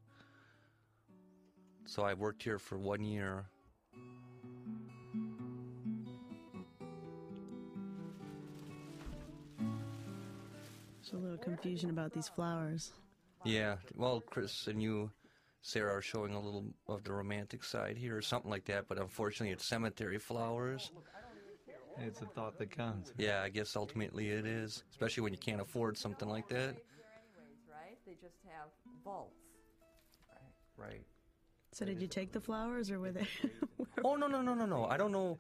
So 1.86 2.04
I 2.04 2.14
worked 2.14 2.44
here 2.44 2.60
for 2.60 2.78
one 2.78 3.06
year. 3.06 3.46
There's 11.10 11.22
a 11.22 11.24
little 11.24 11.38
confusion 11.38 11.90
about 11.90 12.12
these 12.12 12.28
flowers. 12.28 12.92
Yeah, 13.46 13.78
well, 13.96 14.20
Chris 14.20 14.68
and 14.68 14.82
you, 14.82 15.10
Sarah, 15.62 15.96
are 15.96 16.02
showing 16.02 16.34
a 16.34 16.40
little 16.40 16.66
of 16.88 17.04
the 17.04 17.14
romantic 17.14 17.64
side 17.64 17.98
here, 17.98 18.18
or 18.18 18.22
something 18.22 18.52
like 18.52 18.66
that. 18.66 18.90
But 18.90 19.00
unfortunately, 19.00 19.54
it's 19.54 19.66
cemetery 19.66 20.18
flowers. 20.18 20.92
It's 22.00 22.22
a 22.22 22.26
thought 22.26 22.58
that 22.58 22.72
counts. 22.72 23.14
Yeah, 23.18 23.42
I 23.42 23.50
guess 23.50 23.76
ultimately 23.76 24.30
it 24.30 24.46
is, 24.46 24.84
especially 24.92 25.24
when 25.24 25.34
you 25.34 25.40
can't 25.40 25.62
afford 25.62 25.98
something 25.98 26.28
like 26.28 26.50
that. 26.50 26.76
right? 27.72 27.98
They 28.06 28.14
just 28.14 28.38
have 28.46 28.68
vaults. 29.04 29.32
Right. 30.76 31.06
So 31.72 31.86
did 31.86 32.02
you 32.02 32.08
take 32.08 32.34
the 32.34 32.42
flowers, 32.42 32.92
or 32.92 33.00
were 33.00 33.12
they? 33.12 33.28
Oh 34.06 34.16
no 34.16 34.28
no 34.28 34.44
no 34.44 34.54
no 34.54 34.68
no! 34.68 34.86
I 34.86 34.96
don't 34.96 35.12
know. 35.12 35.40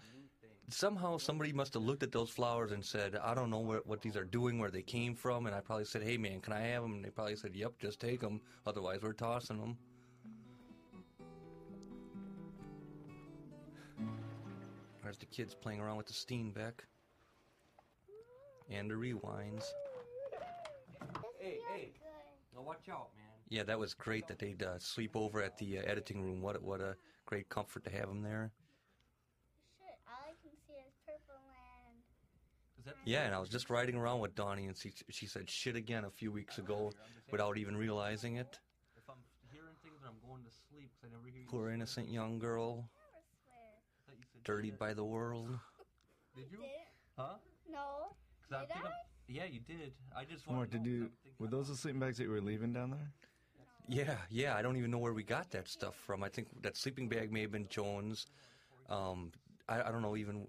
Somehow 0.69 1.17
somebody 1.17 1.53
must 1.53 1.73
have 1.75 1.83
looked 1.83 2.03
at 2.03 2.11
those 2.11 2.29
flowers 2.29 2.71
and 2.71 2.83
said, 2.83 3.15
"I 3.15 3.33
don't 3.33 3.49
know 3.49 3.59
where, 3.59 3.81
what 3.85 4.01
these 4.01 4.17
are 4.17 4.25
doing, 4.25 4.59
where 4.59 4.69
they 4.69 4.81
came 4.81 5.15
from." 5.15 5.45
And 5.45 5.55
I 5.55 5.61
probably 5.61 5.85
said, 5.85 6.03
"Hey 6.03 6.17
man, 6.17 6.41
can 6.41 6.53
I 6.53 6.59
have 6.59 6.83
them?" 6.83 6.93
And 6.93 7.05
they 7.05 7.09
probably 7.09 7.37
said, 7.37 7.55
"Yep, 7.55 7.79
just 7.79 7.99
take 7.99 8.19
them. 8.19 8.41
Otherwise, 8.65 9.01
we're 9.01 9.13
tossing 9.13 9.59
them." 9.59 9.77
There's 15.03 15.17
the 15.17 15.25
kids 15.25 15.55
playing 15.55 15.79
around 15.79 15.95
with 15.95 16.07
the 16.07 16.13
Steenbeck 16.13 16.83
and 18.69 18.91
the 18.91 18.95
rewinds. 18.95 19.63
Hey, 21.39 21.59
hey. 21.71 21.91
Now 22.53 22.61
watch 22.61 22.89
out, 22.89 23.09
man. 23.15 23.25
Yeah, 23.47 23.63
that 23.63 23.79
was 23.79 23.93
great 23.93 24.27
that 24.27 24.37
they'd 24.37 24.61
uh, 24.61 24.77
sleep 24.79 25.15
over 25.15 25.41
at 25.41 25.57
the 25.57 25.79
uh, 25.79 25.83
editing 25.83 26.21
room. 26.21 26.41
What 26.41 26.61
what 26.61 26.81
a 26.81 26.97
great 27.25 27.47
comfort 27.47 27.85
to 27.85 27.89
have 27.89 28.09
them 28.09 28.21
there. 28.21 28.51
Shit, 29.79 29.95
all 30.05 30.25
I 30.25 30.33
can 30.43 30.51
see 30.67 30.73
is 30.73 30.91
purple 31.05 31.39
land. 31.47 32.03
Because 32.87 33.01
Yeah, 33.05 33.25
and 33.25 33.35
I 33.35 33.39
was 33.39 33.49
just 33.49 33.69
riding 33.69 33.95
around 33.95 34.19
with 34.19 34.35
Donnie, 34.35 34.65
and 34.67 34.77
she, 34.77 34.91
she 35.09 35.25
said 35.25 35.49
shit 35.49 35.75
again 35.75 36.05
a 36.05 36.09
few 36.09 36.31
weeks 36.31 36.57
ago 36.57 36.91
without 37.31 37.57
even 37.57 37.75
realizing 37.75 38.37
it. 38.37 38.59
If 38.95 39.03
I'm 39.09 39.17
hearing 39.51 39.75
things 39.83 40.01
or 40.03 40.07
I'm 40.07 40.29
going 40.29 40.43
to 40.43 40.51
sleep, 40.69 40.91
'cause 41.01 41.09
I 41.11 41.15
never 41.15 41.27
hear 41.27 41.41
you. 41.41 41.47
Poor 41.49 41.69
innocent 41.69 42.09
young 42.09 42.39
girl, 42.39 42.89
dirtied 44.43 44.77
by 44.79 44.93
the 44.93 45.03
world. 45.03 45.59
Did 46.35 46.45
you? 46.51 46.59
Huh? 47.17 47.35
No. 47.69 48.15
Did 48.49 48.57
I? 48.57 48.79
I'm- 48.79 48.91
Yeah, 49.27 49.43
you 49.45 49.59
did. 49.59 49.91
I 50.15 50.23
just 50.23 50.49
Mark, 50.49 50.71
to 50.71 50.77
did 50.77 50.85
you 50.85 51.09
were 51.37 51.47
those 51.47 51.67
the 51.67 51.75
sleeping 51.75 51.99
bags 51.99 52.17
that 52.17 52.23
you 52.23 52.29
were 52.29 52.39
leaving 52.39 52.71
down 52.71 52.91
there? 52.91 53.11
Yeah, 53.89 54.15
yeah. 54.29 54.55
I 54.55 54.61
don't 54.61 54.77
even 54.77 54.89
know 54.89 54.99
where 54.99 55.11
we 55.13 55.23
got 55.23 55.49
that 55.51 55.67
stuff 55.67 55.95
from. 55.95 56.23
I 56.23 56.29
think 56.29 56.47
that 56.61 56.77
sleeping 56.77 57.09
bag 57.09 57.29
may 57.31 57.41
have 57.41 57.51
been 57.51 57.67
Jones. 57.67 58.27
Um, 58.89 59.33
I, 59.67 59.81
I 59.81 59.91
don't 59.91 60.01
know 60.01 60.15
even. 60.15 60.47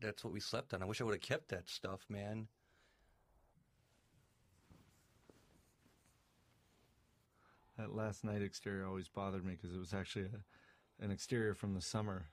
That's 0.00 0.24
what 0.24 0.32
we 0.32 0.40
slept 0.40 0.74
on. 0.74 0.82
I 0.82 0.86
wish 0.86 1.00
I 1.00 1.04
would 1.04 1.14
have 1.14 1.20
kept 1.20 1.48
that 1.48 1.68
stuff, 1.68 2.00
man. 2.08 2.46
That 7.78 7.94
last 7.94 8.22
night 8.22 8.42
exterior 8.42 8.86
always 8.86 9.08
bothered 9.08 9.44
me 9.44 9.54
because 9.54 9.74
it 9.74 9.78
was 9.78 9.94
actually 9.94 10.26
a, 10.26 11.04
an 11.04 11.10
exterior 11.10 11.54
from 11.54 11.74
the 11.74 11.80
summer, 11.80 12.26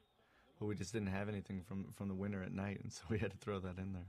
but 0.60 0.66
we 0.66 0.76
just 0.76 0.94
didn't 0.94 1.08
have 1.08 1.30
anything 1.30 1.62
from 1.68 1.86
from 1.96 2.08
the 2.08 2.14
winter 2.14 2.44
at 2.44 2.52
night, 2.52 2.82
and 2.84 2.92
so 2.92 3.02
we 3.10 3.18
had 3.18 3.32
to 3.32 3.38
throw 3.38 3.60
that 3.60 3.78
in 3.78 3.94
there. 3.94 4.08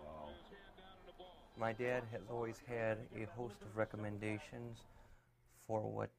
Wow. 0.00 0.30
My 1.60 1.72
dad 1.72 2.02
has 2.10 2.22
always 2.30 2.60
had 2.66 2.98
a 3.14 3.26
host 3.36 3.56
of 3.62 3.76
recommendations 3.76 4.78
for 5.66 5.80
what 5.80 6.10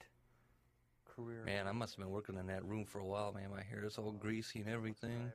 career. 1.16 1.44
Man, 1.46 1.68
I 1.68 1.72
must 1.72 1.96
have 1.96 2.06
been 2.06 2.14
working 2.14 2.38
in 2.38 2.48
that 2.48 2.64
room 2.64 2.86
for 2.86 3.00
a 3.00 3.06
while, 3.06 3.34
man. 3.34 3.50
My 3.52 3.64
hair 3.64 3.84
is 3.84 3.98
all 3.98 4.12
greasy 4.12 4.60
and 4.60 4.70
everything. 4.70 5.32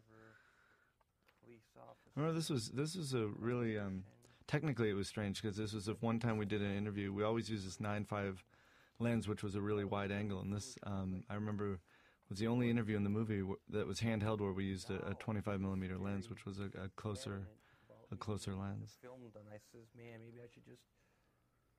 Police 1.51 1.76
officer. 1.76 2.11
Remember, 2.16 2.38
this 2.38 2.51
was 2.51 2.68
this 2.70 2.94
was 2.96 3.14
a 3.14 3.26
really 3.38 3.78
um, 3.78 4.05
technically 4.46 4.90
it 4.90 4.94
was 4.94 5.09
strange 5.09 5.42
because 5.42 5.57
this 5.57 5.72
was 5.72 5.86
the 5.86 5.96
one 6.01 6.18
time 6.18 6.38
we 6.38 6.46
did 6.46 6.62
an 6.62 6.76
interview. 6.76 7.12
We 7.12 7.24
always 7.24 7.48
use 7.51 7.64
this 7.64 7.80
nine 7.80 8.05
five 8.05 8.44
lens, 8.98 9.26
which 9.26 9.42
was 9.42 9.55
a 9.55 9.61
really 9.61 9.84
wide 9.84 10.12
angle, 10.12 10.40
and 10.40 10.53
this 10.53 10.76
um, 10.84 11.24
I 11.28 11.34
remember 11.34 11.80
was 12.28 12.38
the 12.38 12.46
only 12.46 12.70
interview 12.70 12.96
in 12.96 13.03
the 13.03 13.11
movie 13.11 13.40
w- 13.40 13.59
that 13.70 13.86
was 13.86 14.01
handheld 14.01 14.40
where 14.40 14.53
we 14.53 14.64
used 14.64 14.88
a, 14.90 15.05
a 15.09 15.14
25 15.14 15.61
millimeter 15.61 15.98
lens, 15.98 16.30
which 16.30 16.46
was 16.46 16.61
a, 16.61 16.66
a 16.80 16.88
closer 16.94 17.48
a 18.12 18.16
closer 18.16 18.55
lens. 18.55 18.98
Filmed, 19.03 19.34
and 19.34 19.44
I 19.53 19.59
says, 19.72 19.86
man, 19.96 20.20
maybe 20.24 20.38
I 20.42 20.48
should 20.53 20.64
just 20.64 20.82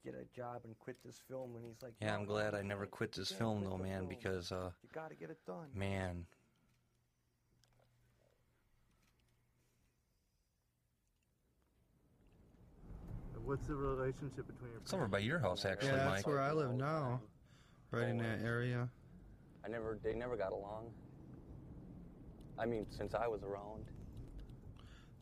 get 0.04 0.14
a 0.16 0.26
job 0.36 0.62
and 0.66 0.78
quit 0.80 0.98
this 1.06 1.22
film. 1.30 1.56
And 1.56 1.66
he's 1.66 1.82
like, 1.82 1.94
yeah, 2.02 2.16
I'm 2.16 2.26
glad 2.26 2.56
I 2.56 2.62
never 2.62 2.86
quit 2.86 3.12
this 3.12 3.32
film 3.32 3.64
though, 3.64 3.78
man, 3.78 4.08
because 4.08 4.52
uh, 4.52 4.72
you 4.82 4.90
got 4.94 5.10
to 5.10 5.16
get 5.16 5.30
it 5.30 5.40
done. 5.46 5.68
man, 5.74 6.26
What's 13.46 13.68
the 13.68 13.76
relationship 13.76 14.48
between 14.48 14.72
your 14.72 14.82
it's 14.82 14.94
over 14.94 15.08
by 15.08 15.20
your 15.20 15.40
house 15.40 15.66
actually, 15.66 15.90
yeah, 15.90 16.06
Mike. 16.06 16.16
that's 16.16 16.28
where 16.28 16.42
I 16.42 16.52
live 16.52 16.74
now, 16.74 17.22
right 17.92 18.08
in 18.08 18.18
that 18.18 18.42
area. 18.44 18.88
I 19.66 19.68
never, 19.68 20.00
they 20.04 20.14
never 20.14 20.38
got 20.38 20.52
along. 20.52 20.92
I 22.58 22.66
mean, 22.66 22.86
since 22.90 23.14
I 23.14 23.28
was 23.28 23.44
around. 23.44 23.86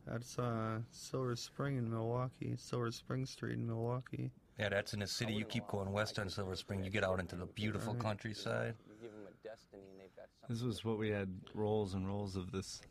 That's 0.06 0.38
uh, 0.38 0.78
Silver 0.90 1.36
Spring 1.36 1.76
in 1.76 1.90
Milwaukee, 1.90 2.54
Silver 2.56 2.90
Spring 2.90 3.26
Street 3.26 3.54
in 3.54 3.66
Milwaukee. 3.66 4.30
Yeah, 4.58 4.68
that's 4.68 4.92
in 4.92 5.00
the 5.00 5.06
city. 5.06 5.32
You 5.32 5.44
keep 5.44 5.66
going 5.68 5.90
west 5.90 6.18
on 6.18 6.28
Silver 6.28 6.56
Spring, 6.56 6.84
you 6.84 6.90
get 6.90 7.04
out 7.04 7.20
into 7.20 7.36
the 7.36 7.46
beautiful 7.46 7.94
countryside. 7.94 8.74
You 8.86 8.94
give 9.00 9.12
them 9.12 9.22
a 9.26 9.48
destiny, 9.48 9.82
and 9.90 10.00
they've 10.00 10.16
got. 10.16 10.26
This 10.48 10.62
was 10.62 10.84
what 10.84 10.98
we 10.98 11.10
had 11.10 11.28
rolls 11.54 11.94
and 11.94 12.06
rolls 12.06 12.36
of 12.36 12.50
this 12.52 12.82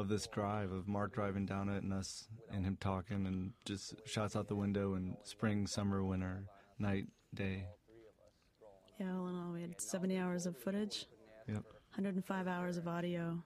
of 0.00 0.08
this 0.08 0.26
drive 0.26 0.72
of 0.72 0.88
Mark 0.88 1.12
driving 1.12 1.46
down 1.46 1.68
it 1.68 1.82
and 1.82 1.92
us 1.92 2.26
and 2.50 2.64
him 2.64 2.76
talking 2.80 3.26
and 3.26 3.52
just 3.64 3.94
shots 4.06 4.34
out 4.34 4.48
the 4.48 4.56
window 4.56 4.94
and 4.94 5.14
spring, 5.22 5.66
summer, 5.66 6.02
winter, 6.02 6.44
night, 6.78 7.04
day. 7.34 7.66
Yeah, 8.98 9.14
all 9.16 9.28
in 9.28 9.36
all, 9.36 9.52
we 9.52 9.60
had 9.60 9.80
70 9.80 10.16
hours 10.18 10.46
of 10.46 10.56
footage, 10.56 11.06
Yep. 11.46 11.62
105 11.94 12.48
hours 12.48 12.76
of 12.76 12.88
audio. 12.88 13.42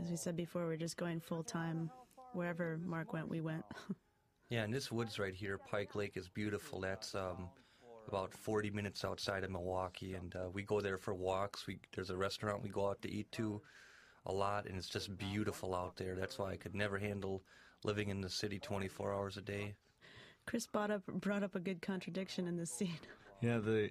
As 0.00 0.10
we 0.10 0.16
said 0.16 0.36
before, 0.36 0.64
we're 0.66 0.76
just 0.76 0.96
going 0.96 1.20
full 1.20 1.42
time. 1.42 1.90
Wherever 2.32 2.78
Mark 2.84 3.12
went, 3.12 3.28
we 3.28 3.40
went. 3.40 3.64
Yeah, 4.50 4.64
and 4.64 4.74
this 4.74 4.92
woods 4.92 5.18
right 5.18 5.34
here, 5.34 5.56
Pike 5.56 5.94
Lake, 5.94 6.18
is 6.18 6.28
beautiful. 6.28 6.78
That's 6.78 7.14
um, 7.14 7.48
about 8.06 8.34
40 8.34 8.68
minutes 8.68 9.02
outside 9.02 9.44
of 9.44 9.50
Milwaukee, 9.50 10.12
and 10.12 10.36
uh, 10.36 10.50
we 10.52 10.62
go 10.62 10.78
there 10.82 10.98
for 10.98 11.14
walks. 11.14 11.66
We 11.66 11.78
there's 11.94 12.10
a 12.10 12.16
restaurant 12.18 12.62
we 12.62 12.68
go 12.68 12.90
out 12.90 13.00
to 13.00 13.10
eat 13.10 13.32
to 13.32 13.62
a 14.26 14.32
lot, 14.32 14.66
and 14.66 14.76
it's 14.76 14.88
just 14.88 15.16
beautiful 15.16 15.74
out 15.74 15.96
there. 15.96 16.14
That's 16.14 16.38
why 16.38 16.52
I 16.52 16.56
could 16.56 16.74
never 16.74 16.98
handle 16.98 17.42
living 17.84 18.08
in 18.08 18.20
the 18.20 18.28
city 18.28 18.58
24 18.58 19.12
hours 19.12 19.36
a 19.36 19.42
day. 19.42 19.74
Chris 20.46 20.66
brought 20.66 20.90
up 20.90 21.06
brought 21.06 21.42
up 21.42 21.54
a 21.54 21.60
good 21.60 21.82
contradiction 21.82 22.46
in 22.48 22.56
this 22.56 22.70
scene. 22.70 22.98
Yeah, 23.40 23.58
the 23.58 23.90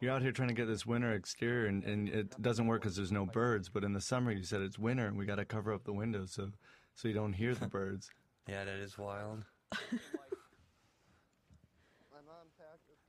you're 0.00 0.12
out 0.12 0.22
here 0.22 0.32
trying 0.32 0.48
to 0.48 0.54
get 0.54 0.66
this 0.66 0.86
winter 0.86 1.12
exterior 1.12 1.66
and, 1.66 1.82
and 1.84 2.08
it 2.08 2.40
doesn't 2.40 2.66
work 2.66 2.82
because 2.82 2.94
there's 2.96 3.10
no 3.10 3.26
birds. 3.26 3.68
But 3.68 3.82
in 3.82 3.92
the 3.92 4.00
summer, 4.00 4.30
you 4.30 4.44
said 4.44 4.60
it's 4.60 4.78
winter 4.78 5.06
and 5.06 5.18
we 5.18 5.26
got 5.26 5.36
to 5.36 5.44
cover 5.44 5.72
up 5.72 5.84
the 5.84 5.92
windows 5.92 6.32
so 6.32 6.50
so 6.94 7.08
you 7.08 7.14
don't 7.14 7.32
hear 7.32 7.54
the 7.54 7.66
birds. 7.68 8.10
Yeah, 8.48 8.64
that 8.64 8.76
is 8.76 8.96
wild. 8.96 9.44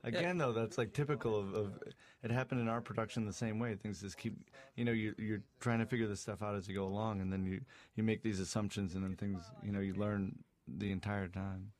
Again, 0.02 0.38
though, 0.38 0.52
that's 0.52 0.78
like 0.78 0.92
typical 0.94 1.38
of, 1.38 1.52
of 1.54 1.78
it 2.22 2.30
happened 2.30 2.60
in 2.60 2.68
our 2.68 2.80
production 2.80 3.26
the 3.26 3.32
same 3.32 3.58
way. 3.58 3.74
Things 3.74 4.00
just 4.00 4.16
keep, 4.16 4.34
you 4.74 4.84
know, 4.84 4.92
you, 4.92 5.14
you're 5.18 5.42
trying 5.60 5.78
to 5.80 5.86
figure 5.86 6.06
this 6.06 6.20
stuff 6.20 6.42
out 6.42 6.54
as 6.54 6.66
you 6.68 6.74
go 6.74 6.84
along, 6.84 7.20
and 7.20 7.30
then 7.30 7.44
you 7.44 7.60
you 7.96 8.02
make 8.02 8.22
these 8.22 8.40
assumptions, 8.40 8.94
and 8.94 9.04
then 9.04 9.14
things, 9.16 9.42
you 9.62 9.72
know, 9.72 9.80
you 9.80 9.92
learn 9.94 10.38
the 10.66 10.90
entire 10.90 11.28
time. 11.28 11.72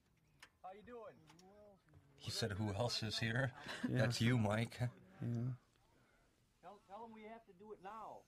How 0.63 0.71
you 0.75 0.83
doing? 0.87 1.15
He 2.19 2.31
said, 2.31 2.53
"Who 2.53 2.75
else 2.75 3.03
is 3.03 3.19
here?" 3.19 3.53
Yeah. 3.91 3.99
That's 4.01 4.21
you, 4.21 4.37
Mike. 4.37 4.77
Yeah. 4.81 4.89
Tell, 6.63 6.79
tell 6.89 7.01
them 7.07 7.15
we 7.15 7.23
have 7.23 7.45
to 7.47 7.53
do 7.59 7.73
it 7.73 7.79
now. 7.83 8.19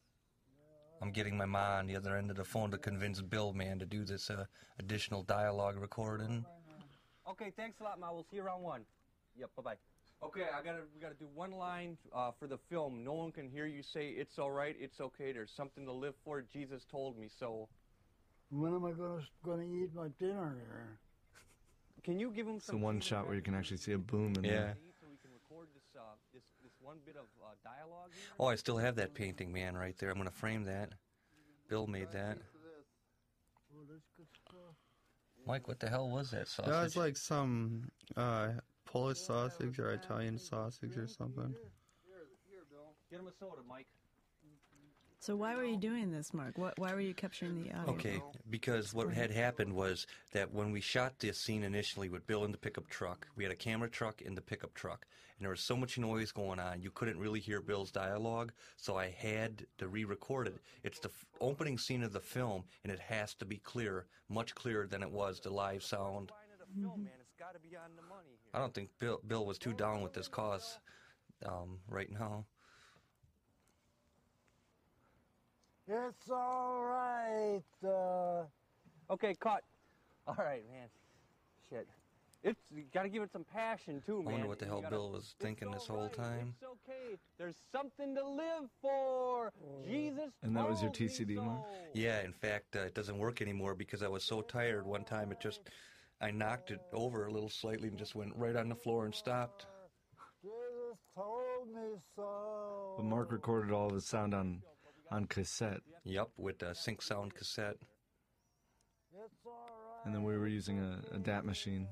I'm 1.03 1.11
getting 1.11 1.37
my 1.37 1.47
ma 1.47 1.79
on 1.79 1.87
the 1.87 1.97
other 1.97 2.17
end 2.17 2.31
of 2.31 2.37
the 2.37 2.45
phone 2.45 2.71
to 2.71 2.79
convince 2.79 3.21
Bill, 3.21 3.53
man, 3.53 3.79
to 3.81 3.85
do 3.85 4.05
this 4.05 4.31
uh, 4.31 4.47
additional 4.79 5.23
dialogue 5.25 5.77
recording. 5.77 6.47
Okay, 7.29 7.53
thanks 7.57 7.81
a 7.81 7.85
lot, 7.85 7.99
Ma. 7.99 8.13
We'll 8.13 8.25
see 8.31 8.37
you 8.37 8.43
around 8.43 8.63
one. 8.63 8.83
Yep, 9.37 9.51
bye 9.57 9.63
bye. 9.63 9.77
Okay, 10.23 10.47
I 10.57 10.63
gotta 10.63 10.83
we 10.95 11.01
gotta 11.01 11.17
do 11.17 11.27
one 11.35 11.51
line 11.51 11.97
uh, 12.15 12.31
for 12.39 12.47
the 12.47 12.59
film. 12.71 13.03
No 13.03 13.13
one 13.13 13.33
can 13.33 13.49
hear 13.49 13.67
you 13.67 13.83
say 13.83 14.09
it's 14.09 14.39
all 14.39 14.53
right, 14.53 14.77
it's 14.79 15.01
okay. 15.01 15.33
There's 15.33 15.51
something 15.51 15.85
to 15.85 15.93
live 15.93 16.15
for. 16.25 16.43
Jesus 16.43 16.85
told 16.85 17.19
me 17.19 17.29
so. 17.29 17.69
When 18.51 18.75
am 18.75 18.85
I 18.85 18.93
gonna 18.93 19.27
gonna 19.45 19.65
eat 19.65 19.95
my 19.95 20.09
dinner 20.21 20.55
there? 20.57 20.99
Can 22.05 22.19
you 22.19 22.31
give 22.31 22.47
him 22.47 22.57
It's 22.57 22.67
the 22.67 22.73
some 22.73 22.81
one 22.81 23.01
shot 23.01 23.27
where 23.27 23.35
you 23.35 23.43
can 23.43 23.55
actually 23.55 23.77
see 23.79 23.93
a 23.93 23.99
boom 23.99 24.35
in 24.37 24.45
Yeah. 24.45 24.51
there. 24.51 24.77
so 25.01 25.07
we 25.11 25.17
can 25.23 25.31
record 25.33 25.69
this 25.75 25.85
uh, 25.97 26.03
this 26.33 26.43
this 26.63 26.73
one 26.81 26.99
bit 27.05 27.17
of 27.17 27.27
uh, 27.43 27.55
dialogue? 27.65 28.11
Oh, 28.39 28.47
I 28.47 28.57
still 28.57 28.79
have 28.79 28.97
that 28.97 29.15
painting, 29.15 29.53
man, 29.53 29.77
right 29.77 29.97
there. 29.99 30.11
I'm 30.11 30.19
gonna 30.19 30.31
frame 30.31 30.65
that. 30.65 30.93
Bill 31.69 31.87
made 31.87 32.11
that. 32.13 32.39
Mike, 35.47 35.67
what 35.67 35.81
the 35.81 35.89
hell 35.89 36.09
was 36.09 36.31
that 36.31 36.47
sausage? 36.47 36.73
That 36.73 36.83
was 36.83 36.97
like 36.97 37.17
some 37.17 37.91
uh, 38.17 38.51
Polish 38.93 39.19
sausage 39.19 39.79
or 39.79 39.91
Italian 39.93 40.39
sausage 40.39 40.97
or 40.99 41.07
something. 41.07 41.55
Get 43.11 43.21
him 43.21 43.27
a 43.27 43.33
soda, 43.39 43.63
Mike. 43.67 43.87
So 45.19 45.37
why 45.37 45.55
were 45.55 45.65
you 45.65 45.77
doing 45.77 46.11
this, 46.11 46.35
Mark? 46.35 46.59
Why, 46.59 46.73
why 46.79 46.93
were 46.95 47.01
you 47.01 47.15
capturing 47.15 47.63
the 47.63 47.73
audio? 47.73 47.95
Okay, 47.95 48.21
because 48.51 48.93
what 48.93 49.13
had 49.13 49.31
happened 49.31 49.73
was 49.73 50.07
that 50.33 50.53
when 50.53 50.73
we 50.73 50.81
shot 50.81 51.21
this 51.21 51.39
scene 51.39 51.63
initially 51.63 52.09
with 52.09 52.27
Bill 52.27 52.45
in 52.45 52.51
the 52.51 52.59
pickup 52.59 52.89
truck, 52.89 53.29
we 53.37 53.45
had 53.45 53.53
a 53.53 53.57
camera 53.57 53.89
truck 53.89 54.21
in 54.21 54.35
the 54.35 54.41
pickup 54.41 54.75
truck, 54.75 55.07
and 55.39 55.45
there 55.45 55.51
was 55.51 55.61
so 55.61 55.77
much 55.77 55.97
noise 55.97 56.33
going 56.33 56.59
on, 56.59 56.83
you 56.83 56.91
couldn't 56.91 57.19
really 57.21 57.39
hear 57.39 57.61
Bill's 57.61 57.93
dialogue, 57.93 58.53
so 58.77 58.97
I 58.97 59.11
had 59.11 59.65
to 59.79 59.87
re-record 59.87 60.49
it. 60.49 60.61
It's 60.83 60.99
the 60.99 61.11
f- 61.11 61.25
opening 61.41 61.79
scene 61.79 62.03
of 62.03 62.13
the 62.13 62.21
film, 62.21 62.65
and 62.83 62.93
it 62.93 62.99
has 62.99 63.35
to 63.35 63.45
be 63.45 63.59
clear, 63.59 64.07
much 64.29 64.57
clearer 64.57 64.89
than 64.89 65.03
it 65.03 65.11
was 65.11 65.39
the 65.39 65.51
live 65.51 65.85
sound. 65.85 66.33
Film, 66.75 67.07
man, 68.55 68.65
it's 68.65 68.69
got 68.69 68.83
to 68.83 68.83
be 68.83 68.91
on 68.91 68.91
the 68.91 68.91
money. 68.91 68.91
I 68.91 68.91
don't 68.91 68.91
think 68.91 68.91
Bill, 68.99 69.21
Bill 69.27 69.47
was 69.47 69.59
too 69.59 69.73
down 69.73 70.03
with 70.03 70.13
this 70.13 70.29
cause 70.29 70.79
um, 71.47 71.79
right 71.89 72.11
now. 72.11 72.45
It's 75.89 76.31
all 76.31 76.83
right. 76.83 77.63
Uh, 77.85 78.45
Okay, 79.11 79.35
cut. 79.41 79.63
All 80.27 80.37
right, 80.39 80.63
man. 80.73 80.89
Shit. 81.69 81.87
It's 82.45 82.61
you 82.75 82.85
got 82.95 83.03
to 83.03 83.09
give 83.09 83.23
it 83.23 83.31
some 83.33 83.45
passion 83.45 84.03
too, 84.07 84.21
I 84.21 84.25
man. 84.25 84.33
wonder 84.33 84.49
what 84.49 84.59
the 84.59 84.65
hell 84.67 84.81
gotta- 84.81 84.91
Bill 84.97 85.11
was 85.11 85.35
thinking 85.39 85.71
this 85.71 85.87
whole 85.87 86.09
time. 86.09 86.55
It's 86.61 86.65
okay. 86.65 87.19
There's 87.39 87.57
something 87.71 88.15
to 88.15 88.27
live 88.27 88.71
for. 88.81 89.53
Jesus. 89.87 90.31
And 90.43 90.57
that 90.57 90.69
was 90.69 90.81
your 90.83 90.91
told 90.91 91.01
me 91.01 91.09
TCD, 91.09 91.45
Mark? 91.45 91.67
Yeah, 91.93 92.23
in 92.23 92.33
fact, 92.33 92.75
uh, 92.75 92.81
it 92.81 92.95
doesn't 92.95 93.19
work 93.19 93.43
anymore 93.43 93.75
because 93.75 94.03
I 94.03 94.09
was 94.09 94.25
so 94.25 94.41
tired 94.43 94.87
one 94.87 95.05
time 95.05 95.31
it 95.31 95.41
just, 95.41 95.61
I 96.23 96.31
knocked 96.31 96.71
it 96.71 96.81
over 96.93 97.27
a 97.27 97.33
little 97.33 97.49
slightly 97.49 97.89
and 97.89 97.99
just 97.99 98.15
went 98.15 98.33
right 98.37 98.55
on 98.55 98.69
the 98.69 98.77
floor 98.77 99.05
and 99.05 99.15
stopped. 99.15 99.67
Jesus 100.41 100.99
told 101.17 101.69
me 101.69 101.99
so. 102.15 102.95
But 102.97 103.07
Mark 103.07 103.33
recorded 103.33 103.73
all 103.73 103.89
of 103.89 103.95
his 103.95 104.07
sound 104.07 104.33
on 104.33 104.63
on 105.11 105.27
cassette. 105.27 105.81
Yep, 106.05 106.29
with 106.39 106.63
a 106.63 106.75
sync 106.75 107.03
sound 107.03 107.35
cassette. 107.35 107.77
and 110.05 110.15
then 110.15 110.23
we 110.23 110.39
were 110.39 110.49
using 110.49 110.79
a, 110.79 111.15
a 111.15 111.19
DAT 111.19 111.45
machine. 111.45 111.87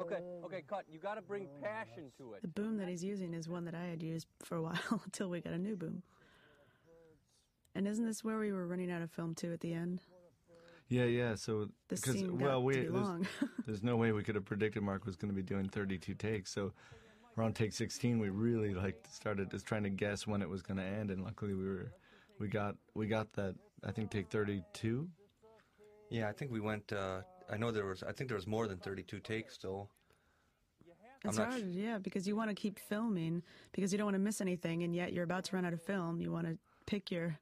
Okay, 0.00 0.18
okay, 0.44 0.62
cut. 0.68 0.84
You 0.88 1.00
got 1.00 1.14
to 1.14 1.22
bring 1.22 1.48
passion 1.62 2.12
to 2.18 2.34
it. 2.34 2.42
The 2.42 2.48
boom 2.48 2.76
that 2.76 2.88
he's 2.88 3.02
using 3.02 3.34
is 3.34 3.48
one 3.48 3.64
that 3.64 3.74
I 3.74 3.86
had 3.86 4.02
used 4.02 4.28
for 4.44 4.56
a 4.56 4.62
while 4.66 5.02
until 5.04 5.28
we 5.28 5.40
got 5.40 5.52
a 5.52 5.58
new 5.58 5.76
boom. 5.76 6.02
And 7.74 7.86
isn't 7.88 8.04
this 8.04 8.22
where 8.22 8.38
we 8.38 8.52
were 8.52 8.66
running 8.66 8.90
out 8.90 9.02
of 9.02 9.10
film 9.10 9.34
too 9.34 9.52
at 9.52 9.60
the 9.60 9.72
end? 9.72 10.02
Yeah, 10.90 11.04
yeah. 11.04 11.36
So 11.36 11.68
because 11.88 12.22
well, 12.24 12.62
we 12.62 12.74
there's, 12.74 12.90
long. 12.90 13.26
there's 13.66 13.82
no 13.82 13.96
way 13.96 14.10
we 14.10 14.24
could 14.24 14.34
have 14.34 14.44
predicted 14.44 14.82
Mark 14.82 15.06
was 15.06 15.14
going 15.14 15.32
to 15.32 15.34
be 15.34 15.42
doing 15.42 15.68
32 15.68 16.14
takes. 16.14 16.52
So 16.52 16.72
around 17.38 17.54
take 17.54 17.72
16, 17.72 18.18
we 18.18 18.28
really 18.28 18.74
like 18.74 19.02
started 19.08 19.52
just 19.52 19.66
trying 19.66 19.84
to 19.84 19.90
guess 19.90 20.26
when 20.26 20.42
it 20.42 20.48
was 20.48 20.62
going 20.62 20.78
to 20.78 20.84
end, 20.84 21.10
and 21.10 21.22
luckily 21.22 21.54
we 21.54 21.64
were 21.64 21.92
we 22.40 22.48
got 22.48 22.74
we 22.94 23.06
got 23.06 23.32
that. 23.34 23.54
I 23.84 23.92
think 23.92 24.10
take 24.10 24.28
32. 24.28 25.08
Yeah, 26.10 26.28
I 26.28 26.32
think 26.32 26.50
we 26.50 26.60
went. 26.60 26.92
Uh, 26.92 27.20
I 27.48 27.56
know 27.56 27.70
there 27.70 27.86
was. 27.86 28.02
I 28.02 28.10
think 28.10 28.28
there 28.28 28.36
was 28.36 28.48
more 28.48 28.66
than 28.66 28.78
32 28.78 29.20
takes 29.20 29.58
though. 29.58 29.88
It's 31.24 31.38
I'm 31.38 31.44
not 31.44 31.52
hard, 31.52 31.72
yeah, 31.72 31.98
because 31.98 32.26
you 32.26 32.34
want 32.34 32.48
to 32.48 32.54
keep 32.54 32.78
filming 32.78 33.42
because 33.72 33.92
you 33.92 33.98
don't 33.98 34.06
want 34.06 34.14
to 34.16 34.20
miss 34.20 34.40
anything, 34.40 34.82
and 34.82 34.94
yet 34.94 35.12
you're 35.12 35.24
about 35.24 35.44
to 35.44 35.56
run 35.56 35.64
out 35.64 35.72
of 35.72 35.82
film. 35.82 36.20
You 36.20 36.32
want 36.32 36.46
to 36.46 36.58
pick 36.86 37.12
your 37.12 37.38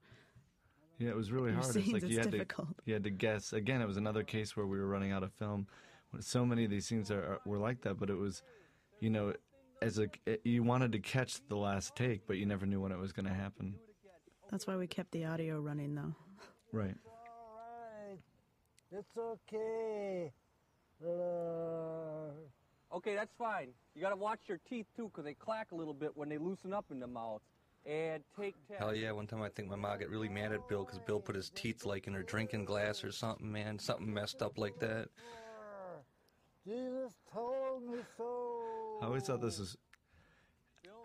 Yeah, 0.98 1.10
it 1.10 1.16
was 1.16 1.30
really 1.30 1.52
Your 1.52 1.60
hard. 1.60 1.76
It's 1.76 1.88
like 1.92 2.02
it's 2.02 2.12
you 2.12 2.18
had 2.18 2.30
difficult. 2.30 2.76
to 2.76 2.82
you 2.86 2.94
had 2.94 3.04
to 3.04 3.10
guess. 3.10 3.52
Again, 3.52 3.80
it 3.80 3.86
was 3.86 3.96
another 3.96 4.22
case 4.24 4.56
where 4.56 4.66
we 4.66 4.78
were 4.78 4.88
running 4.88 5.12
out 5.12 5.22
of 5.22 5.32
film. 5.32 5.66
So 6.20 6.44
many 6.44 6.64
of 6.64 6.70
these 6.70 6.86
scenes 6.86 7.10
are, 7.10 7.22
are 7.22 7.40
were 7.44 7.58
like 7.58 7.82
that, 7.82 7.98
but 8.00 8.10
it 8.10 8.16
was, 8.16 8.42
you 9.00 9.10
know, 9.10 9.32
as 9.80 9.98
a 9.98 10.08
you 10.44 10.62
wanted 10.62 10.90
to 10.92 10.98
catch 10.98 11.40
the 11.48 11.56
last 11.56 11.94
take, 11.94 12.26
but 12.26 12.36
you 12.38 12.46
never 12.46 12.66
knew 12.66 12.80
when 12.80 12.90
it 12.92 12.98
was 12.98 13.12
going 13.12 13.26
to 13.26 13.34
happen. 13.34 13.74
That's 14.50 14.66
why 14.66 14.76
we 14.76 14.86
kept 14.86 15.12
the 15.12 15.26
audio 15.26 15.60
running, 15.60 15.94
though. 15.94 16.14
Right. 16.72 16.96
It's 18.90 19.16
okay. 19.16 20.32
Uh, 21.04 22.32
Okay, 22.90 23.14
that's 23.14 23.34
fine. 23.38 23.68
You 23.94 24.00
got 24.00 24.10
to 24.10 24.16
watch 24.16 24.40
your 24.46 24.58
teeth 24.68 24.86
too, 24.96 25.10
'cause 25.10 25.22
they 25.22 25.34
clack 25.34 25.72
a 25.72 25.74
little 25.74 25.92
bit 25.92 26.16
when 26.16 26.30
they 26.30 26.38
loosen 26.38 26.72
up 26.72 26.86
in 26.90 26.98
the 26.98 27.06
mouth. 27.06 27.42
And 27.86 28.22
take 28.38 28.54
ten. 28.68 28.76
Hell 28.78 28.94
yeah! 28.94 29.12
One 29.12 29.26
time 29.26 29.40
I 29.42 29.48
think 29.48 29.68
my 29.68 29.76
mom 29.76 29.98
got 29.98 30.08
really 30.10 30.28
mad 30.28 30.52
at 30.52 30.68
Bill 30.68 30.84
because 30.84 30.98
Bill 31.00 31.20
put 31.20 31.34
his 31.34 31.50
teeth 31.50 31.86
like 31.86 32.06
in 32.06 32.12
her 32.12 32.22
drinking 32.22 32.64
glass 32.66 33.02
or 33.02 33.10
something. 33.12 33.50
Man, 33.50 33.78
something 33.78 34.12
messed 34.12 34.42
up 34.42 34.58
like 34.58 34.78
that. 34.80 35.08
Jesus 36.66 37.14
told 37.32 37.82
me 37.84 37.98
so. 38.16 38.98
I 39.00 39.06
always 39.06 39.22
thought 39.22 39.40
this 39.40 39.58
was. 39.58 39.76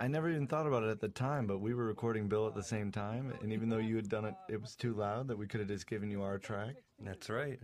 I 0.01 0.07
never 0.07 0.29
even 0.29 0.47
thought 0.47 0.67
about 0.67 0.83
it 0.83 0.89
at 0.89 0.99
the 0.99 1.07
time, 1.07 1.47
but 1.47 1.59
we 1.59 1.73
were 1.73 1.85
recording 1.85 2.27
Bill 2.27 2.47
at 2.47 2.55
the 2.55 2.63
same 2.63 2.91
time, 2.91 3.31
and 3.41 3.53
even 3.53 3.69
though 3.69 3.77
you 3.77 3.95
had 3.95 4.09
done 4.09 4.25
it, 4.25 4.33
it 4.49 4.59
was 4.61 4.75
too 4.75 4.93
loud 4.93 5.27
that 5.29 5.37
we 5.37 5.47
could 5.47 5.61
have 5.61 5.69
just 5.69 5.87
given 5.87 6.09
you 6.11 6.21
our 6.23 6.37
track. 6.37 6.75
That's 6.99 7.29
right. 7.29 7.59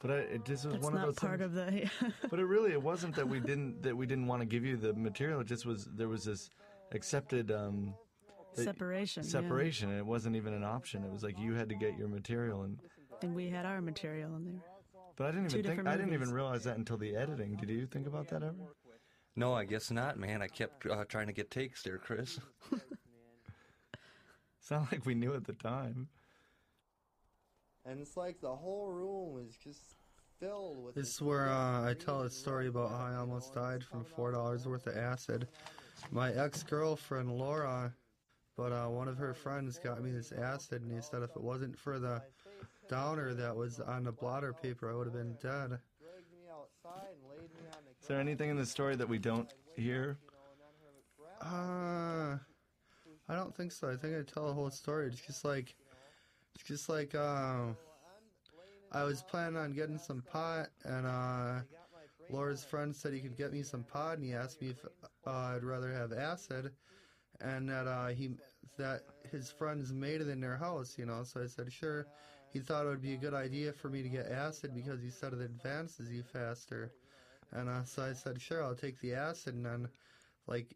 But 0.00 0.10
I, 0.10 0.14
it 0.16 0.44
just 0.44 0.64
was 0.64 0.74
That's 0.74 0.84
one 0.84 0.92
of 0.94 1.00
not 1.00 1.06
those 1.06 1.18
part 1.18 1.40
things- 1.40 1.44
of 1.44 1.54
the. 1.54 1.90
but 2.30 2.38
it 2.38 2.44
really 2.44 2.72
it 2.72 2.82
wasn't 2.82 3.14
that 3.16 3.26
we 3.28 3.40
didn't 3.40 3.82
that 3.82 3.96
we 3.96 4.04
didn't 4.04 4.26
want 4.26 4.42
to 4.42 4.46
give 4.46 4.64
you 4.64 4.76
the 4.76 4.92
material. 4.92 5.40
It 5.40 5.46
just 5.46 5.64
was 5.64 5.86
there 5.86 6.08
was 6.08 6.24
this 6.24 6.50
accepted 6.92 7.50
um, 7.50 7.94
that- 8.56 8.64
Separation, 8.64 9.22
yeah. 9.24 9.30
Separation. 9.30 9.90
and 9.90 9.98
It 9.98 10.06
wasn't 10.06 10.36
even 10.36 10.52
an 10.54 10.64
option. 10.64 11.04
It 11.04 11.10
was 11.12 11.22
like 11.22 11.38
you 11.38 11.54
had 11.54 11.68
to 11.68 11.74
get 11.74 11.96
your 11.98 12.08
material, 12.08 12.62
and 12.62 12.78
and 13.22 13.34
we 13.34 13.48
had 13.48 13.66
our 13.66 13.80
material 13.80 14.34
in 14.36 14.44
there. 14.44 14.62
but 15.16 15.26
I 15.26 15.30
didn't 15.32 15.48
Two 15.50 15.58
even 15.58 15.62
think 15.64 15.66
different 15.66 15.88
I 15.88 15.96
didn't 15.96 16.14
even 16.14 16.30
realize 16.32 16.64
that 16.64 16.76
until 16.76 16.96
the 16.96 17.16
editing. 17.16 17.56
Did 17.56 17.68
you 17.70 17.86
think 17.86 18.06
about 18.06 18.28
that 18.28 18.42
ever? 18.42 18.54
No, 19.36 19.54
I 19.54 19.64
guess 19.64 19.90
not, 19.90 20.18
man. 20.18 20.42
I 20.42 20.48
kept 20.48 20.86
uh, 20.86 21.04
trying 21.04 21.26
to 21.28 21.32
get 21.32 21.50
takes 21.50 21.82
there, 21.82 21.98
Chris. 21.98 22.38
It's 24.60 24.70
not 24.70 24.92
like 24.92 25.06
we 25.06 25.14
knew 25.14 25.34
at 25.34 25.44
the 25.46 25.54
time. 25.54 26.08
And 27.86 28.00
it's 28.00 28.18
like 28.18 28.40
the 28.42 28.54
whole 28.54 28.88
room 28.90 29.42
is 29.48 29.56
just 29.56 29.80
filled 30.38 30.84
with. 30.84 30.94
This 30.94 31.14
is 31.14 31.22
where 31.22 31.48
uh, 31.48 31.88
I 31.88 31.94
tell 31.94 32.20
a 32.22 32.28
story 32.30 32.66
about 32.66 32.90
how 32.90 32.96
I 33.06 33.14
almost 33.16 33.54
died 33.54 33.82
from 33.82 34.04
four 34.04 34.30
dollars 34.30 34.66
worth 34.66 34.86
of 34.86 34.96
acid. 34.96 35.48
My 36.10 36.32
ex-girlfriend 36.32 37.30
Laura, 37.32 37.94
but 38.58 38.72
uh, 38.72 38.86
one 38.88 39.06
of 39.06 39.16
her 39.16 39.32
friends 39.32 39.78
got 39.78 40.02
me 40.02 40.10
this 40.10 40.32
acid, 40.32 40.82
and 40.82 40.92
he 40.92 41.00
said 41.00 41.22
if 41.22 41.30
it 41.30 41.40
wasn't 41.40 41.78
for 41.78 42.00
the 42.00 42.20
downer 42.88 43.32
that 43.32 43.54
was 43.54 43.78
on 43.78 44.02
the 44.02 44.10
blotter 44.10 44.52
paper, 44.52 44.90
I 44.90 44.96
would 44.96 45.06
have 45.06 45.14
been 45.14 45.36
dead. 45.40 45.78
dragged 46.00 46.32
me 46.32 46.50
outside 46.50 47.06
and 47.12 47.30
laid 47.30 47.50
me 47.54 47.68
on 47.72 47.84
the 47.84 48.02
Is 48.02 48.08
there 48.08 48.18
anything 48.18 48.50
in 48.50 48.56
the 48.56 48.66
story 48.66 48.96
that 48.96 49.08
we 49.08 49.18
don't 49.18 49.48
hear? 49.76 50.18
Uh, 51.40 52.36
I 53.28 53.34
don't 53.36 53.54
think 53.54 53.70
so. 53.70 53.88
I 53.88 53.96
think 53.96 54.16
I 54.16 54.22
tell 54.22 54.48
the 54.48 54.54
whole 54.54 54.70
story. 54.70 55.06
It's 55.06 55.24
just 55.24 55.44
like, 55.44 55.76
it's 56.56 56.64
just 56.64 56.88
like, 56.88 57.14
uh, 57.14 57.66
I 58.90 59.04
was 59.04 59.22
planning 59.22 59.56
on 59.56 59.72
getting 59.72 59.98
some 59.98 60.22
pot, 60.32 60.70
and 60.84 61.06
uh, 61.06 61.60
Laura's 62.28 62.64
friend 62.64 62.96
said 62.96 63.12
he 63.12 63.20
could 63.20 63.36
get 63.36 63.52
me 63.52 63.62
some 63.62 63.84
pot, 63.84 64.16
and 64.16 64.26
he 64.26 64.34
asked 64.34 64.60
me 64.60 64.70
if 64.70 64.84
uh, 65.24 65.30
I'd 65.30 65.62
rather 65.62 65.92
have 65.92 66.12
acid, 66.12 66.72
and 67.40 67.68
that 67.68 67.86
uh, 67.86 68.08
he 68.08 68.30
that 68.76 69.02
his 69.30 69.50
friends 69.50 69.92
made 69.92 70.20
it 70.20 70.28
in 70.28 70.40
their 70.40 70.56
house, 70.56 70.96
you 70.98 71.06
know. 71.06 71.22
So 71.24 71.42
I 71.42 71.46
said 71.46 71.72
sure. 71.72 72.06
He 72.52 72.60
thought 72.60 72.86
it 72.86 72.88
would 72.88 73.02
be 73.02 73.14
a 73.14 73.18
good 73.18 73.34
idea 73.34 73.72
for 73.72 73.90
me 73.90 74.02
to 74.02 74.08
get 74.08 74.30
acid 74.30 74.74
because 74.74 75.02
he 75.02 75.10
said 75.10 75.34
it 75.34 75.40
advances 75.40 76.10
you 76.10 76.22
faster, 76.22 76.92
and 77.52 77.68
uh, 77.68 77.84
so 77.84 78.02
I 78.04 78.12
said 78.12 78.40
sure, 78.40 78.62
I'll 78.62 78.74
take 78.74 79.00
the 79.00 79.14
acid, 79.14 79.54
and 79.54 79.66
then 79.66 79.88
like 80.46 80.74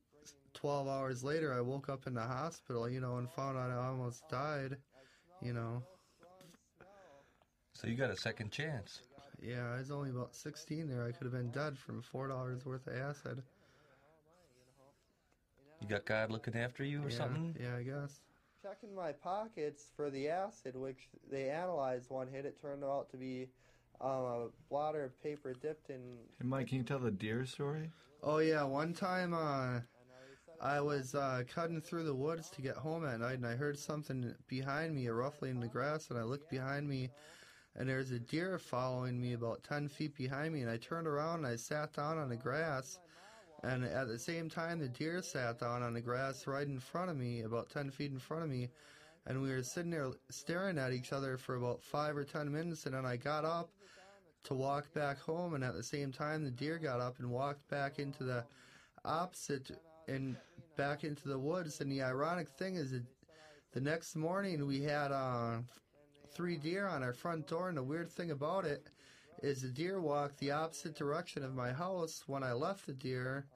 12 0.54 0.88
hours 0.88 1.24
later, 1.24 1.52
I 1.52 1.60
woke 1.60 1.88
up 1.88 2.06
in 2.06 2.14
the 2.14 2.22
hospital, 2.22 2.88
you 2.88 3.00
know, 3.00 3.16
and 3.16 3.30
found 3.30 3.56
out 3.56 3.70
I 3.70 3.86
almost 3.86 4.28
died, 4.28 4.76
you 5.40 5.52
know. 5.52 5.82
So 7.72 7.88
you 7.88 7.96
got 7.96 8.10
a 8.10 8.16
second 8.16 8.52
chance. 8.52 9.00
Yeah, 9.42 9.72
I 9.74 9.78
was 9.78 9.90
only 9.90 10.10
about 10.10 10.34
16 10.36 10.88
there. 10.88 11.04
I 11.04 11.10
could 11.10 11.24
have 11.24 11.32
been 11.32 11.50
dead 11.50 11.76
from 11.76 12.02
$4 12.02 12.64
worth 12.64 12.86
of 12.86 12.94
acid. 12.94 13.42
You 15.82 15.88
got 15.88 16.06
God 16.06 16.30
looking 16.30 16.54
after 16.54 16.84
you 16.84 17.02
or 17.02 17.10
yeah, 17.10 17.16
something? 17.16 17.56
Yeah, 17.60 17.76
I 17.76 17.82
guess. 17.82 18.20
checking 18.62 18.94
my 18.94 19.10
pockets 19.10 19.86
for 19.96 20.10
the 20.10 20.28
acid, 20.28 20.76
which 20.76 21.08
they 21.28 21.50
analyzed 21.50 22.08
one 22.08 22.28
hit. 22.28 22.46
It 22.46 22.60
turned 22.62 22.84
out 22.84 23.10
to 23.10 23.16
be 23.16 23.48
um, 24.00 24.10
a 24.10 24.46
blotter 24.70 25.04
of 25.04 25.20
paper 25.24 25.54
dipped 25.54 25.90
in. 25.90 26.18
Hey, 26.38 26.46
Mike, 26.46 26.68
can 26.68 26.78
you 26.78 26.84
tell 26.84 27.00
the 27.00 27.10
deer 27.10 27.44
story? 27.44 27.90
Oh, 28.22 28.38
yeah, 28.38 28.62
one 28.62 28.94
time 28.94 29.34
uh, 29.34 29.80
I 30.60 30.80
was 30.80 31.16
uh, 31.16 31.42
cutting 31.52 31.80
through 31.80 32.04
the 32.04 32.14
woods 32.14 32.48
to 32.50 32.62
get 32.62 32.76
home 32.76 33.04
at 33.04 33.18
night, 33.18 33.38
and 33.38 33.46
I 33.46 33.56
heard 33.56 33.76
something 33.76 34.32
behind 34.46 34.94
me, 34.94 35.08
roughly 35.08 35.50
in 35.50 35.58
the 35.58 35.66
grass, 35.66 36.10
and 36.10 36.18
I 36.18 36.22
looked 36.22 36.48
behind 36.48 36.88
me, 36.88 37.10
and 37.74 37.88
there's 37.88 38.12
a 38.12 38.20
deer 38.20 38.60
following 38.60 39.20
me 39.20 39.32
about 39.32 39.64
10 39.64 39.88
feet 39.88 40.14
behind 40.14 40.54
me, 40.54 40.60
and 40.60 40.70
I 40.70 40.76
turned 40.76 41.08
around 41.08 41.38
and 41.38 41.48
I 41.48 41.56
sat 41.56 41.92
down 41.92 42.18
on 42.18 42.28
the 42.28 42.36
grass. 42.36 43.00
And 43.62 43.84
at 43.84 44.08
the 44.08 44.18
same 44.18 44.48
time, 44.48 44.80
the 44.80 44.88
deer 44.88 45.22
sat 45.22 45.60
down 45.60 45.82
on 45.82 45.94
the 45.94 46.00
grass 46.00 46.46
right 46.46 46.66
in 46.66 46.80
front 46.80 47.10
of 47.10 47.16
me, 47.16 47.42
about 47.42 47.70
10 47.70 47.90
feet 47.90 48.10
in 48.10 48.18
front 48.18 48.42
of 48.42 48.50
me. 48.50 48.70
And 49.26 49.40
we 49.40 49.50
were 49.50 49.62
sitting 49.62 49.92
there 49.92 50.10
staring 50.30 50.78
at 50.78 50.92
each 50.92 51.12
other 51.12 51.36
for 51.36 51.54
about 51.54 51.80
five 51.80 52.16
or 52.16 52.24
10 52.24 52.50
minutes. 52.50 52.86
And 52.86 52.94
then 52.94 53.06
I 53.06 53.16
got 53.16 53.44
up 53.44 53.70
to 54.44 54.54
walk 54.54 54.92
back 54.94 55.20
home. 55.20 55.54
And 55.54 55.62
at 55.62 55.74
the 55.74 55.82
same 55.82 56.10
time, 56.10 56.42
the 56.42 56.50
deer 56.50 56.76
got 56.78 57.00
up 57.00 57.20
and 57.20 57.30
walked 57.30 57.68
back 57.68 58.00
into 58.00 58.24
the 58.24 58.44
opposite 59.04 59.70
and 60.08 60.36
back 60.76 61.04
into 61.04 61.28
the 61.28 61.38
woods. 61.38 61.80
And 61.80 61.90
the 61.90 62.02
ironic 62.02 62.48
thing 62.48 62.74
is 62.74 62.90
that 62.90 63.04
the 63.72 63.80
next 63.80 64.16
morning 64.16 64.66
we 64.66 64.82
had 64.82 65.12
uh, 65.12 65.58
three 66.32 66.56
deer 66.56 66.88
on 66.88 67.04
our 67.04 67.12
front 67.12 67.46
door. 67.46 67.68
And 67.68 67.78
the 67.78 67.82
weird 67.84 68.10
thing 68.10 68.32
about 68.32 68.64
it 68.64 68.88
is 69.42 69.62
the 69.62 69.68
deer 69.68 70.00
walked 70.00 70.38
the 70.38 70.52
opposite 70.52 70.94
direction 70.94 71.44
of 71.44 71.54
my 71.54 71.72
house 71.72 72.22
when 72.26 72.42
I 72.42 72.52
left 72.52 72.86
the 72.86 72.92
deer. 72.92 73.46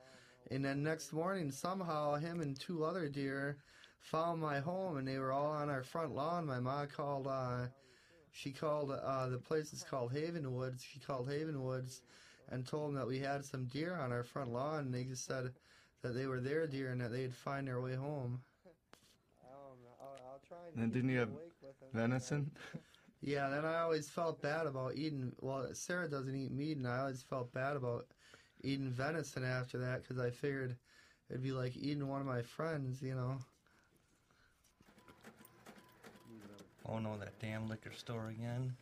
And 0.50 0.64
then 0.64 0.82
next 0.82 1.12
morning, 1.12 1.50
somehow, 1.50 2.14
him 2.16 2.40
and 2.40 2.58
two 2.58 2.84
other 2.84 3.08
deer 3.08 3.56
found 4.00 4.40
my 4.40 4.58
home, 4.60 4.96
and 4.96 5.06
they 5.06 5.18
were 5.18 5.32
all 5.32 5.46
on 5.50 5.68
our 5.70 5.82
front 5.82 6.14
lawn. 6.14 6.46
My 6.46 6.60
mom 6.60 6.86
called, 6.88 7.26
uh, 7.26 7.66
she 8.32 8.52
called, 8.52 8.90
uh, 8.90 9.28
the 9.28 9.38
place 9.38 9.72
is 9.72 9.82
called 9.82 10.12
Haven 10.12 10.52
Woods. 10.54 10.84
She 10.84 11.00
called 11.00 11.28
Haven 11.30 11.62
Woods 11.62 12.02
and 12.50 12.66
told 12.66 12.88
them 12.88 12.94
that 12.94 13.06
we 13.06 13.18
had 13.18 13.44
some 13.44 13.64
deer 13.66 13.96
on 13.96 14.12
our 14.12 14.22
front 14.22 14.52
lawn, 14.52 14.80
and 14.86 14.94
they 14.94 15.04
just 15.04 15.24
said 15.24 15.52
that 16.02 16.14
they 16.14 16.26
were 16.26 16.40
their 16.40 16.66
deer 16.66 16.90
and 16.90 17.00
that 17.00 17.10
they'd 17.10 17.34
find 17.34 17.66
their 17.66 17.80
way 17.80 17.94
home. 17.94 18.40
Um, 19.42 19.78
I'll, 20.00 20.32
I'll 20.32 20.40
try 20.46 20.58
and 20.68 20.74
And 20.74 20.82
then 20.84 20.90
didn't 20.90 21.10
you 21.10 21.18
have 21.18 21.30
awake 21.30 21.52
with 21.62 21.78
them. 21.80 21.88
venison? 21.92 22.50
Yeah, 23.22 23.48
then 23.48 23.64
I 23.64 23.80
always 23.80 24.08
felt 24.08 24.42
bad 24.42 24.66
about 24.66 24.94
eating. 24.94 25.32
Well, 25.40 25.68
Sarah 25.72 26.08
doesn't 26.08 26.34
eat 26.36 26.52
meat, 26.52 26.76
and 26.76 26.86
I 26.86 26.98
always 26.98 27.22
felt 27.22 27.52
bad 27.52 27.76
about 27.76 28.06
eating 28.62 28.90
venison 28.90 29.44
after 29.44 29.78
that 29.78 30.02
because 30.02 30.18
I 30.18 30.30
figured 30.30 30.76
it'd 31.30 31.42
be 31.42 31.52
like 31.52 31.76
eating 31.76 32.06
one 32.08 32.20
of 32.20 32.26
my 32.26 32.42
friends, 32.42 33.02
you 33.02 33.14
know. 33.14 33.38
Oh 36.88 36.98
no, 36.98 37.16
that 37.18 37.38
damn 37.40 37.68
liquor 37.68 37.92
store 37.92 38.28
again. 38.28 38.72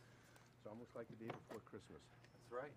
It's 0.59 0.67
almost 0.69 0.95
like 0.95 1.07
the 1.07 1.25
day 1.25 1.31
before 1.31 1.61
Christmas. 1.65 2.01
That's 2.33 2.51
right. 2.51 2.71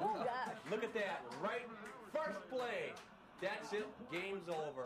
Oh, 0.00 0.14
gosh. 0.14 0.56
Look 0.70 0.84
at 0.84 0.94
that. 0.94 1.22
Right. 1.42 1.66
First 2.12 2.48
play. 2.50 2.92
That's 3.40 3.72
it. 3.72 3.86
Game's 4.12 4.48
over. 4.48 4.84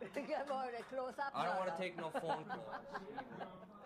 Get 0.14 0.48
more 0.48 0.64
a 0.78 0.82
close 0.94 1.14
up. 1.18 1.32
I 1.34 1.46
don't 1.46 1.56
want 1.58 1.76
to 1.76 1.82
take 1.82 1.96
no 1.96 2.10
phone 2.10 2.44
calls. 2.48 2.82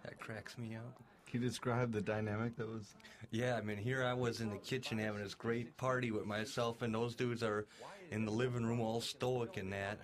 That 0.05 0.19
cracks 0.19 0.59
me 0.59 0.77
up. 0.77 1.01
Can 1.27 1.43
you 1.43 1.49
describe 1.49 1.93
the 1.93 2.01
dynamic 2.01 2.57
that 2.57 2.69
was? 2.69 2.95
Yeah, 3.31 3.57
I 3.57 3.61
mean, 3.61 3.77
here 3.77 4.03
I 4.05 4.15
was 4.15 4.41
in 4.41 4.51
the 4.51 4.57
kitchen 4.57 4.99
having 4.99 5.23
this 5.23 5.35
great 5.35 5.77
party 5.77 6.11
with 6.11 6.27
myself, 6.27 6.82
and 6.82 6.93
those 6.93 7.15
dudes 7.15 7.43
are 7.43 7.66
in 8.11 8.24
the 8.24 8.32
living 8.32 8.66
room 8.66 8.81
all 8.81 9.01
stoic 9.01 9.57
and 9.57 9.73
that. 9.73 9.99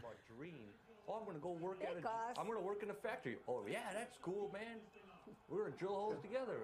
Oh, 1.08 1.14
I'm 1.20 1.26
gonna 1.26 1.38
go 1.38 1.50
work 1.60 1.78
at 1.82 1.90
a. 1.90 2.40
I'm 2.40 2.46
gonna 2.46 2.60
work 2.60 2.82
in 2.82 2.90
a 2.90 2.94
factory. 2.94 3.36
Oh 3.48 3.62
yeah, 3.68 3.78
that's 3.94 4.16
cool, 4.22 4.50
man. 4.52 4.76
We're 5.48 5.64
gonna 5.64 5.76
drill 5.76 5.94
holes 5.94 6.16
together. 6.22 6.58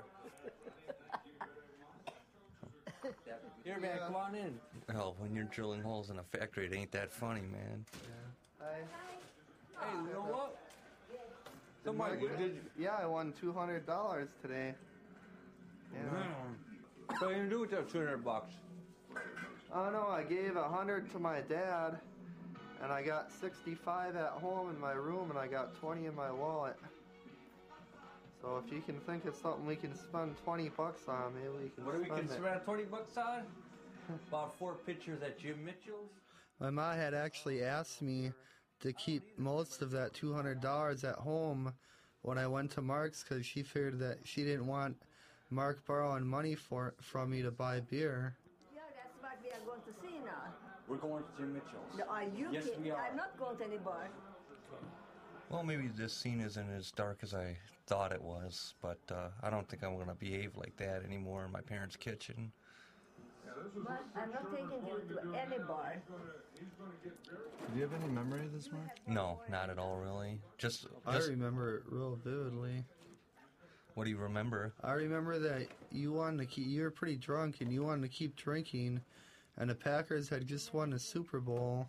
Here, 3.64 3.78
man, 3.80 3.98
come 3.98 4.16
on 4.16 4.34
in. 4.34 4.58
Oh, 4.94 5.14
when 5.18 5.34
you're 5.34 5.44
drilling 5.44 5.82
holes 5.82 6.10
in 6.10 6.18
a 6.18 6.22
factory, 6.22 6.66
it 6.66 6.74
ain't 6.74 6.92
that 6.92 7.10
funny, 7.12 7.42
man. 7.42 7.84
Hey, 9.82 9.96
you 9.96 10.12
know 10.14 10.20
what? 10.20 10.56
Somebody 11.84 12.20
Did 12.20 12.38
did. 12.38 12.60
Yeah, 12.78 12.96
I 13.00 13.06
won 13.06 13.32
two 13.40 13.52
hundred 13.52 13.86
dollars 13.86 14.28
today. 14.40 14.74
Yeah. 15.92 16.00
What 17.18 17.22
are 17.22 17.30
you 17.32 17.36
gonna 17.38 17.50
do 17.50 17.60
with 17.60 17.70
that 17.70 17.90
200 17.90 18.24
bucks? 18.24 18.52
Oh 19.74 19.90
no, 19.90 20.06
I 20.08 20.22
gave 20.22 20.56
a 20.56 20.68
hundred 20.68 21.10
to 21.12 21.18
my 21.18 21.40
dad, 21.40 21.98
and 22.82 22.92
I 22.92 23.02
got 23.02 23.32
sixty-five 23.32 24.16
at 24.16 24.30
home 24.30 24.70
in 24.70 24.78
my 24.80 24.92
room, 24.92 25.30
and 25.30 25.38
I 25.38 25.46
got 25.48 25.74
twenty 25.80 26.06
in 26.06 26.14
my 26.14 26.30
wallet. 26.30 26.76
So 28.40 28.62
if 28.64 28.72
you 28.72 28.80
can 28.80 28.98
think 29.00 29.24
of 29.24 29.34
something 29.34 29.66
we 29.66 29.76
can 29.76 29.94
spend 29.96 30.36
twenty 30.44 30.68
bucks 30.68 31.08
on, 31.08 31.34
maybe 31.34 31.64
we 31.64 31.70
can. 31.70 31.84
What 31.84 31.94
do 31.94 31.98
we 32.00 32.04
spend 32.06 32.28
can 32.28 32.36
it. 32.36 32.40
spend 32.40 32.64
20 32.64 32.82
bucks 32.84 33.16
on? 33.16 33.42
About 34.28 34.56
four 34.58 34.74
pictures 34.86 35.22
at 35.22 35.38
Jim 35.38 35.64
Mitchell's. 35.64 36.10
My 36.60 36.70
mom 36.70 36.96
had 36.96 37.14
actually 37.14 37.62
asked 37.62 38.02
me 38.02 38.32
to 38.82 38.92
keep 38.92 39.38
most 39.38 39.80
of 39.80 39.90
that 39.92 40.12
two 40.12 40.32
hundred 40.34 40.60
dollars 40.60 41.04
at 41.04 41.14
home 41.16 41.72
when 42.22 42.36
I 42.38 42.46
went 42.46 42.70
to 42.72 42.82
Mark's 42.82 43.24
because 43.24 43.46
she 43.46 43.62
figured 43.62 43.98
that 44.00 44.18
she 44.24 44.44
didn't 44.44 44.66
want 44.66 44.96
Mark 45.50 45.84
borrowing 45.86 46.26
money 46.26 46.54
for 46.54 46.94
from 47.00 47.30
me 47.30 47.42
to 47.42 47.50
buy 47.50 47.80
beer. 47.80 48.36
Yeah, 48.74 48.80
that's 48.94 49.16
what 49.20 49.38
we 49.42 49.50
are 49.50 49.64
going 49.66 49.80
to 49.82 49.92
see 50.00 50.18
now. 50.24 50.52
We're 50.88 50.96
going 50.96 51.22
to 51.22 51.30
Jim 51.38 51.54
Mitchell's. 51.54 51.96
No, 51.96 52.04
are 52.10 52.24
you 52.24 52.48
Yes, 52.50 52.64
kidding? 52.64 52.82
we 52.82 52.90
are. 52.90 53.00
I'm 53.08 53.16
not 53.16 53.38
going 53.38 53.56
to 53.58 53.64
any 53.64 53.78
bar. 53.78 54.08
Well, 55.48 55.62
maybe 55.62 55.88
this 55.88 56.12
scene 56.14 56.40
isn't 56.40 56.70
as 56.70 56.90
dark 56.92 57.18
as 57.22 57.34
I 57.34 57.56
thought 57.86 58.10
it 58.12 58.22
was, 58.22 58.74
but 58.80 58.98
uh, 59.10 59.28
I 59.42 59.50
don't 59.50 59.68
think 59.68 59.84
I'm 59.84 59.98
gonna 59.98 60.14
behave 60.14 60.56
like 60.56 60.76
that 60.78 61.04
anymore 61.04 61.44
in 61.44 61.52
my 61.52 61.60
parents' 61.60 61.96
kitchen. 61.96 62.52
But 63.84 64.04
I'm 64.16 64.30
not 64.30 64.50
taking 64.52 64.86
you 64.86 65.14
to 65.14 65.38
any 65.38 65.58
bar. 65.66 66.02
Do 66.58 67.76
you 67.76 67.82
have 67.82 67.92
any 67.94 68.12
memory 68.12 68.46
of 68.46 68.52
this, 68.52 68.70
Mark? 68.70 68.88
No, 69.06 69.40
not 69.50 69.70
at 69.70 69.78
all, 69.78 69.96
really. 69.96 70.40
Just, 70.58 70.86
I 71.06 71.16
just 71.16 71.28
remember 71.28 71.76
it 71.76 71.82
real 71.88 72.18
vividly. 72.22 72.84
what 73.94 74.04
do 74.04 74.10
you 74.10 74.18
remember? 74.18 74.72
I 74.82 74.92
remember 74.92 75.38
that 75.38 75.68
you 75.90 76.12
wanted 76.12 76.38
to 76.38 76.46
keep. 76.46 76.66
You 76.66 76.82
were 76.82 76.90
pretty 76.90 77.16
drunk 77.16 77.60
and 77.60 77.72
you 77.72 77.82
wanted 77.82 78.02
to 78.02 78.08
keep 78.16 78.36
drinking, 78.36 79.00
and 79.58 79.70
the 79.70 79.74
Packers 79.74 80.28
had 80.28 80.46
just 80.46 80.72
won 80.74 80.90
the 80.90 80.98
Super 80.98 81.40
Bowl, 81.40 81.86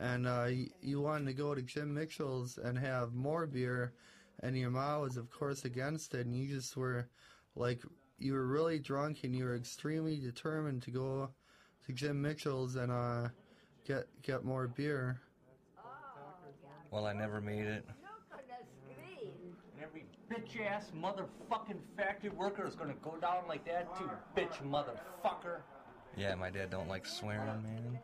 and 0.00 0.26
uh, 0.26 0.46
you, 0.46 0.70
you 0.80 1.00
wanted 1.00 1.26
to 1.26 1.34
go 1.34 1.54
to 1.54 1.62
Jim 1.62 1.92
Mitchell's 1.94 2.58
and 2.58 2.78
have 2.78 3.14
more 3.14 3.46
beer, 3.46 3.92
and 4.40 4.56
your 4.56 4.70
mom 4.70 5.02
was 5.02 5.16
of 5.16 5.30
course 5.30 5.64
against 5.64 6.14
it, 6.14 6.26
and 6.26 6.36
you 6.36 6.46
just 6.54 6.76
were 6.76 7.08
like 7.56 7.82
you 8.22 8.34
were 8.34 8.46
really 8.46 8.78
drunk 8.78 9.24
and 9.24 9.34
you 9.34 9.44
were 9.44 9.56
extremely 9.56 10.16
determined 10.16 10.82
to 10.82 10.90
go 10.90 11.28
to 11.86 11.92
Jim 11.92 12.22
Mitchell's 12.22 12.76
and 12.76 12.92
uh, 12.92 13.28
get 13.86 14.06
get 14.22 14.44
more 14.44 14.68
beer. 14.68 15.20
Well, 16.90 17.06
I 17.06 17.12
never 17.12 17.40
made 17.40 17.66
it. 17.66 17.84
Look 17.86 18.20
on 18.32 18.38
the 18.48 18.94
screen. 18.94 19.32
And 19.74 19.82
every 19.82 20.04
bitch 20.30 20.64
ass 20.64 20.92
motherfucking 20.96 21.78
factory 21.96 22.30
worker 22.30 22.66
is 22.66 22.74
gonna 22.74 22.94
go 23.02 23.16
down 23.20 23.48
like 23.48 23.64
that 23.66 23.96
too, 23.98 24.10
bitch 24.36 24.62
motherfucker. 24.62 25.60
Yeah, 26.16 26.34
my 26.34 26.50
dad 26.50 26.70
don't 26.70 26.88
like 26.88 27.06
swearing, 27.06 27.62
man. 27.62 27.98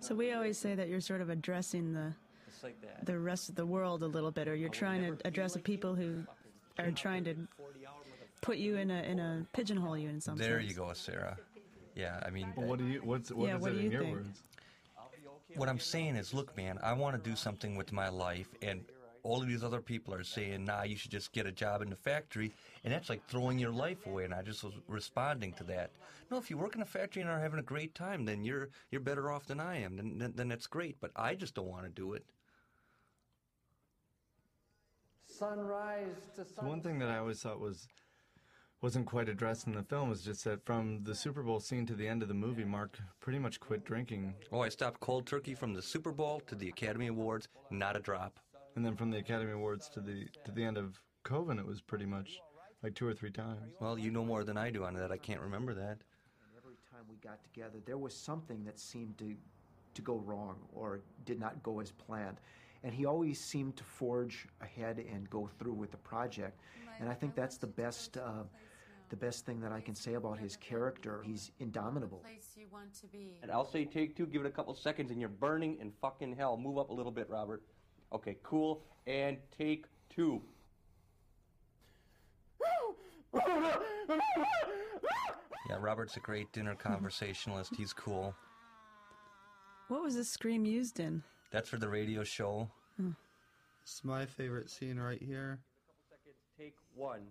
So 0.00 0.14
we 0.14 0.32
always 0.32 0.58
say 0.58 0.74
that 0.74 0.88
you're 0.88 1.00
sort 1.00 1.20
of 1.20 1.30
addressing 1.30 1.92
the 1.92 2.12
like 2.62 2.76
the 3.04 3.18
rest 3.18 3.48
of 3.48 3.54
the 3.54 3.66
world 3.66 4.02
a 4.02 4.06
little 4.06 4.30
bit, 4.30 4.48
or 4.48 4.54
you're 4.54 4.68
trying 4.68 5.02
to 5.02 5.26
address 5.26 5.54
the 5.54 5.60
people 5.60 5.94
who 5.94 6.24
are 6.78 6.90
trying 6.90 7.24
to 7.24 7.34
put 8.44 8.58
you 8.58 8.76
in 8.76 8.90
a 8.90 9.02
in 9.02 9.18
a 9.18 9.46
pigeonhole 9.54 9.96
you 9.96 10.08
in 10.10 10.20
some 10.20 10.36
There 10.36 10.58
sense. 10.58 10.70
you 10.70 10.76
go, 10.76 10.92
Sarah. 10.92 11.36
Yeah, 11.96 12.20
I 12.24 12.30
mean, 12.30 12.52
Well, 12.56 12.66
what 12.66 12.78
do 12.78 12.84
you? 12.84 13.00
What's 13.02 13.30
what 13.32 13.48
Yeah, 13.48 13.56
is 13.56 13.62
what 13.62 13.70
it 13.70 13.74
do 13.74 13.78
in 13.78 13.84
you 13.84 13.90
your 13.90 14.02
think? 14.02 14.16
words? 14.16 14.42
what 15.56 15.68
I'm 15.68 15.78
saying 15.78 16.16
is, 16.16 16.34
look, 16.34 16.56
man, 16.56 16.78
I 16.82 16.92
want 16.94 17.16
to 17.16 17.30
do 17.30 17.36
something 17.36 17.76
with 17.76 17.92
my 17.92 18.08
life, 18.08 18.48
and 18.60 18.84
all 19.22 19.40
of 19.40 19.46
these 19.46 19.62
other 19.62 19.80
people 19.80 20.12
are 20.12 20.24
saying, 20.24 20.64
nah, 20.64 20.82
you 20.82 20.96
should 20.96 21.12
just 21.12 21.32
get 21.32 21.46
a 21.46 21.52
job 21.52 21.80
in 21.80 21.88
the 21.90 21.96
factory, 21.96 22.52
and 22.82 22.92
that's 22.92 23.08
like 23.08 23.24
throwing 23.28 23.58
your 23.58 23.70
life 23.70 24.04
away. 24.06 24.24
And 24.24 24.34
I 24.34 24.42
just 24.42 24.64
was 24.64 24.74
responding 24.88 25.52
to 25.54 25.64
that. 25.64 25.90
No, 26.30 26.36
if 26.38 26.50
you 26.50 26.58
work 26.58 26.74
in 26.74 26.82
a 26.82 26.84
factory 26.86 27.22
and 27.22 27.30
are 27.30 27.38
having 27.40 27.60
a 27.60 27.62
great 27.74 27.94
time, 27.94 28.24
then 28.24 28.44
you're 28.44 28.68
you're 28.90 29.00
better 29.00 29.30
off 29.30 29.46
than 29.46 29.60
I 29.60 29.80
am. 29.80 29.96
Then 29.96 30.18
then, 30.18 30.32
then 30.34 30.48
that's 30.48 30.66
great. 30.66 30.96
But 31.00 31.12
I 31.16 31.34
just 31.36 31.54
don't 31.54 31.68
want 31.68 31.84
to 31.84 31.90
do 31.90 32.14
it. 32.14 32.24
Sunrise 35.26 36.30
to 36.36 36.44
So 36.44 36.62
one 36.66 36.80
thing 36.80 36.98
that 36.98 37.08
I 37.08 37.18
always 37.18 37.40
thought 37.40 37.60
was 37.60 37.88
wasn't 38.84 39.06
quite 39.06 39.30
addressed 39.30 39.66
in 39.66 39.72
the 39.72 39.82
film 39.82 40.10
was 40.10 40.20
just 40.20 40.44
that 40.44 40.62
from 40.66 41.02
the 41.04 41.14
Super 41.14 41.42
Bowl 41.42 41.58
scene 41.58 41.86
to 41.86 41.94
the 41.94 42.06
end 42.06 42.20
of 42.20 42.28
the 42.28 42.34
movie, 42.34 42.66
Mark 42.66 42.98
pretty 43.18 43.38
much 43.38 43.58
quit 43.58 43.82
drinking. 43.82 44.34
Oh, 44.52 44.60
I 44.60 44.68
stopped 44.68 45.00
cold 45.00 45.24
turkey 45.24 45.54
from 45.54 45.72
the 45.72 45.80
Super 45.80 46.12
Bowl 46.12 46.42
to 46.46 46.54
the 46.54 46.68
Academy 46.68 47.06
Awards, 47.06 47.48
not 47.70 47.96
a 47.96 48.00
drop. 48.00 48.38
And 48.76 48.84
then 48.84 48.94
from 48.94 49.10
the 49.10 49.16
Academy 49.16 49.52
Awards 49.52 49.88
to 49.94 50.00
the 50.00 50.26
to 50.44 50.52
the 50.52 50.62
end 50.62 50.76
of 50.76 51.00
Coven, 51.22 51.58
it 51.58 51.64
was 51.66 51.80
pretty 51.80 52.04
much 52.04 52.38
like 52.82 52.94
two 52.94 53.06
or 53.06 53.14
three 53.14 53.30
times. 53.30 53.72
Well, 53.80 53.98
you 53.98 54.10
know 54.10 54.22
more 54.22 54.44
than 54.44 54.58
I 54.58 54.68
do 54.68 54.84
on 54.84 54.92
that. 54.96 55.10
I 55.10 55.16
can't 55.16 55.40
remember 55.40 55.72
that. 55.72 56.02
Every 56.54 56.76
time 56.92 57.06
we 57.08 57.16
got 57.26 57.42
together, 57.42 57.78
there 57.86 57.96
was 57.96 58.14
something 58.14 58.64
that 58.66 58.78
seemed 58.78 59.16
to, 59.16 59.34
to 59.94 60.02
go 60.02 60.16
wrong 60.16 60.56
or 60.74 61.00
did 61.24 61.40
not 61.40 61.62
go 61.62 61.80
as 61.80 61.90
planned. 61.90 62.36
And 62.82 62.92
he 62.92 63.06
always 63.06 63.40
seemed 63.40 63.76
to 63.76 63.84
forge 63.84 64.46
ahead 64.60 65.02
and 65.10 65.30
go 65.30 65.48
through 65.58 65.72
with 65.72 65.90
the 65.90 65.96
project. 65.96 66.60
And 67.00 67.08
I 67.08 67.14
think 67.14 67.34
that's 67.34 67.56
the 67.56 67.66
best, 67.66 68.18
uh, 68.18 68.44
the 69.10 69.16
best 69.16 69.44
thing 69.46 69.60
that 69.60 69.72
I 69.72 69.80
can 69.80 69.94
say 69.94 70.14
about 70.14 70.38
his 70.38 70.56
character. 70.56 71.22
He's 71.24 71.50
indomitable. 71.60 72.18
place 72.18 72.50
you 72.56 72.66
want 72.72 72.94
to 73.00 73.06
be. 73.06 73.38
And 73.42 73.50
I'll 73.50 73.70
say 73.70 73.84
take 73.84 74.16
two, 74.16 74.26
give 74.26 74.44
it 74.44 74.48
a 74.48 74.50
couple 74.50 74.74
seconds, 74.74 75.10
and 75.10 75.20
you're 75.20 75.28
burning 75.28 75.78
in 75.80 75.92
fucking 76.00 76.36
hell. 76.36 76.56
Move 76.56 76.78
up 76.78 76.90
a 76.90 76.92
little 76.92 77.12
bit, 77.12 77.28
Robert. 77.28 77.62
Okay, 78.12 78.36
cool. 78.42 78.82
And 79.06 79.36
take 79.56 79.86
two. 80.08 80.40
Yeah, 85.68 85.76
Robert's 85.80 86.16
a 86.16 86.20
great 86.20 86.52
dinner 86.52 86.74
conversationalist. 86.74 87.74
He's 87.74 87.92
cool. 87.92 88.34
What 89.88 90.02
was 90.02 90.14
this 90.14 90.28
scream 90.28 90.64
used 90.64 91.00
in? 91.00 91.22
That's 91.50 91.68
for 91.68 91.78
the 91.78 91.88
radio 91.88 92.22
show. 92.22 92.68
Hmm. 92.96 93.10
It's 93.82 94.04
my 94.04 94.26
favorite 94.26 94.70
scene 94.70 94.98
right 94.98 95.22
here. 95.22 95.58
Take 96.58 96.76
one. 96.94 97.22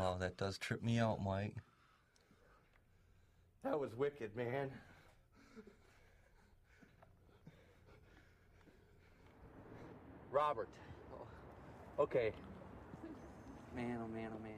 Wow, 0.00 0.16
that 0.18 0.38
does 0.38 0.56
trip 0.56 0.82
me 0.82 0.98
out, 0.98 1.22
Mike. 1.22 1.54
That 3.62 3.78
was 3.78 3.94
wicked, 3.94 4.34
man. 4.34 4.70
Robert. 10.32 10.68
Okay. 11.98 12.32
Man, 13.76 13.98
oh 14.02 14.08
man, 14.08 14.30
oh 14.34 14.42
man. 14.42 14.52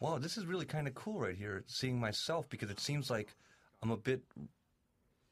Wow, 0.00 0.18
this 0.18 0.36
is 0.36 0.44
really 0.44 0.66
kind 0.66 0.88
of 0.88 0.94
cool 0.94 1.20
right 1.20 1.36
here, 1.36 1.62
seeing 1.68 2.00
myself 2.00 2.48
because 2.48 2.68
it 2.70 2.80
seems 2.80 3.10
like 3.10 3.36
I'm 3.84 3.92
a 3.92 3.96
bit 3.96 4.22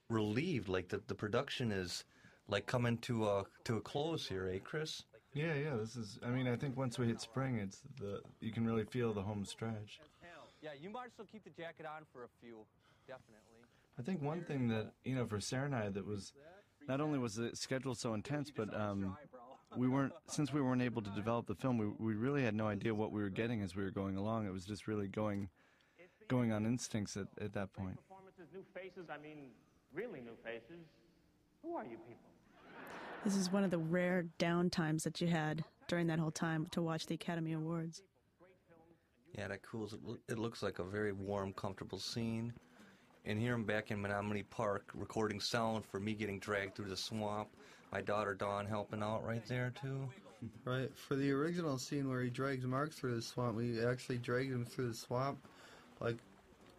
relieved. 0.09 0.69
Like 0.69 0.89
the, 0.89 1.03
the 1.09 1.17
production 1.17 1.73
is 1.73 2.05
like 2.47 2.67
coming 2.67 2.97
to 2.99 3.27
a 3.27 3.45
to 3.65 3.79
a 3.79 3.81
close 3.81 4.29
here, 4.29 4.49
eh, 4.55 4.59
Chris? 4.63 5.03
Yeah, 5.35 5.55
yeah. 5.55 5.77
This 5.77 5.97
is. 5.97 6.19
I 6.25 6.29
mean, 6.29 6.49
I 6.49 6.57
think 6.57 6.77
once 6.77 6.99
we 6.99 7.07
hit 7.07 7.21
spring, 7.21 7.59
it's 7.59 7.83
the 8.01 8.21
you 8.41 8.53
can 8.53 8.67
really 8.67 8.85
feel 8.85 9.13
the 9.13 9.23
home 9.23 9.45
stretch. 9.45 10.01
Yeah, 10.61 10.71
you 10.81 10.91
might 10.91 11.13
still 11.13 11.27
keep 11.31 11.45
the 11.45 11.51
jacket 11.51 11.87
on 11.87 12.03
for 12.13 12.25
a 12.25 12.29
few, 12.41 12.67
definitely. 13.07 13.63
I 13.99 14.03
think 14.03 14.23
one 14.23 14.43
thing 14.43 14.69
that 14.69 14.93
you 15.05 15.15
know 15.15 15.27
for 15.27 15.41
Sarah 15.41 15.67
and 15.67 15.75
I 15.75 15.89
that 15.91 16.05
was 16.05 16.33
not 16.89 17.01
only 17.01 17.19
was 17.19 17.35
the 17.37 17.55
schedule 17.55 17.95
so 17.95 18.15
intense, 18.15 18.51
but 18.51 18.75
um, 18.75 19.17
we 19.77 19.89
weren't 19.89 20.13
since 20.27 20.53
we 20.53 20.61
weren't 20.61 20.83
able 20.83 21.03
to 21.03 21.11
develop 21.11 21.47
the 21.47 21.55
film. 21.55 21.79
We 21.79 21.87
we 21.99 22.15
really 22.15 22.43
had 22.43 22.55
no 22.55 22.67
idea 22.67 22.95
what 22.95 23.13
we 23.13 23.23
were 23.23 23.31
getting 23.31 23.63
as 23.63 23.77
we 23.77 23.85
were 23.85 23.91
going 23.91 24.17
along. 24.17 24.47
It 24.47 24.53
was 24.53 24.65
just 24.65 24.89
really 24.89 25.07
going 25.07 25.49
going 26.29 26.53
on 26.53 26.67
instincts 26.67 27.17
at, 27.17 27.29
at 27.41 27.53
that 27.55 27.73
point. 27.73 27.97
Performances, 27.97 28.49
new 28.53 28.65
faces. 28.75 29.09
I 29.11 29.23
mean, 29.23 29.51
really 29.95 30.21
new 30.21 30.37
faces. 30.45 30.85
Who 31.63 31.77
are 31.77 31.85
you 31.85 31.99
people? 31.99 32.28
This 33.25 33.37
is 33.37 33.51
one 33.51 33.65
of 33.65 33.71
the 33.71 33.79
rare 33.79 34.23
down 34.39 34.71
times 34.71 35.05
that 35.05 35.21
you 35.21 35.27
had 35.27 35.65
during 35.89 36.07
that 36.07 36.19
whole 36.19 36.31
time 36.31 36.67
to 36.71 36.81
watch 36.81 37.07
the 37.07 37.15
Academy 37.15 37.53
Awards. 37.53 38.03
Yeah, 39.37 39.49
that 39.49 39.63
cools. 39.63 39.93
It, 39.93 40.01
it 40.29 40.39
looks 40.39 40.63
like 40.63 40.79
a 40.79 40.85
very 40.85 41.13
warm, 41.13 41.53
comfortable 41.53 41.99
scene. 41.99 42.53
And 43.25 43.39
here 43.39 43.55
I'm 43.55 43.65
back 43.65 43.91
in 43.91 44.01
Menomonee 44.01 44.49
Park 44.49 44.91
recording 44.95 45.41
sound 45.41 45.85
for 45.85 46.01
me 46.01 46.15
getting 46.15 46.39
dragged 46.39 46.77
through 46.77 46.89
the 46.89 46.97
swamp. 46.97 47.49
My 47.93 48.01
daughter 48.01 48.35
Dawn 48.35 48.67
helping 48.67 49.03
out 49.03 49.25
right 49.27 49.45
there 49.47 49.73
too. 49.81 50.09
Right. 50.65 50.91
For 50.97 51.17
the 51.17 51.33
original 51.33 51.77
scene 51.77 52.09
where 52.09 52.23
he 52.23 52.31
drags 52.31 52.65
Mark 52.65 52.93
through 52.93 53.17
the 53.17 53.23
swamp, 53.23 53.57
we 53.57 53.85
actually 53.85 54.19
dragged 54.19 54.53
him 54.53 54.65
through 54.65 54.89
the 54.89 54.95
swamp 54.95 55.39
like 56.01 56.17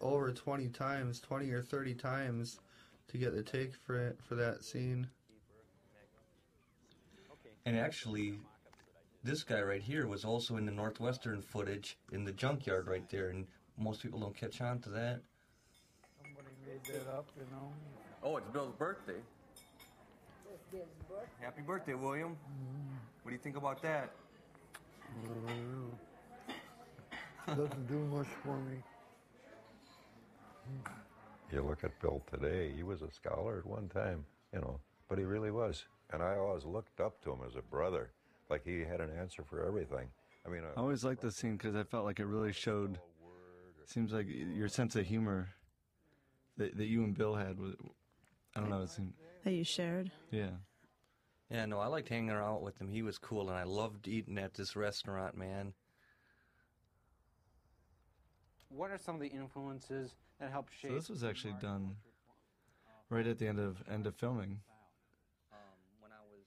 over 0.00 0.32
20 0.32 0.68
times, 0.68 1.20
20 1.20 1.50
or 1.50 1.62
30 1.62 1.94
times 1.94 2.60
to 3.08 3.18
get 3.18 3.34
the 3.34 3.42
take 3.42 3.74
for 3.74 3.96
it, 3.96 4.18
for 4.26 4.34
that 4.36 4.64
scene. 4.64 5.06
And 7.66 7.76
actually, 7.76 8.38
this 9.22 9.42
guy 9.42 9.60
right 9.60 9.82
here 9.82 10.06
was 10.06 10.24
also 10.24 10.56
in 10.56 10.64
the 10.64 10.72
Northwestern 10.72 11.42
footage 11.42 11.98
in 12.12 12.24
the 12.24 12.32
junkyard 12.32 12.86
right 12.86 13.08
there, 13.10 13.28
and 13.28 13.46
most 13.78 14.02
people 14.02 14.18
don't 14.18 14.34
catch 14.34 14.60
on 14.60 14.78
to 14.80 14.90
that. 14.90 15.20
Somebody 16.22 16.48
made 16.66 16.94
that 16.94 17.12
up, 17.12 17.28
you 17.36 17.44
know. 17.50 17.72
Oh, 18.22 18.36
it's 18.38 18.48
Bill's 18.50 18.74
birthday. 18.78 19.20
It's 20.52 20.64
Bill's 20.72 20.88
birthday. 21.08 21.44
Happy 21.44 21.62
birthday, 21.62 21.94
William. 21.94 22.36
What 23.22 23.30
do 23.30 23.32
you 23.32 23.42
think 23.42 23.56
about 23.56 23.82
that? 23.82 24.10
Doesn't 27.46 27.88
do 27.88 27.98
much 28.16 28.28
for 28.42 28.56
me. 28.56 28.76
You 31.52 31.62
look 31.62 31.84
at 31.84 32.00
Bill 32.00 32.22
today, 32.32 32.72
he 32.74 32.84
was 32.84 33.02
a 33.02 33.10
scholar 33.10 33.58
at 33.58 33.66
one 33.66 33.88
time, 33.88 34.24
you 34.54 34.60
know, 34.60 34.78
but 35.08 35.18
he 35.18 35.24
really 35.24 35.50
was. 35.50 35.84
And 36.12 36.22
I 36.22 36.36
always 36.36 36.64
looked 36.64 37.00
up 37.00 37.20
to 37.22 37.32
him 37.32 37.40
as 37.46 37.54
a 37.56 37.62
brother, 37.62 38.10
like 38.48 38.64
he 38.64 38.80
had 38.80 39.00
an 39.00 39.10
answer 39.16 39.42
for 39.44 39.64
everything. 39.64 40.08
I 40.46 40.48
mean, 40.50 40.62
uh, 40.64 40.68
I 40.76 40.80
always 40.80 41.04
liked 41.04 41.20
this 41.22 41.36
scene 41.36 41.56
because 41.56 41.76
I 41.76 41.84
felt 41.84 42.04
like 42.04 42.18
it 42.20 42.26
really 42.26 42.52
showed. 42.52 42.98
Seems 43.86 44.12
like 44.12 44.26
your 44.28 44.68
sense 44.68 44.94
of 44.96 45.04
humor 45.06 45.48
that, 46.56 46.76
that 46.76 46.86
you 46.86 47.02
and 47.02 47.16
Bill 47.16 47.34
had. 47.34 47.58
Was, 47.58 47.74
I 48.54 48.60
don't 48.60 48.70
know. 48.70 48.82
It 48.82 48.90
seemed, 48.90 49.12
That 49.44 49.52
you 49.52 49.64
shared. 49.64 50.10
yeah. 50.30 50.50
Yeah, 51.50 51.66
no, 51.66 51.80
I 51.80 51.86
liked 51.86 52.08
hanging 52.08 52.30
out 52.30 52.62
with 52.62 52.80
him. 52.80 52.88
He 52.88 53.02
was 53.02 53.18
cool, 53.18 53.48
and 53.50 53.58
I 53.58 53.64
loved 53.64 54.06
eating 54.06 54.38
at 54.38 54.54
this 54.54 54.76
restaurant, 54.76 55.36
man. 55.36 55.72
What 58.68 58.92
are 58.92 58.98
some 58.98 59.16
of 59.16 59.20
the 59.20 59.26
influences 59.26 60.14
that 60.38 60.52
helped 60.52 60.72
shape? 60.72 60.92
So 60.92 60.94
this 60.94 61.08
was 61.08 61.24
actually 61.24 61.54
done 61.60 61.96
right 63.08 63.26
at 63.26 63.38
the 63.38 63.48
end 63.48 63.58
of 63.58 63.82
end 63.90 64.06
of 64.06 64.14
filming. 64.14 64.60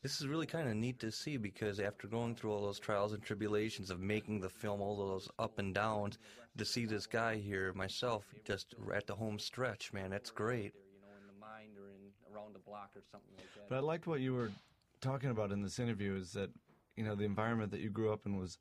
This 0.04 0.20
is 0.20 0.28
really 0.28 0.46
kind 0.46 0.68
of 0.68 0.76
neat 0.76 1.00
to 1.00 1.12
see 1.12 1.38
because 1.38 1.80
after 1.80 2.08
going 2.10 2.36
through 2.36 2.52
all 2.52 2.62
those 2.62 2.78
trials 2.78 3.14
and 3.14 3.24
tribulations 3.24 3.90
of 3.90 4.02
making 4.02 4.42
the 4.42 4.50
film, 4.50 4.82
all 4.82 4.98
those 4.98 5.30
up 5.40 5.60
and 5.60 5.74
downs, 5.74 6.20
to 6.58 6.66
see 6.66 6.86
this 6.86 7.08
guy 7.08 7.38
here, 7.38 7.74
myself, 7.74 8.26
just 8.46 8.76
at 8.94 9.08
the 9.08 9.16
home 9.16 9.40
stretch, 9.40 9.94
man, 9.94 10.10
that's 10.10 10.30
great. 10.30 10.74
You 10.76 11.00
know, 11.02 11.16
in 11.22 11.28
the 11.28 11.40
mind 11.40 11.78
or 11.78 11.90
in 11.90 12.36
around 12.36 12.54
the 12.54 12.60
block 12.60 12.92
or 12.96 13.02
something 13.12 13.34
like 13.38 13.48
that. 13.56 13.70
But 13.70 13.78
I 13.78 13.80
liked 13.80 14.06
what 14.06 14.20
you 14.20 14.34
were 14.34 14.52
talking 15.00 15.30
about 15.30 15.52
in 15.52 15.62
this 15.62 15.80
interview 15.80 16.16
is 16.16 16.34
that 16.34 16.50
you 16.98 17.04
know 17.04 17.16
the 17.16 17.26
environment 17.26 17.72
that 17.72 17.80
you 17.80 17.90
grew 17.90 18.12
up 18.12 18.26
in 18.26 18.38
was 18.38 18.58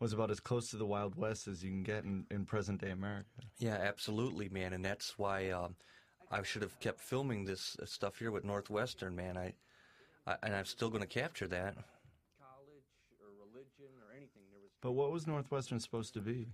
was 0.00 0.12
about 0.12 0.30
as 0.30 0.40
close 0.40 0.70
to 0.70 0.76
the 0.76 0.86
Wild 0.86 1.16
West 1.16 1.48
as 1.48 1.62
you 1.62 1.70
can 1.70 1.82
get 1.82 2.04
in, 2.04 2.24
in 2.30 2.44
present 2.44 2.80
day 2.80 2.90
America. 2.90 3.28
Yeah, 3.58 3.74
absolutely, 3.74 4.48
man, 4.48 4.72
and 4.72 4.84
that's 4.84 5.18
why 5.18 5.50
um, 5.50 5.74
I 6.30 6.42
should 6.42 6.62
have 6.62 6.78
kept 6.80 7.00
filming 7.00 7.44
this 7.44 7.76
uh, 7.82 7.84
stuff 7.84 8.18
here 8.18 8.30
with 8.30 8.44
Northwestern, 8.44 9.16
man. 9.16 9.36
I, 9.36 9.46
I 9.46 9.54
and 10.42 10.54
I'm 10.54 10.64
still 10.64 10.90
going 10.90 11.02
to 11.02 11.06
capture 11.06 11.46
that. 11.48 11.74
College 12.40 12.84
or 13.20 13.28
religion 13.46 13.92
or 14.00 14.12
anything. 14.16 14.42
There 14.50 14.60
was 14.60 14.70
But 14.80 14.92
what 14.92 15.12
was 15.12 15.26
Northwestern 15.26 15.80
supposed 15.80 16.14
to 16.14 16.20
be? 16.20 16.48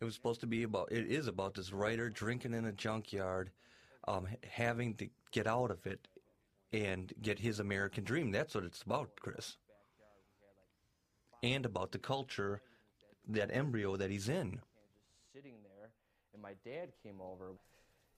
It 0.00 0.04
was 0.04 0.14
supposed 0.14 0.40
to 0.40 0.46
be 0.46 0.64
about. 0.64 0.92
It 0.92 1.06
is 1.06 1.26
about 1.28 1.54
this 1.54 1.72
writer 1.72 2.10
drinking 2.10 2.52
in 2.54 2.66
a 2.66 2.72
junkyard, 2.72 3.50
um, 4.08 4.26
having 4.46 4.94
to 4.96 5.08
get 5.30 5.46
out 5.46 5.70
of 5.70 5.86
it, 5.86 6.08
and 6.72 7.12
get 7.22 7.38
his 7.38 7.60
American 7.60 8.04
dream. 8.04 8.30
That's 8.30 8.54
what 8.54 8.64
it's 8.64 8.82
about, 8.82 9.10
Chris. 9.20 9.56
And 11.42 11.64
about 11.64 11.92
the 11.92 11.98
culture, 11.98 12.62
that 13.28 13.50
embryo 13.54 13.96
that 13.96 14.10
he's 14.10 14.28
in. 14.28 14.60
sitting 15.32 15.54
there, 15.62 15.90
and 16.32 16.42
my 16.42 16.54
dad 16.64 16.90
came 17.02 17.20
over. 17.20 17.52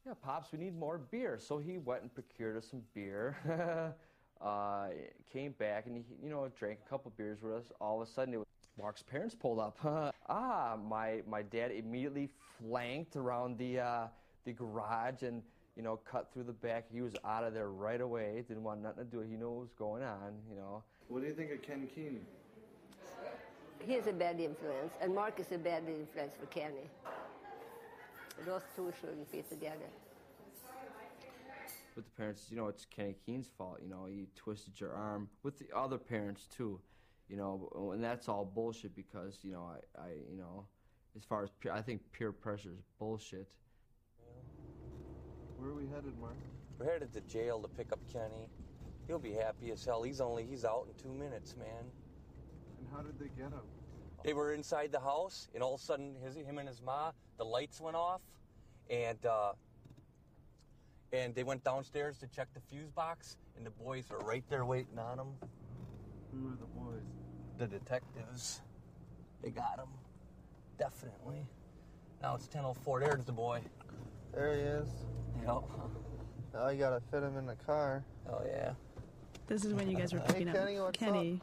Yeah, 0.07 0.15
pops, 0.23 0.53
we 0.53 0.59
need 0.59 0.79
more 0.79 0.99
beer. 0.99 1.39
So 1.41 1.59
he 1.59 1.79
went 1.79 2.03
and 2.03 2.15
procured 2.15 2.57
us 2.57 2.69
some 2.71 2.83
beer. 2.95 3.37
uh, 4.41 4.89
came 5.33 5.53
back 5.53 5.87
and 5.87 5.97
he, 5.97 6.03
you 6.23 6.31
know, 6.31 6.49
drank 6.59 6.79
a 6.85 6.89
couple 6.89 7.13
beers 7.17 7.39
with 7.43 7.53
us. 7.53 7.65
All 7.81 8.01
of 8.01 8.09
a 8.09 8.11
sudden, 8.11 8.35
it 8.35 8.39
was 8.39 8.47
Mark's 8.79 9.03
parents 9.03 9.35
pulled 9.35 9.59
up. 9.59 9.79
ah, 10.29 10.77
my 10.89 11.23
my 11.29 11.43
dad 11.43 11.71
immediately 11.71 12.29
flanked 12.61 13.17
around 13.17 13.59
the 13.59 13.81
uh, 13.81 14.07
the 14.45 14.53
garage 14.53 15.23
and 15.23 15.43
you 15.77 15.83
know 15.83 15.99
cut 16.11 16.31
through 16.33 16.45
the 16.45 16.53
back. 16.53 16.85
He 16.93 17.01
was 17.01 17.15
out 17.25 17.45
of 17.45 17.55
there 17.55 17.71
right 17.71 18.01
away. 18.01 18.45
Didn't 18.47 18.63
want 18.63 18.83
nothing 18.83 19.05
to 19.05 19.11
do. 19.11 19.21
It 19.21 19.29
he 19.31 19.37
knew 19.37 19.51
what 19.51 19.61
was 19.61 19.73
going 19.79 20.03
on. 20.03 20.35
You 20.51 20.57
know. 20.57 20.83
What 21.09 21.23
do 21.23 21.27
you 21.27 21.35
think 21.35 21.53
of 21.53 21.63
Ken 21.63 21.89
Keeney? 21.95 22.21
He's 23.87 24.07
a 24.07 24.13
bad 24.13 24.41
influence, 24.41 24.95
and 25.01 25.15
Mark 25.15 25.39
is 25.39 25.53
a 25.53 25.59
bad 25.59 25.85
influence 25.87 26.35
for 26.39 26.47
Kenny. 26.47 26.91
Those 28.45 28.63
two 28.75 28.93
shouldn't 29.01 29.31
be 29.31 29.43
together. 29.43 29.87
With 31.97 32.05
the 32.05 32.11
parents, 32.11 32.47
you 32.51 32.57
know, 32.57 32.69
it's 32.69 32.85
Kenny 32.85 33.17
Keene's 33.25 33.51
fault. 33.57 33.79
You 33.83 33.89
know, 33.89 34.07
he 34.07 34.29
twisted 34.37 34.79
your 34.81 34.93
arm 34.93 35.29
with 35.43 35.59
the 35.59 35.67
other 35.75 35.99
parents 35.99 36.47
too. 36.55 36.79
You 37.29 37.37
know, 37.37 37.91
and 37.93 38.05
that's 38.05 38.29
all 38.29 38.45
bullshit 38.45 38.95
because 38.95 39.39
you 39.43 39.53
know, 39.53 39.69
I, 39.99 40.01
I 40.01 40.09
you 40.31 40.39
know, 40.39 40.67
as 41.17 41.25
far 41.25 41.43
as 41.43 41.51
peer, 41.61 41.73
I 41.73 41.83
think 41.83 42.03
peer 42.13 42.31
pressure 42.31 42.71
is 42.71 42.85
bullshit. 43.01 43.49
Where 45.59 45.71
are 45.71 45.75
we 45.75 45.87
headed, 45.87 46.13
Mark? 46.21 46.37
We're 46.79 46.93
headed 46.93 47.13
to 47.15 47.21
jail 47.23 47.61
to 47.63 47.69
pick 47.69 47.93
up 47.93 48.01
Kenny. 48.13 48.49
He'll 49.09 49.19
be 49.19 49.33
happy 49.33 49.71
as 49.71 49.85
hell. 49.85 50.03
He's 50.03 50.21
only 50.21 50.45
he's 50.45 50.65
out 50.65 50.85
in 50.87 50.95
two 51.03 51.17
minutes, 51.19 51.57
man. 51.57 51.91
And 52.79 52.87
how 52.95 53.03
did 53.03 53.19
they 53.19 53.31
get 53.37 53.51
him? 53.51 53.65
They 54.25 54.35
were 54.35 54.53
inside 54.53 54.93
the 54.93 55.01
house, 55.01 55.49
and 55.55 55.63
all 55.63 55.75
of 55.75 55.81
a 55.81 55.85
sudden, 55.85 56.15
his, 56.23 56.37
him 56.37 56.59
and 56.59 56.69
his 56.69 56.83
ma, 56.83 57.13
the 57.39 57.45
lights 57.45 57.81
went 57.81 57.97
off, 57.97 58.21
and 58.91 59.25
uh, 59.25 59.53
and 61.13 61.35
they 61.35 61.43
went 61.43 61.65
downstairs 61.65 62.19
to 62.19 62.27
check 62.27 62.49
the 62.55 62.61
fuse 62.61 62.91
box, 62.91 63.37
and 63.57 63.65
the 63.67 63.71
boys 63.71 64.11
are 64.11 64.19
right 64.21 64.45
there 64.49 64.65
waiting 64.65 64.99
on 64.99 65.17
them. 65.17 65.29
Who 66.33 66.49
are 66.49 66.57
the 66.57 66.67
boys? 66.67 67.03
The 67.59 67.67
detectives, 67.67 68.61
they 69.43 69.51
got 69.51 69.79
him, 69.79 69.89
definitely. 70.79 71.47
Now 72.23 72.35
it's 72.35 72.49
10:04. 72.49 73.01
There's 73.01 73.25
the 73.25 73.33
boy. 73.33 73.61
There 74.35 74.55
he 74.55 74.61
is. 74.61 74.89
Yep. 75.47 75.63
Now 76.53 76.69
you 76.69 76.79
gotta 76.79 77.01
fit 77.11 77.23
him 77.23 77.37
in 77.37 77.47
the 77.47 77.55
car. 77.55 78.05
Oh 78.29 78.43
yeah. 78.47 78.73
This 79.47 79.65
is 79.65 79.73
when 79.73 79.89
you 79.89 79.97
guys 79.97 80.13
were 80.13 80.19
Hey, 80.21 80.27
picking 80.27 80.53
Kenny, 80.53 80.77
up 80.79 80.87
what's 80.87 80.99
Kenny. 80.99 81.41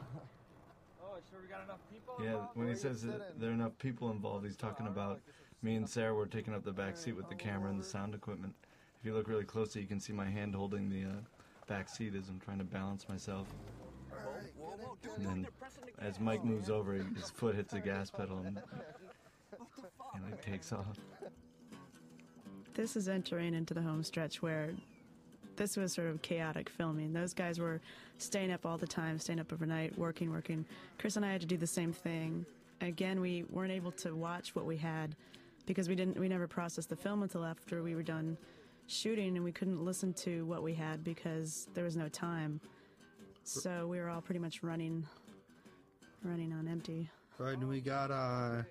Oh, 1.02 1.16
sure 1.30 1.40
we 1.40 1.48
got 1.48 1.64
enough 1.64 1.80
people. 1.90 2.14
Yeah, 2.22 2.46
when 2.54 2.68
he 2.68 2.74
says 2.74 3.02
that 3.02 3.40
there 3.40 3.50
are 3.50 3.54
enough 3.54 3.76
people 3.78 4.10
involved, 4.10 4.44
he's 4.44 4.56
talking 4.56 4.86
about 4.86 5.20
me 5.62 5.76
and 5.76 5.88
Sarah 5.88 6.14
were 6.14 6.26
taking 6.26 6.54
up 6.54 6.64
the 6.64 6.72
back 6.72 6.96
seat 6.96 7.16
with 7.16 7.28
the 7.28 7.34
camera 7.34 7.70
and 7.70 7.80
the 7.80 7.84
sound 7.84 8.14
equipment. 8.14 8.54
If 9.04 9.08
you 9.08 9.14
look 9.14 9.28
really 9.28 9.44
closely, 9.44 9.82
you 9.82 9.86
can 9.86 10.00
see 10.00 10.14
my 10.14 10.24
hand 10.24 10.54
holding 10.54 10.88
the 10.88 11.02
uh, 11.02 11.12
back 11.66 11.90
seat 11.90 12.14
as 12.14 12.30
I'm 12.30 12.40
trying 12.40 12.56
to 12.56 12.64
balance 12.64 13.06
myself. 13.06 13.46
And 15.18 15.26
then, 15.26 15.46
as 15.98 16.18
Mike 16.18 16.42
moves 16.42 16.70
over, 16.70 16.94
his 16.94 17.28
foot 17.28 17.54
hits 17.54 17.74
the 17.74 17.80
gas 17.80 18.10
pedal 18.10 18.38
and, 18.38 18.58
and 20.14 20.24
he 20.24 20.50
takes 20.50 20.72
off. 20.72 20.96
This 22.72 22.96
is 22.96 23.06
entering 23.06 23.52
into 23.52 23.74
the 23.74 23.82
home 23.82 24.02
stretch 24.04 24.40
where 24.40 24.70
this 25.56 25.76
was 25.76 25.92
sort 25.92 26.08
of 26.08 26.22
chaotic 26.22 26.70
filming. 26.70 27.12
Those 27.12 27.34
guys 27.34 27.58
were 27.58 27.82
staying 28.16 28.52
up 28.52 28.64
all 28.64 28.78
the 28.78 28.86
time, 28.86 29.18
staying 29.18 29.38
up 29.38 29.52
overnight, 29.52 29.98
working, 29.98 30.30
working. 30.30 30.64
Chris 30.96 31.16
and 31.16 31.26
I 31.26 31.32
had 31.32 31.42
to 31.42 31.46
do 31.46 31.58
the 31.58 31.66
same 31.66 31.92
thing. 31.92 32.46
Again, 32.80 33.20
we 33.20 33.44
weren't 33.50 33.70
able 33.70 33.92
to 33.92 34.16
watch 34.16 34.54
what 34.54 34.64
we 34.64 34.78
had 34.78 35.14
because 35.66 35.90
we 35.90 35.94
didn't 35.94 36.18
we 36.18 36.26
never 36.26 36.46
processed 36.46 36.88
the 36.88 36.96
film 36.96 37.22
until 37.22 37.44
after 37.44 37.82
we 37.82 37.94
were 37.94 38.02
done 38.02 38.38
shooting 38.86 39.36
and 39.36 39.44
we 39.44 39.52
couldn't 39.52 39.84
listen 39.84 40.12
to 40.12 40.44
what 40.46 40.62
we 40.62 40.74
had 40.74 41.04
because 41.04 41.68
there 41.74 41.84
was 41.84 41.96
no 41.96 42.08
time. 42.08 42.60
So 43.44 43.86
we 43.86 43.98
were 43.98 44.08
all 44.08 44.20
pretty 44.20 44.40
much 44.40 44.62
running 44.62 45.06
running 46.22 46.52
on 46.52 46.66
empty. 46.66 47.10
Right, 47.38 47.58
and 47.58 47.68
we 47.68 47.80
got 47.80 48.10
uh, 48.10 48.62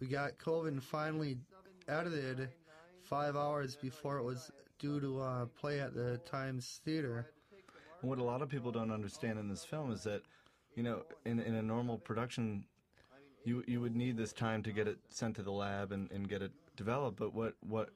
we 0.00 0.06
got 0.06 0.38
Coven 0.38 0.80
finally 0.80 1.38
edited 1.88 2.48
five 3.02 3.36
hours 3.36 3.76
before 3.76 4.18
it 4.18 4.22
was 4.22 4.50
due 4.78 5.00
to 5.00 5.20
uh, 5.20 5.46
play 5.58 5.80
at 5.80 5.94
the 5.94 6.18
Times 6.18 6.80
Theater. 6.84 7.26
And 8.00 8.10
what 8.10 8.18
a 8.18 8.24
lot 8.24 8.42
of 8.42 8.48
people 8.48 8.70
don't 8.70 8.90
understand 8.90 9.38
in 9.38 9.48
this 9.48 9.64
film 9.64 9.90
is 9.90 10.02
that, 10.02 10.22
you 10.74 10.82
know, 10.82 11.02
in, 11.24 11.40
in 11.40 11.54
a 11.54 11.62
normal 11.62 11.98
production, 11.98 12.64
you 13.44 13.64
you 13.66 13.80
would 13.80 13.96
need 13.96 14.16
this 14.16 14.32
time 14.32 14.62
to 14.64 14.72
get 14.72 14.86
it 14.86 14.98
sent 15.08 15.36
to 15.36 15.42
the 15.42 15.52
lab 15.52 15.92
and, 15.92 16.10
and 16.12 16.28
get 16.28 16.42
it 16.42 16.52
developed. 16.76 17.18
But 17.18 17.34
what 17.34 17.54
what 17.60 17.90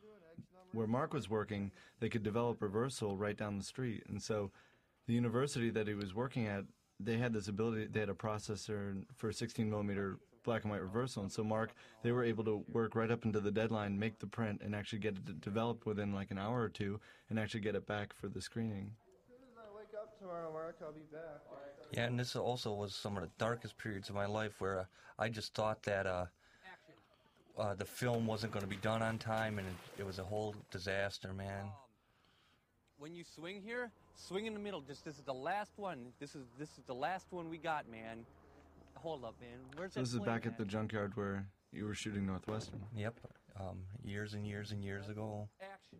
where 0.72 0.86
Mark 0.86 1.12
was 1.12 1.28
working, 1.28 1.70
they 2.00 2.08
could 2.08 2.22
develop 2.22 2.62
reversal 2.62 3.16
right 3.16 3.36
down 3.36 3.58
the 3.58 3.64
street, 3.64 4.04
and 4.08 4.22
so 4.22 4.50
the 5.06 5.14
university 5.14 5.70
that 5.70 5.88
he 5.88 5.94
was 5.94 6.14
working 6.14 6.46
at, 6.46 6.64
they 7.00 7.16
had 7.16 7.32
this 7.32 7.48
ability. 7.48 7.88
They 7.90 8.00
had 8.00 8.10
a 8.10 8.14
processor 8.14 9.02
for 9.16 9.32
16 9.32 9.68
millimeter 9.68 10.18
black 10.44 10.62
and 10.62 10.70
white 10.70 10.82
reversal. 10.82 11.22
And 11.22 11.32
so 11.32 11.42
Mark, 11.42 11.74
they 12.02 12.12
were 12.12 12.24
able 12.24 12.44
to 12.44 12.64
work 12.72 12.94
right 12.94 13.10
up 13.10 13.24
into 13.24 13.40
the 13.40 13.50
deadline, 13.50 13.98
make 13.98 14.18
the 14.18 14.26
print, 14.26 14.60
and 14.64 14.74
actually 14.74 15.00
get 15.00 15.16
it 15.16 15.40
developed 15.40 15.86
within 15.86 16.14
like 16.14 16.30
an 16.30 16.38
hour 16.38 16.60
or 16.60 16.68
two, 16.68 17.00
and 17.28 17.38
actually 17.38 17.60
get 17.60 17.74
it 17.74 17.86
back 17.86 18.14
for 18.14 18.28
the 18.28 18.40
screening. 18.40 18.92
Tomorrow, 20.18 20.52
Mark, 20.52 20.76
I'll 20.82 20.92
be 20.92 21.00
back. 21.10 21.40
Yeah, 21.92 22.04
and 22.04 22.18
this 22.18 22.36
also 22.36 22.74
was 22.74 22.94
some 22.94 23.16
of 23.16 23.22
the 23.22 23.30
darkest 23.38 23.78
periods 23.78 24.10
of 24.10 24.14
my 24.14 24.26
life 24.26 24.60
where 24.60 24.80
uh, 24.80 24.84
I 25.18 25.28
just 25.28 25.54
thought 25.54 25.82
that 25.84 26.06
uh, 26.06 26.26
uh, 27.58 27.74
the 27.74 27.84
film 27.84 28.26
wasn't 28.26 28.52
going 28.52 28.62
to 28.64 28.68
be 28.68 28.76
done 28.76 29.02
on 29.02 29.18
time, 29.18 29.58
and 29.58 29.66
it, 29.66 30.00
it 30.02 30.06
was 30.06 30.18
a 30.18 30.24
whole 30.24 30.54
disaster, 30.70 31.32
man. 31.32 31.66
When 32.98 33.14
you 33.14 33.24
swing 33.24 33.62
here, 33.62 33.90
swing 34.14 34.46
in 34.46 34.54
the 34.54 34.60
middle. 34.60 34.80
Just 34.80 35.04
this 35.04 35.16
is 35.16 35.24
the 35.24 35.32
last 35.34 35.72
one. 35.76 36.06
This 36.18 36.34
is 36.34 36.44
this 36.58 36.68
is 36.70 36.84
the 36.86 36.94
last 36.94 37.26
one 37.30 37.48
we 37.48 37.56
got, 37.58 37.90
man. 37.90 38.24
Hold 38.96 39.24
up, 39.24 39.34
man. 39.40 39.58
Where's 39.76 39.94
So 39.94 40.00
that 40.00 40.04
this 40.04 40.14
is 40.14 40.20
back 40.20 40.44
at? 40.44 40.52
at 40.52 40.58
the 40.58 40.64
junkyard 40.66 41.12
where 41.16 41.46
you 41.72 41.86
were 41.86 41.94
shooting 41.94 42.26
Northwestern. 42.26 42.80
Yep, 42.94 43.14
um, 43.58 43.78
years 44.04 44.34
and 44.34 44.46
years 44.46 44.72
and 44.72 44.84
years 44.84 45.08
ago. 45.08 45.48
Action. 45.60 45.98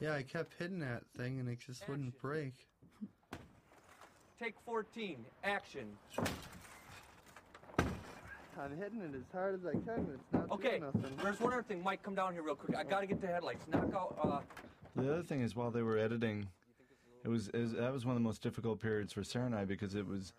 Yeah, 0.00 0.14
I 0.14 0.22
kept 0.22 0.54
hitting 0.58 0.78
that 0.78 1.02
thing 1.16 1.40
and 1.40 1.48
it 1.48 1.58
just 1.58 1.88
wouldn't 1.88 2.20
break. 2.22 2.54
Take 4.40 4.54
14. 4.64 5.24
Action. 5.42 5.88
I'm 8.58 8.76
hitting 8.76 9.00
it 9.00 9.14
as 9.14 9.22
hard 9.32 9.54
as 9.54 9.66
I 9.66 9.72
can. 9.72 9.88
and 10.00 10.08
It's 10.14 10.32
not 10.32 10.50
Okay. 10.50 10.78
doing 10.80 10.92
nothing. 10.92 11.16
There's 11.22 11.40
one 11.40 11.52
other 11.52 11.62
thing. 11.62 11.82
Mike, 11.82 12.02
come 12.02 12.14
down 12.14 12.32
here 12.32 12.42
real 12.42 12.54
quick. 12.56 12.76
I 12.76 12.84
got 12.84 13.00
to 13.00 13.06
get 13.06 13.20
the 13.20 13.26
headlights. 13.28 13.66
Knock 13.68 13.92
out. 13.94 14.18
Uh, 14.22 14.40
The 15.00 15.12
other 15.12 15.22
thing 15.22 15.42
is, 15.42 15.54
while 15.54 15.70
they 15.70 15.82
were 15.82 15.96
editing, 15.98 16.48
it 17.24 17.28
was, 17.28 17.48
it 17.48 17.58
was 17.58 17.72
that 17.74 17.92
was 17.92 18.04
one 18.04 18.16
of 18.16 18.20
the 18.22 18.26
most 18.26 18.42
difficult 18.42 18.80
periods 18.80 19.12
for 19.12 19.22
Sarah 19.22 19.46
and 19.46 19.54
I 19.54 19.64
because 19.64 19.94
it 19.94 20.06
was, 20.06 20.32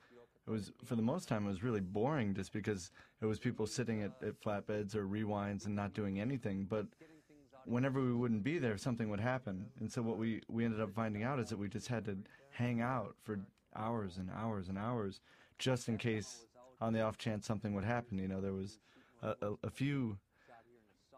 it 0.48 0.50
was 0.52 0.72
for 0.84 0.96
the 0.96 1.02
most 1.02 1.28
time 1.28 1.46
it 1.46 1.50
was 1.50 1.64
really 1.64 1.80
boring 1.82 2.34
just 2.34 2.52
because 2.52 2.92
it 3.22 3.26
was 3.26 3.40
people 3.40 3.68
sitting 3.68 4.02
at, 4.02 4.12
at 4.26 4.42
flatbeds 4.42 4.96
or 4.96 5.06
rewinds 5.06 5.66
and 5.66 5.76
not 5.76 5.94
doing 5.94 6.20
anything. 6.20 6.66
But 6.66 6.88
whenever 7.66 8.02
we 8.02 8.14
wouldn't 8.14 8.44
be 8.44 8.58
there, 8.60 8.78
something 8.78 9.10
would 9.10 9.20
happen, 9.20 9.66
and 9.80 9.92
so 9.92 10.02
what 10.02 10.18
we 10.18 10.42
we 10.50 10.66
ended 10.66 10.82
up 10.82 10.94
finding 10.94 11.24
out 11.24 11.40
is 11.40 11.50
that 11.50 11.58
we 11.60 11.68
just 11.70 11.88
had 11.88 12.04
to 12.06 12.18
hang 12.52 12.82
out 12.82 13.16
for 13.24 13.40
hours 13.76 14.18
and 14.18 14.30
hours 14.36 14.68
and 14.70 14.78
hours 14.78 15.22
just 15.60 15.88
in 15.90 15.98
case 15.98 16.46
on 16.82 16.94
the 16.94 17.02
off 17.02 17.18
chance 17.18 17.46
something 17.46 17.74
would 17.74 17.84
happen. 17.84 18.18
You 18.18 18.28
know, 18.28 18.42
there 18.42 18.54
was 18.54 18.80
a, 19.22 19.36
a, 19.42 19.54
a 19.64 19.70
few 19.70 20.18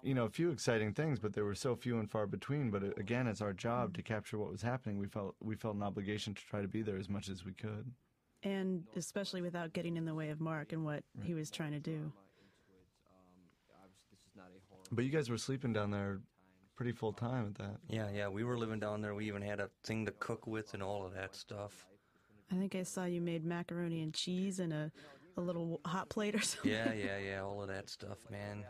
you 0.04 0.16
know, 0.16 0.26
a 0.26 0.30
few 0.30 0.50
exciting 0.50 0.94
things, 0.94 1.20
but 1.20 1.34
they 1.34 1.42
were 1.42 1.56
so 1.56 1.76
few 1.76 2.00
and 2.00 2.10
far 2.10 2.26
between. 2.26 2.72
But 2.72 2.84
uh, 2.84 2.88
again, 2.98 3.28
it's 3.28 3.42
our 3.42 3.54
job 3.54 3.94
to 3.96 4.02
capture 4.02 4.38
what 4.38 4.52
was 4.52 4.62
happening. 4.62 4.98
We 4.98 5.08
felt 5.08 5.36
we 5.40 5.56
felt 5.56 5.76
an 5.76 5.84
obligation 5.84 6.34
to 6.34 6.46
try 6.46 6.62
to 6.62 6.68
be 6.68 6.82
there 6.82 6.98
as 6.98 7.10
much 7.10 7.30
as 7.30 7.46
we 7.46 7.54
could. 7.54 7.92
And 8.44 8.84
especially 8.96 9.42
without 9.42 9.74
getting 9.74 9.98
in 9.98 10.06
the 10.06 10.16
way 10.16 10.30
of 10.30 10.42
Mark 10.42 10.74
and 10.74 10.84
what 10.84 11.04
he 11.22 11.36
was 11.36 11.52
trying 11.52 11.74
to 11.74 11.80
do. 11.80 12.12
But 14.92 15.06
you 15.06 15.12
guys 15.12 15.30
were 15.30 15.38
sleeping 15.38 15.74
down 15.74 15.92
there 15.92 16.20
pretty 16.76 16.92
full 16.92 17.14
time 17.14 17.46
at 17.46 17.56
that. 17.56 17.78
Yeah, 17.88 18.10
yeah, 18.12 18.28
we 18.28 18.44
were 18.44 18.58
living 18.58 18.80
down 18.80 19.02
there. 19.02 19.14
We 19.14 19.28
even 19.28 19.44
had 19.44 19.60
a 19.60 19.70
thing 19.84 20.06
to 20.08 20.12
cook 20.14 20.48
with 20.48 20.74
and 20.74 20.82
all 20.82 21.06
of 21.06 21.14
that 21.14 21.36
stuff. 21.36 21.86
I 22.52 22.56
think 22.56 22.76
I 22.76 22.84
saw 22.84 23.06
you 23.06 23.22
made 23.22 23.46
macaroni 23.46 24.02
and 24.02 24.14
cheese 24.14 24.60
and 24.60 24.74
a, 24.74 24.92
a 25.38 25.42
little 25.42 25.80
hot 25.86 26.10
plate 26.10 26.36
or 26.36 26.42
something. 26.42 26.72
Yeah, 26.72 26.94
yeah, 26.94 27.18
yeah, 27.18 27.42
all 27.42 27.62
of 27.62 27.68
that 27.70 27.90
stuff, 27.90 28.18
man. 28.30 28.66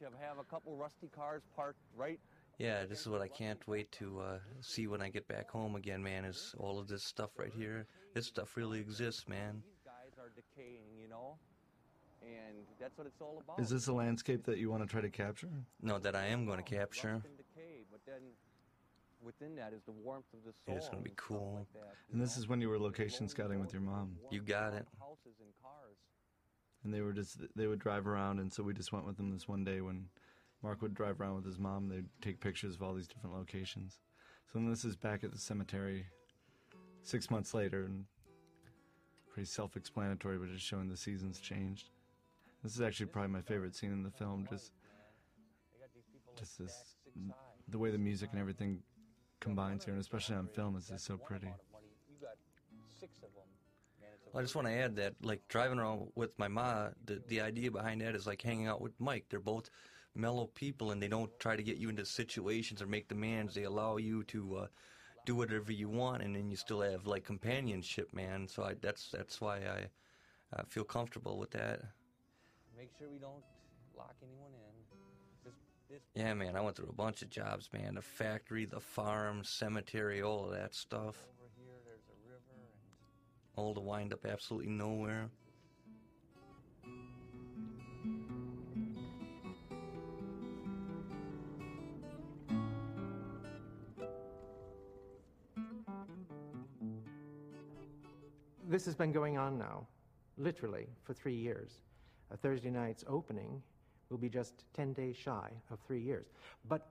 to 0.00 0.04
have 0.20 0.38
a 0.38 0.44
couple 0.44 0.76
rusty 0.76 1.08
cars 1.08 1.42
parked 1.54 1.80
right. 1.96 2.20
Yeah, 2.58 2.84
this 2.84 3.00
is 3.00 3.08
what 3.08 3.20
I 3.20 3.28
can't 3.28 3.66
wait 3.66 3.90
to 3.92 4.20
uh, 4.20 4.38
see 4.60 4.86
when 4.86 5.02
I 5.02 5.08
get 5.08 5.26
back 5.26 5.50
home 5.50 5.74
again, 5.74 6.02
man. 6.02 6.24
Is 6.24 6.54
all 6.58 6.78
of 6.78 6.86
this 6.86 7.02
stuff 7.02 7.30
right 7.36 7.52
here? 7.52 7.86
This 8.14 8.26
stuff 8.26 8.56
really 8.56 8.78
exists, 8.78 9.26
man. 9.28 9.62
These 9.64 9.80
guys 9.84 10.18
are 10.18 10.30
decaying, 10.36 10.86
you 11.00 11.08
know, 11.08 11.36
and 12.22 12.64
that's 12.78 12.96
what 12.96 13.08
it's 13.08 13.20
all 13.20 13.42
about. 13.42 13.58
Is 13.58 13.70
this 13.70 13.88
a 13.88 13.92
landscape 13.92 14.44
that 14.44 14.58
you 14.58 14.70
want 14.70 14.82
to 14.84 14.88
try 14.88 15.00
to 15.00 15.10
capture? 15.10 15.48
No, 15.82 15.98
that 15.98 16.14
I 16.14 16.26
am 16.26 16.46
going 16.46 16.62
to 16.62 16.64
capture. 16.64 17.22
Decay, 17.36 17.82
but 17.90 18.00
then 18.06 18.20
within 19.24 19.56
that 19.56 19.72
is 19.72 19.82
the 19.84 19.92
warmth 19.92 20.26
of 20.32 20.40
the 20.44 20.52
soul. 20.64 20.76
It's 20.76 20.88
going 20.88 21.02
to 21.02 21.08
be 21.08 21.14
cool. 21.16 21.66
And 22.12 22.20
this 22.20 22.36
is 22.36 22.46
when 22.48 22.60
you 22.60 22.68
were 22.68 22.78
location 22.78 23.28
scouting 23.28 23.60
with 23.60 23.72
your 23.72 23.82
mom. 23.82 24.16
You 24.30 24.40
got 24.40 24.74
it. 24.74 24.86
Houses 25.00 25.40
and 25.40 25.50
cars. 25.62 25.96
And 26.84 26.92
they 26.92 27.00
were 27.00 27.12
just 27.12 27.40
they 27.56 27.66
would 27.66 27.78
drive 27.78 28.06
around, 28.06 28.40
and 28.40 28.52
so 28.52 28.62
we 28.62 28.74
just 28.74 28.92
went 28.92 29.06
with 29.06 29.16
them 29.16 29.30
this 29.32 29.48
one 29.48 29.64
day 29.64 29.80
when 29.80 30.06
Mark 30.62 30.82
would 30.82 30.94
drive 30.94 31.20
around 31.20 31.36
with 31.36 31.46
his 31.46 31.58
mom. 31.58 31.88
They'd 31.88 32.04
take 32.20 32.40
pictures 32.40 32.74
of 32.74 32.82
all 32.82 32.92
these 32.94 33.08
different 33.08 33.34
locations. 33.34 33.98
So 34.52 34.58
then 34.58 34.68
this 34.68 34.84
is 34.84 34.94
back 34.94 35.24
at 35.24 35.32
the 35.32 35.38
cemetery, 35.38 36.04
six 37.02 37.30
months 37.30 37.54
later, 37.54 37.84
and 37.84 38.04
pretty 39.32 39.46
self-explanatory, 39.46 40.38
but 40.38 40.52
just 40.52 40.64
showing 40.64 40.88
the 40.88 40.96
seasons 40.96 41.40
changed. 41.40 41.88
This 42.62 42.74
is 42.74 42.82
actually 42.82 43.06
probably 43.06 43.30
my 43.30 43.40
favorite 43.40 43.74
scene 43.74 43.92
in 43.92 44.02
the 44.02 44.10
film. 44.10 44.46
Just, 44.48 44.72
just 46.38 46.58
this, 46.58 46.96
the 47.68 47.78
way 47.78 47.90
the 47.90 47.98
music 47.98 48.28
and 48.32 48.40
everything 48.40 48.80
combines 49.44 49.84
here, 49.84 49.94
and 49.94 50.00
especially 50.00 50.36
on 50.36 50.48
film, 50.48 50.76
is 50.76 50.88
just 50.88 51.04
so 51.04 51.16
pretty. 51.16 51.46
You 51.46 52.16
got 52.20 52.36
six 53.00 53.18
of 53.18 53.30
them. 53.34 53.48
Man, 54.00 54.10
it's 54.14 54.26
a 54.26 54.30
Well, 54.32 54.40
I 54.40 54.42
just 54.42 54.56
want 54.56 54.66
to 54.68 54.74
add 54.74 54.96
that, 54.96 55.14
like 55.22 55.42
driving 55.48 55.78
around 55.78 56.10
with 56.14 56.36
my 56.38 56.48
ma, 56.48 56.88
the 57.04 57.22
the 57.28 57.40
idea 57.40 57.70
behind 57.70 58.00
that 58.00 58.16
is 58.16 58.26
like 58.26 58.42
hanging 58.42 58.66
out 58.66 58.80
with 58.80 58.92
Mike. 58.98 59.26
They're 59.28 59.40
both 59.54 59.70
mellow 60.14 60.46
people, 60.46 60.90
and 60.90 61.02
they 61.02 61.08
don't 61.08 61.30
try 61.38 61.54
to 61.56 61.62
get 61.62 61.76
you 61.76 61.88
into 61.90 62.04
situations 62.06 62.80
or 62.80 62.86
make 62.86 63.08
demands. 63.08 63.54
They 63.54 63.64
allow 63.64 63.98
you 63.98 64.24
to 64.24 64.40
uh, 64.56 64.66
do 65.26 65.34
whatever 65.36 65.72
you 65.72 65.88
want, 65.88 66.22
and 66.22 66.34
then 66.34 66.50
you 66.50 66.56
still 66.56 66.80
have 66.80 67.06
like 67.06 67.24
companionship, 67.24 68.12
man. 68.14 68.48
So 68.48 68.62
I, 68.62 68.74
that's 68.80 69.10
that's 69.10 69.40
why 69.40 69.56
I 69.58 69.78
uh, 70.56 70.62
feel 70.68 70.84
comfortable 70.84 71.38
with 71.38 71.50
that. 71.50 71.80
Make 72.76 72.90
sure 72.98 73.08
we 73.10 73.18
don't 73.18 73.44
lock 73.96 74.16
anyone 74.22 74.52
in. 74.54 74.73
Yeah, 76.14 76.34
man, 76.34 76.56
I 76.56 76.60
went 76.60 76.76
through 76.76 76.88
a 76.88 76.92
bunch 76.92 77.22
of 77.22 77.30
jobs, 77.30 77.68
man. 77.72 77.94
The 77.94 78.02
factory, 78.02 78.64
the 78.64 78.80
farm, 78.80 79.42
cemetery, 79.44 80.22
all 80.22 80.46
of 80.46 80.52
that 80.52 80.74
stuff. 80.74 81.16
over 81.40 81.50
here, 81.56 81.74
there's 81.84 82.06
a 82.08 82.28
river, 82.28 82.40
and 82.54 83.56
All 83.56 83.74
to 83.74 83.80
wind 83.80 84.12
up 84.12 84.24
absolutely 84.24 84.70
nowhere. 84.70 85.28
This 98.66 98.86
has 98.86 98.96
been 98.96 99.12
going 99.12 99.38
on 99.38 99.56
now, 99.56 99.86
literally, 100.36 100.88
for 101.02 101.12
three 101.12 101.36
years. 101.36 101.82
A 102.32 102.36
Thursday 102.36 102.70
night's 102.70 103.04
opening 103.06 103.62
will 104.14 104.20
be 104.20 104.28
just 104.28 104.64
10 104.74 104.92
days 104.92 105.16
shy 105.16 105.50
of 105.72 105.80
three 105.88 106.00
years. 106.00 106.26
But 106.68 106.86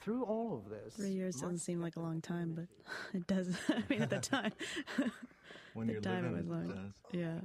through 0.00 0.24
all 0.24 0.56
of 0.56 0.70
this, 0.70 0.94
Three 0.94 1.10
years 1.10 1.36
doesn't 1.36 1.58
seem 1.58 1.82
like 1.82 1.96
a 1.96 2.00
long 2.00 2.22
time, 2.22 2.54
but 2.54 2.66
it 3.18 3.26
does. 3.26 3.54
I 3.68 3.82
mean, 3.90 4.00
at 4.00 4.08
the 4.08 4.18
time, 4.34 4.52
When 5.74 5.86
the 5.86 5.92
you're 5.92 6.02
time 6.02 6.24
living 6.24 6.38
it 6.38 6.46
was 6.46 6.48
long. 6.48 6.70
it 6.70 6.74
does. 6.74 6.94
Yeah. 7.12 7.40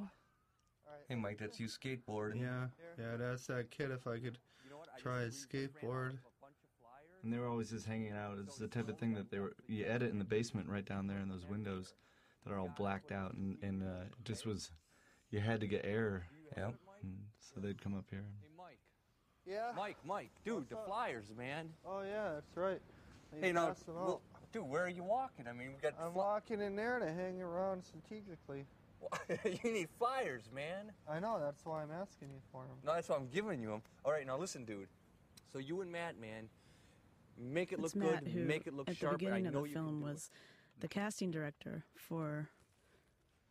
Hey, 1.09 1.15
Mike, 1.15 1.39
that's 1.39 1.59
you 1.59 1.67
skateboarding. 1.67 2.39
Yeah, 2.39 2.67
yeah, 2.97 3.17
that's 3.17 3.47
that 3.47 3.69
kid. 3.69 3.91
If 3.91 4.07
I 4.07 4.17
could 4.19 4.37
try 4.97 5.21
his 5.23 5.45
skateboard. 5.45 6.19
And 7.21 7.33
they 7.33 7.37
were 7.37 7.47
always 7.49 7.71
just 7.71 7.85
hanging 7.85 8.13
out. 8.13 8.37
It's 8.39 8.57
the 8.57 8.67
type 8.69 8.87
of 8.87 8.97
thing 8.97 9.13
that 9.15 9.29
they 9.29 9.39
were. 9.39 9.53
You 9.67 9.83
edit 9.85 10.11
in 10.11 10.19
the 10.19 10.23
basement 10.23 10.69
right 10.69 10.85
down 10.85 11.05
there 11.07 11.17
in 11.19 11.27
those 11.27 11.45
windows 11.45 11.95
that 12.45 12.53
are 12.53 12.59
all 12.59 12.71
blacked 12.77 13.11
out, 13.11 13.33
and 13.33 13.57
and 13.61 13.83
uh, 13.83 14.03
it 14.05 14.23
just 14.23 14.45
was. 14.45 14.71
You 15.31 15.41
had 15.41 15.59
to 15.59 15.67
get 15.67 15.81
air. 15.83 16.27
Yeah. 16.55 16.69
And 17.03 17.17
so 17.39 17.59
they'd 17.59 17.81
come 17.81 17.93
up 17.97 18.05
here. 18.09 18.23
Hey, 19.45 19.51
Mike. 19.51 19.61
Yeah? 19.61 19.71
Mike, 19.75 19.97
Mike, 20.05 20.31
dude, 20.45 20.69
the 20.69 20.77
flyers, 20.85 21.25
man. 21.37 21.69
Oh, 21.85 22.01
yeah, 22.01 22.31
that's 22.33 22.55
right. 22.57 22.81
I 23.33 23.45
Hey, 23.45 23.51
now, 23.51 23.67
them 23.67 23.75
well, 23.87 24.21
dude, 24.51 24.63
where 24.63 24.83
are 24.85 24.89
you 24.89 25.03
walking? 25.03 25.47
I 25.47 25.53
mean, 25.53 25.69
we 25.69 25.81
got. 25.81 25.93
I'm 26.01 26.13
walking 26.13 26.61
in 26.61 26.75
there 26.75 26.99
to 26.99 27.11
hang 27.11 27.41
around 27.41 27.83
strategically. 27.83 28.65
you 29.63 29.71
need 29.71 29.87
flyers, 29.97 30.49
man. 30.53 30.91
I 31.09 31.19
know, 31.19 31.39
that's 31.39 31.65
why 31.65 31.83
I'm 31.83 31.91
asking 31.91 32.29
you 32.29 32.41
for 32.51 32.63
them. 32.63 32.75
No, 32.85 32.93
that's 32.95 33.07
why 33.07 33.15
I'm 33.15 33.29
giving 33.29 33.61
you 33.61 33.69
them. 33.69 33.81
All 34.03 34.11
right, 34.11 34.25
now 34.27 34.37
listen, 34.37 34.65
dude. 34.65 34.87
So 35.53 35.59
you 35.59 35.81
and 35.81 35.91
Matt, 35.91 36.19
man, 36.19 36.49
make 37.37 37.71
it 37.71 37.79
It's 37.79 37.95
look 37.95 37.95
Matt 37.95 38.25
good, 38.25 38.33
who, 38.33 38.43
make 38.45 38.67
it 38.67 38.73
look 38.73 38.89
at 38.89 38.97
sharp. 38.97 39.19
the 39.19 39.25
and 39.27 39.33
I 39.35 39.37
beginning 39.37 39.47
of 39.47 39.53
know 39.53 39.67
the 39.67 39.73
film, 39.73 40.01
was 40.01 40.29
the 40.79 40.87
casting 40.87 41.31
director 41.31 41.85
for 41.95 42.49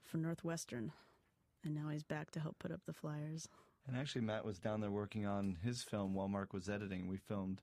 for 0.04 0.18
Northwestern, 0.18 0.92
and 1.64 1.74
now 1.74 1.88
he's 1.90 2.02
back 2.02 2.30
to 2.32 2.40
help 2.40 2.58
put 2.58 2.70
up 2.70 2.80
the 2.86 2.92
flyers. 2.92 3.48
And 3.88 3.96
actually, 3.96 4.20
Matt 4.20 4.44
was 4.44 4.58
down 4.58 4.82
there 4.82 4.90
working 4.90 5.24
on 5.24 5.56
his 5.64 5.82
film 5.82 6.12
while 6.14 6.28
Mark 6.28 6.52
was 6.52 6.68
editing. 6.68 7.08
We 7.08 7.16
filmed. 7.16 7.62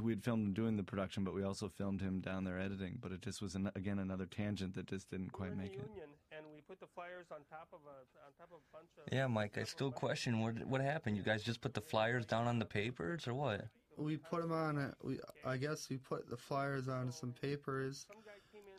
We'd 0.00 0.22
filmed 0.22 0.48
him 0.48 0.54
doing 0.54 0.76
the 0.76 0.82
production, 0.82 1.24
but 1.24 1.34
we 1.34 1.42
also 1.42 1.68
filmed 1.68 2.00
him 2.00 2.20
down 2.20 2.44
there 2.44 2.58
editing. 2.58 2.98
But 3.00 3.12
it 3.12 3.20
just 3.20 3.42
was 3.42 3.54
an, 3.54 3.70
again 3.74 3.98
another 3.98 4.26
tangent 4.26 4.74
that 4.74 4.86
just 4.86 5.10
didn't 5.10 5.32
quite 5.32 5.56
make 5.56 5.72
it. 5.72 5.88
Union, 5.88 6.08
and 6.30 6.46
we 6.54 6.60
put 6.60 6.78
the 6.80 6.86
flyers 6.86 7.26
on 7.30 7.38
top 7.50 7.68
of 7.72 7.80
a 7.86 8.24
on 8.24 8.32
top 8.38 8.48
of 8.52 8.58
a 8.58 8.76
bunch 8.76 8.88
of. 8.96 9.12
Yeah, 9.12 9.26
Mike, 9.26 9.58
I 9.58 9.64
still 9.64 9.90
question 9.90 10.40
what 10.40 10.64
what 10.66 10.80
happened. 10.80 11.16
You 11.16 11.22
guys 11.22 11.42
just 11.42 11.60
put 11.60 11.74
the 11.74 11.80
flyers 11.80 12.26
down 12.26 12.46
on 12.46 12.58
the 12.58 12.64
papers 12.64 13.26
or 13.26 13.34
what? 13.34 13.66
We 13.96 14.16
put 14.16 14.42
them 14.42 14.52
on. 14.52 14.78
A, 14.78 14.94
we 15.02 15.18
I 15.44 15.56
guess 15.56 15.88
we 15.90 15.96
put 15.96 16.30
the 16.30 16.36
flyers 16.36 16.88
on 16.88 17.10
some 17.10 17.32
papers, 17.32 18.06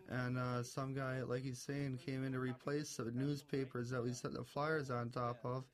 and 0.10 0.38
uh, 0.38 0.64
some 0.64 0.94
guy, 0.94 1.22
like 1.24 1.44
he's 1.44 1.60
saying, 1.60 2.00
came 2.06 2.24
in 2.24 2.32
to 2.32 2.40
replace 2.40 2.96
the 2.96 3.12
newspapers 3.12 3.90
that 3.90 4.02
we 4.02 4.14
set 4.14 4.34
the 4.34 4.44
flyers 4.44 4.90
on 4.90 5.10
top 5.10 5.40
of, 5.44 5.66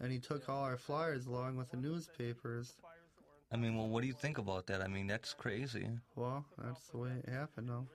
and 0.00 0.12
he 0.12 0.18
took 0.18 0.48
all 0.48 0.62
our 0.64 0.76
flyers 0.76 1.26
along 1.26 1.56
with 1.56 1.70
the 1.70 1.76
newspapers. 1.76 2.74
I 3.52 3.56
mean, 3.56 3.76
well, 3.76 3.88
what 3.88 4.00
do 4.00 4.06
you 4.08 4.12
think 4.14 4.38
about 4.38 4.66
that? 4.66 4.80
I 4.80 4.88
mean, 4.88 5.06
that's 5.06 5.32
crazy. 5.34 5.88
Well, 6.16 6.44
that's 6.58 6.86
the 6.88 6.98
way 6.98 7.10
it 7.26 7.30
happened, 7.30 7.68
though. 7.68 7.86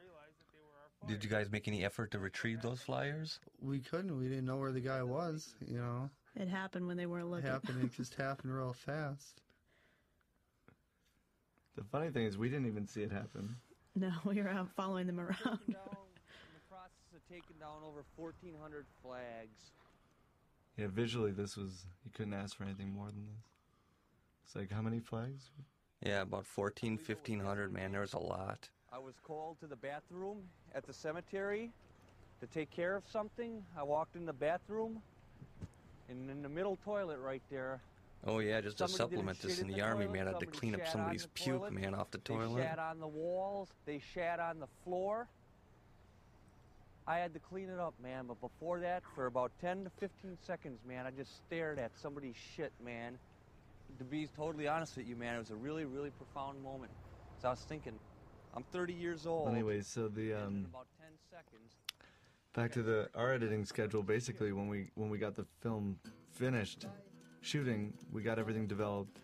Did 1.07 1.23
you 1.23 1.29
guys 1.29 1.49
make 1.49 1.67
any 1.67 1.83
effort 1.85 2.11
to 2.11 2.19
retrieve 2.19 2.61
those 2.61 2.81
flyers? 2.81 3.39
We 3.61 3.79
couldn't. 3.79 4.17
We 4.17 4.27
didn't 4.27 4.45
know 4.45 4.57
where 4.57 4.71
the 4.71 4.81
guy 4.81 5.01
was. 5.03 5.53
You 5.65 5.77
know, 5.77 6.09
It 6.35 6.47
happened 6.49 6.87
when 6.87 6.97
they 6.97 7.05
weren't 7.05 7.25
it 7.25 7.29
looking. 7.29 7.49
happened. 7.49 7.83
It 7.83 7.93
just 7.93 8.15
happened 8.15 8.53
real 8.53 8.73
fast. 8.73 9.41
The 11.75 11.83
funny 11.85 12.09
thing 12.09 12.25
is, 12.25 12.37
we 12.37 12.49
didn't 12.49 12.67
even 12.67 12.87
see 12.87 13.01
it 13.03 13.11
happen. 13.11 13.55
No, 13.95 14.11
we 14.23 14.39
were 14.41 14.47
out 14.47 14.69
following 14.77 15.07
them 15.07 15.19
around. 15.19 15.59
in 15.67 15.73
the 15.73 16.63
process 16.69 17.09
of 17.13 17.19
taking 17.27 17.57
down 17.59 17.81
over 17.83 18.05
1,400 18.15 18.85
flags. 19.01 19.71
Yeah, 20.79 20.87
visually, 20.87 21.31
this 21.31 21.57
was 21.57 21.85
you 22.05 22.11
couldn't 22.13 22.33
ask 22.33 22.55
for 22.55 22.63
anything 22.63 22.93
more 22.93 23.07
than 23.07 23.25
this. 23.25 23.43
It's 24.45 24.55
like 24.55 24.71
how 24.71 24.81
many 24.81 24.99
flags? 24.99 25.51
Yeah, 26.05 26.21
about 26.21 26.45
14, 26.45 26.97
1500, 26.97 27.73
man. 27.73 27.91
There 27.91 28.01
was 28.01 28.13
a 28.13 28.19
lot. 28.19 28.69
I 28.91 28.97
was 28.97 29.15
called 29.21 29.59
to 29.59 29.67
the 29.67 29.75
bathroom 29.75 30.37
at 30.73 30.87
the 30.87 30.93
cemetery 30.93 31.71
to 32.39 32.47
take 32.47 32.71
care 32.71 32.95
of 32.95 33.03
something. 33.11 33.61
I 33.77 33.83
walked 33.83 34.15
in 34.15 34.25
the 34.25 34.33
bathroom, 34.33 35.01
and 36.07 36.29
in 36.29 36.41
the 36.41 36.49
middle 36.49 36.77
toilet 36.85 37.19
right 37.19 37.43
there, 37.51 37.81
Oh, 38.25 38.39
yeah, 38.39 38.59
just 38.59 38.77
to 38.79 38.87
supplement 38.87 39.39
this 39.41 39.59
in 39.59 39.67
in 39.67 39.71
the, 39.71 39.75
the 39.75 39.81
army, 39.81 40.05
toilet, 40.05 40.13
man. 40.13 40.27
I 40.27 40.31
had 40.31 40.39
to 40.41 40.45
clean 40.45 40.75
up 40.75 40.87
somebody's 40.87 41.27
puke, 41.33 41.57
toilet, 41.57 41.73
man, 41.73 41.95
off 41.95 42.11
the 42.11 42.17
they 42.17 42.33
toilet. 42.35 42.63
shat 42.63 42.79
on 42.79 42.99
the 42.99 43.07
walls. 43.07 43.69
They 43.85 44.01
shat 44.13 44.39
on 44.41 44.59
the 44.59 44.67
floor. 44.83 45.27
I 47.07 47.17
had 47.17 47.33
to 47.33 47.39
clean 47.39 47.69
it 47.69 47.79
up, 47.79 47.93
man. 48.01 48.25
But 48.27 48.39
before 48.39 48.79
that, 48.81 49.03
for 49.15 49.25
about 49.25 49.51
10 49.61 49.85
to 49.85 49.89
15 49.99 50.37
seconds, 50.45 50.79
man, 50.87 51.05
I 51.07 51.11
just 51.11 51.35
stared 51.37 51.79
at 51.79 51.91
somebody's 51.97 52.35
shit, 52.35 52.71
man. 52.83 53.17
To 53.97 54.03
be 54.03 54.27
totally 54.35 54.67
honest 54.67 54.95
with 54.95 55.07
you, 55.07 55.15
man, 55.15 55.35
it 55.35 55.39
was 55.39 55.49
a 55.49 55.55
really, 55.55 55.85
really 55.85 56.11
profound 56.11 56.61
moment. 56.61 56.91
So 57.41 57.47
I 57.47 57.51
was 57.51 57.61
thinking, 57.61 57.93
I'm 58.53 58.63
30 58.71 58.93
years 58.93 59.25
old. 59.25 59.49
Anyways, 59.49 59.87
so 59.87 60.07
the 60.07 60.33
um, 60.33 60.67
about 60.69 60.87
10 60.99 61.07
seconds, 61.31 61.73
back 62.53 62.71
to 62.73 62.83
the 62.83 63.09
our 63.15 63.33
editing 63.33 63.65
schedule. 63.65 64.03
Basically, 64.03 64.51
when 64.51 64.67
we 64.67 64.89
when 64.95 65.09
we 65.09 65.17
got 65.17 65.35
the 65.35 65.45
film 65.61 65.97
finished 66.31 66.85
shooting, 67.41 67.93
we 68.11 68.21
got 68.21 68.37
everything 68.37 68.67
developed, 68.67 69.19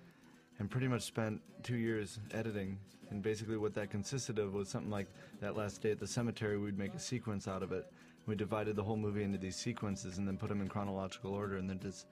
and 0.60 0.69
pretty 0.69 0.88
much 0.88 1.03
spent 1.03 1.41
two 1.64 1.76
years 1.76 2.19
editing. 2.34 2.77
And 3.10 3.22
basically, 3.22 3.57
what 3.57 3.73
that 3.76 3.90
consisted 3.90 4.40
of 4.40 4.53
was 4.53 4.69
something 4.69 4.91
like 4.91 5.07
that 5.40 5.56
last 5.56 5.82
day 5.82 5.91
at 5.91 5.99
the 5.99 6.07
cemetery. 6.07 6.57
We'd 6.57 6.77
make 6.77 6.94
a 6.94 6.99
sequence 6.99 7.48
out 7.48 7.61
of 7.61 7.72
it. 7.72 7.91
We 8.26 8.36
divided 8.36 8.76
the 8.76 8.84
whole 8.84 8.98
movie 8.98 9.23
into 9.23 9.38
these 9.38 9.56
sequences 9.56 10.18
and 10.18 10.27
then 10.27 10.38
put 10.38 10.49
them 10.49 10.61
in 10.61 10.68
chronological 10.68 11.34
order, 11.34 11.57
and 11.57 11.69
then 11.69 11.80
just 11.80 12.07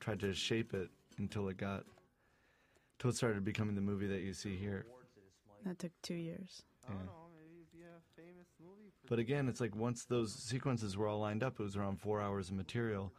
tried 0.00 0.20
to 0.20 0.32
shape 0.32 0.72
it 0.72 0.88
until 1.18 1.48
it 1.48 1.58
got 1.58 1.84
until 2.98 3.10
it 3.10 3.16
started 3.16 3.44
becoming 3.44 3.74
the 3.74 3.80
movie 3.80 4.06
that 4.06 4.22
you 4.22 4.32
see 4.32 4.56
here. 4.56 4.86
That 5.64 5.78
took 5.78 5.92
two 6.02 6.14
years. 6.14 6.62
Yeah. 6.88 6.94
maybe 6.96 7.60
it'd 7.60 7.72
be 7.72 7.82
a 7.84 8.20
famous 8.20 8.48
movie. 8.60 8.92
But 9.08 9.18
again, 9.18 9.48
it's 9.48 9.60
like 9.60 9.76
once 9.76 10.04
those 10.04 10.34
sequences 10.34 10.96
were 10.96 11.06
all 11.06 11.20
lined 11.20 11.42
up, 11.42 11.60
it 11.60 11.62
was 11.62 11.76
around 11.76 12.00
four 12.00 12.20
hours 12.20 12.48
of 12.48 12.56
material, 12.56 13.12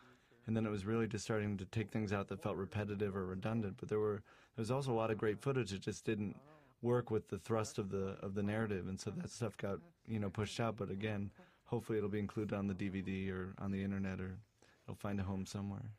and 0.47 0.57
then 0.57 0.65
it 0.65 0.69
was 0.69 0.85
really 0.85 1.07
just 1.07 1.23
starting 1.23 1.57
to 1.57 1.65
take 1.65 1.91
things 1.91 2.11
out 2.11 2.27
that 2.29 2.41
felt 2.41 2.57
repetitive 2.57 3.15
or 3.15 3.25
redundant. 3.25 3.75
But 3.79 3.87
there 3.87 3.99
were 3.99 4.23
there 4.59 4.63
was 4.63 4.71
also 4.71 4.91
a 4.91 4.99
lot 4.99 5.09
of 5.09 5.17
great 5.17 5.39
footage 5.39 5.71
that 5.71 5.79
just 5.79 6.03
didn't 6.03 6.35
work 6.81 7.09
with 7.09 7.29
the 7.29 7.37
thrust 7.37 7.77
of 7.77 7.89
the 7.89 8.17
of 8.21 8.35
the 8.35 8.43
narrative, 8.43 8.89
and 8.89 8.99
so 8.99 9.09
that 9.11 9.31
stuff 9.31 9.55
got 9.55 9.79
you 10.05 10.19
know 10.19 10.29
pushed 10.29 10.59
out. 10.59 10.75
But 10.75 10.91
again, 10.91 11.31
hopefully 11.63 11.97
it'll 11.97 12.09
be 12.09 12.19
included 12.19 12.53
on 12.53 12.67
the 12.67 12.73
DVD 12.73 13.31
or 13.31 13.53
on 13.57 13.71
the 13.71 13.81
internet, 13.81 14.19
or 14.19 14.35
it'll 14.83 14.97
find 14.97 15.17
a 15.17 15.23
home 15.23 15.45
somewhere. 15.45 15.93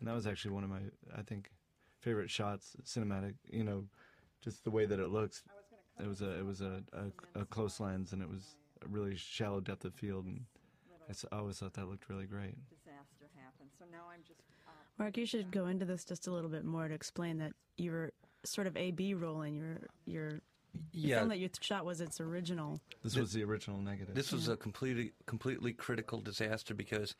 And 0.00 0.06
that 0.06 0.14
was 0.14 0.26
actually 0.26 0.50
one 0.50 0.64
of 0.64 0.68
my 0.68 0.80
I 1.16 1.22
think 1.22 1.50
favorite 1.98 2.28
shots, 2.28 2.76
cinematic. 2.84 3.36
You 3.48 3.64
know, 3.64 3.84
just 4.42 4.62
the 4.62 4.70
way 4.70 4.84
that 4.84 5.00
it 5.00 5.08
looks. 5.08 5.44
It 5.98 6.06
was 6.06 6.20
a 6.20 6.38
it 6.38 6.44
was 6.44 6.60
a, 6.60 6.82
a, 6.92 7.40
a 7.40 7.44
close 7.46 7.80
lens, 7.80 8.12
and 8.12 8.20
it 8.20 8.28
was 8.28 8.56
a 8.84 8.88
really 8.88 9.16
shallow 9.16 9.60
depth 9.60 9.86
of 9.86 9.94
field, 9.94 10.26
and 10.26 10.44
I 11.08 11.36
always 11.38 11.58
thought 11.58 11.72
that 11.72 11.88
looked 11.88 12.10
really 12.10 12.26
great. 12.26 12.54
disaster 12.68 13.30
happened. 13.34 13.70
So 13.78 13.86
now 13.90 14.04
I'm 14.12 14.20
just. 14.28 14.51
Mark, 15.02 15.16
you 15.16 15.26
should 15.26 15.50
go 15.50 15.66
into 15.66 15.84
this 15.84 16.04
just 16.04 16.28
a 16.28 16.30
little 16.30 16.48
bit 16.48 16.64
more 16.64 16.86
to 16.86 16.94
explain 16.94 17.38
that 17.38 17.50
you 17.76 17.90
were 17.90 18.12
sort 18.44 18.68
of 18.68 18.76
A 18.76 18.92
B 18.92 19.14
rolling. 19.14 19.56
Your 19.56 19.78
your 20.06 20.30
the 20.92 21.08
Yeah. 21.08 21.18
film 21.18 21.30
that 21.30 21.40
you 21.40 21.50
shot 21.60 21.84
was 21.84 22.00
its 22.00 22.20
original. 22.20 22.80
This 23.02 23.16
was 23.16 23.32
the 23.32 23.42
original 23.42 23.80
negative. 23.80 24.14
This 24.14 24.30
was 24.30 24.46
a 24.46 24.56
completely 24.56 25.12
completely 25.26 25.72
critical 25.72 26.20
disaster 26.20 26.72
because 26.72 27.16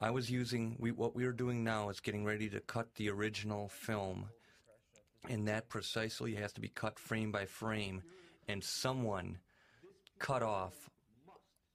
I 0.00 0.10
was 0.10 0.32
using 0.32 0.74
we 0.80 0.90
what 0.90 1.14
we 1.14 1.24
were 1.24 1.32
doing 1.32 1.62
now 1.62 1.90
is 1.90 2.00
getting 2.00 2.24
ready 2.24 2.50
to 2.50 2.58
cut 2.58 2.96
the 2.96 3.08
original 3.08 3.68
film, 3.68 4.28
and 5.28 5.46
that 5.46 5.68
precisely 5.68 6.34
has 6.34 6.52
to 6.54 6.60
be 6.60 6.68
cut 6.68 6.98
frame 6.98 7.30
by 7.30 7.46
frame, 7.46 8.02
and 8.48 8.64
someone 8.64 9.38
cut 10.18 10.42
off 10.42 10.90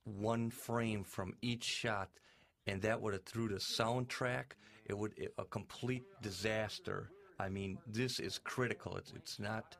one 0.03 0.49
frame 0.49 1.05
from 1.05 1.35
each 1.41 1.63
shot, 1.63 2.09
and 2.67 2.81
that 2.81 2.99
would 2.99 3.13
have 3.13 3.23
threw 3.23 3.47
the 3.47 3.61
soundtrack. 3.61 4.57
It 4.91 4.97
would 4.97 5.13
it, 5.15 5.33
a 5.37 5.45
complete 5.45 6.03
disaster. 6.21 7.09
I 7.39 7.47
mean, 7.47 7.77
this 7.87 8.19
is 8.19 8.37
critical. 8.43 8.97
It's 8.97 9.13
it's 9.15 9.39
not. 9.39 9.77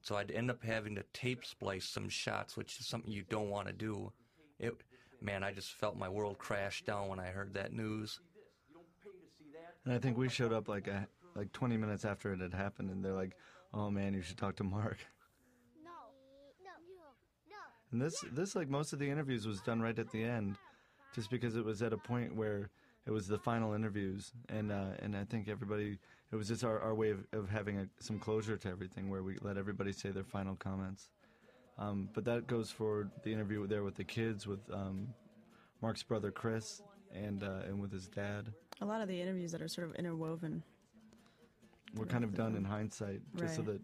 So 0.00 0.16
I'd 0.16 0.30
end 0.30 0.50
up 0.50 0.64
having 0.64 0.94
to 0.94 1.04
tape 1.12 1.44
splice 1.44 1.84
some 1.84 2.08
shots, 2.08 2.56
which 2.56 2.80
is 2.80 2.86
something 2.86 3.12
you 3.12 3.24
don't 3.28 3.50
want 3.50 3.66
to 3.66 3.74
do. 3.74 4.10
It, 4.58 4.72
man, 5.20 5.44
I 5.44 5.52
just 5.52 5.74
felt 5.74 5.98
my 5.98 6.08
world 6.08 6.38
crash 6.38 6.82
down 6.84 7.08
when 7.08 7.20
I 7.20 7.26
heard 7.26 7.52
that 7.52 7.74
news. 7.74 8.20
And 9.84 9.92
I 9.92 9.98
think 9.98 10.16
we 10.16 10.30
showed 10.30 10.54
up 10.54 10.68
like 10.68 10.88
a, 10.88 11.06
like 11.34 11.52
20 11.52 11.76
minutes 11.76 12.06
after 12.06 12.32
it 12.32 12.40
had 12.40 12.54
happened, 12.54 12.88
and 12.90 13.04
they're 13.04 13.12
like, 13.12 13.36
"Oh 13.74 13.90
man, 13.90 14.14
you 14.14 14.22
should 14.22 14.38
talk 14.38 14.56
to 14.56 14.64
Mark." 14.64 14.96
No, 15.84 15.90
no, 16.64 16.70
no. 17.50 17.56
And 17.92 18.00
this 18.00 18.24
this 18.32 18.56
like 18.56 18.70
most 18.70 18.94
of 18.94 19.00
the 19.00 19.10
interviews 19.10 19.46
was 19.46 19.60
done 19.60 19.82
right 19.82 19.98
at 19.98 20.10
the 20.12 20.24
end, 20.24 20.56
just 21.14 21.28
because 21.28 21.56
it 21.56 21.64
was 21.64 21.82
at 21.82 21.92
a 21.92 21.98
point 21.98 22.34
where 22.34 22.70
it 23.06 23.10
was 23.12 23.28
the 23.28 23.38
final 23.38 23.72
interviews, 23.72 24.32
and 24.48 24.72
uh, 24.72 24.90
and 25.00 25.16
I 25.16 25.24
think 25.24 25.48
everybody 25.48 25.98
it 26.32 26.36
was 26.36 26.48
just 26.48 26.64
our, 26.64 26.80
our 26.80 26.94
way 26.94 27.10
of, 27.10 27.24
of 27.32 27.48
having 27.48 27.78
a, 27.78 27.86
some 28.00 28.18
closure 28.18 28.56
to 28.56 28.68
everything, 28.68 29.08
where 29.08 29.22
we 29.22 29.38
let 29.42 29.56
everybody 29.56 29.92
say 29.92 30.10
their 30.10 30.24
final 30.24 30.56
comments. 30.56 31.10
Um, 31.78 32.08
but 32.14 32.24
that 32.24 32.46
goes 32.46 32.70
for 32.70 33.08
the 33.22 33.32
interview 33.32 33.66
there 33.66 33.84
with 33.84 33.94
the 33.94 34.04
kids, 34.04 34.46
with 34.46 34.60
um, 34.72 35.08
Mark's 35.82 36.02
brother 36.02 36.30
Chris, 36.30 36.82
and 37.14 37.42
uh, 37.44 37.60
and 37.68 37.80
with 37.80 37.92
his 37.92 38.08
dad. 38.08 38.52
A 38.80 38.84
lot 38.84 39.00
of 39.00 39.08
the 39.08 39.20
interviews 39.20 39.52
that 39.52 39.62
are 39.62 39.68
sort 39.68 39.88
of 39.88 39.94
interwoven. 39.94 40.62
We're 41.94 42.06
kind 42.06 42.24
of 42.24 42.34
done 42.34 42.56
in 42.56 42.64
hindsight, 42.64 43.20
just 43.38 43.56
so 43.56 43.62
that 43.62 43.80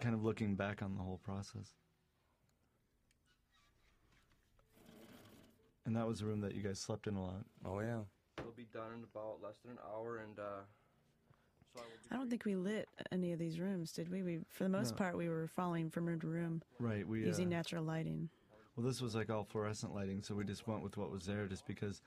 kind 0.00 0.14
of 0.14 0.24
looking 0.24 0.56
back 0.56 0.82
on 0.82 0.96
the 0.96 1.02
whole 1.02 1.20
process. 1.24 1.70
And 5.86 5.96
that 5.96 6.06
was 6.06 6.20
a 6.20 6.26
room 6.26 6.40
that 6.40 6.54
you 6.54 6.62
guys 6.62 6.78
slept 6.78 7.06
in 7.06 7.14
a 7.16 7.22
lot. 7.22 7.44
Oh 7.64 7.80
yeah. 7.80 8.00
It'll 8.40 8.52
be 8.56 8.66
done 8.72 8.92
in 8.98 9.04
about 9.04 9.38
less 9.42 9.54
than 9.62 9.72
an 9.72 9.78
hour, 9.94 10.18
and 10.18 10.38
uh, 10.38 10.62
so 11.74 11.80
I 11.80 11.84
will 11.84 11.90
be 11.90 12.14
I 12.14 12.16
don't 12.16 12.30
think 12.30 12.44
we 12.44 12.56
lit 12.56 12.88
any 13.12 13.32
of 13.32 13.38
these 13.38 13.60
rooms, 13.60 13.92
did 13.92 14.10
we? 14.10 14.22
We, 14.22 14.40
for 14.48 14.64
the 14.64 14.70
most 14.70 14.92
No. 14.92 14.96
part, 14.96 15.16
we 15.16 15.28
were 15.28 15.46
following 15.46 15.90
from 15.90 16.06
room 16.06 16.20
to 16.20 16.26
room, 16.26 16.62
Right, 16.78 17.06
we 17.06 17.24
using 17.24 17.48
uh, 17.48 17.56
natural 17.56 17.84
lighting. 17.84 18.28
Well, 18.76 18.86
this 18.86 19.00
was 19.00 19.14
like 19.14 19.30
all 19.30 19.44
fluorescent 19.44 19.94
lighting, 19.94 20.22
so 20.22 20.34
we 20.34 20.44
just 20.44 20.66
went 20.66 20.82
with 20.82 20.96
what 20.96 21.10
was 21.10 21.26
there, 21.26 21.46
just 21.46 21.66
because. 21.66 22.02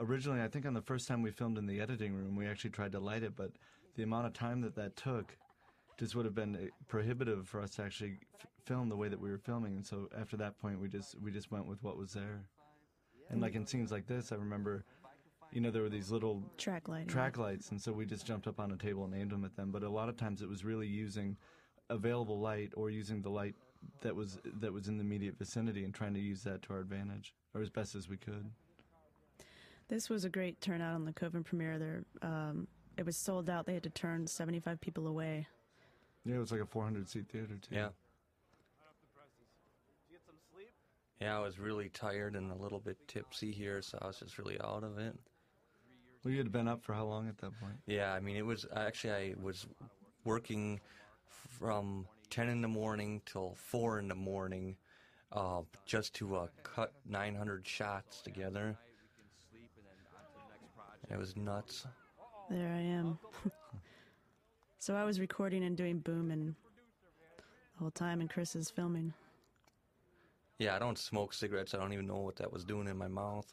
Originally, 0.00 0.40
I 0.40 0.46
think 0.46 0.64
on 0.64 0.74
the 0.74 0.82
first 0.82 1.08
time 1.08 1.22
we 1.22 1.32
filmed 1.32 1.58
in 1.58 1.66
the 1.66 1.80
editing 1.80 2.14
room, 2.14 2.36
we 2.36 2.46
actually 2.46 2.70
tried 2.70 2.92
to 2.92 3.00
light 3.00 3.24
it, 3.24 3.34
but 3.34 3.50
the 3.96 4.04
amount 4.04 4.26
of 4.26 4.32
time 4.32 4.60
that 4.60 4.76
that 4.76 4.94
took 4.94 5.36
just 5.98 6.14
would 6.14 6.24
have 6.24 6.36
been 6.36 6.54
uh, 6.54 6.58
prohibitive 6.86 7.48
for 7.48 7.60
us 7.60 7.70
to 7.70 7.82
actually 7.82 8.18
f- 8.38 8.46
film 8.64 8.88
the 8.88 8.96
way 8.96 9.08
that 9.08 9.18
we 9.18 9.28
were 9.28 9.38
filming. 9.38 9.74
And 9.74 9.84
so 9.84 10.08
after 10.16 10.36
that 10.36 10.56
point, 10.58 10.80
we 10.80 10.88
just 10.88 11.16
we 11.20 11.32
just 11.32 11.50
went 11.50 11.66
with 11.66 11.82
what 11.82 11.96
was 11.96 12.12
there. 12.12 12.44
And 13.30 13.40
like 13.40 13.56
in 13.56 13.66
scenes 13.66 13.90
like 13.90 14.06
this, 14.06 14.30
I 14.30 14.36
remember, 14.36 14.84
you 15.52 15.60
know, 15.60 15.70
there 15.70 15.82
were 15.82 15.88
these 15.88 16.10
little 16.10 16.42
Track 16.56 16.88
lighting. 16.88 17.08
track 17.08 17.38
lights, 17.38 17.70
and 17.70 17.80
so 17.80 17.92
we 17.92 18.04
just 18.04 18.26
jumped 18.26 18.46
up 18.46 18.60
on 18.60 18.70
a 18.72 18.76
table 18.76 19.04
and 19.04 19.14
aimed 19.14 19.30
them 19.30 19.44
at 19.44 19.56
them. 19.56 19.70
But 19.70 19.82
a 19.82 19.88
lot 19.88 20.08
of 20.08 20.16
times, 20.16 20.42
it 20.42 20.48
was 20.48 20.64
really 20.64 20.86
using 20.86 21.36
available 21.90 22.38
light 22.38 22.72
or 22.76 22.90
using 22.90 23.22
the 23.22 23.30
light 23.30 23.54
that 24.02 24.14
was 24.14 24.38
that 24.60 24.72
was 24.72 24.88
in 24.88 24.98
the 24.98 25.04
immediate 25.04 25.38
vicinity 25.38 25.84
and 25.84 25.94
trying 25.94 26.14
to 26.14 26.20
use 26.20 26.42
that 26.42 26.62
to 26.62 26.72
our 26.72 26.80
advantage 26.80 27.32
or 27.54 27.62
as 27.62 27.70
best 27.70 27.94
as 27.94 28.08
we 28.08 28.16
could. 28.16 28.50
This 29.88 30.10
was 30.10 30.24
a 30.24 30.28
great 30.28 30.60
turnout 30.60 30.94
on 30.94 31.04
the 31.06 31.12
Coven 31.12 31.42
premiere. 31.42 31.78
There, 31.78 32.04
um, 32.20 32.66
it 32.98 33.06
was 33.06 33.16
sold 33.16 33.48
out. 33.48 33.64
They 33.64 33.74
had 33.74 33.84
to 33.84 33.90
turn 33.90 34.26
75 34.26 34.80
people 34.80 35.06
away. 35.06 35.46
Yeah, 36.26 36.36
it 36.36 36.40
was 36.40 36.52
like 36.52 36.60
a 36.60 36.66
400 36.66 37.08
seat 37.08 37.26
theater 37.30 37.56
too. 37.56 37.74
Yeah. 37.74 37.88
Yeah, 41.20 41.36
I 41.36 41.40
was 41.40 41.58
really 41.58 41.88
tired 41.88 42.36
and 42.36 42.52
a 42.52 42.54
little 42.54 42.78
bit 42.78 42.96
tipsy 43.08 43.50
here, 43.50 43.82
so 43.82 43.98
I 44.00 44.06
was 44.06 44.18
just 44.20 44.38
really 44.38 44.60
out 44.60 44.84
of 44.84 44.98
it. 44.98 45.18
Well, 46.22 46.32
you 46.32 46.38
had 46.38 46.50
been 46.50 46.68
up 46.68 46.82
for 46.82 46.94
how 46.94 47.04
long 47.04 47.28
at 47.28 47.38
that 47.38 47.58
point? 47.60 47.74
Yeah, 47.86 48.12
I 48.12 48.20
mean, 48.20 48.36
it 48.36 48.44
was 48.44 48.66
actually 48.74 49.12
I 49.12 49.34
was 49.40 49.66
working 50.24 50.80
from 51.26 52.06
10 52.30 52.48
in 52.48 52.60
the 52.60 52.68
morning 52.68 53.22
till 53.24 53.54
4 53.56 53.98
in 54.00 54.08
the 54.08 54.14
morning 54.14 54.76
uh, 55.32 55.62
just 55.86 56.14
to 56.14 56.36
uh, 56.36 56.46
cut 56.62 56.92
900 57.08 57.66
shots 57.66 58.20
together. 58.20 58.76
It 61.10 61.18
was 61.18 61.36
nuts. 61.36 61.86
There 62.50 62.68
I 62.68 62.80
am. 62.80 63.18
so 64.78 64.94
I 64.94 65.04
was 65.04 65.20
recording 65.20 65.64
and 65.64 65.76
doing 65.76 65.98
boom 66.00 66.30
and 66.30 66.54
the 67.74 67.78
whole 67.78 67.90
time, 67.90 68.20
and 68.20 68.28
Chris 68.28 68.56
is 68.56 68.70
filming. 68.70 69.12
Yeah, 70.58 70.74
I 70.74 70.78
don't 70.78 70.98
smoke 70.98 71.32
cigarettes. 71.32 71.74
I 71.74 71.78
don't 71.78 71.92
even 71.92 72.06
know 72.06 72.18
what 72.18 72.36
that 72.36 72.52
was 72.52 72.64
doing 72.64 72.88
in 72.88 72.96
my 72.96 73.06
mouth. 73.06 73.46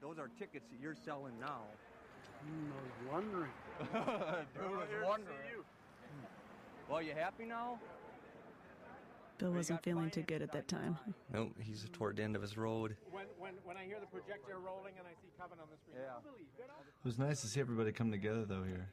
Those 0.00 0.18
are 0.18 0.28
tickets 0.38 0.66
that 0.70 0.80
you're 0.80 0.96
selling 1.04 1.38
now. 1.40 1.62
Hmm, 2.44 2.70
I 2.72 2.80
was 2.82 3.12
wondering. 3.12 3.50
Dude 4.54 4.70
was 4.70 4.88
wondering. 5.04 5.36
Well, 6.88 7.02
you 7.02 7.12
happy 7.12 7.44
now? 7.44 7.78
Bill 9.38 9.52
wasn't 9.52 9.82
feeling 9.84 10.10
too 10.10 10.22
good 10.22 10.42
at 10.42 10.50
that 10.52 10.66
time. 10.66 10.98
Nope, 11.32 11.52
he's 11.60 11.86
toward 11.92 12.16
the 12.16 12.24
end 12.24 12.34
of 12.34 12.42
his 12.42 12.56
road. 12.56 12.96
When, 13.10 13.26
when, 13.38 13.54
when 13.64 13.76
I 13.76 13.84
hear 13.84 13.98
the 14.00 14.06
projector 14.06 14.58
rolling 14.58 14.94
and 14.98 15.06
I 15.06 15.12
see 15.22 15.28
Coven 15.38 15.58
on 15.60 15.68
the 15.70 15.76
screen, 15.76 16.04
I 16.04 16.20
believe 16.22 16.46
it. 16.58 16.64
It 16.64 17.06
was 17.06 17.18
nice 17.18 17.40
to 17.42 17.46
see 17.46 17.60
everybody 17.60 17.92
come 17.92 18.10
together 18.10 18.44
though 18.44 18.64
here. 18.64 18.90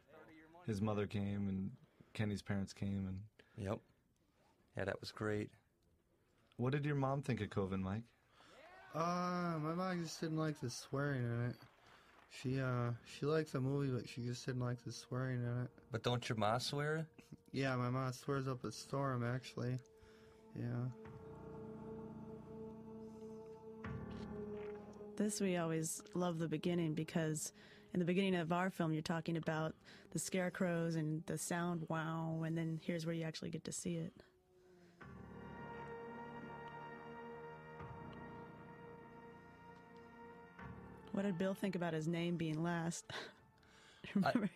His 0.67 0.81
mother 0.81 1.07
came 1.07 1.47
and 1.47 1.71
Kenny's 2.13 2.41
parents 2.41 2.73
came 2.73 3.07
and 3.07 3.19
Yep. 3.57 3.79
Yeah, 4.77 4.85
that 4.85 4.99
was 4.99 5.11
great. 5.11 5.49
What 6.57 6.73
did 6.73 6.85
your 6.85 6.95
mom 6.95 7.21
think 7.21 7.41
of 7.41 7.49
Coven, 7.49 7.81
Mike? 7.81 8.03
Uh, 8.95 9.59
my 9.61 9.73
mom 9.73 10.01
just 10.01 10.21
didn't 10.21 10.37
like 10.37 10.57
the 10.61 10.69
swearing 10.69 11.23
in 11.23 11.49
it. 11.49 11.55
She 12.41 12.61
uh 12.61 12.91
she 13.05 13.25
likes 13.25 13.51
the 13.51 13.59
movie, 13.59 13.91
but 13.91 14.07
she 14.07 14.21
just 14.21 14.45
didn't 14.45 14.61
like 14.61 14.83
the 14.85 14.91
swearing 14.91 15.41
in 15.41 15.63
it. 15.63 15.69
But 15.91 16.03
don't 16.03 16.27
your 16.27 16.37
ma 16.37 16.57
swear? 16.57 17.05
Yeah, 17.51 17.75
my 17.75 17.89
mom 17.89 18.11
swears 18.13 18.47
up 18.47 18.63
a 18.63 18.71
storm 18.71 19.25
actually. 19.25 19.79
Yeah. 20.57 20.65
This 25.17 25.41
we 25.41 25.57
always 25.57 26.01
love 26.13 26.39
the 26.39 26.47
beginning 26.47 26.93
because 26.93 27.53
in 27.93 27.99
the 27.99 28.05
beginning 28.05 28.35
of 28.35 28.51
our 28.51 28.69
film, 28.69 28.91
you're 28.91 29.01
talking 29.01 29.37
about 29.37 29.73
the 30.11 30.19
scarecrows 30.19 30.95
and 30.95 31.23
the 31.25 31.37
sound 31.37 31.85
wow, 31.89 32.43
and 32.45 32.57
then 32.57 32.79
here's 32.83 33.05
where 33.05 33.15
you 33.15 33.23
actually 33.23 33.49
get 33.49 33.63
to 33.65 33.71
see 33.71 33.95
it. 33.95 34.13
What 41.15 41.21
did 41.23 41.37
Bill 41.37 41.53
think 41.53 41.75
about 41.77 41.93
his 41.93 42.09
name 42.09 42.35
being 42.35 42.61
last? 42.61 43.05
Remember? 44.15 44.49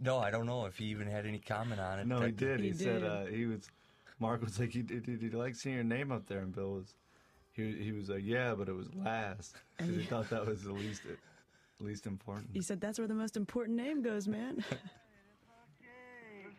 No, 0.00 0.18
I 0.18 0.32
don't 0.32 0.46
know 0.46 0.66
if 0.66 0.76
he 0.76 0.86
even 0.86 1.06
had 1.06 1.26
any 1.26 1.38
comment 1.38 1.80
on 1.80 2.00
it. 2.00 2.08
No, 2.08 2.22
he 2.22 2.32
did. 2.32 2.58
He, 2.58 2.66
He 2.68 2.72
said 2.72 3.04
uh, 3.04 3.26
he 3.26 3.46
was. 3.46 3.70
Mark 4.18 4.42
was 4.42 4.58
like, 4.58 4.72
"He 4.72 4.82
did. 4.82 5.06
Did 5.06 5.22
you 5.22 5.30
like 5.30 5.54
seeing 5.54 5.76
your 5.76 5.84
name 5.84 6.10
up 6.10 6.26
there?" 6.26 6.40
And 6.40 6.52
Bill 6.52 6.72
was, 6.72 6.96
he 7.52 7.70
he 7.76 7.92
was 7.92 8.08
like, 8.08 8.22
"Yeah, 8.24 8.54
but 8.56 8.68
it 8.68 8.72
was 8.74 8.88
last." 8.96 9.54
'Cause 9.78 9.90
he 9.90 10.02
thought 10.02 10.28
that 10.30 10.44
was 10.44 10.64
the 10.64 10.72
least 10.72 11.02
least 11.78 12.06
important. 12.06 12.48
You 12.52 12.62
said 12.62 12.80
that's 12.80 12.98
where 12.98 13.06
the 13.06 13.14
most 13.14 13.36
important 13.36 13.76
name 13.76 14.02
goes, 14.02 14.26
man. 14.26 14.64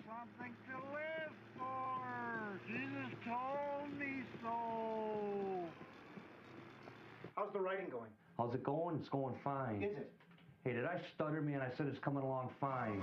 Something 0.08 0.54
to 0.70 0.78
live 0.94 1.34
for. 1.58 2.60
Jesus 2.66 3.12
told 3.26 4.00
me 4.00 4.24
so. 4.42 5.66
How's 7.36 7.52
the 7.52 7.60
writing 7.60 7.90
going? 7.90 8.10
How's 8.38 8.54
it 8.54 8.64
going? 8.64 8.98
It's 8.98 9.10
going 9.10 9.36
fine. 9.44 9.84
Is 9.84 9.98
it? 9.98 10.12
Hey, 10.64 10.74
did 10.74 10.86
I 10.86 10.98
stutter, 11.14 11.42
man? 11.42 11.62
I 11.62 11.76
said 11.76 11.88
it's 11.88 12.00
coming 12.00 12.24
along 12.24 12.50
fine. 12.60 13.02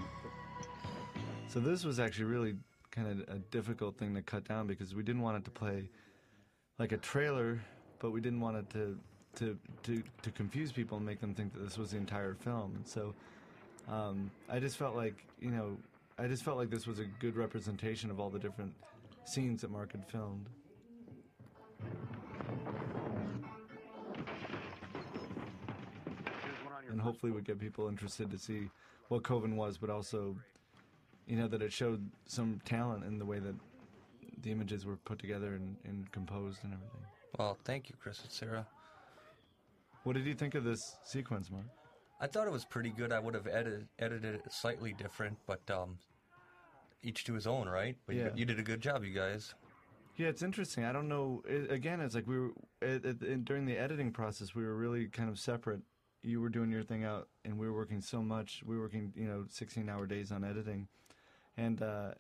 So 1.48 1.60
this 1.60 1.84
was 1.84 2.00
actually 2.00 2.24
really 2.24 2.54
kind 2.90 3.08
of 3.08 3.34
a 3.34 3.38
difficult 3.50 3.96
thing 3.96 4.14
to 4.14 4.22
cut 4.22 4.46
down 4.48 4.66
because 4.66 4.94
we 4.94 5.02
didn't 5.02 5.22
want 5.22 5.36
it 5.36 5.44
to 5.44 5.50
play 5.50 5.88
like 6.78 6.92
a 6.92 6.96
trailer, 6.96 7.60
but 7.98 8.10
we 8.10 8.20
didn't 8.20 8.40
want 8.40 8.56
it 8.56 8.70
to 8.70 8.98
to 9.36 9.58
to, 9.84 10.02
to 10.22 10.30
confuse 10.30 10.72
people 10.72 10.96
and 10.96 11.06
make 11.06 11.20
them 11.20 11.34
think 11.34 11.52
that 11.52 11.60
this 11.60 11.78
was 11.78 11.90
the 11.90 11.96
entire 11.96 12.34
film. 12.34 12.72
And 12.76 12.86
so 12.86 13.14
um, 13.88 14.30
I 14.48 14.58
just 14.58 14.76
felt 14.76 14.96
like 14.96 15.14
you 15.40 15.50
know 15.50 15.76
I 16.18 16.26
just 16.26 16.42
felt 16.42 16.56
like 16.56 16.70
this 16.70 16.86
was 16.86 16.98
a 16.98 17.04
good 17.20 17.36
representation 17.36 18.10
of 18.10 18.18
all 18.18 18.30
the 18.30 18.38
different 18.38 18.72
scenes 19.24 19.60
that 19.60 19.70
Mark 19.70 19.92
had 19.92 20.04
filmed. 20.06 20.46
And 26.90 27.00
hopefully 27.00 27.32
would 27.32 27.44
get 27.44 27.58
people 27.58 27.88
interested 27.88 28.30
to 28.30 28.38
see 28.38 28.68
what 29.08 29.22
Coven 29.22 29.56
was, 29.56 29.78
but 29.78 29.90
also, 29.90 30.36
you 31.26 31.36
know, 31.36 31.48
that 31.48 31.62
it 31.62 31.72
showed 31.72 32.08
some 32.26 32.60
talent 32.64 33.04
in 33.04 33.18
the 33.18 33.24
way 33.24 33.38
that 33.38 33.54
the 34.42 34.50
images 34.50 34.86
were 34.86 34.96
put 34.96 35.18
together 35.18 35.54
and, 35.54 35.76
and 35.84 36.10
composed 36.12 36.62
and 36.64 36.72
everything. 36.72 37.00
Well, 37.38 37.56
thank 37.64 37.88
you, 37.88 37.94
Chris 38.00 38.22
and 38.22 38.30
Sarah. 38.32 38.66
What 40.04 40.14
did 40.16 40.26
you 40.26 40.34
think 40.34 40.54
of 40.54 40.64
this 40.64 40.80
sequence, 41.04 41.50
Mark? 41.50 41.66
I 42.20 42.26
thought 42.26 42.46
it 42.46 42.52
was 42.52 42.64
pretty 42.64 42.90
good. 42.90 43.12
I 43.12 43.18
would 43.18 43.34
have 43.34 43.46
edited 43.46 43.88
edited 43.98 44.34
it 44.36 44.52
slightly 44.52 44.92
different, 44.92 45.38
but 45.46 45.60
um, 45.70 45.98
each 47.02 47.24
to 47.24 47.34
his 47.34 47.46
own, 47.46 47.68
right? 47.68 47.96
But 48.06 48.16
you, 48.16 48.22
Yeah. 48.24 48.30
you 48.34 48.44
did 48.44 48.58
a 48.58 48.62
good 48.62 48.80
job, 48.80 49.04
you 49.04 49.14
guys. 49.14 49.54
Yeah, 50.16 50.28
it's 50.28 50.42
interesting. 50.42 50.84
I 50.84 50.92
don't 50.92 51.08
know. 51.08 51.42
It, 51.48 51.70
again, 51.70 52.00
it's 52.00 52.14
like 52.14 52.26
we 52.26 52.38
were 52.38 52.50
it, 52.82 53.04
it- 53.04 53.44
during 53.44 53.64
the 53.64 53.76
editing 53.76 54.10
process. 54.12 54.54
We 54.54 54.64
were 54.64 54.74
really 54.76 55.06
kind 55.06 55.28
of 55.30 55.38
separate. 55.38 55.80
You 56.22 56.40
were 56.40 56.50
doing 56.50 56.70
your 56.70 56.82
thing 56.82 57.04
out, 57.04 57.28
and 57.44 57.58
we 57.58 57.66
were 57.66 57.74
working 57.74 58.00
so 58.00 58.22
much. 58.22 58.62
We 58.66 58.76
were 58.76 58.82
working, 58.82 59.12
you 59.16 59.26
know, 59.26 59.44
sixteen-hour 59.48 60.06
days 60.06 60.30
on 60.32 60.44
editing, 60.44 60.86
and 61.56 61.80
uh, 61.80 62.12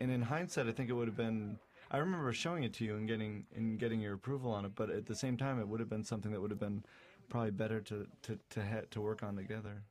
and 0.00 0.10
in 0.10 0.22
hindsight, 0.22 0.66
I 0.66 0.72
think 0.72 0.90
it 0.90 0.94
would 0.94 1.08
have 1.08 1.16
been. 1.16 1.58
I 1.90 1.98
remember 1.98 2.32
showing 2.32 2.64
it 2.64 2.72
to 2.74 2.84
you 2.84 2.96
and 2.96 3.06
getting 3.06 3.46
and 3.54 3.78
getting 3.78 4.00
your 4.00 4.14
approval 4.14 4.50
on 4.50 4.64
it, 4.64 4.72
but 4.74 4.90
at 4.90 5.06
the 5.06 5.14
same 5.14 5.36
time, 5.36 5.60
it 5.60 5.68
would 5.68 5.80
have 5.80 5.88
been 5.88 6.02
something 6.02 6.32
that 6.32 6.40
would 6.40 6.50
have 6.50 6.58
been 6.58 6.82
probably 7.28 7.52
better 7.52 7.80
to 7.82 8.06
to 8.22 8.38
to, 8.50 8.62
ha- 8.62 8.86
to 8.90 9.00
work 9.00 9.22
on 9.22 9.36
together. 9.36 9.82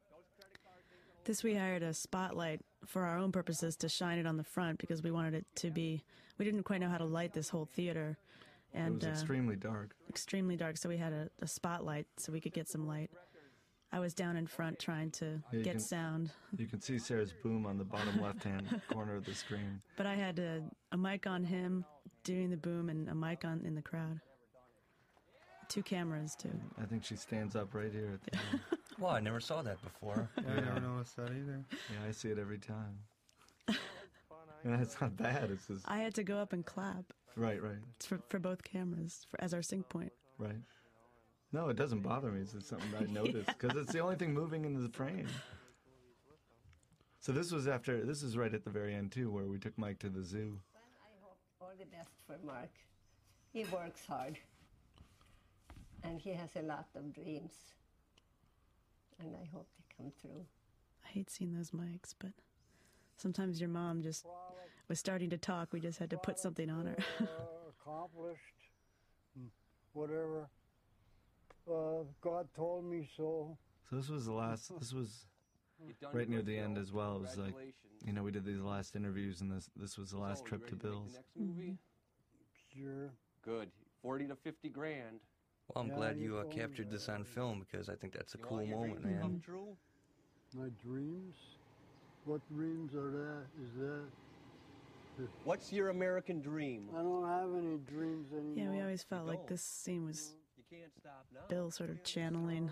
This 1.24 1.44
we 1.44 1.56
hired 1.56 1.84
a 1.84 1.94
spotlight 1.94 2.60
for 2.86 3.06
our 3.06 3.18
own 3.18 3.32
purposes 3.32 3.78
to 3.78 3.88
shine 3.88 4.20
it 4.20 4.26
on 4.26 4.36
the 4.36 4.44
front 4.44 4.80
because 4.80 5.02
we 5.02 5.12
wanted 5.12 5.34
it 5.34 5.45
to 5.56 5.72
be. 5.72 6.04
We 6.38 6.44
didn't 6.44 6.64
quite 6.64 6.82
know 6.82 6.90
how 6.90 6.98
to 6.98 7.06
light 7.06 7.32
this 7.32 7.48
whole 7.48 7.70
theater, 7.74 8.18
and 8.74 8.88
it 8.88 8.94
was 8.95 9.06
uh, 9.06 9.10
extremely 9.10 9.56
dark. 9.56 9.95
extremely 10.10 10.56
dark. 10.56 10.78
So 10.78 10.90
we 10.90 10.98
had 10.98 11.14
a, 11.14 11.30
a 11.41 11.48
spotlight 11.48 12.08
so 12.18 12.32
we 12.32 12.40
could 12.41 12.54
get 12.54 12.68
some 12.70 12.88
light. 12.88 13.12
I 13.91 14.00
was 14.00 14.16
down 14.16 14.38
in 14.38 14.48
front 14.48 14.80
trying 14.80 15.12
to 15.12 15.40
Yeah, 15.52 15.62
get 15.62 15.72
can- 15.74 15.80
sound, 15.80 16.32
You 16.58 16.66
can 16.66 16.82
see 16.82 16.98
Sarah's 16.98 17.32
boom 17.44 17.68
on 17.68 17.78
the 17.78 17.84
bottom 17.84 18.20
left-hand 18.22 18.82
corner 18.91 19.16
of 19.16 19.26
the 19.26 19.36
screen. 19.36 19.82
but 19.98 20.08
I 20.08 20.16
had 20.16 20.40
a, 20.40 20.64
a 20.91 20.98
mic 20.98 21.28
on 21.28 21.44
him 21.44 21.86
doing 22.24 22.50
the 22.50 22.58
boom 22.58 22.90
and 22.90 23.08
a 23.10 23.14
mic 23.14 23.45
on 23.45 23.62
in 23.66 23.76
the 23.76 23.84
crowd. 23.84 24.20
Two 25.70 25.84
cameras 25.84 26.36
too. 26.36 26.52
I 26.82 26.86
think 26.86 27.04
she 27.06 27.16
stands 27.16 27.56
up 27.56 27.74
right 27.74 27.91
here. 27.91 28.14
At 28.16 28.24
the 28.32 28.38
end. 28.38 28.60
Well, 29.00 29.12
I 29.12 29.20
never 29.22 29.40
saw 29.40 29.64
that 29.64 29.82
before. 29.82 30.30
I 30.38 30.41
never 30.62 30.80
noticed 30.80 31.16
that 31.16 31.32
either. 31.32 31.66
Yeah, 31.72 32.08
I 32.08 32.12
see 32.12 32.30
it 32.30 32.38
every 32.38 32.60
time. 32.60 33.00
and 34.64 34.80
it's 34.82 35.00
not 35.02 35.18
bad. 35.18 35.50
It's 35.52 35.66
just 35.68 35.90
I 35.90 35.98
had 35.98 36.14
to 36.16 36.24
go 36.24 36.38
up 36.38 36.54
and 36.54 36.64
clap 36.64 37.12
right, 37.35 37.61
right, 37.61 37.77
It's 37.97 38.05
for, 38.05 38.19
for 38.30 38.39
both 38.39 38.64
cameras 38.64 39.26
for, 39.30 39.41
as 39.43 39.53
our 39.53 39.61
sync 39.61 39.89
point. 39.89 40.11
right. 40.38 40.55
No, 41.51 41.69
it 41.69 41.77
doesn't 41.77 42.01
bother 42.01 42.31
me. 42.31 42.41
It's 42.41 42.53
just 42.53 42.68
something 42.68 42.89
I 42.99 43.03
noticed 43.11 43.45
because 43.60 43.77
it's 43.77 43.93
the 43.93 43.99
only 43.99 44.15
thing 44.15 44.34
moving 44.34 44.65
in 44.65 44.73
the 44.81 44.89
frame. 44.89 45.27
So 47.19 47.31
this 47.31 47.51
was 47.51 47.68
after. 47.68 48.03
This 48.03 48.23
is 48.23 48.35
right 48.35 48.51
at 48.53 48.64
the 48.64 48.72
very 48.72 48.95
end 48.95 49.11
too, 49.11 49.30
where 49.30 49.45
we 49.45 49.60
took 49.60 49.77
Mike 49.77 49.99
to 49.99 50.10
the 50.10 50.23
zoo. 50.23 50.60
Well, 50.73 50.84
I 51.05 51.14
hope 51.23 51.38
all 51.61 51.72
the 51.77 51.85
best 51.85 52.10
for 52.26 52.38
Mark. 52.43 52.72
He 53.53 53.65
works 53.65 54.01
hard. 54.07 54.39
And 56.03 56.19
he 56.19 56.31
has 56.31 56.49
a 56.55 56.64
lot 56.64 56.88
of 56.95 57.14
dreams. 57.14 57.53
And 59.19 59.35
I 59.35 59.47
hope 59.53 59.68
they 59.77 59.95
come 59.95 60.11
true. 60.19 60.45
I 61.05 61.10
hate 61.10 61.30
seeing 61.30 61.53
those 61.55 61.69
mics, 61.69 62.15
but 62.19 62.31
sometimes 63.15 63.60
your 63.61 63.69
mom 63.69 64.01
just 64.01 64.26
was 64.88 64.99
starting 64.99 65.30
to 65.31 65.38
talk. 65.38 65.69
We 65.72 65.80
just 65.80 65.99
had 65.99 66.10
to 66.11 66.18
put 66.18 66.39
something 66.39 66.69
on 66.69 66.85
her. 66.88 66.97
uh, 67.22 67.26
accomplished, 67.81 68.39
mm, 69.39 69.47
whatever. 69.93 70.47
Uh, 71.69 72.03
God 72.22 72.47
told 72.55 72.85
me 72.85 73.07
so. 73.15 73.57
So 73.89 73.95
this 73.95 74.10
was 74.10 74.26
the 74.26 74.34
last. 74.34 74.72
This 74.80 74.93
was 74.93 75.26
right 76.14 76.27
near 76.27 76.41
the 76.41 76.57
end 76.57 76.77
as 76.77 76.91
well. 76.91 77.15
It 77.18 77.22
was 77.22 77.38
like, 77.38 77.55
you 78.05 78.14
know, 78.14 78.23
we 78.23 78.31
did 78.31 78.45
these 78.45 78.60
last 78.61 78.95
interviews, 78.95 79.41
and 79.41 79.51
this 79.51 79.69
this 79.76 79.97
was 79.97 80.11
the 80.11 80.19
last 80.19 80.45
trip 80.45 80.68
to 80.68 80.76
Bill's. 80.76 81.14
Next 81.14 81.35
movie? 81.38 81.77
Sure. 82.76 83.11
Good. 83.43 83.69
40 84.01 84.27
to 84.27 84.35
50 84.35 84.69
grand. 84.69 85.19
Well, 85.68 85.84
I'm 85.84 85.89
Yeah, 85.89 85.95
glad 85.95 86.18
you 86.18 86.35
you 86.35 86.38
uh, 86.39 86.43
captured 86.45 86.89
this 86.91 87.07
on 87.07 87.23
film 87.23 87.60
because 87.60 87.88
I 87.88 87.95
think 87.95 88.14
that's 88.14 88.35
a 88.35 88.38
cool 88.38 88.65
moment, 88.65 89.03
man. 89.03 89.22
come 89.22 89.41
true? 89.43 89.77
My 90.53 90.69
dreams? 90.84 91.35
What 92.26 92.41
dreams 92.49 92.93
are 92.93 93.11
that? 93.11 93.45
Is 93.64 93.73
that? 93.80 94.03
What's 95.44 95.72
your 95.72 95.90
American 95.90 96.41
dream? 96.41 96.90
I 96.95 97.02
don't 97.02 97.27
have 97.27 97.49
any 97.56 97.77
dreams 97.77 98.31
anymore. 98.34 98.53
yeah, 98.56 98.69
we 98.69 98.81
always 98.81 99.03
felt 99.03 99.27
like 99.27 99.48
this 99.48 99.61
scene 99.64 100.06
was 100.06 100.34
Bill 101.49 101.69
sort 101.72 101.90
of 101.90 102.03
channeling 102.03 102.72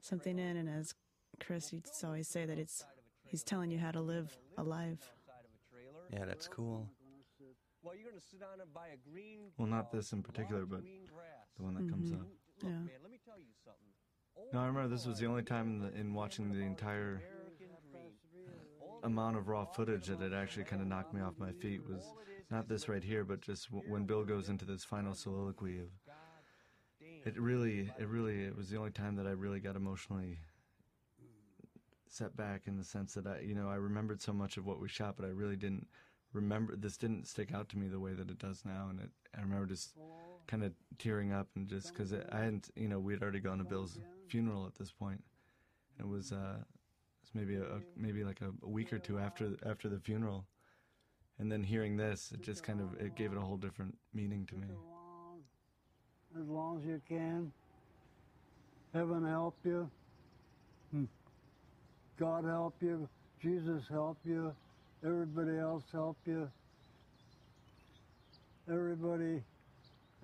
something 0.00 0.38
in, 0.38 0.56
and 0.56 0.68
as 0.68 0.94
Chris 1.40 1.72
used 1.72 2.00
to 2.00 2.06
always 2.06 2.28
say, 2.28 2.44
that 2.46 2.58
it's 2.58 2.84
he's 3.26 3.42
telling 3.44 3.70
you 3.70 3.78
how 3.78 3.90
to 3.90 4.00
live 4.00 4.36
a 4.58 4.62
life. 4.62 5.12
Yeah, 6.12 6.24
that's 6.24 6.48
cool. 6.48 6.88
Well, 7.82 7.94
you're 7.94 8.04
going 8.04 8.20
to 8.20 8.26
sit 8.26 8.40
on 8.42 8.60
it 8.60 8.72
by 8.72 8.88
a 8.88 9.10
green. 9.10 9.50
Well, 9.58 9.68
not 9.68 9.92
this 9.92 10.12
in 10.12 10.22
particular, 10.22 10.64
but 10.66 10.80
the 11.56 11.62
one 11.62 11.74
that 11.74 11.88
comes 11.88 12.10
Mhm. 12.10 12.20
up. 12.20 12.26
Yeah. 12.62 12.68
man, 12.70 12.88
let 13.02 13.10
me 13.10 13.18
tell 13.24 13.38
you 13.38 13.52
something. 13.64 14.50
No, 14.52 14.60
I 14.60 14.66
remember 14.66 14.88
this 14.88 15.06
was 15.06 15.18
the 15.18 15.26
only 15.26 15.42
time 15.42 15.66
in, 15.68 15.78
the, 15.80 15.92
in 16.00 16.14
watching 16.14 16.50
the 16.52 16.60
entire 16.60 17.22
amount 19.04 19.36
of 19.36 19.48
raw 19.48 19.64
footage 19.64 20.06
that 20.08 20.20
it 20.22 20.32
actually 20.32 20.64
kind 20.64 20.82
of 20.82 20.88
knocked 20.88 21.12
me 21.12 21.20
off 21.20 21.34
my 21.38 21.52
feet 21.52 21.86
was 21.86 22.14
not 22.50 22.68
this 22.68 22.88
right 22.88 23.04
here, 23.04 23.24
but 23.24 23.40
just 23.42 23.66
w- 23.70 23.84
when 23.86 24.06
Bill 24.06 24.24
goes 24.24 24.48
into 24.48 24.64
this 24.64 24.84
final 24.84 25.14
soliloquy 25.14 25.78
of. 25.80 25.88
It 27.24 27.36
really, 27.40 27.92
it 27.98 28.06
really, 28.06 28.44
it 28.44 28.54
was 28.56 28.68
the 28.70 28.76
only 28.76 28.92
time 28.92 29.16
that 29.16 29.26
I 29.26 29.30
really 29.30 29.58
got 29.58 29.74
emotionally 29.74 30.38
set 32.08 32.36
back 32.36 32.62
in 32.66 32.76
the 32.76 32.84
sense 32.84 33.14
that 33.14 33.26
I, 33.26 33.40
you 33.40 33.54
know, 33.54 33.68
I 33.68 33.74
remembered 33.76 34.22
so 34.22 34.32
much 34.32 34.56
of 34.56 34.66
what 34.66 34.80
we 34.80 34.88
shot, 34.88 35.16
but 35.16 35.26
I 35.26 35.30
really 35.30 35.56
didn't 35.56 35.86
remember. 36.32 36.76
This 36.76 36.96
didn't 36.96 37.26
stick 37.26 37.52
out 37.52 37.68
to 37.70 37.78
me 37.78 37.88
the 37.88 38.00
way 38.00 38.12
that 38.12 38.30
it 38.30 38.38
does 38.38 38.62
now, 38.64 38.88
and 38.90 39.00
it, 39.00 39.10
I 39.36 39.40
remember 39.40 39.66
just 39.66 39.94
kind 40.46 40.62
of 40.62 40.72
tearing 40.98 41.32
up 41.32 41.48
and 41.56 41.66
just 41.66 41.92
because 41.92 42.12
I 42.12 42.38
hadn't, 42.38 42.70
you 42.76 42.88
know, 42.88 43.00
we 43.00 43.14
had 43.14 43.22
already 43.22 43.40
gone 43.40 43.58
to 43.58 43.64
Bill's 43.64 43.98
funeral 44.28 44.66
at 44.66 44.74
this 44.76 44.92
point. 44.92 45.22
It 45.98 46.06
was, 46.08 46.32
uh, 46.32 46.58
maybe 47.34 47.56
a, 47.56 47.80
maybe 47.96 48.24
like 48.24 48.40
a, 48.40 48.50
a 48.64 48.68
week 48.68 48.92
or 48.92 48.98
two 48.98 49.18
after 49.18 49.56
after 49.66 49.88
the 49.88 49.98
funeral, 49.98 50.46
and 51.38 51.50
then 51.50 51.62
hearing 51.62 51.96
this, 51.96 52.32
it 52.32 52.42
just 52.42 52.62
kind 52.62 52.80
of 52.80 52.94
it 53.00 53.16
gave 53.16 53.32
it 53.32 53.38
a 53.38 53.40
whole 53.40 53.56
different 53.56 53.96
meaning 54.12 54.46
to 54.46 54.54
me. 54.56 54.68
as 56.40 56.48
long 56.48 56.78
as 56.80 56.86
you 56.86 57.00
can. 57.08 57.52
Heaven 58.92 59.24
help 59.26 59.56
you. 59.64 59.90
Hmm. 60.92 61.04
God 62.18 62.44
help 62.44 62.74
you. 62.80 63.08
Jesus 63.42 63.82
help 63.88 64.18
you. 64.24 64.54
Everybody 65.04 65.58
else 65.58 65.82
help 65.92 66.16
you. 66.26 66.48
Everybody, 68.70 69.42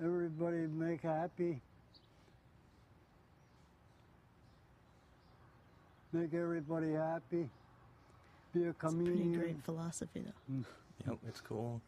everybody 0.02 0.66
make 0.68 1.02
happy. 1.02 1.60
Make 6.12 6.34
everybody 6.34 6.92
happy. 6.92 7.48
Be 8.52 8.64
a 8.64 8.70
It's 8.70 8.78
a 8.82 8.86
pretty 8.88 8.96
comedian. 9.04 9.32
great 9.38 9.64
philosophy, 9.64 10.24
though. 10.24 10.54
Mm. 10.54 10.64
Yep, 11.06 11.18
it's 11.28 11.40
cool. 11.40 11.80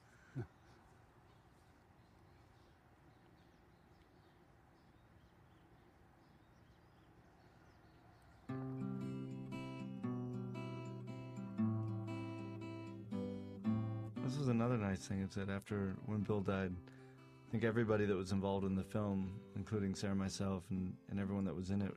This 14.25 14.39
was 14.39 14.49
another 14.49 14.77
nice 14.77 15.01
thing. 15.07 15.21
Is 15.21 15.35
that 15.35 15.49
after 15.51 15.95
when 16.07 16.21
Bill 16.21 16.41
died, 16.41 16.73
I 16.73 17.51
think 17.51 17.65
everybody 17.65 18.07
that 18.07 18.17
was 18.17 18.33
involved 18.33 18.65
in 18.65 18.75
the 18.75 18.83
film, 18.85 19.31
including 19.57 19.95
Sarah, 19.95 20.15
myself, 20.15 20.63
and, 20.71 20.95
and 21.11 21.19
everyone 21.21 21.45
that 21.45 21.55
was 21.55 21.71
in 21.71 21.83
it, 21.83 21.93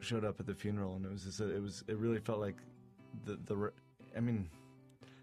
showed 0.00 0.24
up 0.24 0.40
at 0.40 0.46
the 0.46 0.54
funeral, 0.54 0.96
and 0.96 1.04
it 1.04 1.12
was 1.12 1.24
just, 1.24 1.40
it 1.40 1.62
was 1.62 1.84
it 1.88 1.96
really 1.96 2.20
felt 2.20 2.38
like 2.38 2.56
the 3.24 3.38
the 3.46 3.72
I 4.16 4.20
mean, 4.20 4.48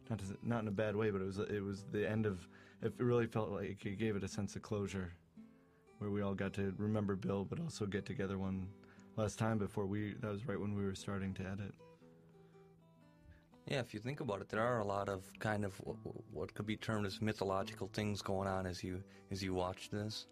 not 0.10 0.20
to, 0.20 0.26
not 0.44 0.62
in 0.62 0.68
a 0.68 0.72
bad 0.72 0.96
way, 0.96 1.10
but 1.10 1.22
it 1.22 1.26
was 1.26 1.40
it 1.40 1.64
was 1.64 1.86
the 1.92 2.10
end 2.10 2.26
of. 2.26 2.48
It 2.82 2.94
really 2.98 3.28
felt 3.28 3.50
like 3.50 3.86
it 3.86 3.98
gave 3.98 4.16
it 4.18 4.24
a 4.24 4.28
sense 4.28 4.56
of 4.58 4.62
closure, 4.62 5.14
where 6.00 6.10
we 6.10 6.22
all 6.22 6.34
got 6.34 6.54
to 6.54 6.74
remember 6.78 7.16
Bill, 7.16 7.46
but 7.46 7.60
also 7.60 7.86
get 7.86 8.06
together 8.06 8.38
one 8.38 8.68
last 9.16 9.40
time 9.40 9.58
before 9.58 9.86
we. 9.86 10.16
That 10.20 10.32
was 10.32 10.48
right 10.48 10.60
when 10.60 10.76
we 10.76 10.84
were 10.84 10.96
starting 10.96 11.34
to 11.36 11.44
edit. 11.44 11.74
Yeah, 13.68 13.80
if 13.80 13.94
you 13.94 14.02
think 14.02 14.20
about 14.20 14.42
it, 14.42 14.50
there 14.50 14.62
are 14.62 14.80
a 14.80 14.86
lot 14.86 15.08
of 15.08 15.24
kind 15.40 15.64
of 15.64 15.80
what 16.34 16.54
could 16.54 16.66
be 16.66 16.76
termed 16.76 17.06
as 17.06 17.22
mythological 17.22 17.90
things 17.94 18.22
going 18.22 18.48
on 18.48 18.66
as 18.66 18.84
you 18.84 19.02
as 19.32 19.42
you 19.42 19.54
watch 19.54 19.90
this. 19.90 20.28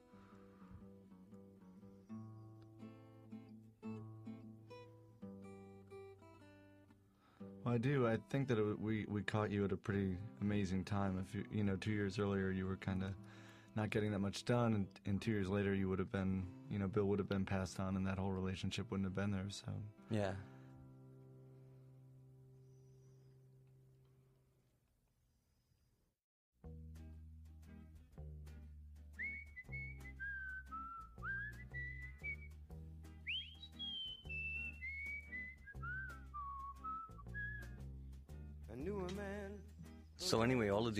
I 7.72 7.77
do. 7.77 8.06
I 8.07 8.18
think 8.30 8.49
that 8.49 8.60
it, 8.60 8.80
we 8.80 9.06
we 9.07 9.22
caught 9.22 9.49
you 9.49 9.64
at 9.64 9.72
a 9.72 9.77
pretty 9.77 10.18
amazing 10.41 10.84
time. 10.84 11.23
If 11.26 11.34
you 11.34 11.45
you 11.52 11.64
know, 11.64 11.77
two 11.77 11.91
years 11.91 12.19
earlier 12.19 12.52
you 12.52 12.68
were 12.68 12.76
kind 12.76 13.02
of 13.02 13.11
not 13.76 13.89
getting 13.89 14.11
that 14.11 14.19
much 14.19 14.43
done, 14.43 14.76
and, 14.76 14.88
and 15.06 15.22
two 15.22 15.31
years 15.31 15.48
later 15.48 15.73
you 15.73 15.88
would 15.88 15.99
have 15.99 16.11
been, 16.11 16.45
you 16.69 16.77
know, 16.77 16.88
Bill 16.88 17.06
would 17.06 17.19
have 17.19 17.30
been 17.30 17.45
passed 17.45 17.80
on, 17.80 17.95
and 17.95 18.06
that 18.06 18.18
whole 18.18 18.31
relationship 18.31 18.91
wouldn't 18.91 19.06
have 19.06 19.15
been 19.15 19.31
there. 19.31 19.45
So 19.49 19.72
Yeah. 20.10 20.34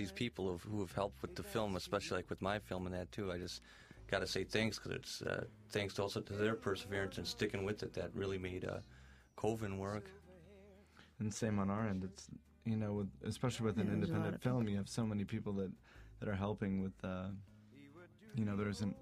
These 0.02 0.10
people 0.10 0.50
who've, 0.50 0.62
who 0.62 0.80
have 0.80 0.92
helped 0.92 1.22
with 1.22 1.36
the 1.36 1.44
film, 1.44 1.76
especially 1.76 2.16
like 2.16 2.28
with 2.28 2.42
my 2.42 2.58
film 2.58 2.86
and 2.86 2.94
that 2.94 3.12
too, 3.12 3.30
I 3.30 3.38
just 3.38 3.62
got 4.10 4.18
to 4.18 4.26
say 4.26 4.42
thanks 4.42 4.76
because 4.78 4.92
it's 4.92 5.22
uh, 5.22 5.44
thanks 5.70 5.98
also 6.00 6.20
to 6.20 6.32
their 6.32 6.56
perseverance 6.56 7.18
and 7.18 7.26
sticking 7.26 7.64
with 7.64 7.84
it 7.84 7.92
that 7.94 8.10
really 8.12 8.36
made 8.38 8.64
uh, 8.64 8.78
Coven 9.36 9.78
work. 9.78 10.10
and 11.20 11.32
same 11.32 11.60
on 11.60 11.70
our 11.70 11.86
end. 11.86 12.02
It's 12.02 12.26
you 12.64 12.76
know, 12.76 12.92
with, 12.92 13.10
especially 13.24 13.66
with 13.66 13.76
an 13.78 13.86
Yeah, 13.86 13.94
there's 13.94 14.10
a 14.10 14.12
lot 14.14 14.16
independent 14.16 14.42
film, 14.42 14.68
you 14.68 14.76
have 14.76 14.88
so 14.88 15.06
many 15.06 15.24
people 15.24 15.52
that 15.54 15.70
that 16.18 16.28
are 16.28 16.34
helping 16.34 16.82
with. 16.82 16.92
Uh, 17.04 17.28
you 18.34 18.44
know, 18.44 18.56
there 18.56 18.68
isn't. 18.68 18.96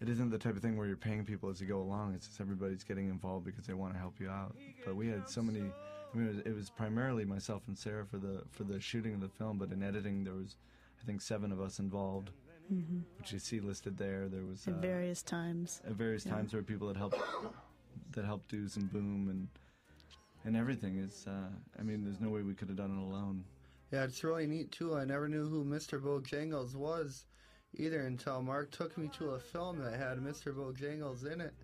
It 0.00 0.08
isn't 0.08 0.30
the 0.30 0.38
type 0.38 0.56
of 0.56 0.62
thing 0.62 0.76
where 0.78 0.86
you're 0.86 0.96
paying 0.96 1.24
people 1.24 1.50
as 1.50 1.60
you 1.60 1.66
go 1.66 1.80
along. 1.80 2.14
It's 2.14 2.26
just 2.26 2.40
everybody's 2.40 2.84
getting 2.84 3.08
involved 3.08 3.44
because 3.44 3.66
they 3.66 3.74
want 3.74 3.92
to 3.94 3.98
help 3.98 4.18
you 4.18 4.30
out. 4.30 4.54
But 4.84 4.96
we 4.96 5.08
had 5.08 5.28
so 5.28 5.42
many. 5.42 5.64
I 6.12 6.16
mean, 6.16 6.26
it 6.28 6.34
was, 6.36 6.38
it 6.46 6.54
was 6.54 6.70
primarily 6.70 7.24
myself 7.24 7.62
and 7.68 7.76
Sarah 7.78 8.04
for 8.04 8.18
the 8.18 8.42
for 8.50 8.64
the 8.64 8.80
shooting 8.80 9.14
of 9.14 9.20
the 9.20 9.28
film, 9.28 9.58
but 9.58 9.70
in 9.72 9.82
editing 9.82 10.24
there 10.24 10.34
was, 10.34 10.56
I 11.00 11.06
think, 11.06 11.20
seven 11.22 11.52
of 11.52 11.60
us 11.60 11.78
involved, 11.78 12.30
Mhm. 12.72 13.02
which 13.18 13.32
you 13.32 13.38
see 13.38 13.60
listed 13.60 13.96
there. 13.96 14.28
There 14.28 14.44
was 14.44 14.66
At 14.66 14.74
uh, 14.74 14.78
various 14.78 15.22
times. 15.22 15.80
at 15.84 15.92
various 15.92 16.24
Yeah. 16.26 16.32
times 16.34 16.50
there 16.52 16.60
were 16.60 16.64
people 16.64 16.88
that 16.88 16.96
helped 16.96 17.18
that 18.12 18.24
helped 18.24 18.48
do 18.48 18.66
some 18.68 18.86
boom 18.86 19.28
and 19.28 19.48
and 20.44 20.56
everything 20.56 20.96
is 20.98 21.26
uh, 21.26 21.50
I 21.78 21.82
mean 21.82 22.02
there's 22.04 22.20
no 22.20 22.30
way 22.30 22.42
we 22.42 22.54
could 22.54 22.68
have 22.68 22.76
done 22.76 22.90
it 22.96 23.00
alone. 23.00 23.44
Yeah, 23.92 24.04
it's 24.04 24.22
really 24.24 24.46
neat 24.46 24.70
too. 24.72 24.94
I 24.96 25.04
never 25.04 25.28
knew 25.28 25.48
who 25.48 25.64
Mr. 25.64 26.00
Bojangles 26.00 26.74
was 26.76 27.26
either 27.74 28.02
until 28.06 28.40
Mark 28.42 28.70
took 28.72 28.96
me 28.98 29.08
to 29.18 29.30
a 29.30 29.38
film 29.38 29.78
that 29.78 29.96
had 29.98 30.18
Mr. 30.18 30.52
Bojangles 30.54 31.24
in 31.24 31.40
it. 31.40 31.54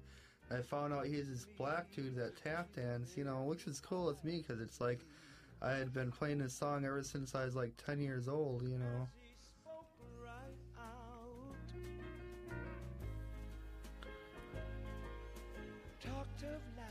I 0.50 0.62
found 0.62 0.94
out 0.94 1.06
he's 1.06 1.28
this 1.28 1.46
black 1.58 1.86
dude 1.94 2.14
that 2.16 2.42
tap 2.42 2.68
dance, 2.74 3.16
you 3.16 3.24
know, 3.24 3.42
which 3.42 3.66
is 3.66 3.80
cool 3.80 4.06
with 4.06 4.24
me 4.24 4.44
because 4.46 4.60
it's 4.60 4.80
like 4.80 5.00
I 5.60 5.72
had 5.72 5.92
been 5.92 6.12
playing 6.12 6.38
this 6.38 6.54
song 6.54 6.84
ever 6.84 7.02
since 7.02 7.34
I 7.34 7.44
was 7.44 7.56
like 7.56 7.72
10 7.84 8.00
years 8.00 8.28
old, 8.28 8.62
you 8.62 8.78
know. 8.78 9.08
Talked 16.04 16.42
of 16.42 16.60
life. 16.76 16.86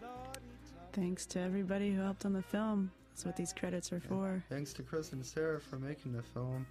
Lord, 0.00 0.38
he 0.38 0.72
talked. 0.72 0.94
Thanks 0.94 1.26
to 1.26 1.40
everybody 1.40 1.92
who 1.92 2.00
helped 2.00 2.24
on 2.24 2.32
the 2.32 2.42
film. 2.42 2.92
That's 3.10 3.24
what 3.24 3.36
these 3.36 3.52
credits 3.52 3.92
are 3.92 4.00
for. 4.00 4.44
Thanks 4.48 4.72
to 4.74 4.82
Chris 4.82 5.12
and 5.12 5.24
Sarah 5.24 5.60
for 5.60 5.78
making 5.78 6.12
the 6.12 6.22
film. 6.22 6.66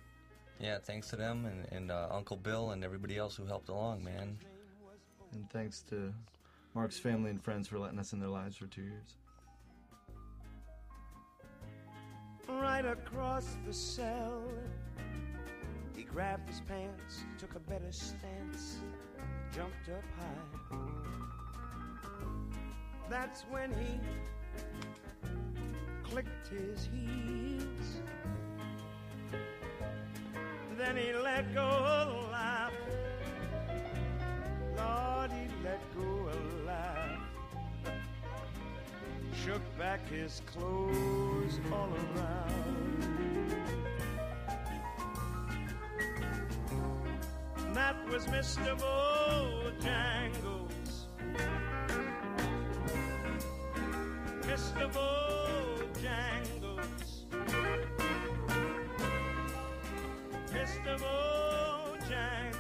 Yeah, 0.60 0.78
thanks 0.80 1.10
to 1.10 1.16
them 1.16 1.46
and, 1.46 1.66
and 1.72 1.92
uh, 1.92 2.08
Uncle 2.12 2.38
Bill 2.38 2.72
and 2.72 2.84
everybody 2.84 3.18
else 3.18 3.36
who 3.36 3.46
helped 3.46 3.70
along, 3.70 4.04
man. 4.04 4.38
And 5.34 5.50
thanks 5.50 5.82
to 5.90 6.14
Mark's 6.74 6.98
family 6.98 7.30
and 7.30 7.42
friends 7.44 7.68
for 7.68 7.78
letting 7.78 8.00
us 8.00 8.14
in 8.14 8.20
their 8.20 8.30
lives 8.30 8.56
for 8.56 8.68
two 8.68 8.84
years. 8.84 9.16
Right 12.48 12.86
across 12.86 13.58
the 13.66 13.74
cell. 13.74 14.44
He 15.96 16.04
grabbed 16.04 16.50
his 16.50 16.62
pants, 16.62 17.24
took 17.38 17.56
a 17.56 17.60
better 17.60 17.92
stance, 17.92 18.80
jumped 19.54 19.90
up 19.90 20.04
high. 20.20 20.78
That's 23.10 23.44
when 23.50 23.72
he 23.72 24.00
clicked 26.04 26.48
his 26.48 26.90
heels. 26.92 28.02
Then 30.86 30.98
he 30.98 31.14
let 31.14 31.52
go 31.56 31.68
the 32.12 32.32
laugh. 32.32 32.72
Lord, 34.78 35.32
he 35.32 35.48
let 35.64 35.82
go 35.96 36.30
the 36.30 36.66
laugh. 36.68 37.22
Shook 39.44 39.64
back 39.80 40.08
his 40.08 40.44
clothes 40.46 41.60
all 41.72 41.90
around. 41.90 43.02
That 47.74 47.96
was 48.08 48.28
Mr. 48.28 48.78
Bojangles. 48.78 49.88
Mr. 54.44 54.92
Bojangles. 54.94 56.55
the 60.86 60.92
moonshine. 61.00 62.55